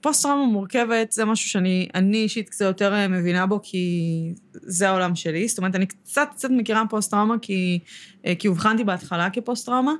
[0.00, 5.14] פוסט-טראומה מורכבת זה משהו שאני אני אישית קצת יותר אה, מבינה בו, כי זה העולם
[5.14, 5.48] שלי.
[5.48, 7.78] זאת אומרת, אני קצת קצת מכירה פוסט-טראומה, כי,
[8.38, 9.92] כי אובחנתי בהתחלה כפוסט-טראומה,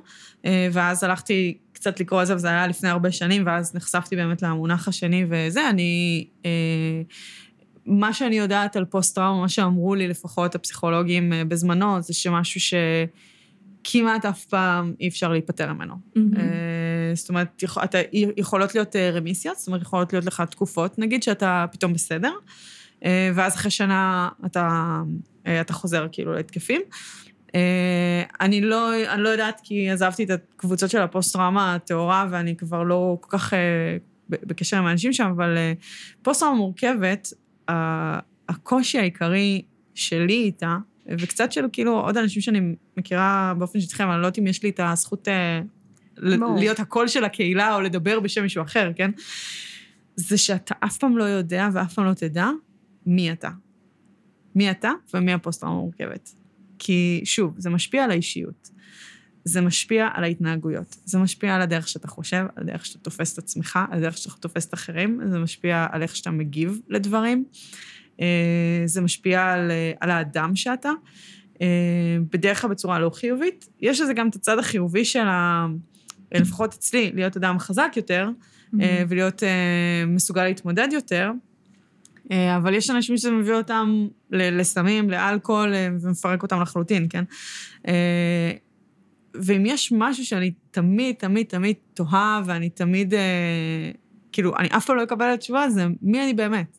[0.71, 4.87] ואז הלכתי קצת לקרוא על זה, וזה היה לפני הרבה שנים, ואז נחשפתי באמת למונח
[4.87, 5.69] השני וזה.
[5.69, 6.25] אני...
[7.85, 12.77] מה שאני יודעת על פוסט-טראומה, מה שאמרו לי לפחות הפסיכולוגים בזמנו, זה שמשהו
[13.81, 15.95] שכמעט אף פעם אי אפשר להיפטר ממנו.
[16.15, 16.33] מהמם.
[17.13, 17.97] זאת אומרת, יכול- אתה-
[18.37, 22.31] יכולות להיות אה, רמיסיות, זאת אומרת, יכולות להיות לך תקופות, נגיד שאתה פתאום בסדר,
[23.05, 24.97] אה, ואז אחרי שנה אתה,
[25.47, 26.81] אה, אתה חוזר כאילו להתקפים.
[28.41, 33.17] אני לא, אני לא יודעת כי עזבתי את הקבוצות של הפוסט-טראומה הטהורה, ואני כבר לא
[33.21, 33.53] כל כך
[34.29, 35.57] בקשר עם האנשים שם, אבל
[36.21, 37.33] פוסט-טראומה מורכבת,
[38.49, 39.61] הקושי העיקרי
[39.95, 40.77] שלי איתה,
[41.19, 44.63] וקצת של כאילו עוד אנשים שאני מכירה באופן שטחי, אבל אני לא יודעת אם יש
[44.63, 45.27] לי את הזכות.
[46.57, 49.11] להיות הקול של הקהילה או לדבר בשם מישהו אחר, כן?
[50.15, 52.49] זה שאתה אף פעם לא יודע ואף פעם לא תדע
[53.05, 53.49] מי אתה.
[54.55, 56.29] מי אתה ומי הפוסט-טראומה המורכבת.
[56.79, 58.69] כי שוב, זה משפיע על האישיות.
[59.43, 60.95] זה משפיע על ההתנהגויות.
[61.05, 64.35] זה משפיע על הדרך שאתה חושב, על הדרך שאתה תופס את עצמך, על הדרך שאתה
[64.35, 67.45] תופס את אחרים, זה משפיע על איך שאתה מגיב לדברים.
[68.21, 70.91] אה, זה משפיע על, אה, על האדם שאתה,
[71.61, 73.69] אה, בדרך כלל בצורה לא חיובית.
[73.81, 75.67] יש לזה גם את הצד החיובי של ה...
[76.31, 78.29] לפחות אצלי, להיות אדם חזק יותר,
[79.09, 79.43] ולהיות
[80.07, 81.31] מסוגל להתמודד יותר.
[82.31, 87.23] אבל יש אנשים שזה מביא אותם לסמים, לאלכוהול, ומפרק אותם לחלוטין, כן?
[89.33, 93.13] ואם יש משהו שאני תמיד, תמיד, תמיד תוהה, ואני תמיד,
[94.31, 96.77] כאילו, אני אף פעם לא אקבל את התשובה, זה מי אני באמת.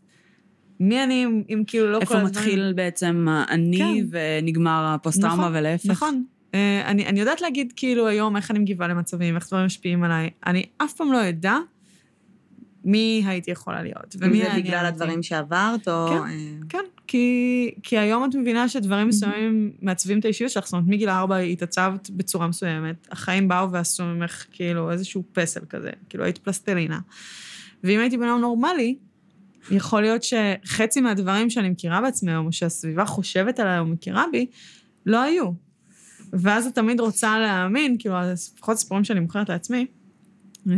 [0.80, 2.28] מי אני אם, אם כאילו לא כל הזמן...
[2.28, 4.18] איפה מתחיל בעצם אני כן.
[4.42, 5.90] ונגמר הפוסט-טראומה נכון, ולהפך?
[5.90, 6.24] נכון.
[6.52, 6.54] Uh,
[6.84, 10.30] אני, אני יודעת להגיד כאילו היום איך אני מגיבה למצבים, איך דברים משפיעים עליי.
[10.46, 11.56] אני אף פעם לא אדע
[12.84, 14.16] מי הייתי יכולה להיות.
[14.18, 16.06] ומי זה בגלל הדברים שעברת, או...
[16.08, 16.84] כן, אה, כן.
[17.06, 20.64] כי, כי היום את מבינה שדברים מסוימים מעצבים את האישיות שלך.
[20.64, 25.90] זאת אומרת, מגיל ארבע התעצבת בצורה מסוימת, החיים באו ועשו ממך כאילו איזשהו פסל כזה,
[26.08, 27.00] כאילו היית פלסטלינה.
[27.84, 28.96] ואם הייתי בן אדם נורמלי,
[29.70, 34.46] יכול להיות שחצי מהדברים שאני מכירה בעצמי היום, או שהסביבה חושבת עליי או מכירה בי,
[35.06, 35.50] לא היו.
[36.32, 39.86] ואז את תמיד רוצה להאמין, כאילו, לפחות הסיפורים שאני מוכרת לעצמי,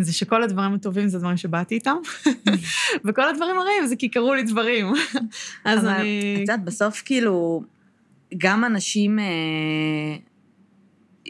[0.01, 1.97] זה שכל הדברים הטובים זה דברים שבאתי איתם,
[3.05, 4.93] וכל הדברים הרעים זה כי קרו לי דברים.
[5.65, 6.35] אז אבל אני...
[6.35, 7.63] את יודעת, בסוף כאילו,
[8.39, 9.25] גם אנשים אה,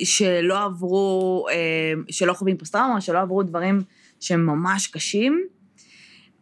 [0.05, 3.82] שלא עברו, אה, שלא חווים פוסט-טראומה, שלא עברו דברים
[4.20, 5.43] שהם ממש קשים,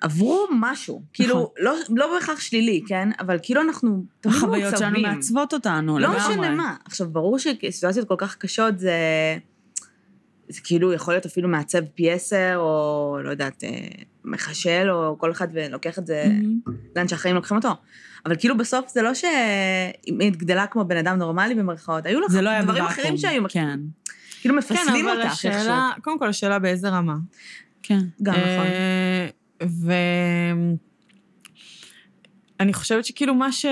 [0.01, 1.49] עברו משהו, כאילו, נכון.
[1.59, 3.09] לא, לא בהכרח שלילי, כן?
[3.21, 3.89] אבל כאילו אנחנו
[4.21, 4.51] תמיד מעוצבים.
[4.51, 6.77] החוויות שלנו מעצבות אותנו, לא משנה מה.
[6.85, 8.93] עכשיו, ברור שסיטואציות כל כך קשות זה...
[10.49, 13.89] זה כאילו יכול להיות אפילו מעצב פי עשר, או לא יודעת, אה,
[14.25, 16.71] מחשל, או כל אחד ולוקח את זה mm-hmm.
[16.97, 17.69] לאן שהחיים לוקחים אותו.
[18.27, 22.63] אבל כאילו בסוף זה לא שהיא התגדלה כמו בן אדם נורמלי במרכאות, היו לך לא
[22.63, 23.81] דברים אחרים שהיו, כן.
[24.41, 25.75] כאילו מפסלים כן, אותך איכשהו.
[26.03, 27.17] קודם כל השאלה באיזה רמה.
[27.83, 28.01] כן.
[28.23, 28.67] גם נכון.
[29.61, 30.77] ואני
[32.73, 33.67] חושבת שכאילו מה ש...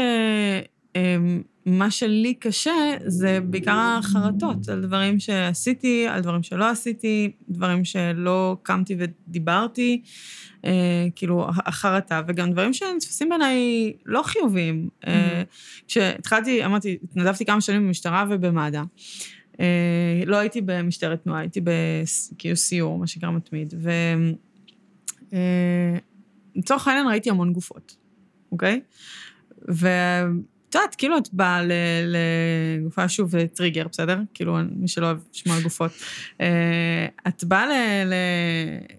[0.96, 7.84] אמ, מה שלי קשה זה בעיקר החרטות על דברים שעשיתי, על דברים שלא עשיתי, דברים
[7.84, 10.02] שלא קמתי ודיברתי,
[10.64, 14.88] אה, כאילו החרטה, וגם דברים שנתפסים בעיניי לא חיוביים.
[15.06, 15.42] אה,
[15.88, 18.82] כשהתחלתי, אמרתי, התנדבתי כמה שנים במשטרה ובמד"א.
[19.60, 23.74] אה, לא הייתי במשטרת תנועה, הייתי בכאילו סיור, מה שנקרא מתמיד.
[23.76, 23.90] ו...
[26.56, 27.96] לצורך העניין ראיתי המון גופות,
[28.52, 28.80] אוקיי?
[29.68, 31.60] ואת יודעת, כאילו את באה
[32.06, 34.20] לגופה, שוב, טריגר, בסדר?
[34.34, 35.92] כאילו, מי שלא אוהב לשמוע גופות.
[36.40, 37.66] אה, את באה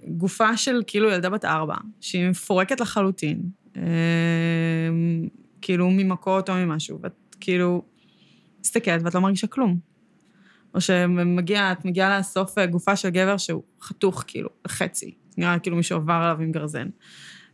[0.07, 3.41] לגופה של כאילו ילדה בת ארבע, שהיא מפורקת לחלוטין,
[3.77, 3.81] אה,
[5.61, 7.83] כאילו ממכות או ממשהו, ואת כאילו
[8.61, 9.79] מסתכלת ואת לא מרגישה כלום.
[10.75, 15.13] או שמגיעה, את מגיעה לאסוף גופה של גבר שהוא חתוך, כאילו, חצי.
[15.39, 16.87] נראה כאילו מישהו עבר עליו עם גרזן.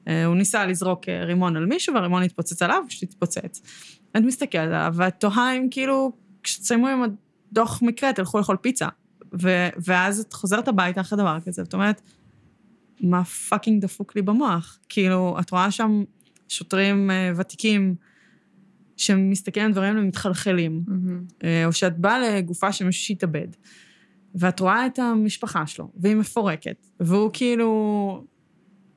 [0.07, 3.61] אה, הוא ניסה לזרוק אה, רימון על מישהו, והרימון התפוצץ עליו, התפוצץ.
[4.17, 6.11] את מסתכלת עליו, ואת תוהה אם כאילו,
[6.43, 7.03] כשתסיימו עם
[7.51, 8.87] הדוח מקרה, תלכו לאכול פיצה.
[9.41, 12.01] ו- ואז את חוזרת הביתה אחרי דבר כזה, ואת אומרת,
[13.01, 14.79] מה fucking דפוק לי במוח?
[14.89, 16.03] כאילו, את רואה שם
[16.47, 17.95] שוטרים uh, ותיקים
[18.97, 21.41] שמסתכלים על דברים ומתחלחלים, mm-hmm.
[21.41, 23.47] uh, או שאת באה לגופה של מישהו שהתאבד,
[24.35, 28.25] ואת רואה את המשפחה שלו, והיא מפורקת, והוא כאילו...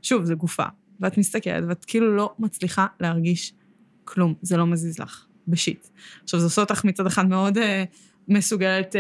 [0.03, 0.65] שוב, זה גופה.
[1.01, 3.53] ואת מסתכלת, ואת כאילו לא מצליחה להרגיש
[4.05, 5.89] כלום, זה לא מזיז לך, ב shit.
[6.23, 7.61] עכשיו, זה עושה אותך מצד אחד מאוד uh,
[8.29, 8.99] מסוגלת, uh,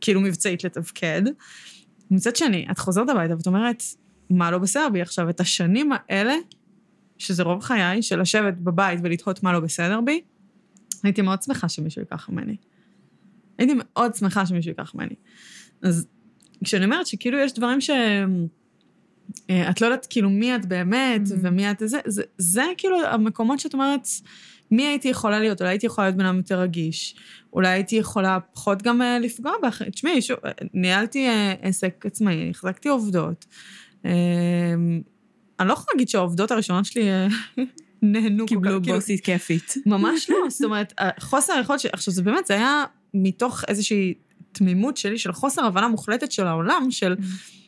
[0.00, 1.22] כאילו מבצעית לתפקד.
[2.10, 3.82] מצד שני, את חוזרת הביתה ואת אומרת,
[4.30, 5.30] מה לא בסדר בי עכשיו?
[5.30, 6.34] את השנים האלה,
[7.18, 10.20] שזה רוב חיי, של לשבת בבית ולתהות מה לא בסדר בי,
[11.02, 12.56] הייתי מאוד שמחה שמישהו ייקח ממני.
[13.58, 15.14] הייתי מאוד שמחה שמישהו ייקח ממני.
[15.82, 16.06] אז
[16.64, 18.46] כשאני אומרת שכאילו יש דברים שהם...
[19.50, 21.34] אה, את לא יודעת כאילו מי את באמת, mm-hmm.
[21.42, 24.06] ומי את זה, זה, זה כאילו המקומות שאת אומרת,
[24.70, 25.60] מי הייתי יכולה להיות?
[25.60, 27.16] אולי הייתי יכולה להיות בן אדם יותר רגיש,
[27.52, 29.82] אולי הייתי יכולה פחות גם uh, לפגוע בך.
[29.82, 30.36] תשמעי, שוב,
[30.74, 33.46] ניהלתי uh, עסק עצמאי, החזקתי עובדות.
[34.02, 34.06] Uh,
[35.60, 37.04] אני לא יכולה להגיד שהעובדות הראשונות שלי
[38.02, 39.74] נהנו כל כך, קיבלו בוסית כיפית.
[39.86, 44.14] ממש לא, זאת אומרת, חוסר היכולת, עכשיו זה באמת, זה היה מתוך איזושהי
[44.52, 47.16] תמימות שלי, של חוסר הבנה מוחלטת של העולם, של...
[47.18, 47.58] Mm-hmm.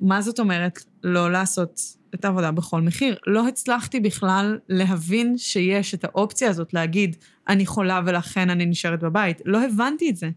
[0.00, 1.80] מה זאת אומרת לא לעשות
[2.14, 3.16] את העבודה בכל מחיר?
[3.26, 7.16] לא הצלחתי בכלל להבין שיש את האופציה הזאת להגיד,
[7.48, 9.42] אני חולה ולכן אני נשארת בבית.
[9.44, 10.30] לא הבנתי את זה.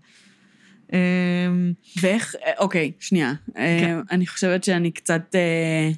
[0.93, 3.33] אמ, ואיך, אוקיי, שנייה.
[3.53, 3.95] כן.
[3.97, 5.91] אמ, אני חושבת שאני קצת, אה,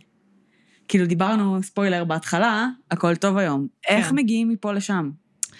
[0.87, 3.67] כאילו דיברנו, ספוילר, בהתחלה, הכל טוב היום.
[3.81, 3.95] כן.
[3.95, 5.09] איך מגיעים מפה לשם?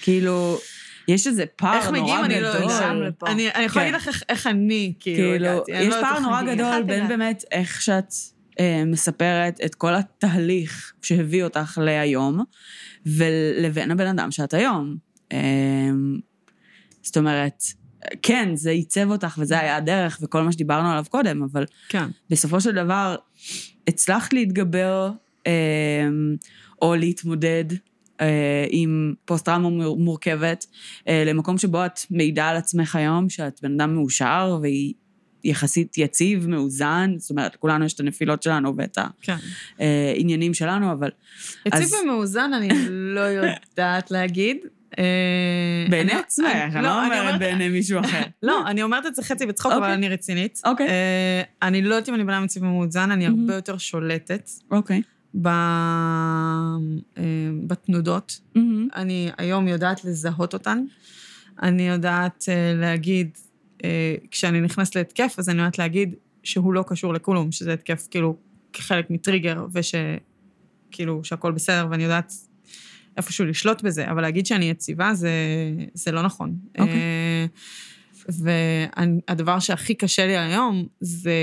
[0.02, 0.58] כאילו,
[1.08, 2.82] יש איזה איך פער מגיעים, נורא אני לא יודעת.
[2.92, 3.08] גדול.
[3.08, 3.28] לפה.
[3.28, 3.92] אני אני יכולה כן.
[3.92, 5.72] להגיד לך איך- איך אני, כאילו, כאילו, הגעתי.
[5.72, 6.58] יש לא פער איך נורא מגיעים.
[6.58, 7.08] גדול איך בין?
[7.08, 8.14] באמת איך שאת
[8.60, 12.44] אה, מספרת את כל התהליך שהביא אותך להיום,
[13.06, 14.96] ולבין הבן אדם שאת היום.
[15.34, 15.38] אה,
[17.02, 17.64] זאת אומרת,
[18.22, 22.06] כן, זה עיצב אותך וזה היה הדרך וכל מה שדיברנו עליו קודם, אבל כן.
[22.30, 23.16] בסופו של דבר
[23.88, 25.12] הצלחת להתגבר
[25.48, 25.52] אה,
[26.82, 27.66] או להתמודד
[28.70, 30.66] עם פוסט-טראומה מור- מורכבת,
[31.08, 34.94] אה, למקום שבו את מעידה על עצמך היום, שאת בן אדם מאושר והיא
[35.44, 39.36] יחסית יציב, מאוזן, זאת אומרת, לכולנו יש את הנפילות שלנו ואת כן.
[39.80, 41.10] העניינים שלנו, אבל
[41.66, 44.58] יציב אז- ומאוזן, אני לא יודעת להגיד.
[45.00, 45.04] אה,
[45.90, 48.22] בעיני עצמך, אני לא אני אומרת בעיני מישהו אחר.
[48.44, 49.94] לא, אני אומרת את זה חצי בצחוק, אבל אוקיי.
[49.94, 50.62] אני רצינית.
[50.66, 50.88] אוקיי.
[50.88, 53.28] אה, אני לא יודעת אם אני אדם יציב ומאוזן, אני.
[53.28, 55.02] הרבה יותר שולטת אוקיי.
[55.42, 57.24] ב- אה,
[57.68, 58.40] בתנודות.
[58.96, 60.86] אני היום יודעת לזהות אותן.
[61.64, 63.38] אני יודעת אה, להגיד,
[63.84, 68.36] אה, כשאני נכנסת להתקף, אז אני יודעת להגיד שהוא לא קשור לכלום, שזה התקף כאילו
[68.74, 72.34] כחלק מטריגר, ושכאילו שהכל בסדר, ואני יודעת
[73.18, 75.32] איפשהו לשלוט בזה, אבל להגיד שאני יציבה זה,
[75.94, 76.56] זה לא נכון.
[76.80, 76.94] אוקיי.
[76.94, 77.46] אה,
[78.30, 81.34] והדבר שהכי קשה לי היום זה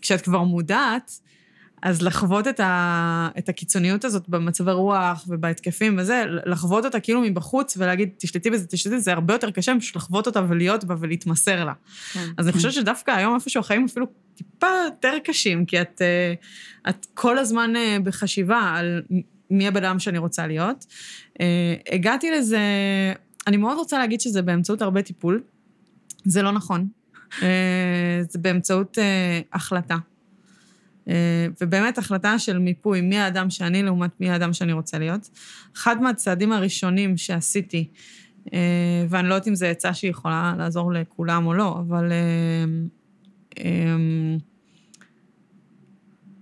[0.00, 1.20] כשאת כבר מודעת,
[1.82, 7.76] אז לחוות את, ה, את הקיצוניות הזאת במצבי רוח ובהתקפים וזה, לחוות אותה כאילו מבחוץ
[7.76, 11.64] ולהגיד, תשלטי בזה, תשלטי בזה, זה הרבה יותר קשה פשוט לחוות אותה ולהיות בה ולהתמסר
[11.64, 11.72] לה.
[12.12, 12.26] כן.
[12.38, 16.34] אז אני חושבת שדווקא היום איפשהו החיים אפילו טיפה יותר קשים, כי את, אה,
[16.90, 19.02] את כל הזמן אה, בחשיבה על
[19.50, 20.86] מי הבן אדם שאני רוצה להיות.
[21.40, 22.60] אה, הגעתי לזה,
[23.46, 25.42] אני מאוד רוצה להגיד שזה באמצעות הרבה טיפול.
[26.24, 26.88] זה לא נכון.
[28.28, 28.98] זה באמצעות
[29.52, 29.96] החלטה.
[31.08, 35.30] אה, ובאמת החלטה של מיפוי מי האדם שאני לעומת מי האדם שאני רוצה להיות.
[35.76, 37.88] אחד מהצעדים הראשונים שעשיתי,
[38.52, 42.12] אה, ואני לא יודעת אם זו עצה שהיא יכולה לעזור לכולם או לא, אבל
[43.58, 43.64] אה,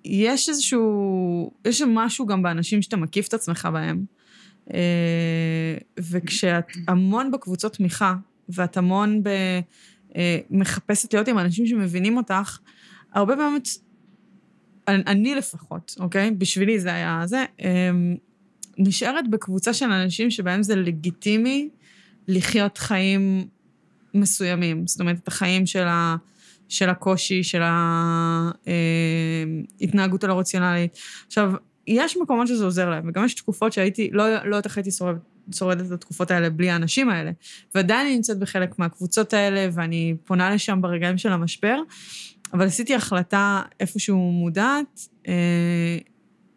[0.04, 4.04] יש איזשהו, יש משהו גם באנשים שאתה מקיף את עצמך בהם.
[5.98, 8.14] וכשאת המון בקבוצות תמיכה,
[8.48, 9.22] ואת המון
[10.50, 12.58] מחפשת להיות עם אנשים שמבינים אותך,
[13.12, 13.60] הרבה פעמים,
[15.06, 16.30] אני, לפחות, אוקיי?
[16.30, 17.90] בשבילי זה היה זה, אה,
[18.78, 21.68] נשארת בקבוצה של אנשים שבהם זה לגיטימי
[22.28, 23.46] לחיות חיים
[24.14, 24.86] מסוימים.
[24.86, 26.16] זאת אומרת, את החיים של, ה,
[26.68, 27.62] של הקושי, של
[29.80, 30.98] ההתנהגות הלא רציונלית.
[31.26, 31.52] עכשיו,
[31.86, 35.20] יש מקומות שזה עוזר להם, וגם יש תקופות שהייתי, לא, לא איך הייתי שורדת,
[35.52, 37.30] שורדת את התקופות האלה בלי האנשים האלה.
[37.74, 41.76] ועדיין אני נמצאת בחלק מהקבוצות האלה, ואני פונה לשם ברגעים של המשבר,
[42.52, 45.98] אבל עשיתי החלטה איפשהו מודעת, אה,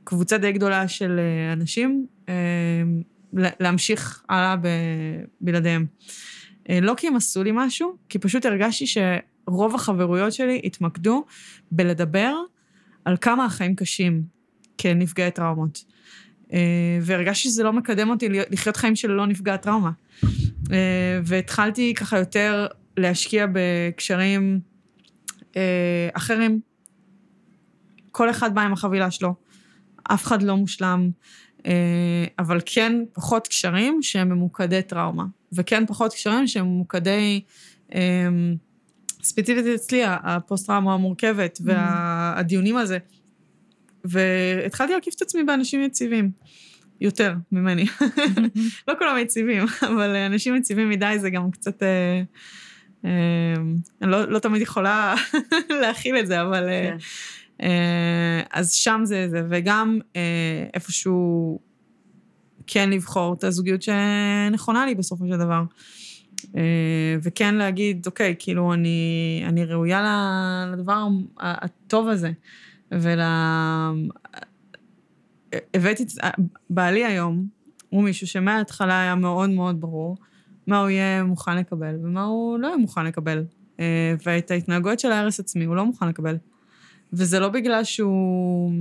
[0.04, 2.34] קבוצה די גדולה של אה, אנשים, אה,
[3.34, 4.68] להמשיך הלאה ב,
[5.42, 5.86] בלעדיהם.
[6.82, 11.26] לא כי הם עשו לי משהו, כי פשוט הרגשתי שרוב החברויות שלי התמקדו
[11.72, 12.36] בלדבר
[13.06, 14.24] על כמה החיים קשים
[14.78, 15.84] כנפגעי טראומות.
[17.02, 19.92] והרגשתי שזה לא מקדם אותי לחיות חיים של לא נפגע טראומה.
[21.24, 22.68] והתחלתי ככה יותר
[22.98, 24.60] להשקיע בקשרים
[26.14, 26.60] אחרים.
[28.12, 29.34] כל אחד בא עם החבילה שלו,
[30.04, 31.10] אף אחד לא מושלם,
[31.66, 37.42] אה, אבל כן פחות קשרים שהם ממוקדי טראומה, וכן פחות קשרים שהם ממוקדי,
[37.96, 38.28] אה,
[39.24, 42.98] ספציפית אצלי, הפוסט-טראומה המורכבת והדיונים על זה.
[44.06, 46.32] והתחלתי להקיף את עצמי באנשים יציבים.
[47.02, 47.86] יותר ממני.
[48.88, 51.84] לא כולם יציבים, אבל אנשים יציבים מדי זה גם קצת...
[53.06, 53.12] אני
[54.12, 55.16] לא, לא תמיד יכולה
[55.82, 56.70] להכיל את זה, אבל...
[56.70, 56.98] אה, כן.
[57.66, 60.22] אה, אז שם זה זה, וגם אה,
[60.74, 61.60] איפשהו
[62.68, 65.64] כן לבחור את הזוגיות שנכונה לי בסופו של דבר.
[67.24, 70.02] וכן להגיד, אוקיי, כאילו, אני, אני ראויה
[70.74, 71.08] לדבר
[71.40, 72.32] הטוב הזה.
[72.92, 73.20] ול...
[75.74, 76.36] הבאתי, את-
[76.70, 77.48] בעלי היום
[77.90, 80.18] הוא מישהו שמההתחלה היה מאוד מאוד ברור
[80.68, 83.44] מה הוא יהיה מוכן לקבל ומה הוא לא יהיה מוכן לקבל.
[83.80, 86.38] אה, ואת ההתנהגויות של ההרס עצמי הוא לא מוכן לקבל.
[87.14, 88.72] וזה לא בגלל שהוא,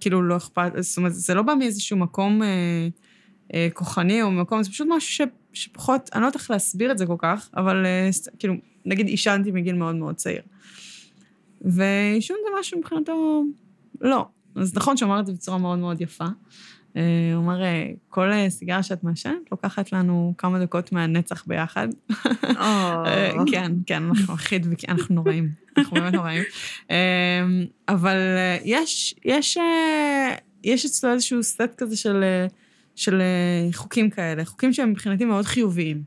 [0.00, 2.48] כאילו, לא אכפת, זאת אומרת, זה לא בא מאיזשהו מקום אה,
[3.54, 5.20] אה, כוחני או מקום, זה פשוט משהו ש,
[5.52, 9.50] שפחות, אני לא יודעת איך להסביר את זה כל כך, אבל אה, כאילו, נגיד עישנתי
[9.50, 10.42] מגיל מאוד מאוד צעיר.
[11.60, 13.44] ועישון זה משהו מבחינתו,
[14.00, 14.26] לא.
[14.56, 16.26] אז נכון אמר את זה בצורה מאוד מאוד יפה.
[16.96, 17.02] אה,
[17.34, 21.88] הוא אומר, אה, כל אה, סיגריה שאת מעשנת לוקחת לנו כמה דקות מהנצח ביחד.
[23.50, 25.48] כן, כן, אנחנו הכי דבקים, אנחנו נוראים,
[25.78, 26.42] אנחנו באמת נוראים.
[27.88, 28.16] אבל
[28.64, 29.58] יש, יש,
[30.64, 32.24] יש אצלו איזשהו סט כזה של,
[32.94, 33.22] של
[33.72, 36.02] חוקים כאלה, חוקים שהם מבחינתי מאוד חיוביים.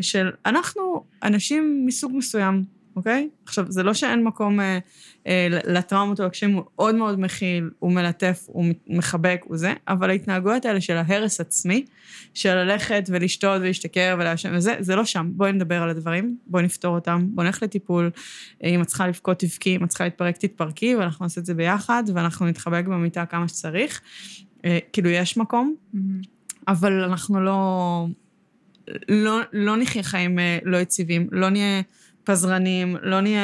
[0.00, 2.64] של אנחנו אנשים מסוג מסוים,
[2.96, 3.28] אוקיי?
[3.46, 4.78] עכשיו, זה לא שאין מקום אה,
[5.26, 10.10] אה, לטראומות או לקשיים, הוא מאוד מאוד מכיל, הוא מלטף, הוא מחבק, הוא זה, אבל
[10.10, 11.84] ההתנהגויות האלה של ההרס עצמי,
[12.34, 15.30] של ללכת ולשתות ולהשתכר ולעשן וזה, זה לא שם.
[15.32, 18.10] בואי נדבר על הדברים, בואי נפתור אותם, בואי נלך לטיפול.
[18.64, 22.04] אם את צריכה לבכות, תבכי, אם את צריכה להתפרק, תתפרקי, ואנחנו נעשה את זה ביחד,
[22.14, 24.00] ואנחנו נתחבק במיטה כמה שצריך.
[24.64, 25.98] אה, כאילו, יש מקום, mm-hmm.
[26.68, 28.06] אבל אנחנו לא...
[29.08, 31.82] לא, לא נחיה חיים אה, לא יציבים, לא נהיה
[32.24, 33.42] פזרנים, לא נהיה...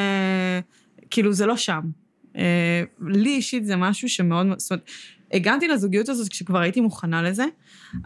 [1.09, 1.81] כאילו, זה לא שם.
[2.35, 4.47] אה, לי אישית זה משהו שמאוד...
[4.57, 4.89] זאת אומרת,
[5.33, 7.45] הגעתי לזוגיות הזאת כשכבר הייתי מוכנה לזה,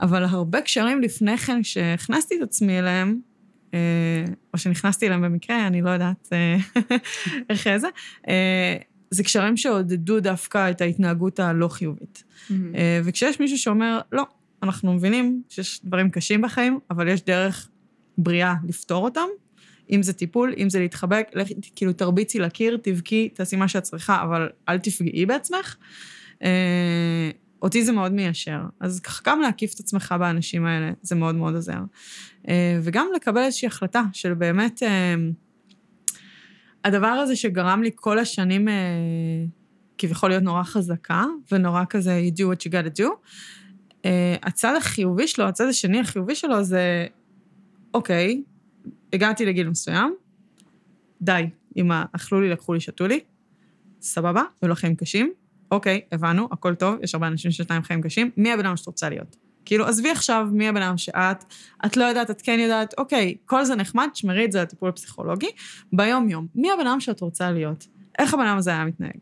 [0.02, 3.20] אבל הרבה קשרים לפני כן, כשהכנסתי את עצמי אליהם,
[3.74, 3.80] אה,
[4.54, 6.30] או שנכנסתי אליהם במקרה, אני לא יודעת
[7.50, 7.88] איך זה,
[9.12, 12.24] זה קשרים שעודדו דווקא את ההתנהגות הלא חיובית.
[12.24, 12.54] Mm-hmm.
[13.04, 14.24] וכשיש מישהו שאומר, לא,
[14.64, 17.70] אנחנו מבינים שיש דברים קשים בחיים, אבל יש דרך
[18.18, 19.28] בריאה לפתור אותם.
[19.92, 24.24] אם זה טיפול, אם זה להתחבק, לך, כאילו תרביצי לקיר, תבכי, תעשי מה שאת צריכה,
[24.24, 25.76] אבל אל תפגעי בעצמך.
[26.44, 27.30] אה,
[27.62, 28.60] אותי זה מאוד מיישר.
[28.80, 31.80] אז ככה גם להקיף את עצמך באנשים האלה, זה מאוד מאוד עוזר.
[32.48, 35.16] אה, וגם לקבל איזושהי החלטה של באמת, אה,
[36.86, 38.68] הדבר הזה שגרם לי כל השנים
[39.98, 43.08] כביכול להיות נורא חזקה, ונורא כזה, you do what you gotta do,
[44.44, 47.06] הצד החיובי שלו, הצד השני החיובי שלו זה,
[47.94, 48.42] אוקיי,
[49.14, 50.16] הגעתי לגיל מסוים,
[51.22, 53.20] די, אמא, אכלו לי, לקחו לי, שתו לי,
[54.02, 55.34] סבבה, היו לו חיים קשים,
[55.72, 58.88] אוקיי, הבנו, הכל טוב, יש הרבה אנשים שיש להם חיים קשים, מי הבן אדם שאת
[58.88, 59.36] רוצה להיות?
[59.66, 61.44] כאילו, עזבי עכשיו מי הבן אדם שאת,
[61.86, 65.50] את לא יודעת, את כן יודעת, אוקיי, כל זה נחמד, שמרי את זה לטיפול פסיכולוגי,
[65.94, 67.88] ביום-יום, מי הבן אדם שאת רוצה להיות?
[68.20, 69.18] איך הבן אדם הזה היה מתנהג.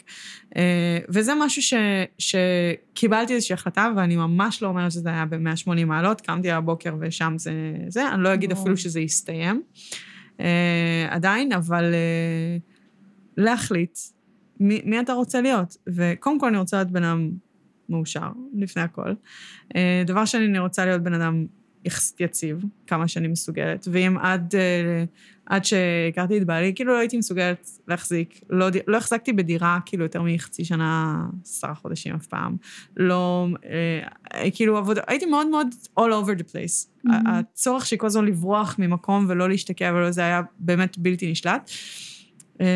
[0.55, 1.73] אה, וזה משהו ש,
[2.17, 7.51] שקיבלתי איזושהי החלטה, ואני ממש לא אומרת שזה היה ב-180 מעלות, קמתי הבוקר ושם זה,
[7.87, 9.61] זה, אני לא אגיד אפילו שזה יסתיים
[10.39, 12.57] אה, עדיין, אבל אה,
[13.37, 13.99] להחליט
[14.59, 15.77] מי, מי אתה רוצה להיות.
[15.87, 17.31] וקודם כל אני רוצה להיות בן אדם
[17.89, 19.13] מאושר, לפני הכל.
[20.05, 21.45] דבר שני, אני רוצה להיות בן אדם
[21.85, 25.03] יחסית יציב, כמה שאני מסוגלת, ואם עד, אה,
[25.45, 30.21] עד שהכרתי את בעלי, כאילו לא הייתי מסוגלת להחזיק, לא, לא החזקתי בדירה כאילו יותר
[30.21, 32.55] מחצי שנה, עשרה חודשים אף פעם.
[32.97, 33.47] לא,
[34.33, 35.67] אה, כאילו עבודה, הייתי מאוד מאוד
[35.99, 37.07] all over the place.
[37.07, 37.11] Mm-hmm.
[37.25, 41.71] הצורך שלי כל הזמן לברוח ממקום ולא להשתקע ולא זה היה באמת בלתי נשלט.
[42.61, 42.67] אה,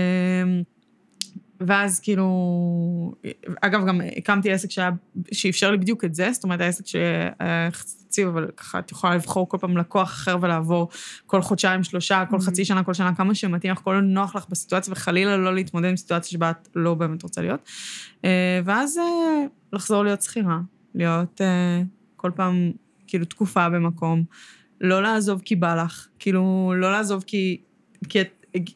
[1.60, 3.16] ואז כאילו,
[3.62, 4.90] אגב, גם הקמתי עסק שהיה,
[5.32, 7.70] שאפשר לי בדיוק את זה, זאת אומרת, העסק שהיה
[8.16, 10.90] יציב, אבל ככה את יכולה לבחור כל פעם לקוח אחר ולעבור
[11.26, 14.94] כל חודשיים, שלושה, כל חצי שנה, כל שנה, כמה שמתאים לך, כל נוח לך בסיטואציה,
[14.94, 17.70] וחלילה לא להתמודד עם סיטואציה שבה את לא באמת רוצה להיות.
[18.26, 19.04] אה, ואז אה,
[19.74, 20.60] לחזור להיות שכירה,
[20.96, 21.82] להיות אה,
[22.16, 22.72] כל פעם,
[23.08, 24.24] כאילו, תקופה במקום,
[24.82, 27.62] לא לעזוב כי בא לך, כאילו, לא לעזוב כי...
[28.10, 28.28] כי את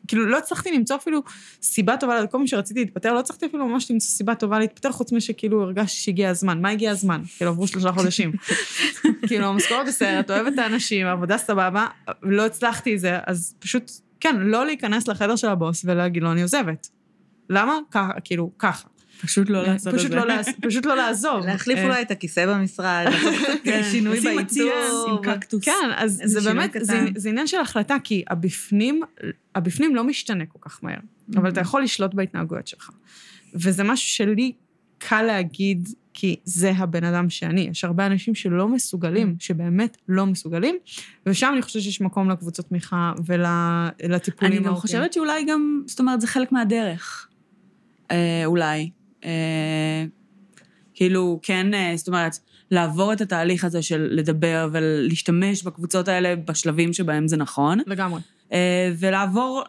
[0.07, 1.23] כאילו, לא הצלחתי למצוא אפילו
[1.61, 5.11] סיבה טובה, כל פעם שרציתי להתפטר, לא הצלחתי אפילו ממש למצוא סיבה טובה להתפטר, חוץ
[5.11, 6.61] משכאילו הרגשתי שהגיע הזמן.
[6.61, 7.21] מה הגיע הזמן?
[7.37, 8.31] כאילו, עברו שלושה חודשים.
[9.27, 11.87] כאילו, המשכורת בסרט, אוהבת את האנשים, העבודה סבבה,
[12.23, 16.41] לא הצלחתי את זה, אז פשוט, כן, לא להיכנס לחדר של הבוס ולהגיד לו, אני
[16.41, 16.89] עוזבת.
[17.49, 17.79] למה?
[17.91, 18.87] ככה, כאילו, ככה.
[19.21, 20.51] פשוט לא לעשות את זה.
[20.61, 21.45] פשוט לא לעזוב.
[21.45, 23.05] להחליף אה, אולי את הכיסא במשרד,
[23.63, 23.83] כן.
[23.91, 24.69] שינוי בעיצוב.
[25.07, 25.65] עם קקטוס.
[25.65, 26.75] כן, אז זה באמת,
[27.15, 28.23] זה עניין של החלטה, כי
[29.55, 30.99] הבפנים לא משתנה כל כך מהר,
[31.35, 32.89] אבל אתה יכול לשלוט בהתנהגויות שלך.
[33.53, 34.51] וזה משהו שלי
[34.97, 37.61] קל להגיד, כי זה הבן אדם שאני.
[37.71, 40.75] יש הרבה אנשים שלא מסוגלים, שבאמת לא מסוגלים,
[41.25, 46.21] ושם אני חושבת שיש מקום לקבוצות תמיכה ולטיפולים אני גם חושבת שאולי גם, זאת אומרת,
[46.21, 47.27] זה חלק מהדרך.
[48.11, 48.89] אה, אולי.
[49.25, 50.05] אה,
[50.93, 52.37] כאילו, כן, אה, זאת אומרת,
[52.71, 57.79] לעבור את התהליך הזה של לדבר ולהשתמש בקבוצות האלה בשלבים שבהם זה נכון.
[57.87, 58.21] לגמרי.
[58.53, 59.63] אה, ולעבור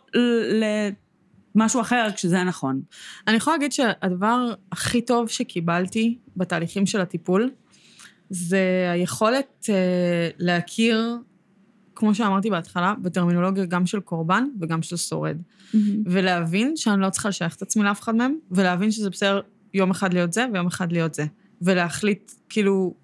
[1.54, 2.80] למשהו אחר כשזה נכון.
[3.28, 7.50] אני יכולה להגיד שהדבר הכי טוב שקיבלתי בתהליכים של הטיפול,
[8.30, 9.66] זה היכולת
[10.38, 11.16] להכיר,
[12.00, 15.36] כמו שאמרתי בהתחלה, בטרמינולוגיה גם של קורבן וגם של שורד.
[15.36, 15.76] Mm-hmm.
[16.06, 19.40] ולהבין שאני לא צריכה לשייך את עצמי לאף אחד מהם, ולהבין שזה בסדר
[19.74, 21.26] יום אחד להיות זה ויום אחד להיות זה.
[21.62, 22.94] ולהחליט, כאילו,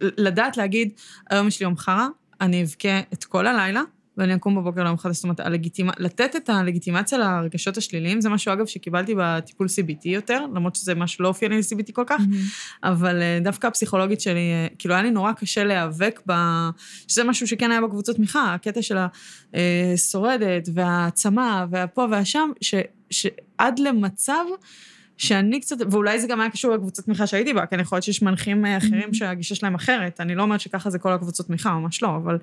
[0.00, 0.90] לדעת להגיד,
[1.30, 2.06] היום יש לי יום חרא,
[2.40, 3.82] אני אבכה את כל הלילה,
[4.18, 5.88] ואני אקום בבוקר ליום אחד, זאת אומרת, הלגיטימ...
[5.98, 11.22] לתת את הלגיטימציה לרגשות השליליים, זה משהו, אגב, שקיבלתי בטיפול CBT יותר, למרות שזה משהו
[11.22, 12.88] לא אופייני ל-CBT כל כך, mm-hmm.
[12.88, 16.32] אבל אה, דווקא הפסיכולוגית שלי, אה, כאילו, היה לי נורא קשה להיאבק ב...
[17.08, 18.96] שזה משהו שכן היה בקבוצות תמיכה, הקטע של
[19.54, 22.74] השורדת, והעצמה, והפה והשם, ש...
[23.10, 24.44] שעד למצב
[25.16, 28.22] שאני קצת, ואולי זה גם היה קשור לקבוצת תמיכה שהייתי בה, כי יכול להיות שיש
[28.22, 30.20] מנחים אה, אחרים שהגישה שלהם אחרת.
[30.20, 32.38] אני לא אומרת שככה זה כל הקבוצות תמיכה, ממש לא, אבל אה,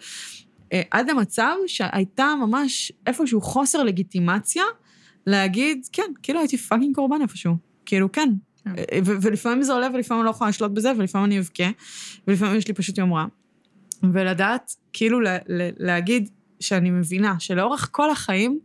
[0.91, 4.63] עד למצב שהייתה ממש איפשהו חוסר לגיטימציה
[5.27, 7.55] להגיד, כן, כאילו הייתי פאקינג קורבן איפשהו.
[7.85, 8.29] כאילו, כן.
[8.63, 8.69] כן.
[8.77, 11.63] אה, ולפעמים זה עולה ולפעמים אני לא יכולה לשלוט בזה, ולפעמים אני אבכה,
[12.27, 13.25] ולפעמים יש לי פשוט יום רע.
[14.13, 16.29] ולדעת, כאילו לה, לה, להגיד
[16.59, 18.59] שאני מבינה שלאורך כל החיים,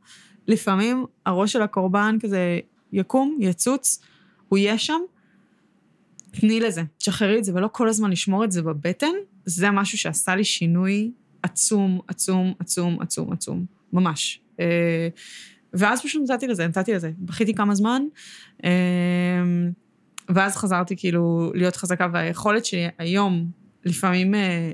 [0.48, 2.58] לפעמים הראש של הקורבן כזה
[2.92, 4.02] יקום, יצוץ,
[4.48, 5.00] הוא יהיה שם,
[6.30, 9.12] תני לזה, תשחררי את זה, ולא כל הזמן לשמור את זה בבטן,
[9.44, 11.10] זה משהו שעשה לי שינוי
[11.46, 14.40] עצום, עצום, עצום, עצום, עצום, ממש.
[14.60, 15.08] אה,
[15.72, 17.10] ואז פשוט נתתי לזה, נתתי לזה.
[17.18, 18.02] בכיתי כמה זמן,
[18.64, 18.70] אה,
[20.28, 23.50] ואז חזרתי כאילו להיות חזקה, והיכולת שלי היום,
[23.84, 24.72] לפעמים אה,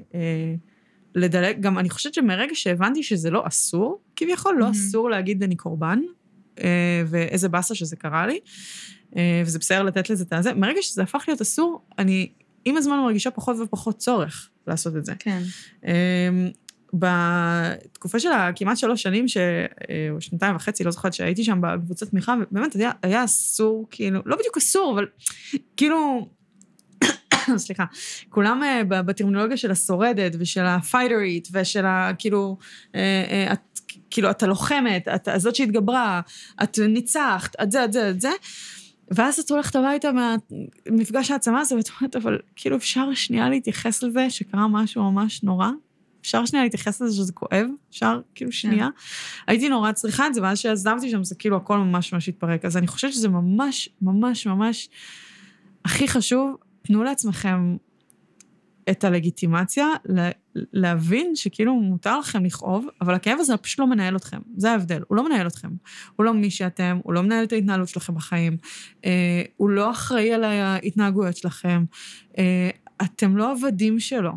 [1.15, 4.73] לדלג, גם אני חושבת שמרגע שהבנתי שזה לא אסור, כביכול לא מהמם.
[4.73, 6.01] אסור להגיד אני קורבן,
[7.07, 8.40] ואיזה באסה שזה קרה לי,
[9.47, 12.28] וזה בסדר לתת לזה את הזה, מרגע שזה הפך להיות אסור, אני
[12.65, 15.12] עם הזמן מרגישה פחות ופחות צורך לעשות את זה.
[15.19, 15.43] כן.
[16.93, 19.36] בתקופה של הכמעט שלוש שנים, ש...
[19.36, 24.20] אה, או שנתיים וחצי, לא זוכרת שהייתי שם בקבוצת תמיכה, ובאמת היה, היה אסור, כאילו,
[24.27, 25.06] לא בדיוק אסור, אבל
[25.77, 26.28] כאילו,
[27.56, 27.85] סליחה,
[28.28, 32.10] כולם אה, בטרמינולוגיה של השורדת ושל הפייטרית ושל ה...
[32.19, 32.56] כאילו,
[32.94, 36.20] אה, את, כאילו, את הלוחמת, את הזאת שהתגברה,
[36.62, 38.31] את ניצחת, את זה, את זה, את זה.
[39.10, 44.31] ואז את הולכת הביתה מהמפגש העצמה הזה, ואת אומרת, אבל כאילו אפשר שנייה להתייחס לזה
[44.31, 45.69] שקרה משהו ממש נורא?
[46.23, 47.66] אפשר שנייה להתייחס לזה שזה כואב?
[47.90, 48.89] אפשר כאילו שנייה?
[49.47, 52.65] הייתי נורא צריכה את זה, ואז שעזבתי שם זה כאילו הכל ממש ממש התפרק.
[52.65, 54.89] אז אני חושבת שזה ממש ממש ממש
[55.85, 57.77] הכי חשוב, תנו לעצמכם
[58.90, 64.39] את הלגיטימציה, לה- להבין שכאילו מותר לכם לכאוב, אבל הכאב הזה פשוט לא מנהל אתכם.
[64.57, 65.69] זה ההבדל, הוא לא מנהל אתכם.
[66.16, 68.57] הוא לא מי שאתם, הוא לא מנהל את ההתנהלות שלכם בחיים,
[69.05, 71.85] אה, הוא לא אחראי על ההתנהגויות שלכם,
[72.39, 72.70] אה,
[73.03, 74.32] אתם לא עבדים שלו.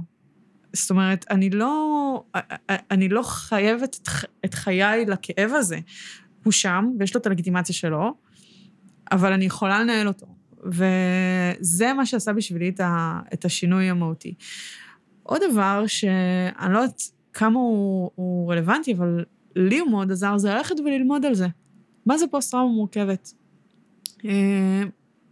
[0.76, 2.24] זאת אומרת, אני לא,
[2.92, 4.10] אני לא חייבת
[4.46, 5.80] את, חיי לכאב הזה.
[6.44, 8.14] הוא שם, ויש לו את הלגיטימציה שלו,
[9.12, 10.26] אבל אני יכולה לנהל אותו.
[10.66, 14.34] וזה מה שעשה בשבילי את, ה, את השינוי המהותי.
[15.24, 17.02] עוד דבר שאני לא יודעת
[17.34, 19.26] כמה הוא, הוא רלוונטי, אבל
[19.56, 21.48] לי הוא מאוד עזר, זה ללכת וללמוד על זה.
[22.06, 23.34] מה זה פוסט-טראומה מורכבת?
[24.26, 24.84] אה,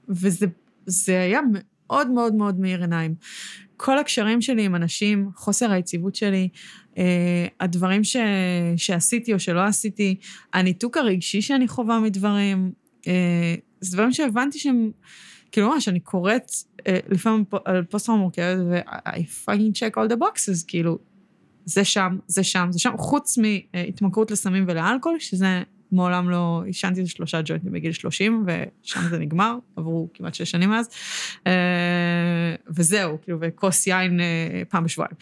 [0.10, 0.46] וזה
[0.86, 3.16] זה היה מאוד מאוד מאוד מאיר עיניים.
[3.84, 6.50] כל הקשרים שלי עם אנשים, חוסר היציבות שלי,
[6.98, 8.18] אה, הדברים ש,
[8.78, 10.16] שעשיתי או שלא עשיתי,
[10.54, 12.72] הניתוק הרגשי שאני חווה מדברים,
[13.08, 14.92] אה, זה דברים שהבנתי שהם,
[15.52, 16.52] כאילו ממש, אני קוראת
[16.88, 21.00] אה, לפעמים על פוסט-טראומה מורכבת, ו-I fucking check all the boxes, כאילו,
[21.66, 27.42] זה שם, זה שם, זה שם, חוץ מהתמכרות לסמים ולאלכוהול, שזה מעולם לא, עישנתי שלושה
[27.46, 30.90] ג'וינטים בגיל 30, ושם זה נגמר, עברו כמעט שש שנים מאז,
[31.48, 31.54] אה,
[32.70, 35.16] וזהו, כאילו, וכוס יין אה, פעם בשבועיים.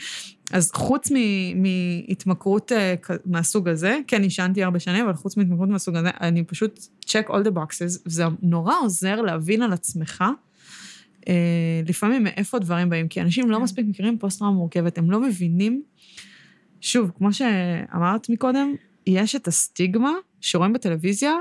[0.51, 1.11] אז חוץ
[1.55, 2.95] מהתמכרות אה,
[3.25, 7.45] מהסוג הזה, כן, עישנתי הרבה שנים, אבל חוץ מהתמכרות מהסוג הזה, אני פשוט check all
[7.47, 10.23] the boxes, וזה נורא עוזר להבין על עצמך,
[11.27, 13.63] אה, לפעמים מאיפה הדברים באים, כי אנשים לא כן.
[13.63, 15.83] מספיק מכירים פוסט-טראומה מורכבת, הם לא מבינים,
[16.81, 18.75] שוב, כמו שאמרת מקודם,
[19.07, 20.11] יש את הסטיגמה
[20.41, 21.33] שרואים בטלוויזיה,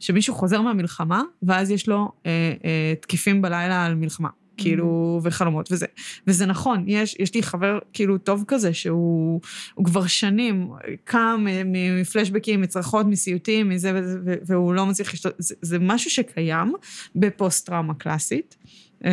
[0.00, 4.28] שמישהו חוזר מהמלחמה, ואז יש לו אה, אה, תקיפים בלילה על מלחמה.
[4.56, 5.86] כאילו, וחלומות וזה.
[6.26, 9.40] וזה נכון, יש, יש לי חבר כאילו טוב כזה, שהוא
[9.74, 10.70] הוא כבר שנים
[11.04, 16.72] קם מפלשבקים, מצרחות, מסיוטים, מזה וזה, והוא לא מצליח לשתות, זה, זה משהו שקיים
[17.16, 18.56] בפוסט-טראומה קלאסית.
[19.04, 19.10] אמ,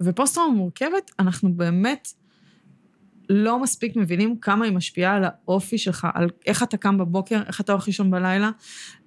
[0.00, 2.08] ופוסט-טראומה מורכבת, אנחנו באמת
[3.28, 7.60] לא מספיק מבינים כמה היא משפיעה על האופי שלך, על איך אתה קם בבוקר, איך
[7.60, 8.50] אתה הולך לישון בלילה,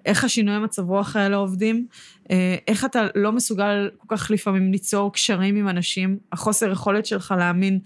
[0.06, 1.88] איך השינויי מצב רוח האלה עובדים,
[2.32, 7.34] אה, איך אתה לא מסוגל כל כך לפעמים ליצור קשרים עם אנשים, החוסר יכולת שלך
[7.38, 7.80] להאמין,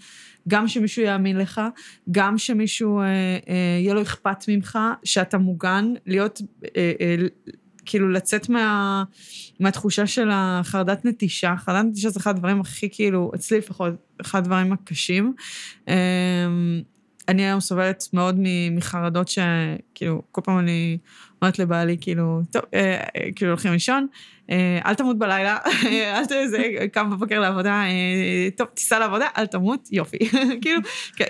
[0.48, 1.60] גם שמישהו יאמין לך,
[2.10, 6.42] גם שמישהו, אה, אה, יהיה לו אכפת ממך, שאתה מוגן, להיות,
[6.76, 7.16] אה, אה,
[7.86, 9.04] כאילו לצאת מה,
[9.60, 11.54] מהתחושה של החרדת נטישה.
[11.56, 15.34] חרדת נטישה זה אחד הדברים הכי, כאילו, אצלי לפחות, אחד הדברים הקשים.
[15.88, 15.94] אה,
[17.28, 18.40] אני היום סובלת מאוד
[18.70, 20.98] מחרדות שכאילו, כל פעם אני
[21.42, 24.06] אומרת לבעלי, כאילו, טוב, אה, אה, כאילו הולכים לישון,
[24.50, 26.32] אה, אל תמות בלילה, אל ת...
[26.50, 26.58] זה,
[26.92, 30.18] קם בבוקר לעבודה, אה, טוב, תיסע לעבודה, אל תמות, יופי.
[30.62, 30.80] כאילו,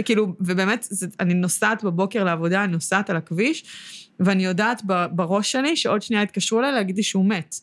[0.05, 3.65] כאילו, ובאמת, זה, אני נוסעת בבוקר לעבודה, אני נוסעת על הכביש,
[4.21, 7.55] ואני יודעת בראש שלי שעוד שנייה יתקשרו אליי להגיד לי שהוא מת.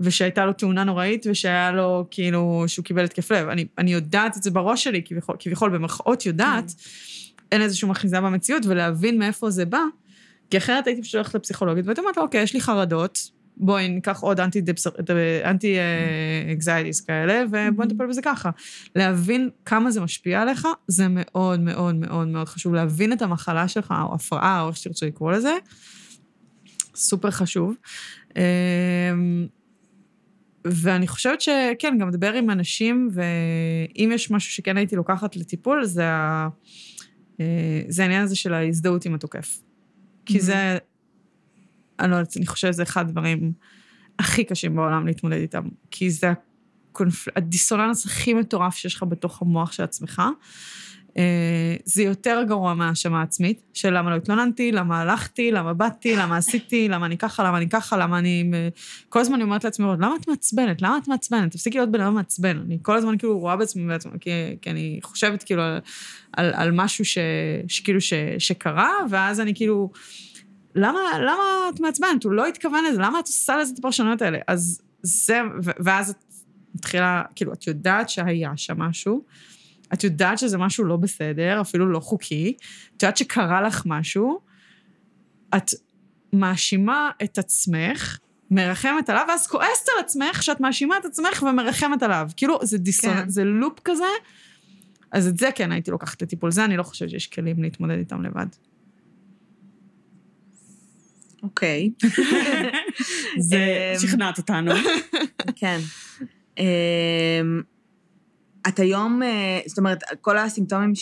[0.00, 3.48] ושהייתה לו תאונה נוראית, ושהיה לו, כאילו, שהוא קיבל התקף לב.
[3.48, 6.74] אני, אני יודעת את זה בראש שלי, כביכול, כביכול במרכאות יודעת,
[7.52, 9.82] אין איזושהי אחיזה במציאות, ולהבין מאיפה זה בא,
[10.50, 14.20] כי אחרת הייתי פשוט הולכת לפסיכולוגית, והייתי אומרת לה, אוקיי, יש לי חרדות, בואי ניקח
[14.20, 14.62] עוד anti
[15.44, 15.76] anti
[16.52, 18.50] anxieties כאלה, ובואי נטפל בזה ככה.
[18.96, 22.74] להבין כמה זה משפיע עליך, זה מאוד מאוד מאוד מאוד חשוב.
[22.74, 25.52] להבין את המחלה שלך, או הפרעה, או איך שתרצו לקרוא לזה,
[26.94, 27.74] סופר חשוב.
[28.36, 29.46] אמ,
[30.64, 36.08] ואני חושבת שכן, גם לדבר עם אנשים, ואם יש משהו שכן הייתי לוקחת לטיפול, זה,
[36.08, 36.48] ה...
[37.40, 39.60] אה, זה העניין הזה של ההזדהות עם התוקף.
[40.26, 40.78] כי זה,
[42.00, 43.52] אני לא יודעת, אני חושבת שזה אחד הדברים
[44.18, 45.68] הכי קשים בעולם להתמודד איתם.
[45.90, 46.32] כי זה
[46.90, 47.30] הקונפל...
[47.36, 50.22] הדיסוננס הכי מטורף שיש לך בתוך המוח של עצמך.
[51.18, 56.36] אה, זה יותר גרוע מהאשמה עצמית, של למה לא התלוננתי, למה הלכתי, למה באתי, למה
[56.36, 58.50] עשיתי, למה אני ככה, למה אני ככה, למה אני...
[59.08, 60.82] כל הזמן אני אומרת לעצמי, למה את מעצבנת?
[60.82, 61.52] למה את מעצבנת?
[61.52, 62.58] תפסיקי להיות בן אדם מעצבן.
[62.66, 64.30] אני כל הזמן כאילו רואה בעצמי בעצמי, כי,
[64.62, 65.78] כי אני חושבת כאילו על,
[66.32, 67.18] על, על משהו ש,
[67.68, 69.90] שכאילו ש, שקרה, ואז אני כאילו...
[70.78, 71.42] למה, למה
[71.74, 72.24] את מעצבנת?
[72.24, 74.38] הוא לא התכוון לזה, למה את עושה לזה את הפרשנויות האלה?
[74.46, 76.24] אז זה, ואז את
[76.74, 79.24] מתחילה, כאילו, את יודעת שהיה שם משהו,
[79.92, 82.56] את יודעת שזה משהו לא בסדר, אפילו לא חוקי,
[82.96, 84.40] את יודעת שקרה לך משהו,
[85.56, 85.70] את
[86.32, 88.18] מאשימה את עצמך,
[88.50, 92.28] מרחמת עליו, ואז כועסת על עצמך שאת מאשימה את עצמך ומרחמת עליו.
[92.36, 93.28] כאילו, זה דיסון, כן.
[93.28, 94.04] זה לופ כזה.
[95.12, 96.50] אז את זה כן הייתי לוקחת לטיפול.
[96.50, 98.46] זה אני לא חושבת שיש כלים להתמודד איתם לבד.
[101.42, 101.90] אוקיי.
[103.48, 104.72] זה אמ, שכנעת אותנו.
[105.60, 105.78] כן.
[106.58, 106.64] אמ,
[108.68, 110.92] את היום, אה, זאת אומרת, כל הסימפטומים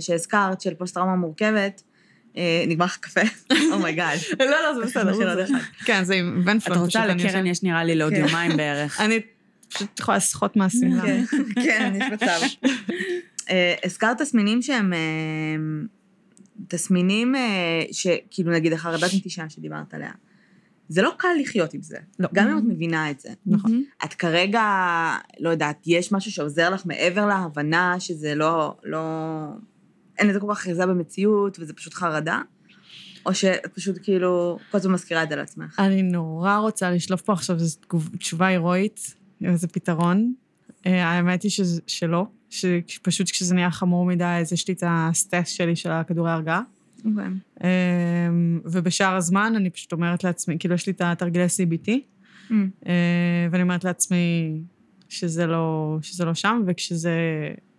[0.00, 1.82] שהזכרת, של פוסט-טראומה מורכבת,
[2.36, 3.20] אה, נגמר לך קפה?
[3.72, 4.18] oh my god.
[4.38, 5.46] לא, לא, זה בסדר.
[5.84, 6.78] כן, זה עם ונפלון.
[6.78, 8.20] את רוצה לקרן, יש נראה לי לעוד כן.
[8.20, 9.00] יומיים בערך.
[9.00, 9.20] אני
[9.68, 11.02] פשוט יכולה לסחוט מהשמלה.
[11.02, 11.24] כן,
[11.54, 12.66] כן, יש מצב.
[13.50, 14.92] אה, הזכרת תסמינים שהם
[16.68, 17.34] תסמינים
[17.92, 20.10] שכאילו נגיד החרדת נטישה שדיברת עליה.
[20.88, 22.28] זה לא קל לחיות עם זה, לא.
[22.34, 23.28] גם אם את מבינה את זה.
[23.46, 23.84] נכון.
[24.04, 24.62] את כרגע,
[25.40, 28.98] לא יודעת, יש משהו שעוזר לך מעבר להבנה שזה לא, לא,
[30.18, 32.40] אין לזה כל כך אחיזה במציאות, וזה פשוט חרדה?
[33.26, 35.80] או שאת פשוט כאילו כל הזמן מזכירה את זה לעצמך?
[35.80, 37.76] אני נורא רוצה לשלוף פה עכשיו איזו
[38.18, 39.14] תשובה הירואית,
[39.44, 40.34] איזה פתרון.
[40.86, 45.48] אה, האמת היא שזה, שלא, שפשוט כשזה נהיה חמור מדי, אז יש לי את הסטס
[45.48, 46.60] שלי של הכדורי הרגעה.
[46.60, 47.08] Okay.
[47.10, 47.26] אוקיי.
[47.64, 52.52] אמ, ובשאר הזמן אני פשוט אומרת לעצמי, כאילו יש לי את התרגילי CBT, mm.
[52.86, 52.92] אה,
[53.50, 54.60] ואני אומרת לעצמי
[55.08, 57.14] שזה לא, שזה לא שם, וכשזה,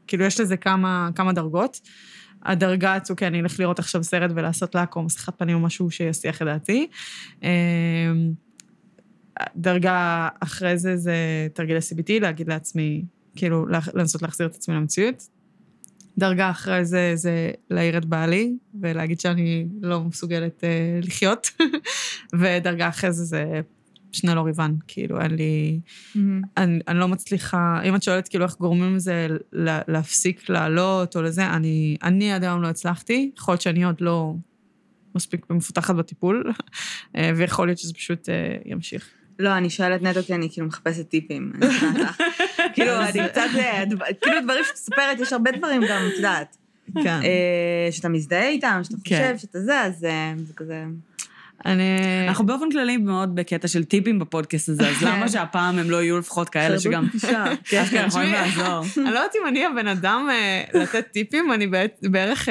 [0.07, 1.81] כאילו יש לזה כמה, כמה דרגות.
[2.44, 6.41] הדרגה הזו, כן, אני אלך לראות עכשיו סרט ולעשות לעקום מסכת פנים או משהו שיסיח
[6.41, 6.88] את דעתי.
[7.44, 7.48] אמ,
[9.56, 13.06] דרגה אחרי זה זה תרגילי CBT, להגיד לעצמי,
[13.38, 15.23] כאילו, לנסות להחזיר את עצמי למציאות.
[16.18, 21.51] דרגה אחרי זה, זה להעיר את בעלי, ולהגיד שאני לא מסוגלת uh, לחיות.
[22.39, 23.61] ודרגה אחרי זה, זה
[24.11, 25.80] שני לא ריבן, כאילו, אין לי...
[25.85, 26.19] Mm-hmm.
[26.57, 27.81] אני, אני לא מצליחה...
[27.84, 32.43] אם את שואלת, כאילו, איך גורמים לזה לה, להפסיק לעלות או לזה, אני, אני עד
[32.43, 33.31] היום לא הצלחתי.
[33.38, 34.34] יכול להיות שאני עוד לא
[35.15, 36.51] מספיק מפותחת בטיפול,
[37.15, 38.31] אה, ויכול להיות שזה פשוט uh,
[38.65, 39.09] ימשיך.
[39.39, 41.51] לא, אני שואלת נטו כי אני כאילו מחפשת טיפים.
[42.78, 43.84] כאילו, אני קצת, אה,
[44.22, 46.58] כאילו דברים שאת מספרת, יש הרבה דברים גם, את יודעת.
[47.04, 47.20] כן.
[47.24, 49.16] אה, שאתה מזדהה איתם, שאתה כן.
[49.16, 50.84] חושב שאתה זה, אז אה, זה כזה...
[51.66, 51.84] אני...
[52.28, 56.20] אנחנו באופן כללי מאוד בקטע של טיפים בפודקאסט הזה, אז למה שהפעם הם לא יהיו
[56.20, 57.08] לפחות כאלה שגם...
[57.70, 58.84] כן, כן, יכולים לעזור.
[58.98, 60.30] אני לא יודעת אם אני הבן אדם
[60.74, 61.68] לתת טיפים, אני
[62.02, 62.49] בערך,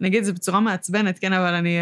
[0.00, 1.76] נגיד זה בצורה מעצבנת, כן, אבל אני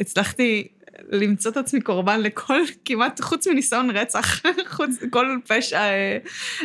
[0.00, 0.68] הצלחתי
[1.12, 4.42] למצוא את עצמי קורבן לכל, כמעט חוץ מניסיון רצח,
[4.76, 6.18] חוץ כל פשע אה,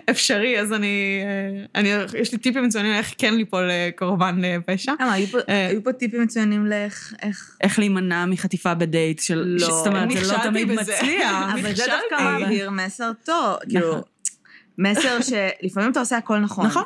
[0.09, 4.93] אפשרי, אז אני, אה, אני, יש לי טיפים מצוינים איך כן ליפול אה, קורבן לפשע.
[4.99, 5.13] למה,
[5.47, 7.57] היו פה, טיפים מצוינים לאיך, איך...
[7.61, 9.55] איך להימנע מחטיפה בדייט של...
[9.59, 11.53] לא, זאת אומרת, זה לא תמיד מצליח.
[11.53, 14.01] אבל זה דווקא מבהיר מסר טוב, כאילו, נכון.
[14.77, 16.65] מסר שלפעמים אתה עושה הכל נכון.
[16.65, 16.83] נכון.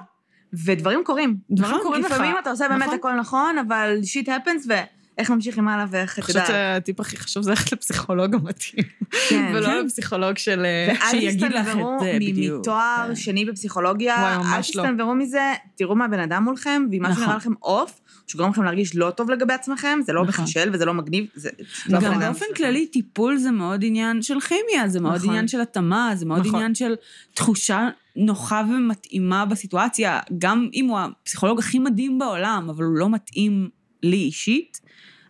[0.65, 1.37] ודברים קוראים.
[1.49, 2.11] דברים קורים לך.
[2.11, 2.99] לפעמים אתה עושה באמת נכון.
[2.99, 4.73] הכל נכון, אבל שיט הפנס, ו...
[5.17, 6.35] איך ממשיכים הלאה ואיך, את יודעת.
[6.35, 8.83] אני חושבת שהטיפ הכי חשוב זה ללכת לפסיכולוג המתאים.
[9.29, 9.51] כן.
[9.55, 9.85] ולא כן.
[9.85, 10.65] לפסיכולוג של...
[11.11, 12.59] שיגיד לך את זה בדיוק.
[12.59, 13.15] מתואר כן.
[13.15, 14.81] שני בפסיכולוגיה, וואי, ממש לא.
[14.81, 17.25] אל תסתנוורו מזה, תראו מה הבן אדם מולכם, ואם משהו נכון.
[17.25, 20.43] נראה לכם עוף, שגורם לכם להרגיש לא טוב לגבי עצמכם, זה לא נכון.
[20.45, 21.49] מחשל וזה לא מגניב, זה
[21.89, 25.29] לא גם באופן כללי, טיפול זה מאוד עניין של כימיה, זה מאוד נכון.
[25.29, 26.95] עניין של התאמה, זה מאוד עניין של
[27.33, 33.69] תחושה נוחה ומתאימה בסיטואציה, גם אם הוא הפסיכולוג הכי מדהים בעולם, אבל הוא לא מתאים
[34.03, 34.81] לי אישית,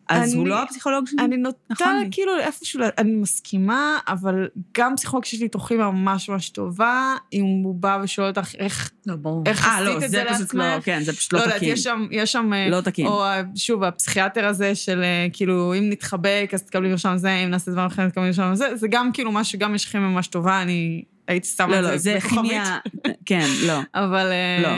[0.09, 1.17] אז הוא אני- לא הפסיכולוג שלי.
[1.25, 2.07] אני נוטה נכון.
[2.11, 4.47] כאילו איפשהו, אני מסכימה, אבל
[4.77, 9.15] גם פסיכולוג שיש לי תוכי ממש ממש טובה, אם הוא בא ושואל אותך איך, לא,
[9.15, 9.43] ברור.
[9.45, 10.85] איך אה, לא, עשית את זה זה פשוט לא, לעצמך.
[10.85, 11.73] כן, זה פשוט לא לא יודעת, תקין.
[11.73, 13.05] יש שם, יש שם, אה, לא תקין.
[13.07, 17.49] או ה- שוב, הפסיכיאטר הזה של אה, כאילו, אם נתחבק, אז תקבלי מרשם זה, אם
[17.49, 20.61] נעשה דברים אחרים, תקבלי מרשם זה, זה גם כאילו משהו, גם יש כימיה ממש טובה,
[20.61, 22.41] אני הייתי שמה לא, את לא, זה זה בכוכבית.
[22.51, 22.77] כימיה...
[23.25, 23.79] כן, לא.
[24.05, 24.69] אבל אה, לא.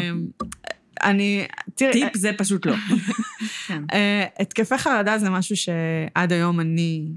[1.03, 2.75] אני, תראי, טיפ זה פשוט לא.
[3.67, 3.84] כן.
[3.93, 7.07] אה, התקפי חרדה זה משהו שעד היום אני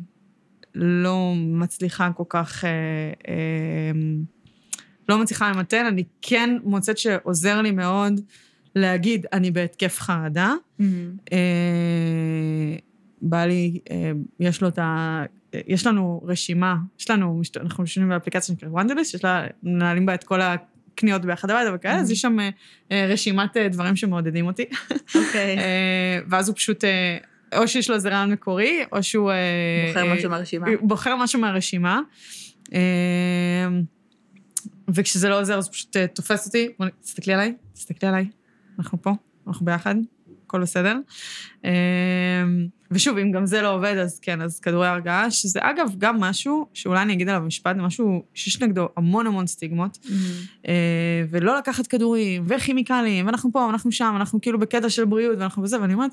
[0.75, 2.71] לא מצליחה כל כך, אה,
[3.29, 4.01] אה,
[5.09, 5.87] לא מצליחה למתן.
[5.87, 8.21] אני כן מוצאת שעוזר לי מאוד
[8.75, 10.55] להגיד, אני בהתקף חרדה.
[10.79, 11.17] מהמם.
[11.33, 12.77] אה,
[13.23, 15.23] בא לי, אה, יש לו את ה...
[15.67, 20.25] יש לנו רשימה, יש לנו, אנחנו משתמשים באפליקציה שנקראת וונדליסט, שיש לה, מנהלים בה את
[20.25, 20.41] כל
[20.97, 22.49] הקניות ביחד הביתה וכאלה, אז יש שם אה,
[22.93, 24.65] אה, רשימת אה, דברים שמעודדים אותי.
[25.15, 25.57] אוקיי.
[26.29, 26.85] ואז הוא פשוט,
[27.57, 29.31] או שיש לו איזה רעיון מקורי, או שהוא...
[29.89, 30.67] בוחר אה, משהו מהרשימה.
[30.81, 32.01] בוחר משהו מהרשימה.
[32.75, 33.69] אה,
[34.89, 38.29] וכשזה לא עוזר, אז פשוט אה, תופס אותי, בוא, תסתכלי עליי, תסתכלי עליי,
[38.79, 39.11] אנחנו פה,
[39.47, 39.95] אנחנו ביחד,
[40.47, 40.97] הכל בסדר.
[41.65, 41.71] אה,
[42.91, 46.67] ושוב, אם גם זה לא עובד, אז כן, אז כדורי הרגעה, שזה אגב גם משהו,
[46.75, 49.99] שאולי אני אגיד עליו משפט, זה משהו שיש נגדו המון המון סטיגמות.
[50.05, 50.23] מהמם.
[50.69, 55.63] אה, ולא לקחת כדורים, וכימיקלים, ואנחנו פה, אנחנו שם, אנחנו כאילו בקטע של בריאות, ואנחנו
[55.63, 56.11] בזה, ואני אומרת,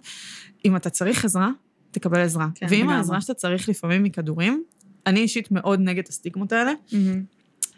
[0.66, 1.50] אם אתה צריך עזרה,
[1.92, 2.48] תקבל עזרה.
[2.56, 2.90] כן, ואם.
[2.90, 4.64] העזרה שאתה צריך לפעמים מכדורים,
[5.08, 6.72] אני אישית מאוד נגד הסטיגמות האלה.
[6.92, 7.24] מהמם.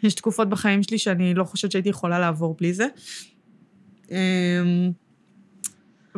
[0.02, 2.86] יש תקופות בחיים שלי שאני לא חושבת שהייתי יכולה לעבור בלי זה.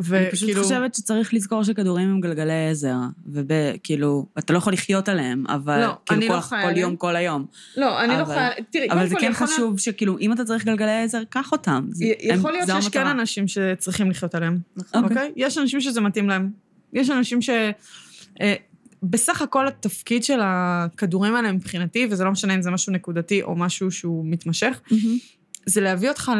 [0.09, 2.95] אמ, אני פשוט וכאילו, חושבת שצריך לזכור שכדורים הם גלגלי עזר,
[3.33, 6.95] וכאילו, אתה לא יכול לחיות עליהם, אבל לא, כאילו כל, לא כל חיה יום.
[6.95, 7.45] כל היום.
[7.77, 10.33] לא, אני לא אבל- יכולה, תראי, אבל זה כל כן יכול להיות- חשוב שכאילו, אם
[10.33, 11.87] אתה צריך גלגלי עזר, קח אותם.
[11.91, 13.07] זה- י- הם- יכול להיות זו שיש כן.
[13.07, 14.57] אנשים שצריכים לחיות עליהם.
[14.77, 15.03] נכון.
[15.03, 15.17] אוקיי.
[15.17, 15.31] אוקיי?
[15.35, 16.49] יש אנשים שזה מתאים להם.
[16.93, 17.49] יש אנשים ש...
[18.41, 18.53] אה,
[19.03, 23.55] בסך הכל התפקיד של הכדורים האלה מבחינתי, וזה לא משנה אם זה משהו נקודתי או
[23.55, 25.17] משהו שהוא מתמשך, מהמם.
[25.65, 26.31] זה להביא אותך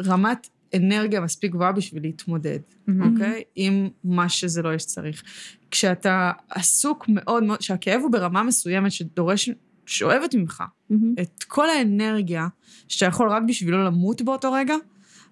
[0.00, 3.12] לרמת אנרגיה מספיק גבוהה בשביל להתמודד, מהמם.
[3.14, 3.42] אוקיי?
[3.56, 5.22] עם מה שזה לא יש צריך.
[5.70, 9.50] כשאתה עסוק מאוד מאוד, שהכאב הוא ברמה מסוימת שדורש,
[9.86, 11.14] שואבת ממך מהמם.
[11.20, 12.46] את כל האנרגיה
[12.88, 14.74] שאתה יכול רק בשבילו למות באותו רגע,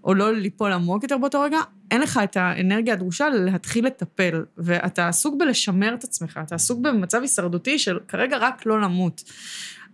[0.05, 1.59] או לא ליפול עמוק יותר באותו רגע,
[1.91, 7.21] אין לך את האנרגיה הדרושה להתחיל לטפל, ואתה עסוק בלשמר את עצמך, אתה עסוק במצב
[7.21, 9.25] הישרדותי של כרגע רק לא למות.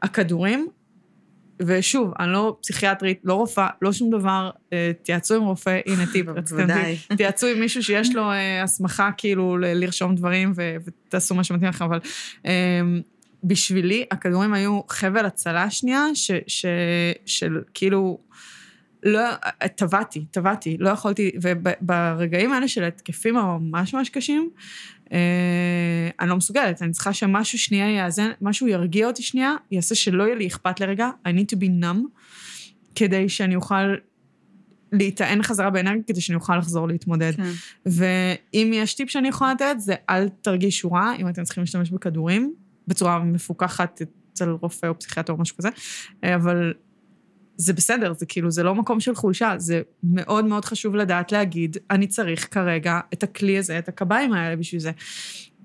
[0.02, 0.68] הכדורים,
[1.60, 6.26] ושוב, אני לא פסיכיאטרית, לא רופאה, לא שום דבר, אה, תיעצו עם רופא, הנה טיפ.
[6.46, 7.16] טיפ.
[7.16, 12.00] תיעצו עם מישהו שיש לו אה, הסמכה כאילו לרשום דברים ותעשו מה שמתאים לכם, אבל
[12.46, 12.80] אה,
[13.44, 16.66] בשבילי הכדורים היו חבל הצלה שנייה, ש, ש,
[17.26, 18.18] של כאילו,
[19.02, 19.20] לא,
[19.76, 24.50] טבעתי, טבעתי, לא יכולתי, וברגעים האלה של ההתקפים הממש ממש קשים,
[25.12, 30.24] אה, אני לא מסוגלת, אני צריכה שמשהו שנייה יאזן, משהו ירגיע אותי שנייה, יעשה שלא
[30.24, 32.08] יהיה לי אכפת לרגע, I need to be numb,
[32.94, 33.94] כדי שאני אוכל
[34.92, 37.32] להיטען חזרה באנרגיה, כדי שאני אוכל לחזור להתמודד.
[37.36, 37.50] כן.
[37.86, 42.54] ואם יש טיפ שאני יכולה לתת, זה אל תרגישו רע, אם אתם צריכים להשתמש בכדורים,
[42.88, 44.02] בצורה מפוקחת
[44.32, 45.68] אצל רופא או פסיכיאטר או משהו כזה,
[46.34, 46.72] אבל
[47.60, 51.76] זה בסדר, זה כאילו, זה לא מקום של חולשה, זה מאוד מאוד חשוב לדעת להגיד,
[51.90, 54.90] אני צריך כרגע את הכלי הזה, את הקביים האלה בשביל זה.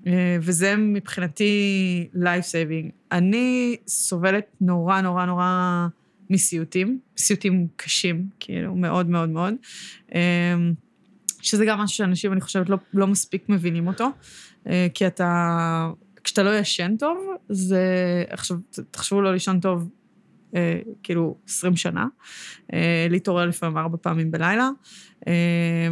[0.06, 2.90] אה, וזה מבחינתי life saving.
[3.12, 5.86] אני סובלת נורא נורא נורא
[6.30, 9.54] מסיוטים, סיוטים קשים, כאילו, מאוד מאוד מאוד.
[10.14, 10.54] אה,
[11.42, 14.08] שזה גם משהו שאנשים, אני חושבת, לא, לא מספיק מבינים אותו,
[14.66, 15.90] אה, כי אתה,
[16.24, 17.18] כשאתה לא ישן טוב,
[17.48, 17.84] זה,
[18.30, 18.56] עכשיו,
[18.90, 19.88] תחשבו לא לישון טוב,
[21.02, 22.06] כאילו, 20 שנה,
[22.72, 24.68] אה, להתעורר לפעמים ארבע פעמים בלילה,
[25.28, 25.88] אה,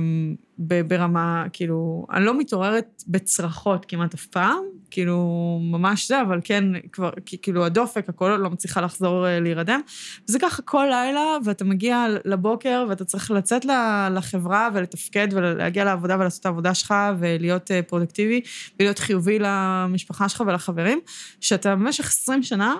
[0.58, 7.10] ברמה, כאילו, אני לא מתעוררת בצרחות כמעט אף פעם, כאילו, ממש זה, אבל כן, כבר,
[7.42, 9.80] כאילו, הדופק, הכל לא מצליחה לחזור אה, להירדם.
[10.28, 13.64] וזה ככה כל לילה, ואתה מגיע לבוקר, ואתה צריך לצאת
[14.10, 18.40] לחברה ולתפקד ולהגיע לעבודה ולעשות את העבודה שלך, ולהיות אה, פרודקטיבי,
[18.80, 21.00] ולהיות חיובי למשפחה שלך ולחברים,
[21.40, 22.74] שאתה במשך 20 שנה,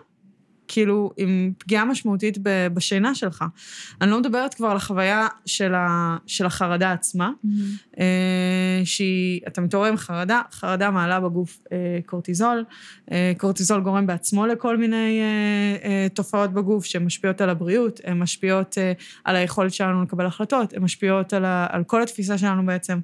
[0.72, 2.38] כאילו, עם פגיעה משמעותית
[2.74, 3.44] בשינה שלך.
[4.00, 7.30] אני לא מדברת כבר על החוויה של, ה, של החרדה עצמה,
[8.00, 12.64] אה, שהיא, אתה מתעורר עם חרדה, חרדה מעלה בגוף אה, קורטיזול,
[13.12, 15.20] אה, קורטיזול גורם בעצמו לכל מיני
[16.14, 18.78] תופעות בגוף שמשפיעות על הבריאות, הן משפיעות
[19.24, 22.98] על היכולת שלנו לקבל החלטות, הן משפיעות על, ה, על כל התפיסה שלנו בעצם.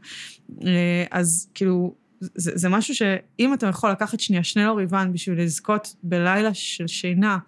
[1.10, 6.54] אז כאילו, זה, זה משהו שאם אתה יכול לקחת שנייה שני לוריבן בשביל לזכות בלילה
[6.54, 7.38] של שינה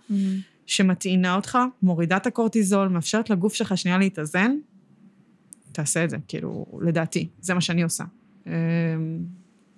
[0.67, 4.57] שמטעינה אותך, מורידה את הקורטיזול, מאפשרת לגוף שלך שנייה להתאזן,
[5.73, 8.05] תעשה את זה, כאילו, לדעתי, זה מה שאני עושה.
[8.47, 8.53] אמ,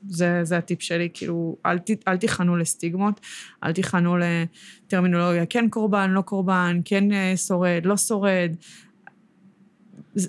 [0.09, 3.21] זה, זה הטיפ שלי, כאילו, אל, ת- אל תיכנו לסטיגמות,
[3.65, 8.53] אל תיכנו לטרמינולוגיה, כן קורבן, לא קורבן, כן אה, שורד, לא שורד.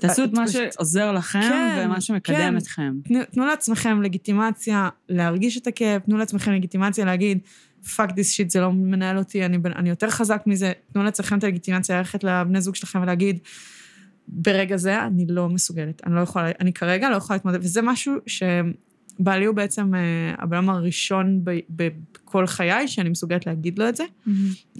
[0.02, 2.58] תעשו את מה שעוזר לכם כן, ומה שמקדם כן.
[2.58, 2.94] אתכם.
[3.04, 7.40] תנו, תנו לעצמכם לגיטימציה להרגיש את הכאב, תנו לעצמכם לגיטימציה להגיד,
[7.95, 10.72] fuck this shit, זה לא מנהל אותי, אני, אני יותר חזק מזה.
[10.94, 13.40] תנו לעצמכם את הלגיטימציה ללכת לבני זוג שלכם ולהגיד,
[14.28, 18.14] ברגע זה אני לא מסוגלת, אני לא יכולה, אני כרגע לא יכולה להתמודד, וזה משהו
[19.19, 19.91] שבעלי הוא בעצם
[20.38, 24.03] הבן אדם הראשון בכל חיי שאני מסוגלת להגיד לו את זה.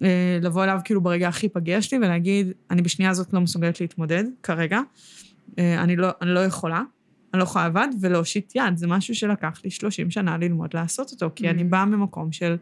[0.03, 4.23] אה, לבוא אליו כאילו ברגע הכי פגש לי ולהגיד, אני בשנייה הזאת לא מסוגלת להתמודד
[4.43, 4.80] כרגע,
[5.60, 6.81] אה, אני לא, אני לא יכולה,
[7.34, 11.30] אני לא יכולה לבד, ולהושיט יד, זה משהו שלקח לי 30 שנה ללמוד לעשות אותו,
[11.35, 11.65] כי אני Mhm.
[11.65, 12.55] באה ממקום של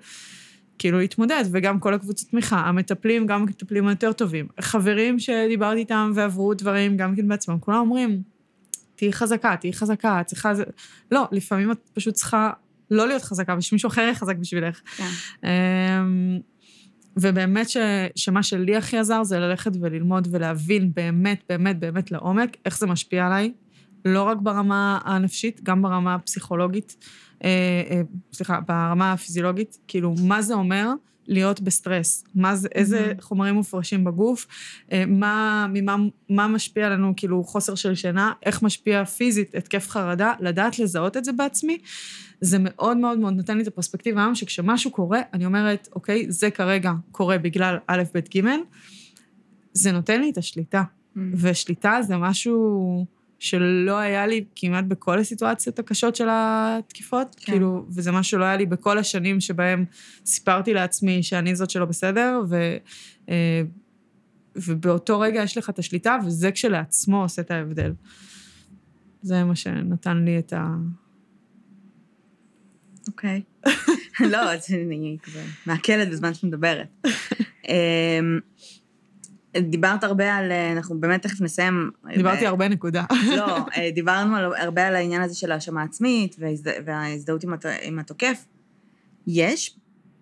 [0.80, 4.48] כאילו להתמודד, וגם כל הקבוצות תמיכה, המטפלים, גם המטפלים היותר טובים.
[4.62, 8.22] חברים שדיברתי איתם ועברו דברים גם כן בעצמם, כולם אומרים,
[9.02, 10.56] תהיי חזקה, תהיי חזקה, את צריכה...
[10.56, 10.64] זה...
[11.12, 12.52] לא, לפעמים את פשוט צריכה
[12.92, 14.82] לא להיות חזקה, ושמישהו אחר יהיה חזק בשבילך.
[14.98, 15.08] כן.
[15.44, 16.40] אמ,
[17.18, 17.78] ובאמת ש,
[18.16, 23.26] שמה שלי הכי עזר זה ללכת וללמוד ולהבין באמת, באמת, באמת לעומק איך זה משפיע
[23.28, 23.54] עליי,
[24.06, 27.06] לא רק ברמה הנפשית, גם ברמה הפסיכולוגית,
[27.44, 27.50] אה,
[27.90, 28.02] אה,
[28.34, 30.88] סליחה, ברמה הפיזיולוגית, כאילו, מה זה אומר
[31.28, 32.24] להיות בסטרס?
[32.36, 33.22] מה זה, איזה Mhm.
[33.22, 34.48] חומרים מופרשים בגוף?
[34.92, 35.96] אה, מה, ממה,
[36.30, 38.34] מה משפיע לנו, כאילו, חוסר של שינה?
[38.46, 40.34] איך משפיע פיזית התקף חרדה?
[40.40, 41.78] לדעת לזהות את זה בעצמי,
[42.42, 46.52] זה מאוד מאוד מאוד נותן לי את הפרספקטיבה היום, שכשמשהו קורה, אני אומרת, אוקיי, זה
[46.52, 48.42] כרגע קורה בגלל א', ב', ג',
[49.74, 50.84] זה נותן לי את השליטה.
[51.34, 53.06] ושליטה זה משהו
[53.42, 57.52] שלא היה לי כמעט בכל הסיטואציות הקשות של התקיפות, כן.
[57.52, 59.86] כאילו, וזה משהו שלא היה לי בכל השנים שבהם
[60.26, 62.78] סיפרתי לעצמי שאני זאת שלא בסדר, ו,
[63.30, 63.62] אה,
[64.56, 67.94] ובאותו רגע יש לך את השליטה, וזה כשלעצמו עושה את ההבדל.
[69.22, 70.76] זה מה שנתן לי את ה...
[73.08, 73.42] אוקיי.
[74.32, 76.88] לא, אז אני כזה מעכלת בזמן שאת מדברת.
[79.58, 81.92] דיברת הרבה על, אנחנו באמת תכף נסיים.
[82.16, 83.04] דיברתי ב- הרבה נקודה.
[83.36, 87.66] לא, אה, דיברנו על- הרבה על העניין הזה של האשמה עצמית וההזד- וההזדהות עם הת-
[87.82, 88.46] עם התוקף.
[89.28, 89.78] יש,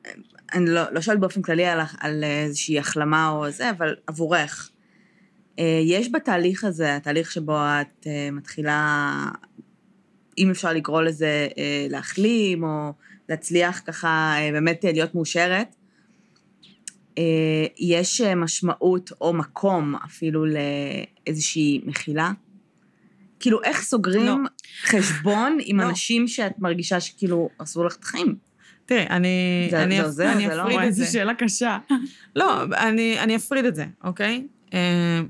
[0.06, 0.12] אה,
[0.54, 4.70] אני לא, לא שואלת באופן כללי על, על איזושהי החלמה או זה, אבל עבורך,
[5.60, 9.14] אה, יש בתהליך הזה, התהליך שבו את אה, מתחילה,
[10.38, 12.94] אם אפשר לקרוא לזה אה, להחלים, או
[13.30, 14.08] להצליח ככה
[14.38, 15.79] אה, באמת אה, להיות מאושרת, אה,
[17.80, 22.32] יש אה, משמעות או מקום אפילו לאיזושהי מחילה?
[23.40, 24.50] כאילו, איך סוגרים לא.
[24.86, 25.90] חשבון עם לא.
[25.90, 28.36] אנשים שאת מרגישה שכאילו הרסו לך את החיים?
[28.86, 29.28] תראי, אני,
[29.72, 30.32] זה- אני, זה אפ- עוזר?
[30.34, 31.02] אני זה לא- אפריד וואי, את זה.
[31.04, 31.78] איזו שאלה קשה.
[32.36, 34.48] לא, אני, אני אפריד את זה, אוקיי?
[34.74, 35.22] אה,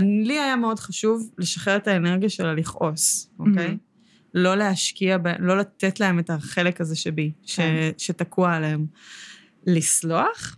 [0.00, 3.68] לי היה מאוד חשוב לשחרר את האנרגיה שלה לכעוס, אוקיי?
[3.68, 3.91] Mhm.
[4.34, 7.90] לא להשקיע, ב, לא לתת להם את החלק הזה שבי, ש, כן.
[7.98, 8.86] שתקוע עליהם.
[9.66, 10.56] לסלוח?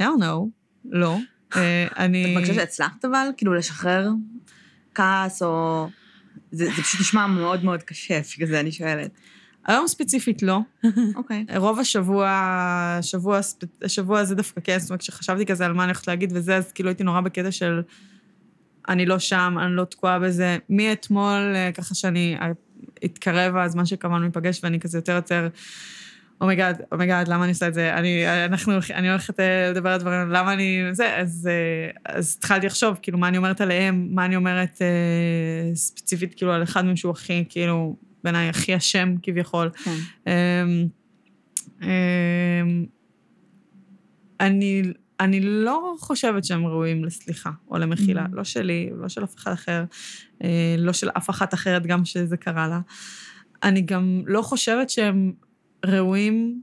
[0.00, 0.48] hell no,
[0.84, 1.16] לא.
[1.56, 2.24] אה, אני...
[2.24, 3.28] את מרגישה שהצלחת אבל?
[3.36, 4.08] כאילו לשחרר
[4.94, 5.88] כעס או...
[6.52, 9.10] זה, זה פשוט נשמע מאוד מאוד קשה, בגלל זה אני שואלת.
[9.66, 10.58] היום ספציפית לא.
[11.14, 11.44] אוקיי.
[11.56, 12.28] רוב השבוע,
[12.98, 13.40] השבוע,
[13.82, 16.72] השבוע הזה דווקא כן, זאת אומרת, כשחשבתי כזה על מה אני הולכת להגיד וזה, אז
[16.72, 17.82] כאילו הייתי נורא בקטע של
[18.88, 20.58] אני לא שם, אני לא תקועה בזה.
[20.70, 22.36] מאתמול, אה, ככה שאני,
[23.02, 25.48] התקרב הזמן שקבענו להיפגש, ואני כזה יותר יותר,
[26.40, 27.94] אומייגאד, אומייגאד, למה אני עושה את זה?
[27.94, 32.66] אני, אנחנו, אני הולכת אה, לדבר על דברים, למה אני, זה, אז, אה, אז התחלתי
[32.66, 36.96] לחשוב, כאילו, מה אני אומרת עליהם, מה אני אומרת אה, ספציפית, כאילו, על אחד מהם
[36.96, 39.70] שהוא הכי, כאילו, בעיניי הכי אשם כביכול.
[39.84, 39.96] כן.
[40.26, 40.88] אמ,
[41.82, 42.86] אמ,
[44.40, 44.82] אני,
[45.20, 48.28] אני לא חושבת שהם ראויים לסליחה או למחילה, Mhm.
[48.32, 49.84] לא שלי, לא של אף אחד אחר,
[50.44, 50.48] אה,
[50.78, 52.80] לא של אף אחת אחרת, גם שזה קרה לה.
[53.62, 55.32] אני גם לא חושבת שהם
[55.86, 56.62] ראויים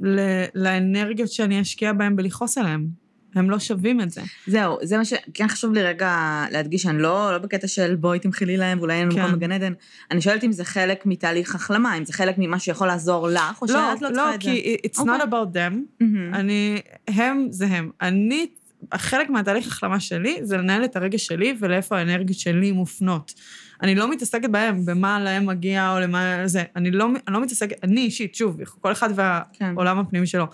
[0.00, 3.03] ל- לאנרגיות שאני אשקיע בהם בלכעוס עליהם.
[3.34, 4.22] הם לא שווים את זה.
[4.46, 5.12] זהו, זה מה ש...
[5.34, 9.02] כן חשוב לי רגע להדגיש שאני לא, לא בקטע של בואי תמחילי להם ואולי אין
[9.02, 9.22] לנו כן.
[9.22, 9.72] מקום בגן עדן.
[10.10, 13.66] אני שואלת אם זה חלק מתהליך החלמה, אם זה חלק ממה שיכול לעזור לך, או
[13.66, 14.50] לא, שאת לא צריכה לא, את זה.
[14.50, 15.16] כי it's אוקיי.
[15.16, 15.74] not about them.
[16.00, 16.34] מהמם.
[16.34, 17.90] אני, הם זה הם.
[18.00, 18.46] אני,
[18.94, 23.34] חלק מהתהליך החלמה שלי זה לנהל את הרגש שלי ולאיפה האנרגיות שלי מופנות.
[23.82, 26.62] אני לא מתעסקת בהם, במה להם מגיע או למה זה.
[26.76, 29.08] אני לא, אני לא מתעסקת, אני אישית, שוב, כל אחד
[29.52, 29.72] כן.
[29.74, 30.46] והעולם הפנימי שלו.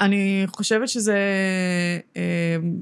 [0.00, 1.18] אני חושבת שזה...
[2.16, 2.80] אמ,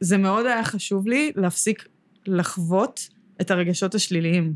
[0.00, 1.88] זה מאוד היה חשוב לי להפסיק
[2.26, 3.08] לחוות
[3.40, 4.54] את הרגשות השליליים.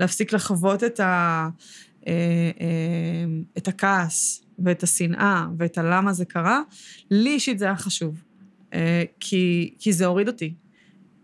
[0.00, 1.48] להפסיק לחוות את, ה,
[2.06, 2.12] אה,
[2.60, 3.24] אה,
[3.58, 6.60] את הכעס ואת השנאה ואת הלמה זה קרה.
[7.10, 8.22] לי אישית זה היה חשוב,
[8.74, 10.54] אה, כי, כי זה הוריד אותי.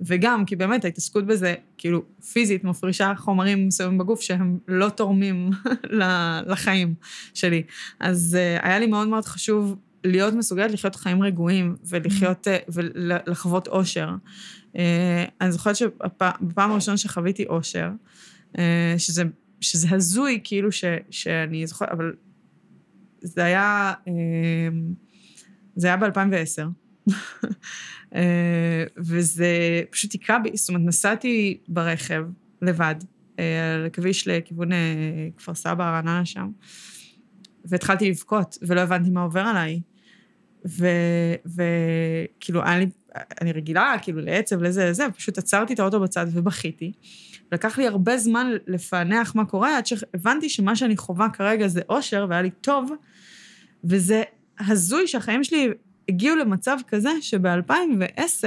[0.07, 2.03] וגם, כי באמת ההתעסקות בזה, כאילו,
[2.33, 5.51] פיזית, מפרישה חומרים מסוימים בגוף שהם לא תורמים
[6.51, 6.95] לחיים
[7.35, 7.63] שלי.
[8.01, 13.69] אז uh, היה לי מאוד מאוד חשוב להיות מסוגלת לחיות חיים רגועים ולחיות, uh, ולחוות
[13.69, 14.09] אושר.
[14.73, 14.77] Uh,
[15.41, 17.91] אני זוכרת שבפעם הראשונה שחוויתי אושר,
[18.99, 19.23] שזה,
[19.61, 22.13] שזה הזוי, כאילו, ש, שאני זוכרת, אבל
[23.21, 23.93] זה היה,
[25.77, 26.63] זה היה ב-2010.
[28.15, 32.25] אה, וזה פשוט היכה בי, זאת אומרת, נסעתי ברכב
[32.63, 32.95] לבד,
[33.39, 36.51] אה, על הכביש לכיוון אה, כפר סבא, רעננה שם,
[37.65, 39.81] והתחלתי לבכות, ולא הבנתי מה עובר עליי.
[41.45, 42.87] וכאילו, לי,
[43.41, 46.93] אני רגילה, כאילו, לעצב, לזה, לזה, פשוט עצרתי את האוטו בצד ובכיתי.
[47.53, 52.27] לקח לי הרבה זמן לפענח מה קורה, עד שהבנתי שמה שאני חווה כרגע זה אושר,
[52.29, 52.93] והיה לי טוב,
[53.85, 54.23] וזה
[54.59, 55.69] הזוי שהחיים שלי
[56.13, 58.47] הגיעו למצב כזה שב-2010,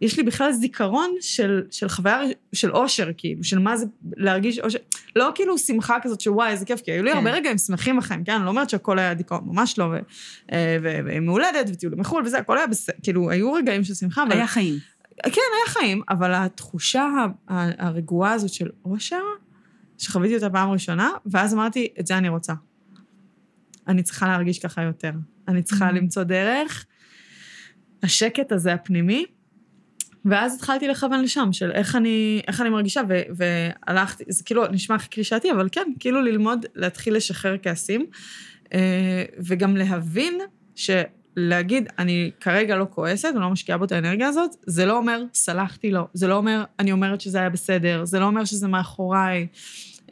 [0.00, 2.20] יש לי בכלל זיכרון של, של חוויה,
[2.52, 3.86] של אושר, כאילו, של מה זה
[4.16, 4.78] להרגיש אושר.
[5.16, 7.16] לא כאילו שמחה כזאת שוואי, איזה כיף, כי היו לי כן.
[7.16, 8.32] הרבה רגעים שמחים בחיים, כן?
[8.32, 9.86] אני לא אומרת שהכל היה דיכאון, ממש לא,
[10.82, 14.32] ומהולדת, וטיולים מחו"ל וזה, הכל היה בסדר, כאילו, היו רגעים של שמחה, אבל...
[14.32, 14.74] היה חיים.
[15.22, 17.06] כן, היה חיים, אבל התחושה
[17.78, 19.22] הרגועה הזאת של אושר,
[19.98, 22.52] שחוויתי אותה פעם ראשונה, ואז אמרתי, את זה אני רוצה.
[23.88, 25.12] אני צריכה להרגיש ככה יותר.
[25.50, 25.92] אני צריכה mm-hmm.
[25.92, 26.86] למצוא דרך.
[28.02, 29.24] השקט הזה הפנימי,
[30.24, 34.96] ואז התחלתי לכוון לשם, של איך אני, איך אני מרגישה, ו, והלכתי, זה כאילו נשמע
[34.96, 38.06] הכי קלישאתי, אבל כן, כאילו ללמוד, להתחיל לשחרר כעסים,
[38.74, 40.38] אה, וגם להבין
[40.74, 45.22] שלהגיד, אני כרגע לא כועסת, אני לא משקיעה בו את האנרגיה הזאת, זה לא אומר,
[45.34, 49.46] סלחתי לו, זה לא אומר, אני אומרת שזה היה בסדר, זה לא אומר שזה מאחוריי.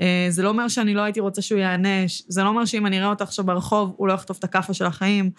[0.01, 2.99] אה, זה לא אומר שאני לא הייתי רוצה שהוא ייענש, זה לא אומר שאם אני
[2.99, 5.31] אראה אותה עכשיו ברחוב, הוא לא יחטוף את הכאפה של החיים.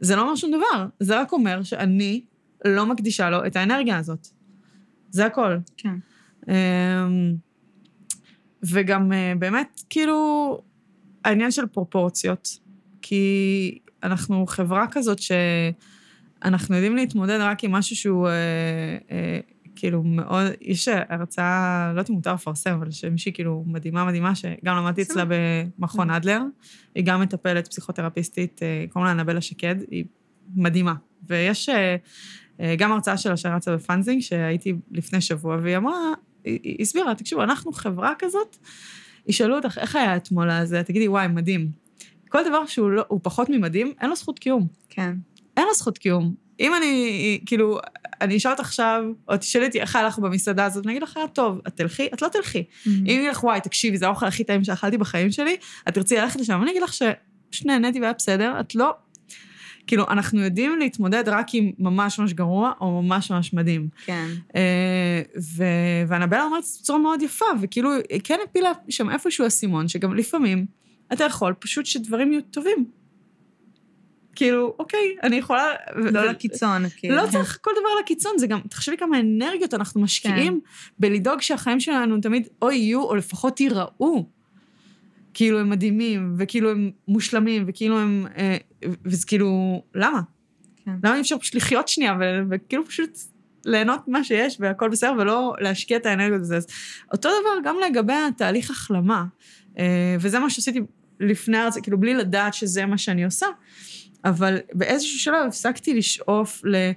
[0.00, 2.24] זה לא אומר שום דבר, זה רק אומר שאני
[2.64, 4.28] לא מקדישה לו את האנרגיה הזאת.
[5.10, 5.56] זה הכל.
[5.76, 5.94] כן.
[6.48, 7.34] אמ,
[8.62, 10.58] וגם אה, באמת, כאילו,
[11.24, 12.48] העניין של פרופורציות,
[13.02, 18.32] כי אנחנו חברה כזאת שאנחנו יודעים להתמודד רק עם משהו שהוא אה,
[19.10, 19.40] אה,
[19.84, 24.76] כאילו מאוד, יש הרצאה, לא יודעת אם מותר לפרסם, אבל שמישהי כאילו מדהימה מדהימה, שגם
[24.76, 26.40] למדתי אצלה במכון אדלר,
[26.94, 30.04] היא גם מטפלת פסיכותרפיסטית, אה, קוראים לה אנבלה שקד, היא
[30.54, 30.94] מדהימה.
[31.28, 31.96] ויש אה,
[32.60, 36.12] אה, גם הרצאה שלה שרצה בפאנזינג, שהייתי לפני שבוע, והיא אמרה,
[36.44, 38.56] היא הסבירה, תקשיבו, אנחנו חברה כזאת,
[39.26, 40.82] ישאלו אותך, איך היה אתמול הזה?
[40.82, 41.70] תגידי, וואי, מדהים.
[42.28, 44.66] כל דבר שהוא לא, פחות ממדהים, אין לו זכות קיום.
[44.88, 45.14] כן.
[45.56, 46.34] אין לו זכות קיום.
[46.60, 47.78] אם אני, כאילו,
[48.20, 51.18] אני אשאל אותך עכשיו, או תשאלי אותי איך היה לך במסעדה הזאת, אני אגיד לך,
[51.32, 52.08] טוב, את תלכי?
[52.14, 52.58] את לא תלכי.
[52.58, 52.88] Mm-hmm.
[52.88, 55.56] אם אני לך, וואי, תקשיבי, זה האוכל הכי טעים שאכלתי בחיים שלי,
[55.88, 56.62] את תרצי ללכת לשם.
[56.62, 58.94] אני אגיד לך שפשוט נהניתי והיה בסדר, את לא...
[59.86, 63.88] כאילו, אנחנו יודעים להתמודד רק עם ממש ממש גרוע, או ממש ממש מדהים.
[64.04, 64.26] כן.
[64.56, 65.22] אה,
[66.06, 70.14] ואנבלה אומרת את זה בצורה מאוד יפה, וכאילו, היא כן הפילה שם איפשהו אסימון, שגם
[70.14, 70.66] לפעמים
[71.12, 72.86] אתה יכול פשוט שדברים יהיו טובים.
[74.34, 75.64] כאילו, אוקיי, אני יכולה...
[75.94, 76.24] לא ו...
[76.24, 77.16] לקיצון, כאילו.
[77.16, 80.68] לא צריך כל דבר לקיצון, זה גם, תחשבי כמה אנרגיות אנחנו משקיעים כן.
[80.98, 84.26] בלדאוג שהחיים שלנו תמיד או יהיו, או לפחות ייראו.
[85.34, 88.26] כאילו הם מדהימים, וכאילו הם מושלמים, וכאילו הם...
[88.36, 88.56] אה,
[89.04, 90.20] וזה כאילו, למה?
[90.84, 90.92] כן.
[91.04, 92.22] למה אי אפשר פשוט לחיות שנייה, ו...
[92.50, 93.18] וכאילו פשוט
[93.64, 96.56] ליהנות ממה שיש, והכל בסדר, ולא להשקיע את האנרגיות הזה.
[96.56, 96.66] אז
[97.12, 99.24] אותו דבר גם לגבי התהליך החלמה,
[99.78, 100.80] אה, וזה מה שעשיתי
[101.20, 103.46] לפני הרצאה, כאילו בלי לדעת שזה מה שאני עושה.
[104.24, 106.90] אבל באיזשהו שלב הפסקתי לשאוף ל...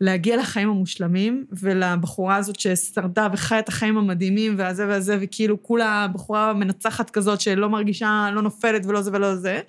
[0.00, 6.52] להגיע לחיים המושלמים, ולבחורה הזאת ששרדה וחיה את החיים המדהימים, והזה והזה, וכאילו כולה בחורה
[6.52, 9.60] מנצחת כזאת שלא מרגישה, לא נופלת ולא זה ולא זה,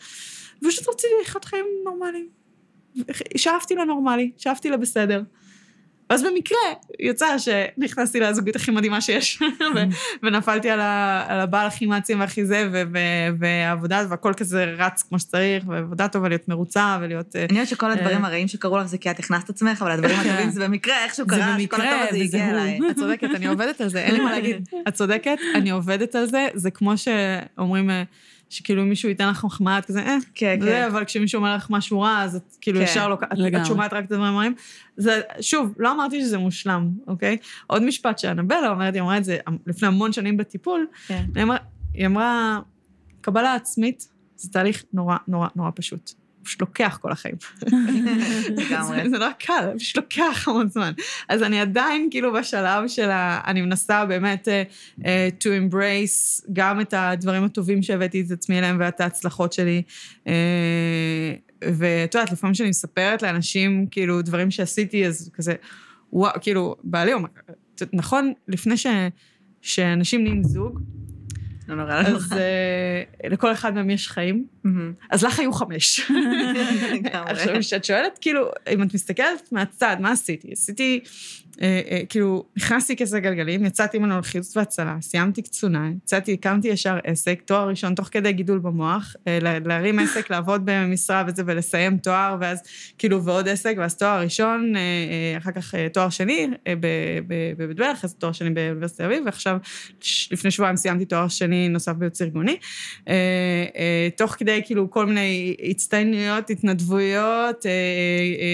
[0.63, 2.27] ופשוט רציתי לחיות חיים נורמליים.
[3.37, 5.21] שאפתי לנורמלי, שאפתי לבסדר.
[6.09, 6.57] ואז במקרה
[6.99, 9.41] יצא שנכנסתי לזוגית הכי מדהימה שיש,
[10.23, 12.69] ונפלתי על, הבעל הכי מעצים והכי זה,
[13.39, 17.35] והעבודה, והכל כזה רץ כמו שצריך, ועבודה טובה להיות מרוצה ולהיות...
[17.35, 19.91] אה, אני יודעת שכל הדברים אה, הרעים שקרו לך זה כי את הכנסת עצמך, אבל
[19.91, 22.79] הדברים הטובים זה במקרה, איכשהו קרה, שכל הטוב הזה הגיע אליי.
[22.91, 24.69] את צודקת, אני עובדת על זה, אין לי מה להגיד.
[24.87, 27.89] את צודקת, אני עובדת על זה, זה כמו שאומרים...
[28.49, 30.91] שכאילו מישהו ייתן לך מחמאה, את כזה, אה, כן, זה, כן.
[30.91, 33.93] אבל כשמישהו אומר לך משהו רע, אז את כאילו כן, ישר לא, את, את שומעת
[33.93, 34.55] רק את הדברים הרעים.
[34.97, 37.37] זה, שוב, לא אמרתי שזה מושלם, אוקיי?
[37.67, 41.25] עוד משפט שאנבלה אומרת, היא אמרה את זה לפני המון שנים בטיפול, כן.
[41.35, 41.57] היא, אמרה,
[41.93, 42.59] היא אמרה,
[43.21, 46.24] קבלה עצמית זה תהליך נורא נורא נורא פשוט.
[46.45, 47.35] פשוט לוקח כל החיים.
[48.57, 49.09] לגמרי.
[49.09, 50.91] זה לא קל, פשוט לוקח המון זמן.
[51.29, 53.41] אז אני עדיין כאילו בשלב של ה...
[53.47, 54.47] אני מנסה באמת
[54.99, 55.03] uh,
[55.39, 59.81] to embrace גם את הדברים הטובים שהבאתי את עצמי אליהם ואת ההצלחות שלי.
[60.25, 60.29] Uh,
[61.61, 65.53] ואת יודעת, לפעמים כשאני מספרת לאנשים כאילו דברים שעשיתי, אז כזה,
[66.13, 67.29] וואו, כאילו, בעלי אומר,
[67.93, 68.87] נכון, לפני ש,
[69.61, 70.79] שאנשים נהיים זוג,
[71.67, 74.45] לא נורא לא אז uh, לכל אחד מהם יש חיים,
[75.09, 76.11] אז לך היו חמש.
[77.13, 80.51] עכשיו, כשאת שואלת, כאילו, אם את מסתכלת מהצד, מה עשיתי?
[80.51, 80.99] עשיתי,
[81.61, 86.97] אה, אה, כאילו, נכנסתי כסא גלגלים, יצאתי ממנו לחילוץ והצלה, סיימתי קצונה, יצאתי, הקמתי ישר
[87.03, 91.97] עסק, תואר ראשון תוך כדי גידול במוח, אה, לה- להרים עסק, לעבוד במשרה וזה, ולסיים
[91.97, 92.61] תואר, ואז
[92.97, 94.73] כאילו, ועוד עסק, ואז תואר ראשון,
[95.37, 96.47] אחר כך תואר שני
[97.57, 99.57] בבית ברל, אחרי זה תואר שני באוניברסיטת תל אביב, ועכשיו,
[100.31, 102.57] לפני שבועיים סיימתי תואר שני נוסף בייעוץ ארגוני.
[104.17, 107.65] תוך כדי כאילו כל מיני הצטיינויות, התנדבויות,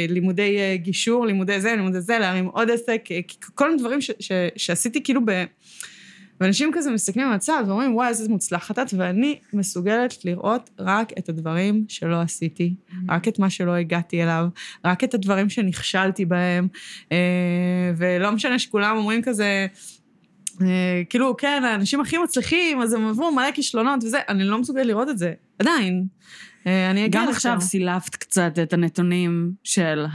[0.09, 3.21] לימודי גישור, לימודי זה, לימודי זה, להרים עוד עסק, אה,
[3.55, 5.43] כל מיני דברים ש, ש, שעשיתי כאילו ב...
[6.41, 11.85] ואנשים כזה מסתכלים מהצד ואומרים, וואי, איזה מוצלחת את, ואני מסוגלת לראות רק את הדברים
[11.87, 12.75] שלא עשיתי,
[13.09, 14.45] רק את מה שלא הגעתי אליו,
[14.85, 16.67] רק את הדברים שנכשלתי בהם,
[17.11, 17.17] אה,
[17.97, 19.67] ולא משנה שכולם אומרים כזה,
[20.61, 24.85] אה, כאילו, כן, האנשים הכי מצליחים, אז הם עברו מלא כישלונות וזה, אני לא מסוגלת
[24.85, 26.05] לראות את זה, עדיין.
[26.65, 27.29] אני אגיע גם.
[27.29, 30.05] עכשיו סילפת קצת את הנתונים של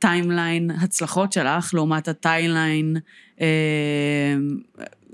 [0.00, 2.96] ה timeline הצלחות שלך, לעומת ה timeline...
[3.40, 3.46] אה,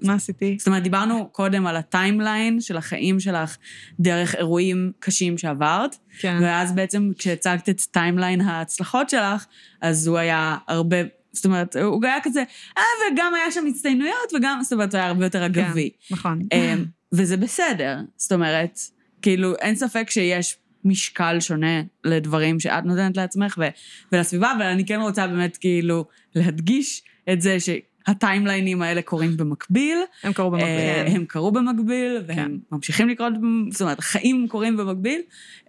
[0.02, 0.56] מה עשיתי?
[0.58, 3.56] זאת אומרת, דיברנו קודם על ה timeline של החיים שלך
[4.00, 6.38] דרך אירועים קשים שעברת, כן.
[6.42, 9.46] ואז בעצם כשהצגת את timeline ההצלחות שלך,
[9.80, 10.96] אז הוא היה הרבה...
[11.32, 12.44] זאת אומרת, הוא היה כזה,
[12.78, 12.82] אה,
[13.12, 15.90] וגם היה שם הצטיינויות, וגם, זאת אומרת, הוא היה הרבה יותר אגבי.
[16.10, 16.40] נכון.
[16.52, 17.98] אמ, וזה בסדר.
[18.16, 18.78] זאת אומרת,
[19.22, 20.56] כאילו, אין ספק שיש
[20.86, 23.68] משקל שונה לדברים שאת נותנת לעצמך ו-
[24.12, 26.04] ולסביבה, אבל אני כן רוצה באמת כאילו
[26.34, 27.02] להדגיש
[27.32, 29.98] את זה שהטיימליינים האלה קורים במקביל.
[30.22, 30.70] הם קרו במקביל.
[30.70, 32.52] אה, הם קרו במקביל, והם כן.
[32.72, 33.32] ממשיכים לקרות,
[33.70, 35.20] זאת אומרת, החיים קורים במקביל,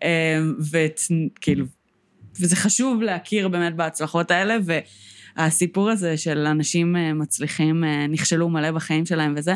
[0.03, 0.39] אה,
[0.71, 1.65] וכאילו,
[2.41, 4.57] וזה חשוב להכיר באמת בהצלחות האלה,
[5.37, 9.53] והסיפור הזה של אנשים אה, מצליחים, אה, נכשלו מלא בחיים שלהם וזה.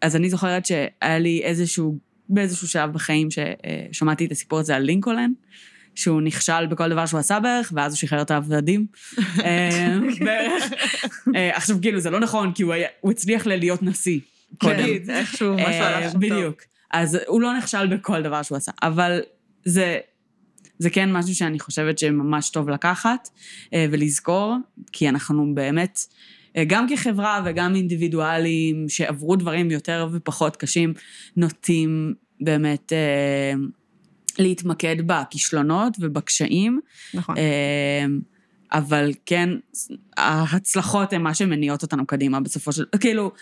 [0.00, 1.98] אז אני זוכרת שהיה לי איזשהו,
[2.28, 5.32] באיזשהו שלב בחיים ששמעתי את הסיפור הזה על לינקולן.
[5.94, 8.86] שהוא נכשל בכל דבר שהוא עשה בערך, ואז הוא שחרר את העבדים.
[9.44, 10.64] אה, בערך.
[11.36, 14.20] אה, עכשיו, כאילו, זה לא נכון, כי הוא היה- הוא הצליח להיות נשיא.
[14.60, 14.68] כן,
[15.08, 16.18] איכשהו, משהו אה, הלך שם.
[16.18, 16.62] בדיוק.
[16.90, 19.20] אז הוא לא נכשל בכל דבר שהוא עשה, אבל
[19.64, 19.98] זה,
[20.78, 23.28] זה כן משהו שאני חושבת שממש טוב לקחת
[23.74, 24.56] אה, ולזכור,
[24.92, 26.14] כי אנחנו באמת, אה,
[26.66, 30.94] גם כחברה וגם אינדיבידואלים שעברו דברים יותר ופחות קשים,
[31.36, 33.52] נוטים באמת אה,
[34.38, 36.80] להתמקד בכישלונות ובקשיים.
[37.14, 37.36] נכון.
[37.36, 38.06] אה,
[38.72, 39.48] אבל כן,
[40.16, 42.84] ההצלחות הן מה שמניעות אותנו קדימה בסופו של...
[43.00, 43.32] כאילו,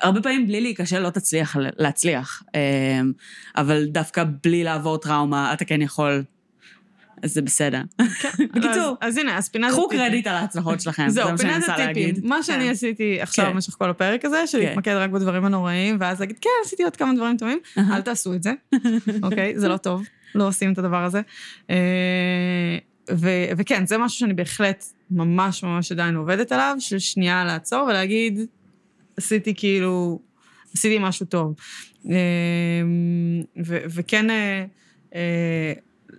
[0.00, 3.00] הרבה פעמים בלי להיכשל לא תצליח להצליח, אה,
[3.56, 6.22] אבל דווקא בלי לעבור טראומה אתה כן יכול,
[7.22, 7.82] אז זה בסדר.
[8.54, 10.04] בקיצור, אז- הנה, אז פינת קחו הטיפים.
[10.04, 11.76] קרדיט על ההצלחות שלכם, זה מה שאני מנסה.
[11.76, 12.24] להגיד.
[12.24, 12.70] מה שאני כן.
[12.70, 13.52] עשיתי עכשיו כן.
[13.52, 14.66] במשך כל הפרק הזה, של כן.
[14.66, 17.58] להתמקד רק בדברים הנוראים, ואז להגיד, כן, עשיתי עוד כמה דברים טובים.
[17.78, 18.52] אל תעשו את זה,
[19.22, 19.58] אוקיי?
[19.58, 20.02] זה לא טוב,
[20.34, 21.20] לא עושים את הדבר הזה.
[21.70, 22.78] אה,
[23.56, 28.38] וכן, זה משהו שאני בהחלט ממש ממש עדיין עובדת עליו, של שנייה לעצור ולהגיד,
[29.16, 30.20] עשיתי כאילו,
[30.74, 31.54] עשיתי משהו טוב.
[32.10, 32.16] אה,
[33.66, 34.64] וכן, אה,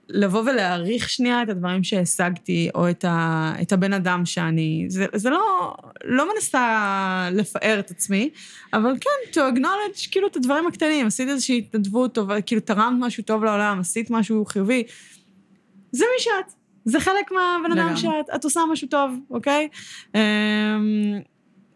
[0.10, 4.86] לבוא ולהעריך שנייה את הדברים שהשגתי, או את, ה, את הבן אדם שאני...
[4.90, 5.74] זה, זה לא,
[6.04, 8.30] לא מנסה לפאר את עצמי,
[8.74, 11.08] אבל כן, to acknowledge כאילו את הדברים הקטנים.
[11.08, 14.84] עשית איזושהי התנדבות טובה, כאילו תרמת משהו טוב לעולם, עשית משהו חיובי.
[15.92, 16.54] זה מי שאת.
[16.86, 17.98] זה חלק מהבן אדם.
[17.98, 18.36] שאת.
[18.36, 19.68] את עושה משהו טוב, אוקיי?
[20.16, 20.20] אמ,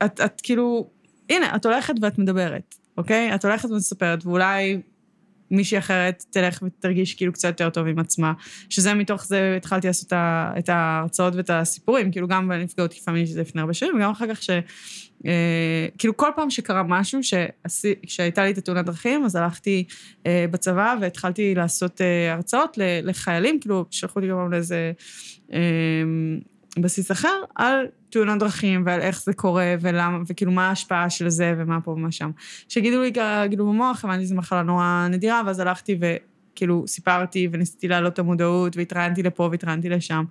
[0.05, 0.89] את, את כאילו...
[1.29, 3.35] הנה, את הולכת ואת מדברת, אוקיי?
[3.35, 4.81] את הולכת ומספרת, ואולי
[5.51, 8.33] מישהי אחרת תלך ותרגיש כאילו קצת יותר טוב עם עצמה.
[8.69, 10.13] שזה מתוך זה התחלתי לעשות
[10.59, 14.35] את ההרצאות ואת הסיפורים, כאילו גם בנפגעות תקיפה מינית שזה לפני הרבה שנים, וגם אחר
[14.35, 14.49] כך ש...
[15.25, 19.83] אה, כאילו כל פעם שקרה משהו, שעשי, שהייתה לי את התאונת דרכים, אז הלכתי
[20.25, 24.91] אה, בצבא והתחלתי לעשות אה, הרצאות לחיילים, כאילו שלחו אותי גם לאיזה
[25.53, 25.59] אה,
[26.77, 31.55] בסיס אחר, על תאונות דרכים ועל איך זה קורה ולמה, וכאילו מה ההשפעה של זה
[31.57, 32.31] ומה פה ומה שם.
[32.69, 33.11] שגידו לי
[33.49, 38.77] כאילו במוח, הבנתי שזו מחלה נורא נדירה, ואז הלכתי וכאילו סיפרתי וניסיתי להעלות את המודעות,
[38.77, 40.23] והתראיינתי לפה והתראיינתי לשם.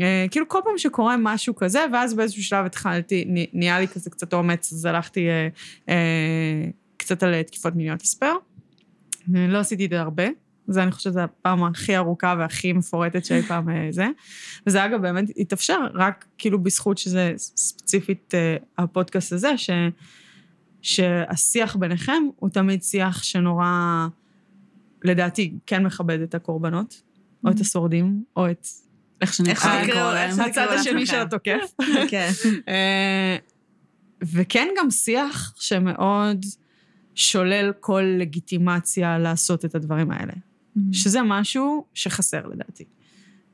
[0.00, 4.34] אה, כאילו כל פעם שקורה משהו כזה, ואז באיזשהו שלב התחלתי, נהיה לי כזה קצת
[4.34, 5.48] אומץ, אז הלכתי אה,
[5.88, 6.64] אה,
[6.96, 8.32] קצת על תקיפות מיניות לספר.
[9.36, 10.24] אה, לא עשיתי את זה הרבה.
[10.68, 14.06] זה, אני חושבת, זו הפעם הכי ארוכה והכי מפורטת שאי פעם אה, זה.
[14.66, 19.70] וזה אגב באמת התאפשר רק כאילו בזכות שזה ספציפית אה, הפודקאסט הזה, ש,
[20.82, 24.06] שהשיח ביניכם הוא תמיד שיח שנורא,
[25.04, 27.02] לדעתי, כן מכבד את הקורבנות,
[27.44, 28.66] או את השורדים, או את
[29.20, 29.66] איך איך
[30.14, 30.40] להם.
[30.40, 31.06] הצד השני.
[31.06, 31.74] של התוקף.
[32.10, 32.30] כן.
[34.32, 36.44] וכן גם שיח שמאוד
[37.14, 40.32] שולל כל לגיטימציה לעשות את הדברים האלה.
[40.92, 42.84] שזה משהו שחסר לדעתי.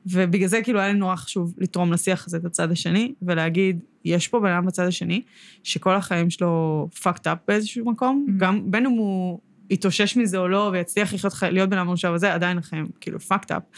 [0.05, 4.27] ובגלל זה כאילו היה לי נורא חשוב לתרום לשיח הזה את הצד השני, ולהגיד, יש
[4.27, 5.21] פה בן אדם בצד השני,
[5.63, 8.31] שכל החיים שלו fucked up באיזשהו מקום, Mhm.
[8.37, 9.39] גם בין אם הוא
[9.69, 13.17] יתאושש מזה או לא, ויצליח לחיות, חי- להיות בן אדם מאושר וזה, עדיין החיים כאילו
[13.31, 13.75] fucked up.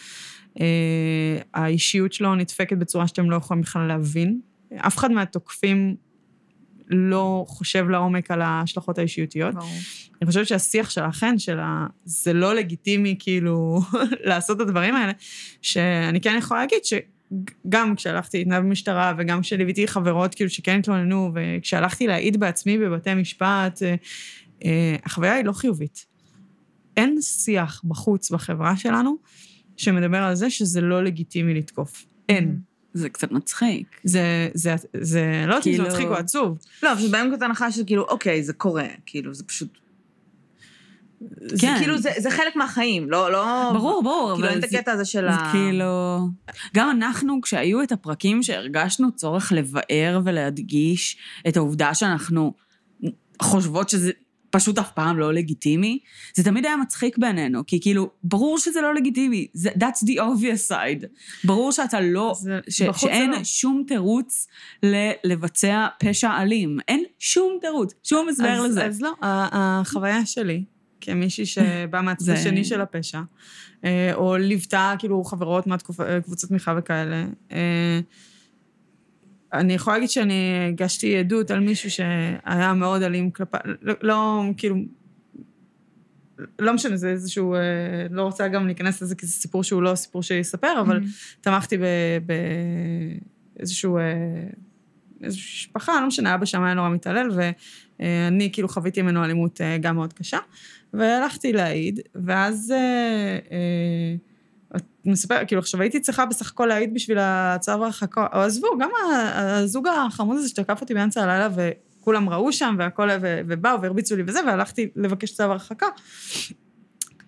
[0.55, 0.59] Uh,
[1.53, 4.39] האישיות שלו נדפקת בצורה שאתם לא יכולים בכלל להבין.
[4.77, 5.95] אף אחד מהתוקפים
[6.89, 9.55] לא חושב לעומק על ההשלכות האישיותיות.
[9.55, 9.69] ברור.
[10.21, 11.87] אני חושבת שהשיח של האחן, של ה...
[12.05, 13.79] זה לא לגיטימי כאילו
[14.29, 15.11] לעשות את הדברים האלה,
[15.61, 22.07] שאני כן יכולה להגיד שגם כשהלכתי להתנהל במשטרה וגם כשליוויתי חברות כאילו שכן התלוננו, וכשהלכתי
[22.07, 23.95] להעיד בעצמי בבתי משפט, אה,
[24.65, 26.05] אה, החוויה היא לא חיובית.
[26.97, 29.17] אין שיח בחוץ בחברה שלנו
[29.77, 32.05] שמדבר על זה שזה לא לגיטימי לתקוף.
[32.29, 32.59] אין.
[32.93, 33.87] זה קצת מצחיק.
[34.03, 36.57] זה, זה, זה, לא יודעת אם זה כאילו- מצחיק או עצוב.
[36.83, 39.77] לא, פשוט מנקודת הנחה שכאילו, אוקיי, זה קורה, כאילו, זה פשוט...
[41.41, 41.75] זה כן.
[41.79, 43.69] כאילו, זה זה חלק מהחיים, לא, לא...
[43.73, 45.51] ברור, ברור, כאילו, אין את זה- הקטע הזה של זה ה...
[45.51, 46.19] כאילו...
[46.75, 52.53] גם אנחנו, כשהיו את הפרקים שהרגשנו צורך לבאר ולהדגיש את העובדה שאנחנו
[53.41, 54.11] חושבות שזה
[54.49, 55.99] פשוט אף פעם לא לגיטימי,
[56.35, 60.71] זה תמיד היה מצחיק בעינינו, כי כאילו, ברור שזה לא לגיטימי, זה, that's the obvious
[60.71, 61.05] side.
[61.43, 63.43] ברור שאתה לא, זה- ש, שאין לא.
[63.43, 64.47] שום תירוץ
[64.83, 66.77] ל, לבצע פשע אלים.
[66.87, 68.85] אין שום תירוץ, שום הסבר לזה.
[68.85, 70.63] אז לא, החוויה שלי,
[71.01, 73.21] כמישהי שבאה מהצד השני של הפשע,
[73.85, 77.99] אה, או ליוותה כאילו חברות מהקבוצות תמיכה וכאלה, אה,
[79.53, 84.75] אני יכולה להגיד שאני הגשתי עדות על מישהו שהיה מאוד אלים כלפי, לא, לא כאילו,
[86.59, 87.59] לא משנה, זה איזשהו, אה,
[88.09, 91.01] לא רוצה גם להיכנס לזה כי זה סיפור שהוא לא סיפור שיספר, אבל
[91.41, 91.77] תמכתי
[93.55, 93.97] באיזשהו...
[95.23, 97.29] איזושהי משפחה, לא משנה, אבא שם היה נורא מתעלל,
[97.99, 100.39] ואני כאילו חוויתי ממנו אלימות אה, גם מאוד קשה,
[100.93, 102.71] והלכתי להעיד, ואז...
[102.71, 104.15] אה, אה,
[105.07, 109.87] מספר, כאילו, עכשיו הייתי צריכה בסך הכל להעיד בשביל הצו ההרחקה, או עזבו, גם הזוג
[109.87, 114.39] החמוד הזה שתקף אותי באמצע הלילה, וכולם ראו שם והכל, ו- ובאו והרביצו לי וזה,
[114.47, 115.87] והלכתי לבקש צו הרחקה.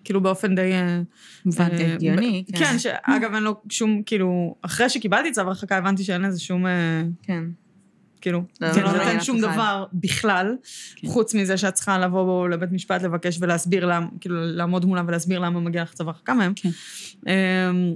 [0.03, 0.71] כאילו באופן די...
[0.71, 1.01] אה,
[1.45, 1.85] הבנתי.
[1.85, 2.57] אה, הגיוני, כן.
[2.57, 7.03] כן, שאגב, אין לו שום, כאילו, אחרי שקיבלתי צו הרחקה, הבנתי שאין לזה שום, אה,
[7.23, 7.43] כן.
[8.21, 9.41] כאילו, לא, זה לא לא מעניין נותן שום.
[9.41, 10.55] דבר בכלל,
[10.95, 11.07] כן.
[11.07, 15.39] חוץ מזה שאת צריכה לבוא בו לבית משפט, לבקש ולהסביר למה, כאילו, לעמוד מולם ולהסביר
[15.39, 16.53] למה מגיע לך צו הרחקה מהם.
[16.55, 16.69] כן.
[17.27, 17.93] אמ,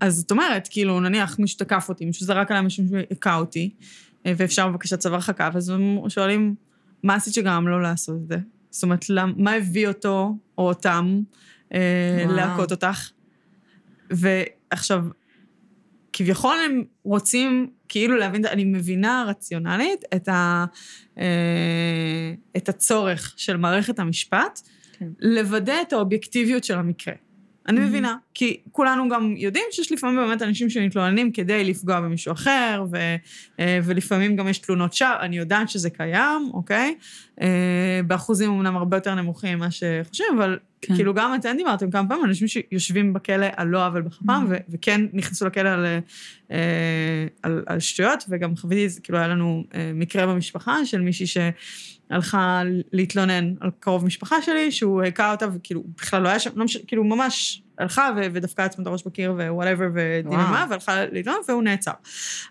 [0.00, 3.70] אז זאת אומרת, כאילו, נניח מישהו תקף אותי, מישהו זרק עליי מישהו שהכה אותי,
[4.26, 6.54] אה, ואפשר בבקשת צו הרחקה, ואז הם שואלים,
[7.02, 8.36] מה עשית שגרם לו לעשות את זה?
[8.70, 9.04] זאת אומרת,
[9.36, 11.20] מה הביא אותו או אותם
[11.74, 12.24] אה.
[12.28, 13.10] להכות אותך?
[14.10, 15.04] ועכשיו,
[16.12, 20.64] כביכול הם רוצים כאילו להבין, אני מבינה רציונלית את, ה,
[21.18, 24.60] אה, את הצורך של מערכת המשפט,
[24.92, 25.06] כן.
[25.18, 27.14] לוודא את האובייקטיביות של המקרה.
[27.68, 32.84] אני מבינה, כי כולנו גם יודעים שיש לפעמים באמת אנשים שמתלוננים כדי לפגוע במישהו אחר,
[32.90, 32.96] ו,
[33.60, 36.94] אה, ולפעמים גם יש תלונות שווא, אני יודעת שזה קיים, אוקיי?
[37.40, 40.94] אה, באחוזים אמנם הרבה יותר נמוכים ממה שחושבים, אבל כן.
[40.94, 45.00] כאילו גם אתם דיברתם כמה פעמים, אנשים שיושבים בכלא על לא עוול בכפם, ו- וכן
[45.12, 45.86] נכנסו לכלא על,
[46.50, 49.64] אה, על, על שטויות, וגם חוויתי, כאילו היה לנו
[49.94, 51.26] מקרה במשפחה של מישהי
[52.08, 52.62] שהלכה
[52.92, 56.76] להתלונן על קרוב משפחה שלי, שהוא היכה אותה, וכאילו בכלל לא היה שם, לא מש...
[56.76, 60.70] כאילו ממש הלכה ו- ודפקה לעצמה את הראש בקיר ו whatever ודיממה, וואו.
[60.70, 61.92] והלכה להתלונן והוא נעצר.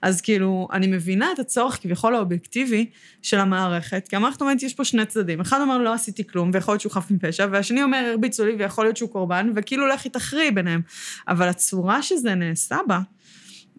[0.01, 2.89] אז כאילו, אני מבינה את הצורך כביכול האובייקטיבי
[3.21, 5.39] של המערכת, כי המערכת אומרת, יש פה שני צדדים.
[5.39, 8.85] אחד אומר, לא עשיתי כלום, ויכול להיות שהוא חף מפשע, והשני אומר, הרביצו לי, ויכול
[8.85, 10.81] להיות שהוא קורבן, וכאילו לכי תכריעי ביניהם.
[11.27, 12.99] אבל הצורה שזה נעשה בה,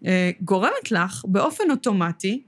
[0.05, 2.41] אה, גורמת לך באופן אוטומטי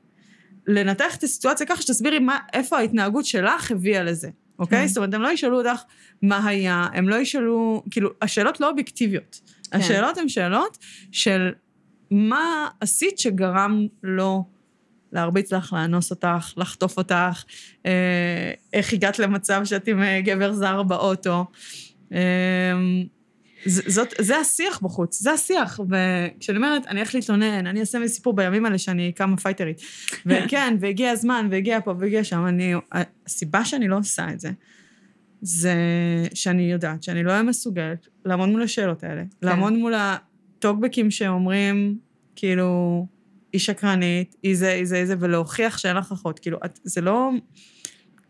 [0.73, 4.29] לנתח את הסיטואציה ככה שתסבירי מה, איפה ההתנהגות שלך הביאה לזה,
[4.59, 4.81] אוקיי?
[4.81, 4.87] כן.
[4.87, 5.81] זאת אומרת, הם לא ישאלו אותך
[6.21, 9.41] מה היה, הם לא ישאלו, כאילו, השאלות לא אובייקטיביות.
[9.71, 9.77] כן.
[9.77, 10.77] השאלות הן שאלות
[11.11, 11.51] של
[12.11, 14.43] מה עשית שגרם לו
[15.11, 17.43] להרביץ לך, לאנוס אותך, לחטוף אותך,
[17.85, 21.45] אה, איך הגעת למצב שאת עם אה, גבר זר באוטו.
[23.65, 25.79] זאת, זה השיח בחוץ, זה השיח.
[25.79, 29.81] וכשאני אומרת, אני הולכת להתלונן, אני אעשה מזה סיפור בימים האלה שאני כמה פייטרית.
[30.25, 32.73] וכן, והגיע הזמן, והגיע פה, והגיע שם, אני...
[33.25, 34.51] הסיבה שאני לא עושה את זה,
[35.41, 35.75] זה
[36.33, 39.21] שאני יודעת שאני לא אהיה מסוגלת לעמוד מול השאלות האלה.
[39.21, 39.47] כן.
[39.47, 41.97] לעמוד מול הטוקבקים שאומרים,
[42.35, 43.07] כאילו,
[43.53, 46.39] היא שקרנית, היא זה, היא זה, היא זה, ולהוכיח שאין לך אחות.
[46.39, 47.31] כאילו, את, זה לא...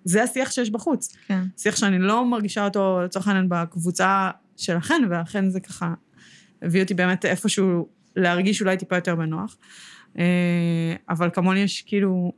[0.03, 1.15] זה השיח שיש בחוץ.
[1.27, 1.41] כן.
[1.57, 4.29] שיח שאני לא מרגישה אותו, לצורך העניין, בקבוצה
[4.61, 5.93] שלכן, ולכן זה ככה
[6.61, 9.57] הביא אותי באמת איפשהו להרגיש אולי טיפה יותר בנוח.
[10.19, 12.33] אה, אבל כמוני יש כאילו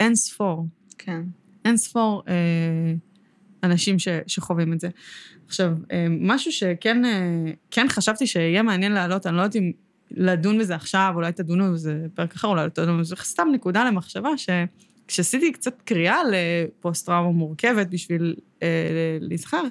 [0.00, 0.66] אין ספור,
[0.98, 1.22] כן.
[1.64, 2.94] אין ספור אה,
[3.62, 4.88] אנשים ש, שחווים את זה.
[5.46, 9.72] עכשיו, אה, משהו שכן אה, כן חשבתי שיהיה מעניין להעלות, אני לא יודעת אם
[10.10, 14.38] לדון בזה עכשיו, אולי תדונו בזה פרק אחר, אולי תדונו בזה, סתם נקודה למחשבה,
[15.08, 19.62] שכשעשיתי קצת קריאה לפוסט-טראומה מורכבת בשביל אה, להיזכר,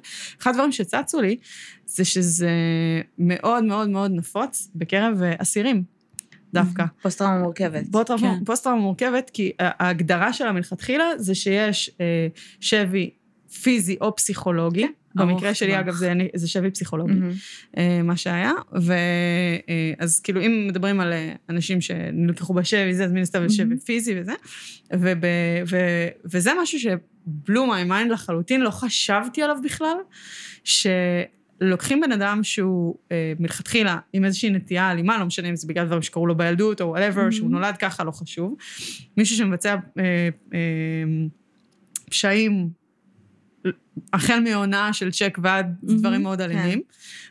[0.41, 1.37] אחד הדברים שצצו לי,
[1.85, 2.51] זה שזה
[3.17, 5.83] מאוד מאוד מאוד נפוץ בקרב אה, אסירים.
[6.53, 6.83] דווקא.
[7.01, 7.83] פוסט-טראומה מורכבת.
[7.91, 8.45] פוסט-טראומה כן.
[8.45, 12.27] פוסט-טראומה מורכבת, כי ההגדרה שלה מלכתחילה זה שיש אה,
[12.59, 13.09] שבי
[13.61, 14.87] פיזי או פסיכולוגי.
[15.15, 15.79] במקרה שלי.
[15.79, 17.13] אגב, זה, זה שבי פסיכולוגי.
[17.77, 18.51] אה, מה שהיה.
[18.71, 23.77] ואז כאילו, אם מדברים על אה, אנשים שנלקחו בשבי, זה, אז מן הסתם זה שבי
[23.77, 24.33] פיזי וזה.
[24.93, 25.23] וב,
[25.69, 25.77] ו,
[26.25, 29.97] וזה משהו ש blew my mind לחלוטין, לא חשבתי עליו בכלל,
[30.63, 35.85] שלוקחים בן אדם שהוא אה, מלכתחילה עם איזושהי נטייה אלימה, לא משנה אם זה בגלל
[35.85, 38.55] דברים שקרו לו בילדות או whatever, שהוא נולד ככה, לא חשוב.
[39.17, 40.59] מישהו שמבצע אה, אה,
[42.09, 42.69] פשעים
[44.13, 46.81] החל מהונאה של צ'ק ועד דברים מאוד אלימים,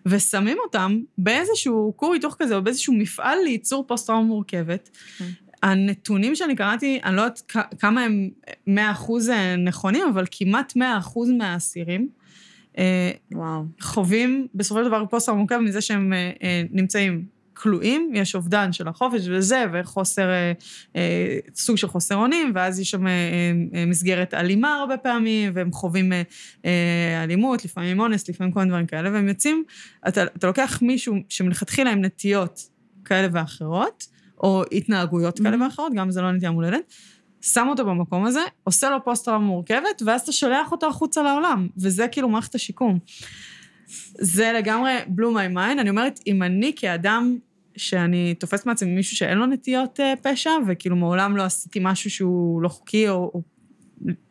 [0.06, 4.90] ושמים אותם באיזשהו כור היתוך כזה, או באיזשהו מפעל לייצור פוסט-טראומה מורכבת.
[5.18, 5.24] כן.
[5.62, 8.30] הנתונים שאני קראתי, אני לא יודעת כמה הם
[8.68, 8.70] 100%
[9.58, 10.80] נכונים, אבל כמעט 100%
[11.38, 12.08] מהאסירים
[12.78, 13.62] אה, וואו.
[13.80, 17.26] חווים בסופו של דבר פוסט-טראומה מורכבת מזה שהם אה, אה, נמצאים
[17.62, 20.52] כלואים, יש אובדן של החופש וזה, וחוסר, אה,
[20.96, 23.12] אה, סוג של חוסר אונים, ואז יש שם אה,
[23.74, 26.12] אה, מסגרת אלימה הרבה פעמים, והם חווים
[26.64, 29.64] אה, אלימות, לפעמים אונס, לפעמים כל מיני דברים כאלה, והם יוצאים,
[30.08, 32.68] אתה, אתה לוקח מישהו שמלכתחילה עם נטיות
[33.04, 34.06] כאלה ואחרות,
[34.42, 36.92] או התנהגויות כאלה ואחרות, גם זה לא נטייה מולדת,
[37.40, 42.08] שם אותו במקום הזה, עושה לו פוסט-טראומה מורכבת, ואז אתה שולח אותו החוצה לעולם, וזה
[42.08, 42.98] כאילו מערכת השיקום.
[44.18, 45.80] זה לגמרי blew my mind.
[45.80, 47.38] אני אומרת, אם אני כאדם
[47.76, 52.62] שאני תופסת מעצמי מישהו שאין לו נטיות אה, פשע, וכאילו מעולם לא עשיתי משהו שהוא
[52.62, 53.42] לא חוקי, או, או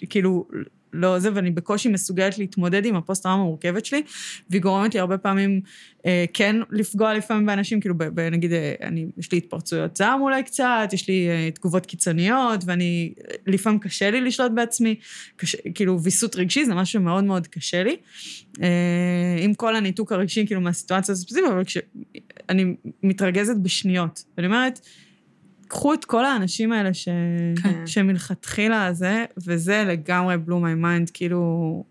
[0.09, 0.47] כאילו
[0.93, 4.01] לא זה, ואני בקושי מסוגלת להתמודד עם הפוסט-טראומה המורכבת שלי,
[4.49, 5.61] והיא גורמת לי הרבה פעמים
[6.05, 10.21] אה, כן לפגוע לפעמים באנשים, כאילו, ב, ב, נגיד, אה, אני, יש לי התפרצויות זעם
[10.21, 13.13] אולי קצת, יש לי אה, תגובות קיצוניות, ואני,
[13.47, 14.95] לפעמים קשה לי לשלוט בעצמי,
[15.35, 17.95] קשה, כאילו, ויסות רגשי זה משהו שמאוד מאוד קשה לי.
[18.61, 18.67] אה,
[19.39, 24.23] עם כל הניתוק הרגשי, כאילו, מהסיטואציה הספציפית, אבל כשאני מתרגזת בשניות.
[24.37, 24.79] ואני אומרת,
[25.71, 27.07] קחו את כל האנשים האלה ש...
[27.63, 27.87] כן.
[27.87, 31.83] שמלכתחילה זה, וזה לגמרי blew my mind, כאילו,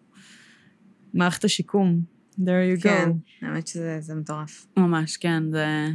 [1.15, 2.01] מערכת השיקום.
[2.39, 2.83] there you go.
[2.83, 3.11] כן,
[3.43, 4.67] האמת שזה זה מטורף.
[4.77, 5.87] ממש, כן, זה...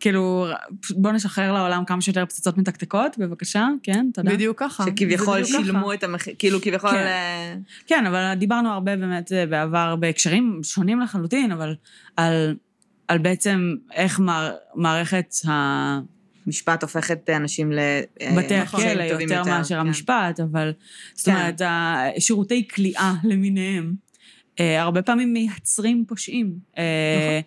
[0.00, 0.46] כאילו,
[0.80, 4.32] פשוט בוא נשחרר לעולם כמה שיותר פצצות מתקתקות, בבקשה, כן, תודה.
[4.32, 4.84] בדיוק ככה.
[4.84, 5.94] שכביכול שילמו ככה.
[5.94, 6.90] את המחיר, כאילו כביכול...
[6.90, 6.96] כן.
[6.96, 7.56] אה,
[7.86, 11.74] כן, אבל דיברנו הרבה באמת אה, בעבר בהקשרים שונים לחלוטין, אבל
[12.16, 12.56] על,
[13.08, 16.15] על בעצם איך מער, מערכת ה...
[16.46, 17.78] משפט הופך את אנשים ל...
[18.20, 19.80] אה, בתי נכון, הכלא טובים יותר מאשר כן.
[19.80, 20.72] המשפט, אבל
[21.14, 21.34] זאת כן.
[21.34, 21.60] אומרת,
[22.18, 23.94] שירותי כליאה למיניהם,
[24.60, 27.40] אה, הרבה פעמים מייצרים פושעים, אה,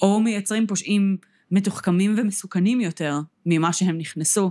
[0.00, 0.10] נכון.
[0.10, 1.16] או מייצרים פושעים
[1.50, 4.50] מתוחכמים ומסוכנים יותר ממה שהם נכנסו,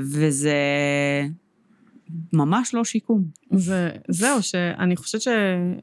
[0.00, 0.54] וזה
[2.32, 3.24] ממש לא שיקום.
[3.50, 5.28] זה, זהו, שאני חושבת ש...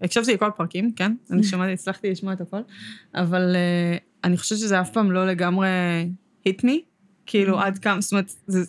[0.02, 1.16] הקשבתי לכל הפרקים, כן?
[1.32, 2.62] אני שמעתי, הצלחתי לשמוע את הכל,
[3.16, 5.68] אבל uh, אני חושבת שזה אף פעם לא לגמרי
[6.48, 6.95] hit me,
[7.26, 8.64] כאילו עד כמה, זאת אומרת, זה,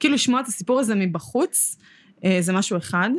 [0.00, 1.76] כאילו לשמוע את הסיפור הזה מבחוץ,
[2.16, 3.10] uh, זה משהו אחד,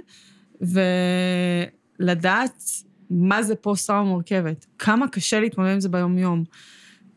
[1.99, 2.63] ולדעת
[3.09, 6.43] מה זה פוסט-טראומה מורכבת, כמה קשה להתמודד עם זה ביום-יום.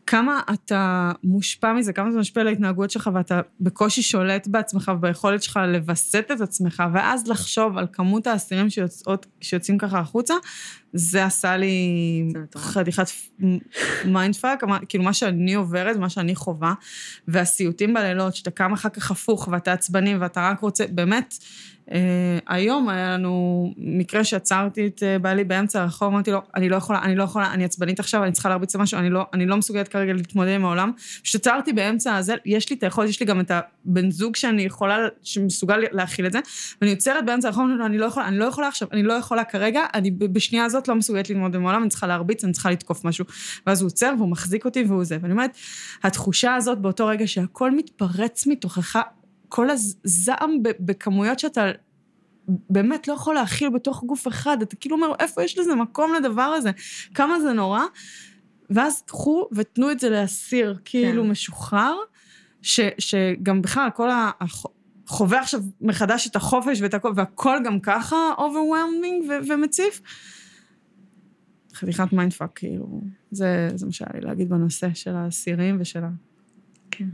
[0.07, 5.43] כמה אתה מושפע מזה, כמה זה משפיע על ההתנהגות שלך, ואתה בקושי שולט בעצמך וביכולת
[5.43, 10.33] שלך לווסת את עצמך, ואז לחשוב על כמות האסירים שיוצאות, שיוצאים ככה החוצה,
[10.93, 11.77] זה עשה לי.
[12.57, 13.07] חתיכת
[14.05, 16.73] mind fuck, כאילו מה שאני עוברת, מה שאני חווה,
[17.27, 21.35] והסיוטים בלילות, שאתה קם אחר כך הפוך, ואתה עצבני, ואתה רק רוצה, באמת,
[22.47, 27.01] היום היה לנו מקרה שעצרתי את אה, בעלי באמצע הרחוב, אמרתי לו, אני לא יכולה,
[27.01, 29.87] אני לא יכולה, אני עצבנית עכשיו, אני צריכה להרביץ למשהו, אני לא, אני לא מסוגלת
[29.87, 30.91] כרגע להתמודד עם העולם.
[31.23, 34.97] כשעצרתי באמצע הזה, יש לי את היכולת, יש לי גם את הבן זוג שאני יכולה,
[35.23, 36.39] שמסוגל להכיל את זה,
[36.81, 39.13] ואני עוצרת באמצע הרחוב, ואומרת לו, אני לא יכולה, אני לא יכולה עכשיו, אני לא
[39.13, 42.71] יכולה כרגע, אני בשנייה הזאת לא מסוגלת ללמוד עם העולם, אני צריכה להרביץ, אני צריכה
[42.71, 43.25] לתקוף משהו.
[43.67, 45.17] ואז הוא עוצר והוא מחזיק אותי והוא זה.
[45.21, 45.51] ואני אומרת,
[46.03, 48.99] התחושה הזאת באותו רגע שהכל מתפרץ מתוכך,
[49.55, 51.71] כל הזעם בכמויות שאתה
[52.47, 56.41] באמת לא יכול להכיל בתוך גוף אחד, אתה כאילו אומר, איפה יש לזה מקום לדבר
[56.41, 56.71] הזה?
[57.13, 57.81] כמה זה נורא?
[58.69, 61.29] ואז קחו ותנו את זה לאסיר, כאילו כן.
[61.29, 61.95] משוחרר,
[62.61, 64.31] ש, שגם בכלל כל ה...
[65.07, 70.01] חווה עכשיו מחדש את החופש ואת הכל, והכל גם ככה overwhelming ו- ומציף.
[71.73, 73.01] חתיכת mindfuck, כאילו.
[73.31, 76.09] זה, זה מה שהיה לי להגיד בנושא של האסירים ושל ה...
[76.91, 77.09] כן.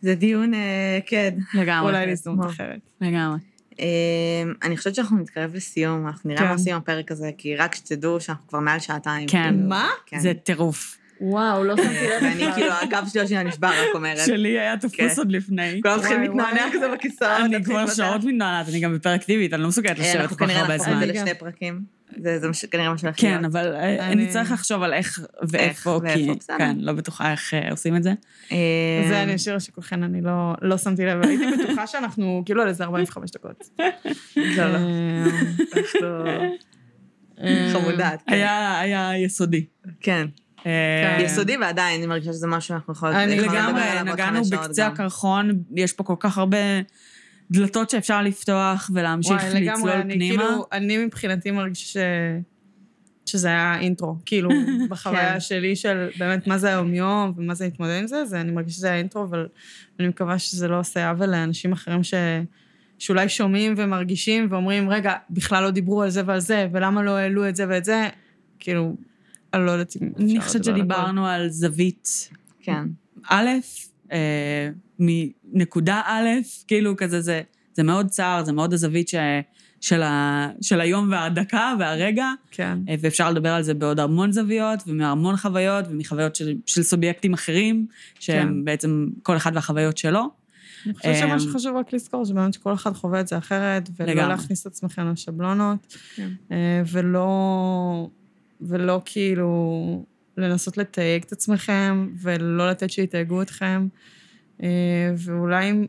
[0.00, 1.34] זה דיון, אה, כן.
[1.54, 1.88] לגמרי.
[1.90, 2.78] אולי להזדמנות כמו- אחרת.
[3.00, 3.38] לגמרי.
[3.80, 3.86] אה,
[4.62, 6.46] אני חושבת שאנחנו נתקרב לסיום, אנחנו נראה כן.
[6.46, 9.28] מה עושים עם הפרק הזה, כי רק שתדעו שאנחנו כבר מעל שעתיים.
[9.28, 9.42] כן.
[9.52, 9.88] כאילו, מה?
[10.06, 10.18] כן.
[10.18, 10.96] זה טירוף.
[11.20, 11.88] וואו, לא שמתי
[12.22, 14.18] ואני כאילו, הגב שלי עוד שנייה נשבר, רק אומרת.
[14.26, 14.88] שלי היה כן.
[14.88, 15.80] תפוס עוד לפני.
[15.82, 16.66] כולם מתחילים להתנענע.
[16.72, 17.30] כזה בכיסאות.
[17.44, 17.86] אני כבר.
[17.86, 20.72] שעות מתנענת, אני גם בפרקטיבית, אני לא מסוגלת אה, לשבת אנחנו כל כך כנראה הרבה
[20.76, 21.00] נהפוך את זמן.
[21.06, 21.22] זה זמן.
[21.22, 21.80] לשני פרקים.
[22.16, 22.38] זה
[22.70, 23.44] כנראה מה שהולך כן, להיות.
[23.44, 25.18] אבל אה, אני- אני צריך לחשוב על איך
[25.48, 26.28] ואיפה, כי.
[26.58, 28.12] כן, לא בטוחה איך אה, עושים את זה.
[29.08, 32.84] זה אני אשאיר לשיקולכן, אני לא, לא שמתי לב, הייתי בטוחה שאנחנו כאילו על איזה
[32.84, 33.68] 45 דקות.
[34.36, 34.78] לא, לא.
[35.76, 35.98] אנחנו...
[37.72, 38.22] חמודת.
[38.26, 38.32] כן.
[38.80, 39.64] היה יסודי.
[40.00, 40.26] כן.
[40.66, 41.24] אה, כן.
[41.24, 43.14] יסודי ועדיין, אני מרגישה שזה משהו שאנחנו יכולות...
[43.14, 44.86] אני לדבר לגמרי, עליו עוד נגענו חמש שעות בקצה.
[44.86, 46.58] הקרחון, יש פה כל כך הרבה
[47.50, 50.42] דלתות שאפשר לפתוח ולהמשיך וואי, לגמרי, לצלול אני פנימה.
[50.42, 51.96] כאילו, אני מבחינתי מרגישה ש...
[53.26, 54.50] שזה היה אינטרו, כאילו,
[54.90, 55.40] בחוויה כן.
[55.40, 58.86] שלי של באמת מה זה היום-יום ומה זה להתמודד עם זה, זה, אני מרגישה שזה
[58.86, 59.48] היה אינטרו, אבל
[60.00, 62.14] אני מקווה שזה לא עושה עוול לאנשים אחרים ש...
[62.98, 67.48] שאולי שומעים ומרגישים ואומרים, רגע, בכלל לא דיברו על זה ועל זה, ולמה לא העלו
[67.48, 68.08] את זה ואת זה?
[68.58, 68.96] כאילו,
[69.54, 70.82] אני לא יודעת אם אפשר אני חושבת לדבר על הכל.
[70.82, 72.30] שדיברנו על זווית
[72.60, 72.84] כן.
[73.28, 73.48] א',
[74.12, 76.28] אה, מנקודה א',
[76.66, 77.42] כאילו כזה, זה,
[77.74, 79.14] זה מאוד צר, זה מאוד הזווית ש,
[79.80, 82.78] של, ה, של היום והדקה והרגע, כן.
[82.88, 87.86] אה, ואפשר לדבר על זה בעוד המון זוויות, ומהמון חוויות, ומחוויות של, של סובייקטים אחרים,
[88.20, 88.64] שהם כן.
[88.64, 90.40] בעצם כל אחד והחוויות שלו.
[90.86, 94.12] אני חושבת שמה אמ, שחשוב רק לזכור, שבאמת שכל אחד חווה את זה אחרת, ולא
[94.12, 94.28] לגמרי.
[94.28, 96.30] להכניס את עצמכם לשבלונות, כן.
[96.52, 98.08] אה, ולא,
[98.60, 100.04] ולא כאילו
[100.36, 103.88] לנסות לתייג את עצמכם, ולא לתת שיתייגו אתכם,
[104.62, 104.68] אה,
[105.16, 105.86] ואולי אם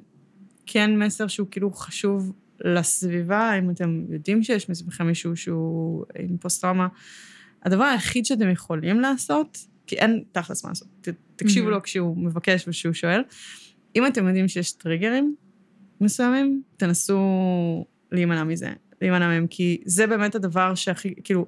[0.66, 2.32] כן מסר שהוא כאילו חשוב
[2.66, 6.88] לסביבה, אם אתם יודעים שיש מסביבכם מישהו שהוא עם פוסט-טראומה,
[7.64, 11.72] הדבר היחיד שאתם יכולים לעשות, כי אין תכלס מה לעשות, ת- תקשיבו Mhm.
[11.72, 13.22] לו כשהוא מבקש וכשהוא שואל,
[13.96, 15.36] אם אתם יודעים שיש טריגרים
[16.02, 17.20] מסוימים, תנסו
[18.12, 18.70] להימנע מזה,
[19.02, 21.46] להימנע מהם, כי זה באמת הדבר שהכי, כאילו,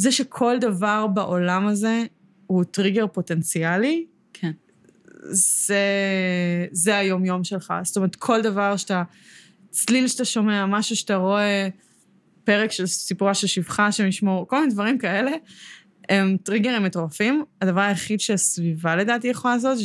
[0.00, 2.04] זה שכל דבר בעולם הזה
[2.46, 4.52] הוא טריגר פוטנציאלי, כן.
[5.30, 5.84] זה,
[6.70, 7.74] זה היום-יום שלך.
[7.82, 9.02] זאת אומרת, כל דבר שאתה,
[9.70, 11.68] צליל שאתה שומע, משהו שאתה רואה,
[12.44, 15.30] פרק של סיפורה של שפחה, שם ישמור, כל מיני דברים כאלה,
[16.08, 17.44] הם טריגרים מטורפים.
[17.60, 19.84] הדבר היחיד שהסביבה לדעתי יכולה לעשות זה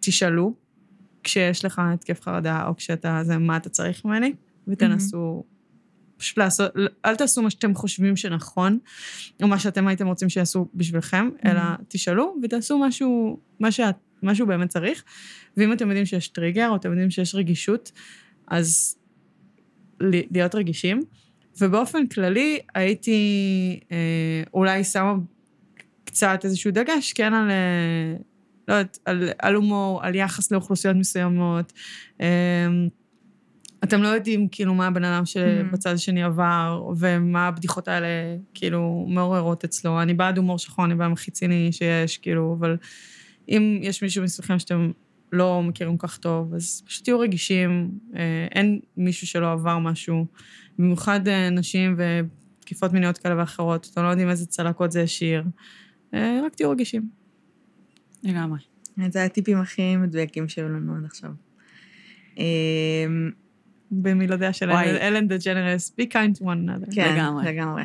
[0.00, 0.54] שתשאלו
[1.22, 4.32] כשיש לך התקף חרדה, או כשאתה, זה מה אתה צריך ממני,
[4.68, 5.44] ותנסו
[6.24, 6.72] פשוט לעשות,
[7.04, 8.78] אל תעשו מה שאתם חושבים שנכון,
[9.42, 14.68] או מה שאתם הייתם רוצים שיעשו בשבילכם, אלא תשאלו ותעשו משהו, מה שאת, משהו באמת
[14.68, 15.04] צריך.
[15.56, 17.92] ואם אתם יודעים שיש טריגר, או אתם יודעים שיש רגישות,
[18.46, 18.96] אז
[20.00, 21.02] להיות רגישים.
[21.60, 25.14] ובאופן כללי, הייתי אה, אולי שמה
[26.04, 28.16] קצת איזשהו דגש, כן, על, אה,
[28.68, 31.72] לא יודעת, על, על הומור, על יחס לאוכלוסיות מסוימות.
[32.20, 32.26] אה,
[33.84, 38.06] אתם לא יודעים כאילו מה הבן אדם שבצד השני עבר, ומה הבדיחות האלה
[38.54, 40.02] כאילו מעוררות אצלו.
[40.02, 42.76] אני בעד הומור שחור, אני בעד הכי ציני שיש, כאילו, אבל
[43.48, 44.90] אם יש מישהו מסביבכם שאתם
[45.32, 47.90] לא מכירים כל כך טוב, אז פשוט תהיו רגישים.
[48.16, 50.26] אה, אין מישהו שלא עבר משהו,
[50.78, 53.88] במיוחד אה, נשים ותקיפות מיניות כאלה ואחרות.
[53.92, 55.44] אתם לא יודעים איזה צלקות זה השאיר.
[56.14, 57.08] אה, רק תהיו רגישים.
[58.22, 58.58] לגמרי.
[59.08, 61.30] זה הטיפים הכי מדויקים שהיו לנו עד עכשיו.
[64.02, 64.70] במילותיה של.
[64.70, 66.94] אלן- דה ג'נרס, be kind to one another.
[66.94, 67.44] כן, לגמרי.
[67.52, 67.82] לגמרי.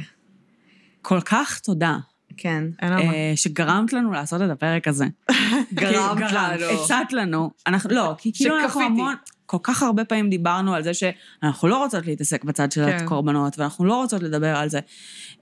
[1.01, 1.97] כל כך תודה
[2.37, 2.63] כן.
[2.83, 5.05] אה, שגרמת לנו לעשות את הפרק הזה.
[5.73, 6.65] גרמת לנו.
[6.83, 8.81] הצעת לנו, אנחנו, לא, כי כאילו אנחנו.
[8.81, 9.15] המון,
[9.45, 12.97] כל כך הרבה פעמים דיברנו על זה שאנחנו לא רוצות להתעסק בצד של כן.
[13.05, 14.79] הקורבנות, ואנחנו לא רוצות לדבר על זה.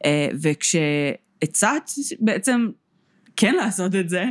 [0.06, 2.68] אה, וכשהצעת בעצם
[3.36, 4.26] כן לעשות את זה,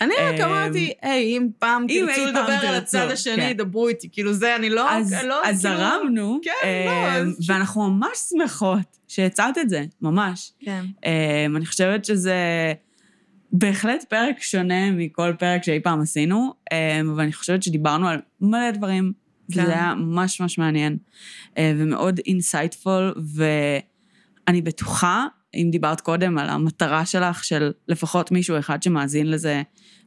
[0.00, 3.52] אני רק אמ, אמרתי, היי, אם פעם אם תרצו לדבר על הצד השני, כן.
[3.52, 4.08] דברו איתי.
[4.12, 4.90] כאילו זה, אני לא...
[4.90, 6.50] אז, לא, אז כאילו- זרמנו, כן,
[6.86, 10.52] לא, אז- ואנחנו ממש שמחות שהצעת את זה, ממש.
[10.60, 10.84] כן.
[10.96, 12.36] Um, אני חושבת שזה
[13.52, 16.52] בהחלט פרק שונה מכל פרק שאי פעם עשינו,
[17.12, 19.12] אבל אני חושבת שדיברנו על מלא דברים,
[19.52, 19.60] כן.
[19.62, 20.96] וזה היה ממש ממש מעניין,
[21.60, 23.14] ומאוד insightful,
[24.46, 29.62] ואני בטוחה, אם דיברת קודם על המטרה שלך, של לפחות מישהו אחד שמאזין לזה,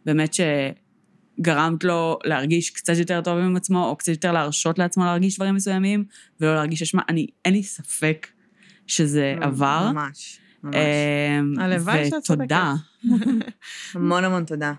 [0.05, 5.35] באמת שגרמת לו להרגיש קצת יותר טוב עם עצמו, או קצת יותר להרשות לעצמו להרגיש
[5.35, 6.03] דברים מסוימים,
[6.41, 8.27] ולא להרגיש אשמה, אני, אין לי ספק
[8.87, 9.91] שזה עבר.
[9.91, 10.39] ממש.
[10.63, 10.75] ממש.
[10.75, 12.73] אמ, הלוואי שאת ותודה.
[13.93, 14.73] המון המון תודה.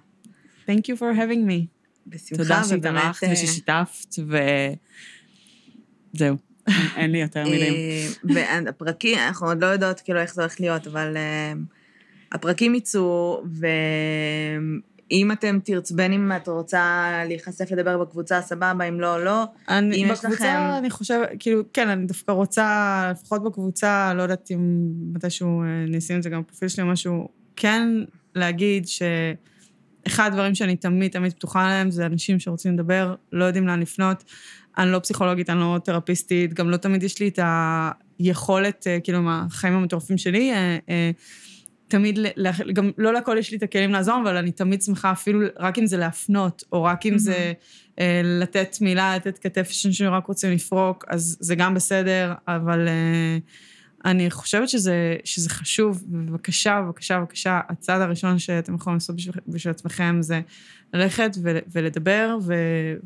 [0.66, 1.76] Thank you for having me.
[2.06, 4.14] בשמחה, תודה ובאמת, שהתארחת אה, וששיתפת,
[6.14, 6.45] וזהו.
[6.96, 7.72] אין לי יותר מילים.
[7.72, 8.08] אה,
[8.64, 11.52] והפרקים, אנחנו עוד לא יודעות כאילו איך זה הולך להיות, אבל אה,
[12.32, 13.42] הפרקים יצאו,
[15.10, 19.44] ואם אתם תרצו, בין אם את רוצה להיחשף לדבר בקבוצה, סבבה, אם לא, לא.
[19.68, 24.22] אני, אם יש בקבוצה, לכם- אני חושבת, כאילו, כן, אני דווקא רוצה, לפחות בקבוצה, לא
[24.22, 27.88] יודעת אם מתישהו אה, אני אשים את זה גם בפרופיל שלי או משהו, כן
[28.34, 33.80] להגיד שאחד הדברים שאני תמיד תמיד פתוחה להם זה אנשים שרוצים לדבר, לא יודעים לאן
[33.80, 34.24] לפנות.
[34.78, 37.38] אני לא פסיכולוגית, אני לא תרפיסטית, גם לא תמיד יש לי את
[38.18, 41.10] היכולת, אה, כאילו, מהחיים המטורפים שלי, אה, אה,
[41.88, 42.18] תמיד,
[42.72, 45.86] גם לא לכל יש לי את הכלים לעזור, אבל אני תמיד שמחה אפילו רק אם
[45.86, 47.52] זה להפנות, או רק אם זה
[48.24, 52.88] לתת מילה, לתת כתף, יש אנשים שרק רוצים לפרוק, אז זה גם בסדר, אבל
[54.04, 59.70] אני חושבת שזה, שזה חשוב, ובבקשה, בבקשה, בבקשה, הצעד הראשון שאתם יכולים לעשות בשביל, בשביל
[59.70, 60.40] עצמכם זה
[60.94, 61.30] ללכת
[61.72, 62.54] ולדבר, ו,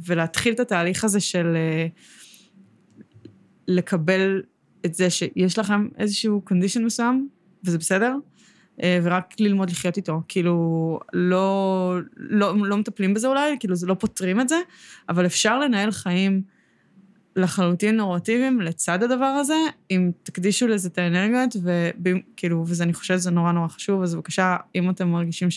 [0.06, 1.86] ולהתחיל את התהליך הזה של אה,
[3.68, 4.42] לקבל
[4.86, 7.28] את זה שיש לכם איזשהו קונדישן מסוים,
[7.64, 8.16] וזה בסדר,
[8.82, 10.22] אה, ורק ללמוד לחיות איתו.
[10.28, 14.56] כאילו, לא, לא, לא מטפלים בזה אולי, כאילו, לא פותרים את זה,
[15.08, 16.42] אבל אפשר לנהל חיים
[17.36, 19.54] לחלוטין נורמטיביים לצד הדבר הזה,
[19.90, 24.56] אם תקדישו לזה את האנרגיות, וכאילו, וזה, אני חושבת שזה נורא נורא חשוב, אז בבקשה,
[24.74, 25.48] אם אתם מרגישים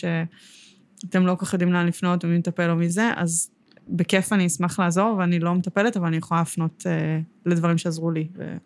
[1.02, 3.50] שאתם לא כל כך יודעים לאן לפנות, או מי מטפל או מי זה, אז
[3.88, 8.28] בכיף אני אשמח לעזור, ואני לא מטפלת, אבל אני יכולה להפנות אה, לדברים שעזרו לי.
[8.36, 8.56] ו...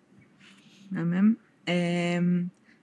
[0.90, 1.34] מהמם.
[1.68, 2.18] אה,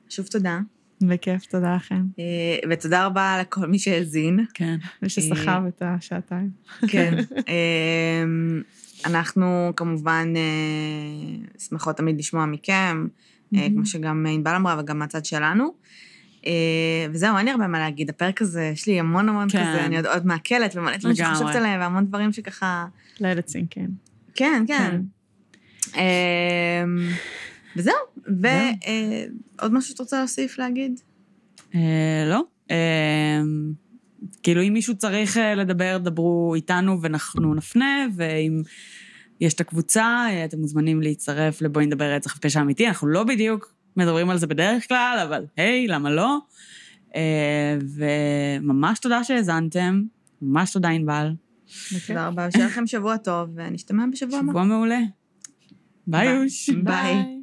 [0.09, 0.59] שוב תודה,
[1.01, 2.05] בכיף, תודה לכם.
[2.19, 4.45] אה, ותודה רבה לכל מי שהאזין.
[4.53, 4.77] כן.
[5.01, 6.49] מי שסחב את השעתיים.
[6.87, 7.17] כן.
[7.53, 8.61] אמ,
[9.05, 13.07] אנחנו כמובן אה, שמחות תמיד לשמוע מכם,
[13.55, 15.73] אה, כמו שגם ענבל אמרה וגם מהצד שלנו.
[16.47, 16.51] אה,
[17.11, 18.09] וזהו, אין לי הרבה מה להגיד.
[18.09, 19.69] הפרק הזה, יש לי המון המון כן.
[19.69, 21.15] כזה, אני עוד, עוד מעכלת, ומלא דברים.
[21.15, 22.85] שחושבת עליהם, והמון דברים שככה...
[23.19, 23.85] לילה צינקן.
[24.35, 25.01] כן, כן.
[25.95, 26.01] אמ,
[27.75, 27.93] וזהו.
[28.17, 30.99] ועוד משהו שאת רוצה להוסיף, להגיד?
[31.75, 32.43] אה, לא.
[32.71, 33.41] אה,
[34.43, 38.61] כאילו, אם מישהו צריך אה, לדבר, דברו איתנו ואנחנו נפנה, ואם
[39.41, 42.87] יש את הקבוצה, אה, אתם מוזמנים להצטרף לבואי נדבר רצח ופשע אמיתי.
[42.87, 46.37] אנחנו לא בדיוק מדברים על זה בדרך כלל, אבל היי, למה לא?
[47.15, 50.01] אה, וממש תודה שהאזנתם,
[50.41, 51.31] ממש תודה, ענבל.
[52.07, 54.49] תודה רבה, ושיהיה לכם שבוע טוב, ונשתמע בשבוע הבא.
[54.49, 54.99] שבוע מעולה.
[56.07, 56.69] ביי, יוש.
[56.69, 57.34] ביי.